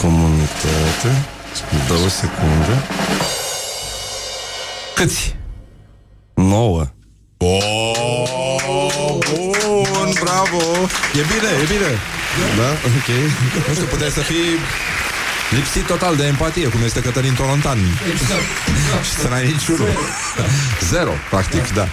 Comunitate. 0.00 1.10
Două 1.88 2.08
secunde. 2.08 2.74
Câți? 4.94 5.36
Nouă. 6.34 6.84
Oh, 7.38 7.58
bun, 9.92 10.10
bravo! 10.22 10.62
E 11.20 11.22
bine, 11.32 11.50
e 11.62 11.66
bine. 11.72 11.90
Da? 12.56 12.70
Ok. 12.96 13.08
Nu 13.68 13.74
știu, 13.74 13.86
puteai 13.86 14.10
să 14.10 14.20
fii 14.20 14.48
lipsit 15.50 15.86
total 15.86 16.16
de 16.16 16.24
empatie, 16.26 16.68
cum 16.68 16.80
este 16.84 17.00
Cătălin 17.00 17.34
Tolontan. 17.34 17.78
Exact. 18.12 18.48
Și 19.04 19.10
să 19.10 19.28
n-ai 19.28 19.46
niciunul. 19.46 19.88
Zero, 20.90 21.10
practic, 21.30 21.74
da. 21.74 21.88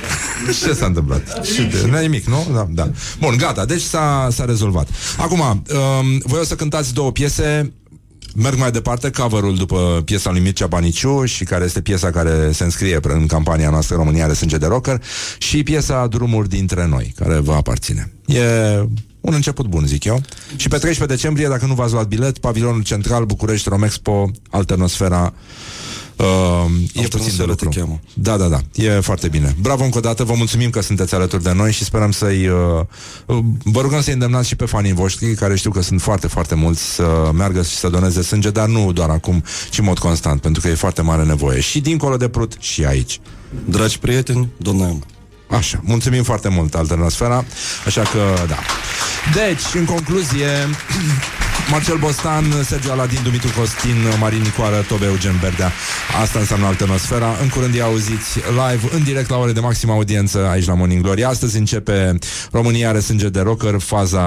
Ce 0.65 0.73
s-a 0.73 0.85
întâmplat? 0.85 1.45
Și 1.45 1.61
de, 1.61 1.87
nu 1.89 1.99
nimic, 1.99 2.25
nu? 2.25 2.47
Da, 2.53 2.67
da. 2.69 2.91
Bun, 3.19 3.37
gata, 3.37 3.65
deci 3.65 3.81
s-a, 3.81 4.27
s-a 4.31 4.45
rezolvat. 4.45 4.87
Acum, 5.17 5.39
um, 5.39 6.21
voi 6.23 6.39
o 6.39 6.43
să 6.43 6.55
cântați 6.55 6.93
două 6.93 7.11
piese 7.11 7.73
Merg 8.35 8.57
mai 8.57 8.71
departe, 8.71 9.09
cover-ul 9.09 9.55
după 9.55 10.01
piesa 10.05 10.31
lui 10.31 10.39
Mircea 10.39 10.67
Baniciu 10.67 11.25
și 11.25 11.43
care 11.43 11.63
este 11.63 11.81
piesa 11.81 12.09
care 12.09 12.51
se 12.51 12.63
înscrie 12.63 12.99
în 13.01 13.25
campania 13.25 13.69
noastră 13.69 13.95
România 13.95 14.23
are 14.23 14.33
sânge 14.33 14.57
de 14.57 14.65
rocker 14.65 15.01
și 15.37 15.63
piesa 15.63 16.07
Drumuri 16.07 16.49
dintre 16.49 16.87
noi, 16.87 17.13
care 17.19 17.39
vă 17.39 17.53
aparține. 17.53 18.13
E 18.25 18.41
un 19.23 19.33
început 19.33 19.65
bun, 19.65 19.85
zic 19.85 20.03
eu. 20.03 20.21
Și 20.55 20.67
pe 20.67 20.77
13 20.77 21.05
decembrie, 21.05 21.47
dacă 21.47 21.65
nu 21.65 21.73
v-ați 21.73 21.93
luat 21.93 22.07
bilet, 22.07 22.37
pavilionul 22.37 22.83
central 22.83 23.25
București 23.25 23.69
Romexpo, 23.69 24.31
Alternosfera 24.49 25.33
Uh, 26.17 26.71
e 26.93 27.07
puțin 27.07 27.33
de 27.37 27.43
lucru. 27.43 27.69
te 27.69 27.79
cheamă. 27.79 27.99
Da, 28.13 28.37
da, 28.37 28.47
da. 28.47 28.59
E 28.73 28.89
foarte 28.99 29.27
bine. 29.27 29.55
Bravo 29.61 29.83
încă 29.83 29.97
o 29.97 30.01
dată, 30.01 30.23
vă 30.23 30.33
mulțumim 30.35 30.69
că 30.69 30.81
sunteți 30.81 31.15
alături 31.15 31.43
de 31.43 31.53
noi 31.53 31.71
și 31.71 31.83
sperăm 31.83 32.11
să-i... 32.11 32.47
Uh, 32.47 32.57
uh, 33.25 33.37
vă 33.63 33.81
rugăm 33.81 34.01
să-i 34.01 34.13
îndemnați 34.13 34.47
și 34.47 34.55
pe 34.55 34.65
fanii 34.65 34.93
voștri, 34.93 35.33
care 35.33 35.55
știu 35.55 35.71
că 35.71 35.81
sunt 35.81 36.01
foarte, 36.01 36.27
foarte 36.27 36.55
mulți, 36.55 36.81
să 36.81 37.31
meargă 37.33 37.61
și 37.61 37.75
să 37.75 37.89
doneze 37.89 38.21
sânge, 38.21 38.49
dar 38.49 38.67
nu 38.67 38.91
doar 38.91 39.09
acum, 39.09 39.43
ci 39.69 39.77
în 39.77 39.85
mod 39.85 39.99
constant, 39.99 40.41
pentru 40.41 40.61
că 40.61 40.67
e 40.67 40.73
foarte 40.73 41.01
mare 41.01 41.23
nevoie. 41.23 41.59
Și 41.59 41.79
dincolo 41.79 42.17
de 42.17 42.27
Prut, 42.27 42.55
și 42.59 42.85
aici. 42.85 43.19
Dragi 43.65 43.99
prieteni, 43.99 44.49
donăm. 44.57 45.03
Așa, 45.57 45.79
mulțumim 45.83 46.23
foarte 46.23 46.49
mult, 46.49 46.75
Alternosfera. 46.75 47.45
Așa 47.85 48.01
că, 48.01 48.45
da. 48.47 48.57
Deci, 49.33 49.73
în 49.73 49.85
concluzie, 49.85 50.47
Marcel 51.71 51.97
Bostan, 51.97 52.43
Sergiu 52.63 52.91
Aladin, 52.91 53.19
Dumitru 53.23 53.49
Costin, 53.57 53.95
Marin 54.19 54.41
Nicoară, 54.41 54.85
Tobe 54.87 55.05
Eugen 55.05 55.37
Berdea. 55.41 55.71
Asta 56.21 56.39
înseamnă 56.39 56.65
Alternosfera. 56.65 57.35
În 57.41 57.49
curând 57.49 57.73
îi 57.73 57.81
auziți 57.81 58.39
live, 58.49 58.95
în 58.95 59.03
direct 59.03 59.29
la 59.29 59.37
ore 59.37 59.51
de 59.51 59.59
maximă 59.59 59.91
audiență 59.91 60.47
aici 60.51 60.65
la 60.65 60.73
Morning 60.73 61.01
Glory. 61.01 61.23
Astăzi 61.23 61.57
începe 61.57 62.17
România 62.51 62.89
are 62.89 62.99
sânge 62.99 63.29
de 63.29 63.39
rocker, 63.39 63.79
faza 63.79 64.21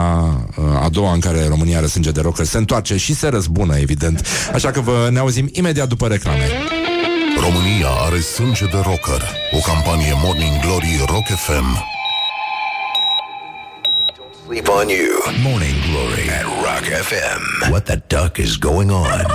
uh, 0.57 0.83
a 0.83 0.89
doua 0.89 1.13
în 1.13 1.21
care 1.21 1.47
România 1.49 1.77
are 1.77 1.87
sânge 1.87 2.11
de 2.11 2.21
rocker 2.21 2.45
se 2.45 2.59
întoarce 2.59 2.97
și 2.97 3.15
se 3.15 3.29
răzbună, 3.29 3.77
evident. 3.77 4.27
Așa 4.55 4.71
că 4.71 4.81
vă 4.81 5.09
ne 5.11 5.19
auzim 5.19 5.49
imediat 5.53 5.89
după 5.89 6.07
reclame. 6.07 6.45
România 7.41 7.89
are 7.89 8.21
sânge 8.21 8.65
de 8.67 8.77
rocker. 8.77 9.23
O 9.53 9.59
campanie 9.61 10.13
Morning 10.23 10.61
Glory 10.61 11.05
Rock 11.07 11.27
FM. 11.27 11.67
Sleep 14.47 14.69
on 14.69 14.89
you. 14.89 15.23
Morning 15.43 15.75
Glory 15.91 16.29
at 16.31 16.45
Rock 16.45 16.85
FM. 16.85 17.71
What 17.71 17.85
the 17.85 18.03
duck 18.07 18.39
is 18.39 18.57
going 18.57 18.91
on? 18.91 19.27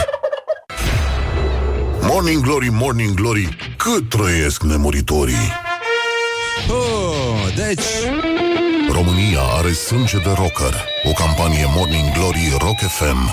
Morning 2.02 2.42
Glory, 2.42 2.70
Morning 2.70 3.16
Glory, 3.16 3.58
cât 3.78 4.10
trăiesc 4.10 4.64
nemuritorii. 4.64 5.52
Oh, 6.70 7.54
deci... 7.56 7.86
România 8.92 9.42
are 9.58 9.72
sânge 9.72 10.18
de 10.18 10.30
rocker. 10.30 10.86
O 11.04 11.12
campanie 11.12 11.66
Morning 11.76 12.14
Glory 12.14 12.56
Rock 12.60 12.80
FM. 12.80 13.30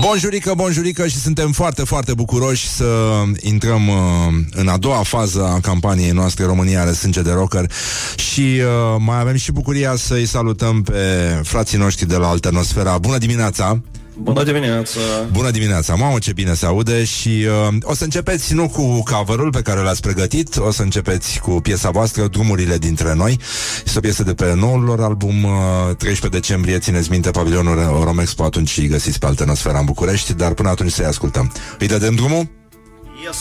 Bonjurică, 0.00 0.52
bonjurică 0.56 1.06
și 1.06 1.16
suntem 1.16 1.52
foarte, 1.52 1.84
foarte 1.84 2.14
bucuroși 2.14 2.68
să 2.68 3.22
intrăm 3.40 3.88
uh, 3.88 3.94
în 4.50 4.68
a 4.68 4.76
doua 4.76 5.02
fază 5.02 5.44
a 5.44 5.60
campaniei 5.60 6.10
noastre 6.10 6.44
România 6.44 6.80
are 6.80 6.92
sânge 6.92 7.22
de 7.22 7.32
rocker 7.32 7.70
și 8.16 8.40
uh, 8.40 8.96
mai 8.98 9.20
avem 9.20 9.36
și 9.36 9.52
bucuria 9.52 9.94
să-i 9.96 10.26
salutăm 10.26 10.82
pe 10.82 11.40
frații 11.42 11.78
noștri 11.78 12.06
de 12.06 12.16
la 12.16 12.28
Alternosfera. 12.28 12.98
Bună 12.98 13.18
dimineața! 13.18 13.80
Bună 14.18 14.42
dimineața! 14.42 15.00
Bună 15.32 15.50
dimineața! 15.50 15.94
Mamă, 15.94 16.18
ce 16.18 16.32
bine 16.32 16.54
se 16.54 16.66
aude 16.66 17.04
și 17.04 17.46
uh, 17.68 17.76
o 17.82 17.94
să 17.94 18.04
începeți 18.04 18.54
nu 18.54 18.68
cu 18.68 19.02
cover 19.02 19.48
pe 19.50 19.62
care 19.62 19.80
l-ați 19.80 20.00
pregătit, 20.00 20.56
o 20.56 20.70
să 20.70 20.82
începeți 20.82 21.40
cu 21.40 21.50
piesa 21.50 21.90
voastră, 21.90 22.26
Drumurile 22.26 22.78
dintre 22.78 23.14
noi. 23.14 23.38
Este 23.84 23.98
o 23.98 24.00
piesă 24.00 24.22
de 24.22 24.34
pe 24.34 24.54
noul 24.54 24.82
lor 24.82 25.00
album, 25.00 25.44
uh, 25.44 25.96
13 25.96 26.28
decembrie, 26.28 26.78
țineți 26.78 27.10
minte, 27.10 27.30
pavilionul 27.30 28.02
Romexpo, 28.04 28.44
atunci 28.44 28.78
îi 28.78 28.88
găsiți 28.88 29.18
pe 29.18 29.26
Alternosfera 29.26 29.78
în 29.78 29.84
București, 29.84 30.34
dar 30.34 30.52
până 30.52 30.68
atunci 30.68 30.92
să-i 30.92 31.04
ascultăm. 31.04 31.52
Îi 31.78 31.86
dăm 31.86 32.14
drumul? 32.14 32.48
Yes! 33.24 33.36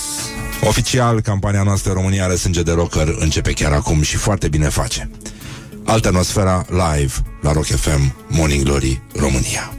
Oficial, 0.68 1.22
campania 1.22 1.64
noastră 1.64 1.92
România 1.92 2.24
are 2.24 2.36
sânge 2.36 2.62
de 2.62 2.72
rocker 2.72 3.16
începe 3.20 3.52
chiar 3.52 3.72
acum 3.72 4.02
și 4.02 4.16
foarte 4.16 4.48
bine 4.48 4.70
face. 4.70 5.10
Alternosfera 5.86 6.66
live 6.70 7.14
la 7.42 7.52
Rock 7.52 7.66
FM, 7.66 8.16
Morning 8.28 8.64
Glory, 8.64 9.02
România. 9.16 9.74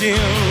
Tăi 0.00 0.49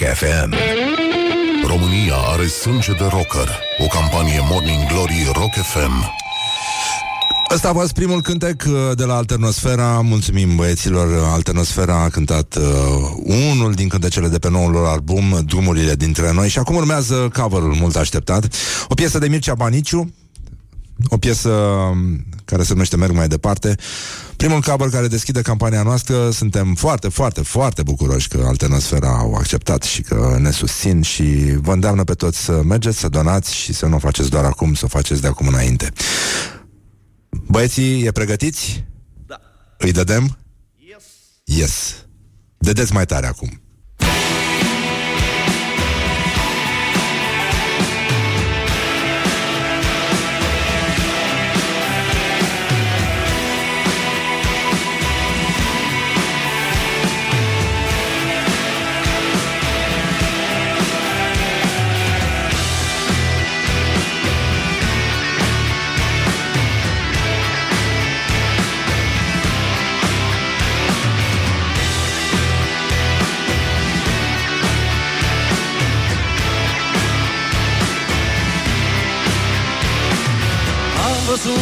Rock 0.00 0.16
FM. 0.16 0.54
România 1.66 2.14
are 2.14 2.46
sânge 2.46 2.92
de 2.92 3.04
rocker. 3.04 3.58
O 3.78 3.86
campanie 3.86 4.40
Morning 4.50 4.86
Glory 4.88 5.30
Rock 5.32 5.52
FM. 5.52 6.12
Ăsta 7.54 7.68
a 7.68 7.72
fost 7.72 7.92
primul 7.92 8.22
cântec 8.22 8.64
uh, 8.66 8.96
de 8.96 9.04
la 9.04 9.14
Alternosfera 9.14 10.00
Mulțumim 10.00 10.56
băieților 10.56 11.24
Alternosfera 11.32 12.02
a 12.02 12.08
cântat 12.08 12.56
uh, 12.56 12.64
unul 13.52 13.72
din 13.72 13.88
cântecele 13.88 14.28
de 14.28 14.38
pe 14.38 14.50
noul 14.50 14.70
lor 14.70 14.86
album 14.86 15.42
Drumurile 15.46 15.94
dintre 15.94 16.32
noi 16.32 16.48
Și 16.48 16.58
acum 16.58 16.76
urmează 16.76 17.30
coverul 17.32 17.74
mult 17.74 17.96
așteptat 17.96 18.54
O 18.88 18.94
piesă 18.94 19.18
de 19.18 19.28
Mircea 19.28 19.54
Baniciu 19.54 20.14
O 21.08 21.16
piesă 21.16 21.48
um, 21.48 22.24
care 22.44 22.62
se 22.62 22.72
numește 22.72 22.96
Merg 22.96 23.14
mai 23.14 23.28
departe 23.28 23.76
Primul 24.36 24.60
cover 24.60 24.88
care 24.88 25.08
deschide 25.08 25.42
campania 25.42 25.82
noastră 25.82 26.30
Suntem 26.30 26.74
foarte, 26.74 27.08
foarte, 27.08 27.42
foarte 27.42 27.82
bucuroși 27.82 28.28
Că 28.28 28.44
Alternosfera 28.46 29.18
au 29.18 29.34
acceptat 29.34 29.82
și 29.82 30.02
că 30.02 30.36
ne 30.38 30.50
susțin 30.50 31.02
Și 31.02 31.56
vă 31.60 31.72
îndeamnă 31.72 32.04
pe 32.04 32.14
toți 32.14 32.38
să 32.38 32.62
mergeți, 32.64 32.98
să 32.98 33.08
donați 33.08 33.54
Și 33.54 33.72
să 33.72 33.86
nu 33.86 33.96
o 33.96 33.98
faceți 33.98 34.30
doar 34.30 34.44
acum, 34.44 34.74
să 34.74 34.84
o 34.84 34.88
faceți 34.88 35.20
de 35.20 35.26
acum 35.26 35.46
înainte 35.46 35.92
Băieții, 37.46 38.04
e 38.04 38.10
pregătiți? 38.10 38.84
Da. 39.26 39.40
Îi 39.78 39.92
dădem? 39.92 40.38
Yes. 40.76 41.02
Yes. 41.44 42.04
Dădeți 42.58 42.92
mai 42.92 43.06
tare 43.06 43.26
acum. 43.26 43.60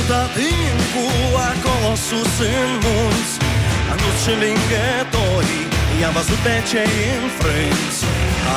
Văzut 0.09 0.25
adâncul 0.25 1.35
acolo 1.51 1.95
sus 2.07 2.35
în 2.39 2.71
munți. 2.85 3.35
Am 3.91 3.97
dus 4.03 4.17
și 4.25 4.33
lângă 4.43 4.87
torii 5.15 5.67
I-am 6.01 6.13
văzut 6.19 6.41
pe 6.47 6.55
cei 6.71 6.97
înfrânți. 7.21 8.01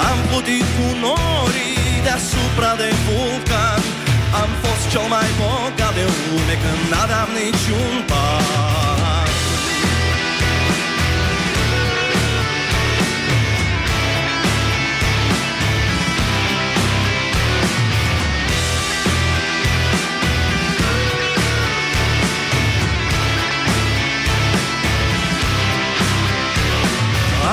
Am 0.10 0.18
plutit 0.28 0.66
cu 0.76 0.86
norii 1.06 2.04
deasupra 2.06 2.72
de 2.82 2.90
vulcan. 3.06 3.82
Am 4.42 4.50
fost 4.64 4.84
cel 4.92 5.06
mai 5.16 5.30
bogat 5.40 5.94
de 5.98 6.06
lume 6.30 6.56
când 6.64 6.82
n-aveam 6.92 7.30
niciun 7.40 7.94
ban 8.10 8.71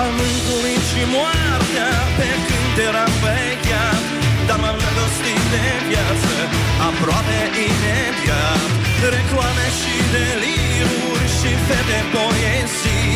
Am 0.05 0.15
întâlnit 0.29 0.83
și 0.91 1.03
moartea 1.17 1.93
pe 2.17 2.29
când 2.49 2.77
eram 2.89 3.13
vechiat 3.25 4.05
Dar 4.49 4.59
m-am 4.63 4.77
năgostit 4.85 5.43
de 5.53 5.67
viață 5.89 6.35
aproape 6.89 7.41
imediat. 7.69 8.71
Reclame 9.15 9.67
și 9.79 9.95
deliruri 10.15 11.29
și 11.39 11.51
fete 11.67 12.01
poezii. 12.15 13.13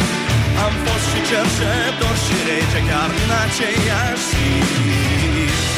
Am 0.65 0.75
fost 0.85 1.07
și 1.11 1.21
cerșetor 1.31 2.17
și 2.25 2.37
rege 2.49 2.81
chiar 2.89 3.11
în 3.23 3.31
aceeași 3.45 4.25
zi 4.29 5.72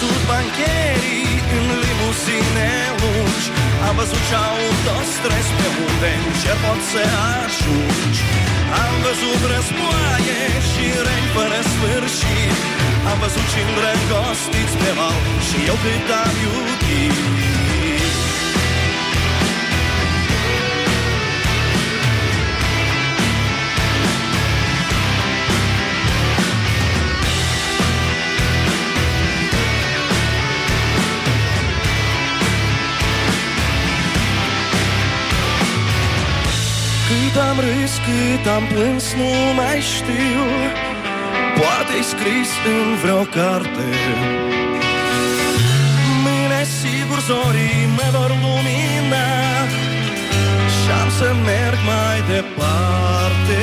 văzut 0.00 0.22
bancherii 0.32 1.30
în 1.56 1.66
limuzine 1.84 2.70
lungi 3.00 3.48
Am 3.86 3.94
văzut 4.00 4.22
și 4.28 4.36
autostrăzi 4.48 5.52
pe 5.58 5.68
unde 5.86 6.10
în 6.26 6.32
cer 6.40 6.58
pot 6.64 6.80
să 6.92 7.02
ajungi? 7.40 8.20
Am 8.82 8.94
văzut 9.06 9.40
războaie 9.52 10.42
și 10.70 10.84
reni 11.06 11.28
fără 11.34 11.60
sfârșit. 11.72 12.58
Am 13.10 13.16
văzut 13.24 13.46
și 13.52 13.60
îndrăgostiți 13.66 14.76
pe 14.80 14.90
val 14.98 15.18
și 15.46 15.56
eu 15.70 15.76
cât 15.84 16.08
am 16.24 16.34
iubit 16.46 17.16
am 37.50 37.58
râs, 37.66 37.94
cât 38.06 38.44
am 38.56 38.64
plâns, 38.72 39.04
nu 39.20 39.30
mai 39.60 39.78
știu. 39.94 40.42
Poate-i 41.58 42.04
scris 42.12 42.50
în 42.74 42.86
vreo 43.02 43.22
carte. 43.36 43.86
Mâine 46.24 46.62
sigur 46.80 47.18
zorii 47.30 47.82
mă 47.96 48.06
vor 48.16 48.30
lumina. 48.44 49.28
Și-am 50.76 51.08
să 51.18 51.28
merg 51.44 51.78
mai 51.92 52.18
departe 52.34 53.60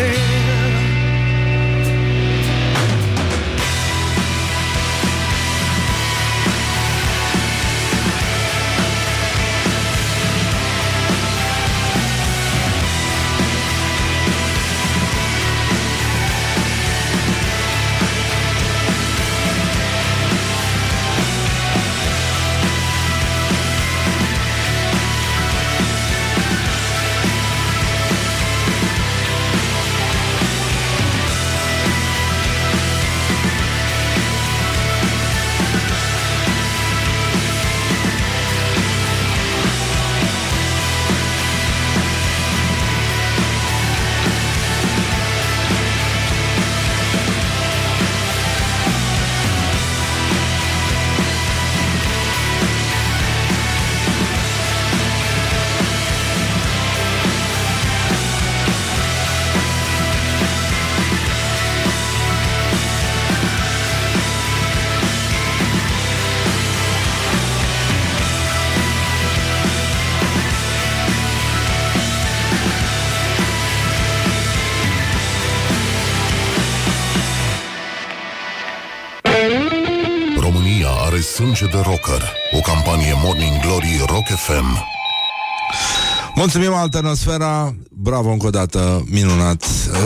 Mulțumim, 86.38 86.74
Alternosfera! 86.74 87.76
Bravo 87.90 88.30
încă 88.30 88.46
o 88.46 88.50
dată, 88.50 89.06
minunat! 89.10 89.64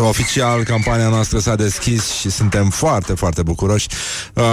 Oficial, 0.07 0.63
campania 0.63 1.07
noastră 1.09 1.39
s-a 1.39 1.55
deschis 1.55 2.11
și 2.11 2.29
suntem 2.29 2.69
foarte, 2.69 3.13
foarte 3.13 3.43
bucuroși. 3.43 3.87
Uh, 4.33 4.43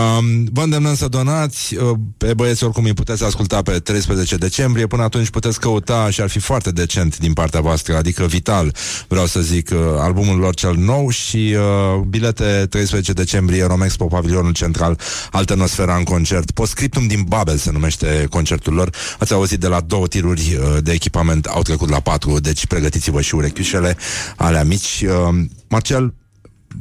vă 0.52 0.62
îndemnăm 0.62 0.94
să 0.94 1.08
donați. 1.08 1.76
Uh, 1.76 1.90
pe 2.16 2.34
băieți, 2.34 2.64
oricum, 2.64 2.84
îi 2.84 2.92
puteți 2.92 3.24
asculta 3.24 3.62
pe 3.62 3.78
13 3.78 4.36
decembrie. 4.36 4.86
Până 4.86 5.02
atunci 5.02 5.30
puteți 5.30 5.60
căuta 5.60 6.10
și 6.10 6.20
ar 6.20 6.28
fi 6.28 6.38
foarte 6.38 6.70
decent 6.70 7.18
din 7.18 7.32
partea 7.32 7.60
voastră, 7.60 7.96
adică 7.96 8.24
vital, 8.24 8.74
vreau 9.08 9.26
să 9.26 9.40
zic, 9.40 9.70
uh, 9.72 9.78
albumul 9.98 10.38
lor 10.38 10.54
cel 10.54 10.74
nou 10.74 11.10
și 11.10 11.56
uh, 11.56 12.00
bilete 12.08 12.66
13 12.70 13.12
decembrie, 13.12 13.66
Romexpo, 13.66 14.04
pavilionul 14.04 14.52
central, 14.52 15.00
Alternosfera 15.30 15.96
în 15.96 16.04
concert. 16.04 16.50
Postscriptum 16.50 17.06
din 17.06 17.24
Babel 17.28 17.56
se 17.56 17.70
numește 17.70 18.26
concertul 18.30 18.74
lor. 18.74 18.90
Ați 19.18 19.32
auzit 19.32 19.60
de 19.60 19.66
la 19.66 19.80
două 19.80 20.06
tiruri 20.06 20.58
uh, 20.60 20.76
de 20.82 20.92
echipament, 20.92 21.46
au 21.46 21.62
trecut 21.68 21.88
la 21.88 22.00
patru, 22.00 22.40
deci 22.40 22.66
pregătiți-vă 22.66 23.20
și 23.20 23.34
urechiușele 23.34 23.96
alea 24.36 24.64
mici. 24.64 25.04
Uh, 25.08 25.44
Marcel, 25.68 26.14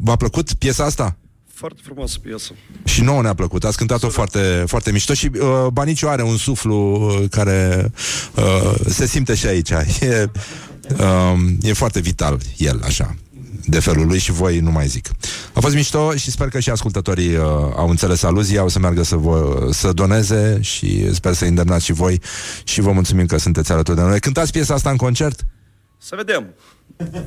v-a 0.03 0.15
plăcut 0.15 0.53
piesa 0.53 0.83
asta? 0.83 1.17
Foarte 1.53 1.81
frumoasă 1.83 2.19
piesă. 2.19 2.51
Și 2.85 3.01
nouă 3.01 3.21
ne-a 3.21 3.33
plăcut, 3.33 3.63
ați 3.63 3.77
cântat-o 3.77 4.09
foarte, 4.09 4.63
foarte 4.67 4.91
mișto 4.91 5.13
și 5.13 5.29
uh, 5.33 5.67
Baniciu 5.71 6.07
are 6.07 6.23
un 6.23 6.37
suflu 6.37 6.75
uh, 6.75 7.29
care 7.29 7.91
uh, 8.35 8.73
se 8.87 9.05
simte 9.05 9.35
și 9.35 9.47
aici. 9.47 9.69
E, 9.99 10.29
uh, 10.99 11.39
e 11.61 11.73
foarte 11.73 11.99
vital 11.99 12.39
el, 12.57 12.81
așa 12.83 13.15
de 13.69 13.79
felul 13.79 14.07
lui 14.07 14.19
și 14.19 14.31
voi 14.31 14.59
nu 14.59 14.71
mai 14.71 14.87
zic. 14.87 15.09
A 15.53 15.59
fost 15.59 15.75
mișto 15.75 16.15
și 16.15 16.31
sper 16.31 16.47
că 16.47 16.59
și 16.59 16.69
ascultătorii 16.69 17.35
uh, 17.35 17.43
au 17.75 17.89
înțeles 17.89 18.23
aluzia, 18.23 18.63
o 18.63 18.67
să 18.67 18.79
meargă 18.79 19.03
să, 19.03 19.15
vă, 19.15 19.67
să 19.71 19.91
doneze 19.91 20.59
și 20.61 21.13
sper 21.13 21.33
să 21.33 21.45
îndemnați 21.45 21.85
și 21.85 21.93
voi 21.93 22.21
și 22.63 22.81
vă 22.81 22.91
mulțumim 22.91 23.25
că 23.25 23.37
sunteți 23.37 23.71
alături 23.71 23.97
de 23.97 24.03
noi. 24.03 24.19
Cântați 24.19 24.51
piesa 24.51 24.73
asta 24.73 24.89
în 24.89 24.97
concert? 24.97 25.45
Să 25.97 26.15
vedem. 26.15 26.53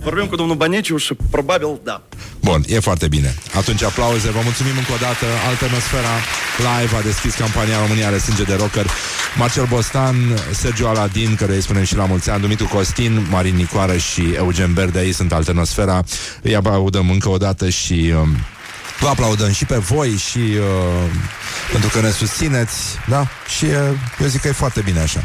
Vorbim 0.03 0.27
cu 0.27 0.37
domnul 0.37 0.57
Baniciu 0.57 0.97
și 0.97 1.16
probabil 1.31 1.81
da. 1.85 2.03
Bun, 2.41 2.65
e 2.66 2.78
foarte 2.78 3.09
bine. 3.09 3.35
Atunci 3.55 3.82
aplauze, 3.82 4.31
vă 4.31 4.41
mulțumim 4.45 4.73
încă 4.77 4.93
o 4.93 4.97
dată. 5.01 5.27
Alternosfera 5.49 6.15
Live 6.59 6.97
a 6.97 7.01
deschis 7.01 7.35
campania 7.35 7.81
România 7.81 8.07
are 8.07 8.19
sânge 8.19 8.43
de 8.43 8.55
rocker. 8.55 8.87
Marcel 9.37 9.66
Bostan, 9.66 10.16
Sergio 10.53 10.89
Aladin, 10.89 11.35
care 11.35 11.55
îi 11.55 11.61
spunem 11.61 11.85
și 11.85 11.97
la 11.97 12.05
mulți 12.05 12.31
ani, 12.31 12.41
Dumitru 12.41 12.66
Costin, 12.66 13.27
Marin 13.31 13.55
Nicoară 13.55 13.97
și 13.97 14.23
Eugen 14.37 14.73
Berde, 14.73 15.01
ei 15.01 15.12
sunt 15.12 15.32
Alternosfera. 15.32 16.05
Îi 16.43 16.57
aplaudăm 16.57 17.11
încă 17.11 17.28
o 17.28 17.37
dată 17.37 17.69
și... 17.69 18.12
Um, 18.16 18.37
Vă 19.01 19.09
aplaudăm 19.09 19.53
și 19.53 19.65
pe 19.65 19.77
voi 19.77 20.09
și 20.11 20.39
uh, 20.39 21.11
pentru 21.73 21.89
că 21.89 22.01
ne 22.01 22.11
susțineți, 22.11 22.74
da? 23.09 23.27
Și 23.59 23.65
uh, 23.65 23.73
eu 24.20 24.27
zic 24.27 24.41
că 24.41 24.49
e 24.49 24.53
foarte 24.53 24.81
bine 24.81 25.01
așa. 25.01 25.20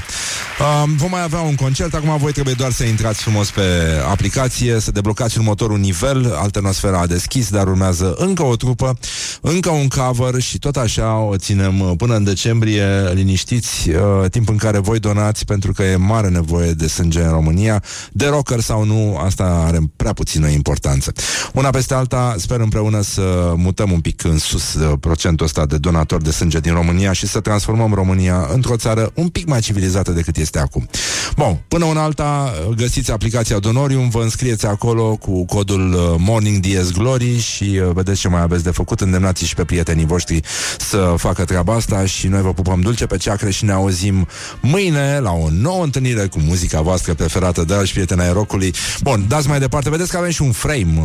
Uh, 0.59 0.83
vom 0.95 1.09
mai 1.09 1.23
avea 1.23 1.39
un 1.39 1.55
concert, 1.55 1.93
acum 1.93 2.17
voi 2.17 2.31
trebuie 2.31 2.53
doar 2.53 2.71
să 2.71 2.83
intrați 2.83 3.21
frumos 3.21 3.51
pe 3.51 3.61
aplicație, 4.09 4.79
să 4.79 4.91
deblocați 4.91 5.37
următorul 5.37 5.77
nivel, 5.77 6.33
Alternosfera 6.35 6.99
a 6.99 7.05
deschis, 7.05 7.49
dar 7.49 7.67
urmează 7.67 8.13
încă 8.17 8.43
o 8.43 8.55
trupă, 8.55 8.97
încă 9.41 9.69
un 9.69 9.87
cover 9.87 10.41
și 10.41 10.59
tot 10.59 10.75
așa 10.75 11.17
o 11.17 11.37
ținem 11.37 11.79
uh, 11.79 11.91
până 11.97 12.15
în 12.15 12.23
decembrie, 12.23 13.11
liniștiți, 13.13 13.89
uh, 13.89 14.29
timp 14.29 14.49
în 14.49 14.57
care 14.57 14.79
voi 14.79 14.99
donați, 14.99 15.45
pentru 15.45 15.71
că 15.71 15.83
e 15.83 15.95
mare 15.95 16.27
nevoie 16.27 16.71
de 16.71 16.87
sânge 16.87 17.21
în 17.21 17.29
România, 17.29 17.83
de 18.11 18.27
rocker 18.27 18.59
sau 18.59 18.83
nu, 18.83 19.17
asta 19.17 19.63
are 19.67 19.79
prea 19.95 20.13
puțină 20.13 20.47
importanță. 20.47 21.11
Una 21.53 21.69
peste 21.69 21.93
alta, 21.93 22.35
sper 22.37 22.59
împreună 22.59 23.01
să 23.01 23.53
mutăm 23.55 23.91
un 23.91 23.99
pic 23.99 24.23
în 24.23 24.37
sus 24.37 24.73
uh, 24.73 24.93
procentul 24.99 25.45
ăsta 25.45 25.65
de 25.65 25.77
donatori 25.77 26.23
de 26.25 26.31
sânge 26.31 26.59
din 26.59 26.73
România 26.73 27.11
și 27.11 27.27
să 27.27 27.39
transformăm 27.39 27.93
România 27.93 28.47
într-o 28.53 28.75
țară 28.75 29.11
un 29.13 29.27
pic 29.27 29.47
mai 29.47 29.59
civilizată 29.59 30.11
decât 30.11 30.37
este 30.37 30.59
acum. 30.59 30.89
Bun, 31.37 31.59
până 31.67 31.85
una 31.85 32.03
alta, 32.03 32.53
găsiți 32.75 33.11
aplicația 33.11 33.59
Donorium, 33.59 34.09
vă 34.09 34.21
înscrieți 34.21 34.65
acolo 34.65 35.15
cu 35.15 35.45
codul 35.45 35.93
uh, 35.93 36.15
Morning 36.17 36.65
DS 36.65 36.91
Glory 36.91 37.39
și 37.39 37.63
uh, 37.63 37.93
vedeți 37.93 38.19
ce 38.19 38.27
mai 38.27 38.41
aveți 38.41 38.63
de 38.63 38.71
făcut. 38.71 39.01
Îndemnați 39.01 39.45
și 39.45 39.55
pe 39.55 39.63
prietenii 39.63 40.05
voștri 40.05 40.41
să 40.79 41.13
facă 41.17 41.43
treaba 41.43 41.73
asta 41.73 42.05
și 42.05 42.27
noi 42.27 42.41
vă 42.41 42.53
pupăm 42.53 42.81
dulce 42.81 43.05
pe 43.05 43.17
ceacre 43.17 43.51
și 43.51 43.65
ne 43.65 43.71
auzim 43.71 44.27
mâine 44.61 45.19
la 45.19 45.31
o 45.31 45.47
nouă 45.49 45.83
întâlnire 45.83 46.27
cu 46.27 46.39
muzica 46.39 46.81
voastră 46.81 47.13
preferată, 47.13 47.63
dragi 47.63 47.91
prieteni 47.91 48.21
ai 48.21 48.33
rockului. 48.33 48.73
Bun, 49.01 49.25
dați 49.27 49.47
mai 49.47 49.59
departe. 49.59 49.89
Vedeți 49.89 50.11
că 50.11 50.17
avem 50.17 50.29
și 50.29 50.41
un 50.41 50.51
frame 50.51 50.93
uh, 50.97 51.03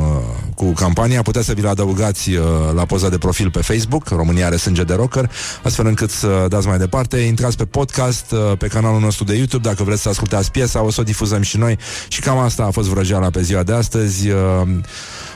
cu 0.55 0.72
campania. 0.72 1.22
Puteți 1.22 1.47
să 1.47 1.52
vi-l 1.52 1.66
adăugați 1.66 2.30
uh, 2.30 2.44
la 2.74 2.84
poza 2.84 3.09
de 3.09 3.18
profil 3.18 3.51
pe 3.51 3.62
Facebook, 3.62 4.09
România 4.09 4.47
are 4.47 4.56
sânge 4.56 4.82
de 4.82 4.94
rocker, 5.11 5.31
astfel 5.62 5.87
încât 5.87 6.11
să 6.11 6.47
dați 6.49 6.66
mai 6.66 6.78
departe. 6.78 7.19
Intrați 7.19 7.57
pe 7.57 7.65
podcast, 7.65 8.32
uh, 8.32 8.53
pe 8.59 8.66
canalul 8.66 9.01
nostru 9.01 9.24
de 9.24 9.35
YouTube, 9.35 9.69
dacă 9.69 9.85
vreți 9.85 10.03
să 10.03 10.09
ascultați 10.09 10.51
piesa, 10.51 10.82
o 10.82 10.91
să 10.91 11.01
o 11.01 11.05
difuzăm 11.05 11.43
și 11.43 11.57
noi. 11.57 11.78
Și 12.09 12.20
cam 12.20 12.39
asta 12.39 12.62
a 12.65 12.70
fost 12.70 12.89
vrăjeala 12.89 13.31
pe 13.31 13.43
ziua 13.43 13.62
de 13.62 13.73
astăzi. 13.73 14.28
Uh, 14.28 14.69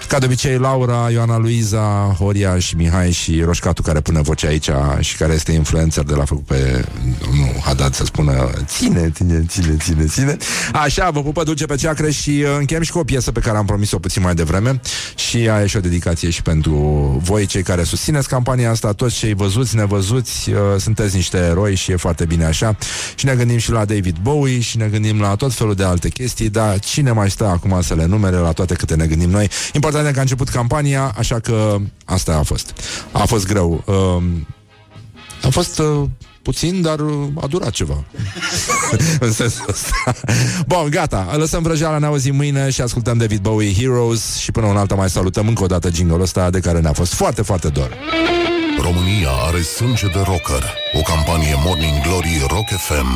Ca 0.09 0.19
de 0.19 0.25
obicei, 0.27 0.59
Laura, 0.59 1.11
Ioana 1.11 1.39
Luiza, 1.39 2.15
Horia 2.19 2.59
și 2.59 2.77
Mihai 2.77 3.13
și 3.13 3.43
Roșcatu 3.43 3.83
care 3.83 4.01
pune 4.01 4.21
voce 4.21 4.47
aici 4.47 4.71
și 5.01 5.17
care 5.17 5.33
este 5.33 5.53
influencer 5.53 6.05
de 6.05 6.15
la 6.15 6.25
făcut 6.25 6.45
pe 6.45 6.85
nu, 7.33 7.61
Haddad 7.65 7.95
să 7.95 8.05
spună 8.05 8.51
ține, 8.65 9.11
ține, 9.15 9.45
ține, 9.49 9.77
ține, 9.77 10.05
ține. 10.05 10.37
Așa, 10.73 11.11
vă 11.11 11.23
pupă 11.23 11.43
dulce 11.43 11.65
pe 11.65 11.77
ceacre 11.77 12.11
și 12.11 12.31
uh, 12.31 12.57
încheiem 12.59 12.83
și 12.83 12.91
cu 12.93 12.99
o 12.99 13.05
piesă 13.05 13.33
pe 13.33 13.41
care 13.41 13.57
am 13.57 13.67
promis-o 13.67 13.99
puțin 13.99 14.23
mai 14.23 14.35
devreme 14.35 14.81
și 15.15 15.37
aia 15.37 15.63
e 15.63 15.67
și 15.67 15.77
o 15.77 15.81
dedicație 15.81 16.31
și 16.31 16.43
pentru 16.43 16.75
voi, 17.23 17.47
cei 17.47 17.63
care 17.63 17.83
susțineți 17.83 18.29
campania 18.29 18.71
asta, 18.71 18.93
toți 18.93 19.15
cei 19.15 19.35
văzuți, 19.35 19.54
nevăzuți, 19.63 20.51
uh, 20.51 20.57
sunteți 20.79 21.17
niște 21.17 21.37
eroi 21.37 21.75
și 21.75 21.91
e 21.91 21.97
foarte 21.97 22.25
bine 22.25 22.45
așa. 22.45 22.77
Și 23.15 23.25
ne 23.25 23.35
gândim 23.35 23.59
și 23.59 23.71
la 23.71 23.85
David 23.85 24.17
Bowie 24.23 24.61
și 24.61 24.77
ne 24.77 24.87
gândim 24.87 25.21
la 25.21 25.35
tot 25.35 25.53
felul 25.53 25.75
de 25.75 25.85
alte 25.85 26.09
chestii, 26.09 26.49
dar 26.49 26.79
cine 26.79 27.11
mai 27.13 27.31
stă 27.31 27.45
acum 27.45 27.81
să 27.83 27.95
le 27.95 28.05
numere 28.05 28.37
la 28.37 28.53
toate 28.53 28.75
câte 28.75 28.95
ne 28.95 29.07
gândim 29.07 29.31
noi? 29.31 29.49
Important 29.73 30.07
e 30.07 30.11
că 30.11 30.19
a 30.19 30.23
început 30.23 30.49
campania, 30.49 31.15
așa 31.19 31.39
că 31.41 31.77
asta 32.05 32.37
a 32.37 32.43
fost. 32.43 32.73
A 33.13 33.25
fost 33.25 33.47
greu. 33.47 33.85
Um, 33.87 34.47
a 35.43 35.49
fost 35.49 35.79
uh, 35.79 36.09
puțin, 36.43 36.83
dar 36.83 37.01
uh, 37.01 37.29
a 37.41 37.47
durat 37.47 37.71
ceva. 37.71 38.05
în 39.21 39.33
sensul 39.33 39.65
ăsta. 39.69 40.15
Bun, 40.67 40.87
gata. 40.91 41.35
Lăsăm 41.37 41.63
vrăjeala, 41.63 41.99
ne 41.99 42.07
auzim 42.07 42.35
mâine 42.35 42.71
și 42.71 42.81
ascultăm 42.81 43.17
David 43.19 43.41
Bowie 43.41 43.75
Heroes 43.75 44.37
și 44.37 44.51
până 44.51 44.67
un 44.67 44.77
altă 44.77 44.95
mai 44.95 45.11
salutăm 45.11 45.49
încă 45.49 45.63
o 45.63 45.67
dată 45.67 45.91
jingle 45.93 46.23
ăsta 46.23 46.51
de 46.51 46.61
care 46.61 46.81
ne-a 46.81 46.93
fost 46.93 47.15
foarte, 47.15 47.43
foarte 47.43 47.69
dor. 47.69 47.97
România 48.85 49.31
are 49.31 49.63
sânge 49.63 50.09
de 50.09 50.19
rocker. 50.19 50.63
O 50.93 51.03
campanie 51.03 51.55
Morning 51.65 52.03
Glory 52.03 52.39
Rock 52.51 52.69
FM. 52.69 53.07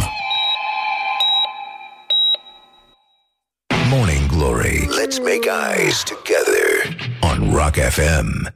Morning 3.90 4.26
Glory. 4.28 4.88
Let's 4.88 5.20
make 5.20 5.46
eyes 5.46 6.02
together 6.04 6.96
on 7.22 7.52
Rock 7.52 7.76
FM. 7.76 8.46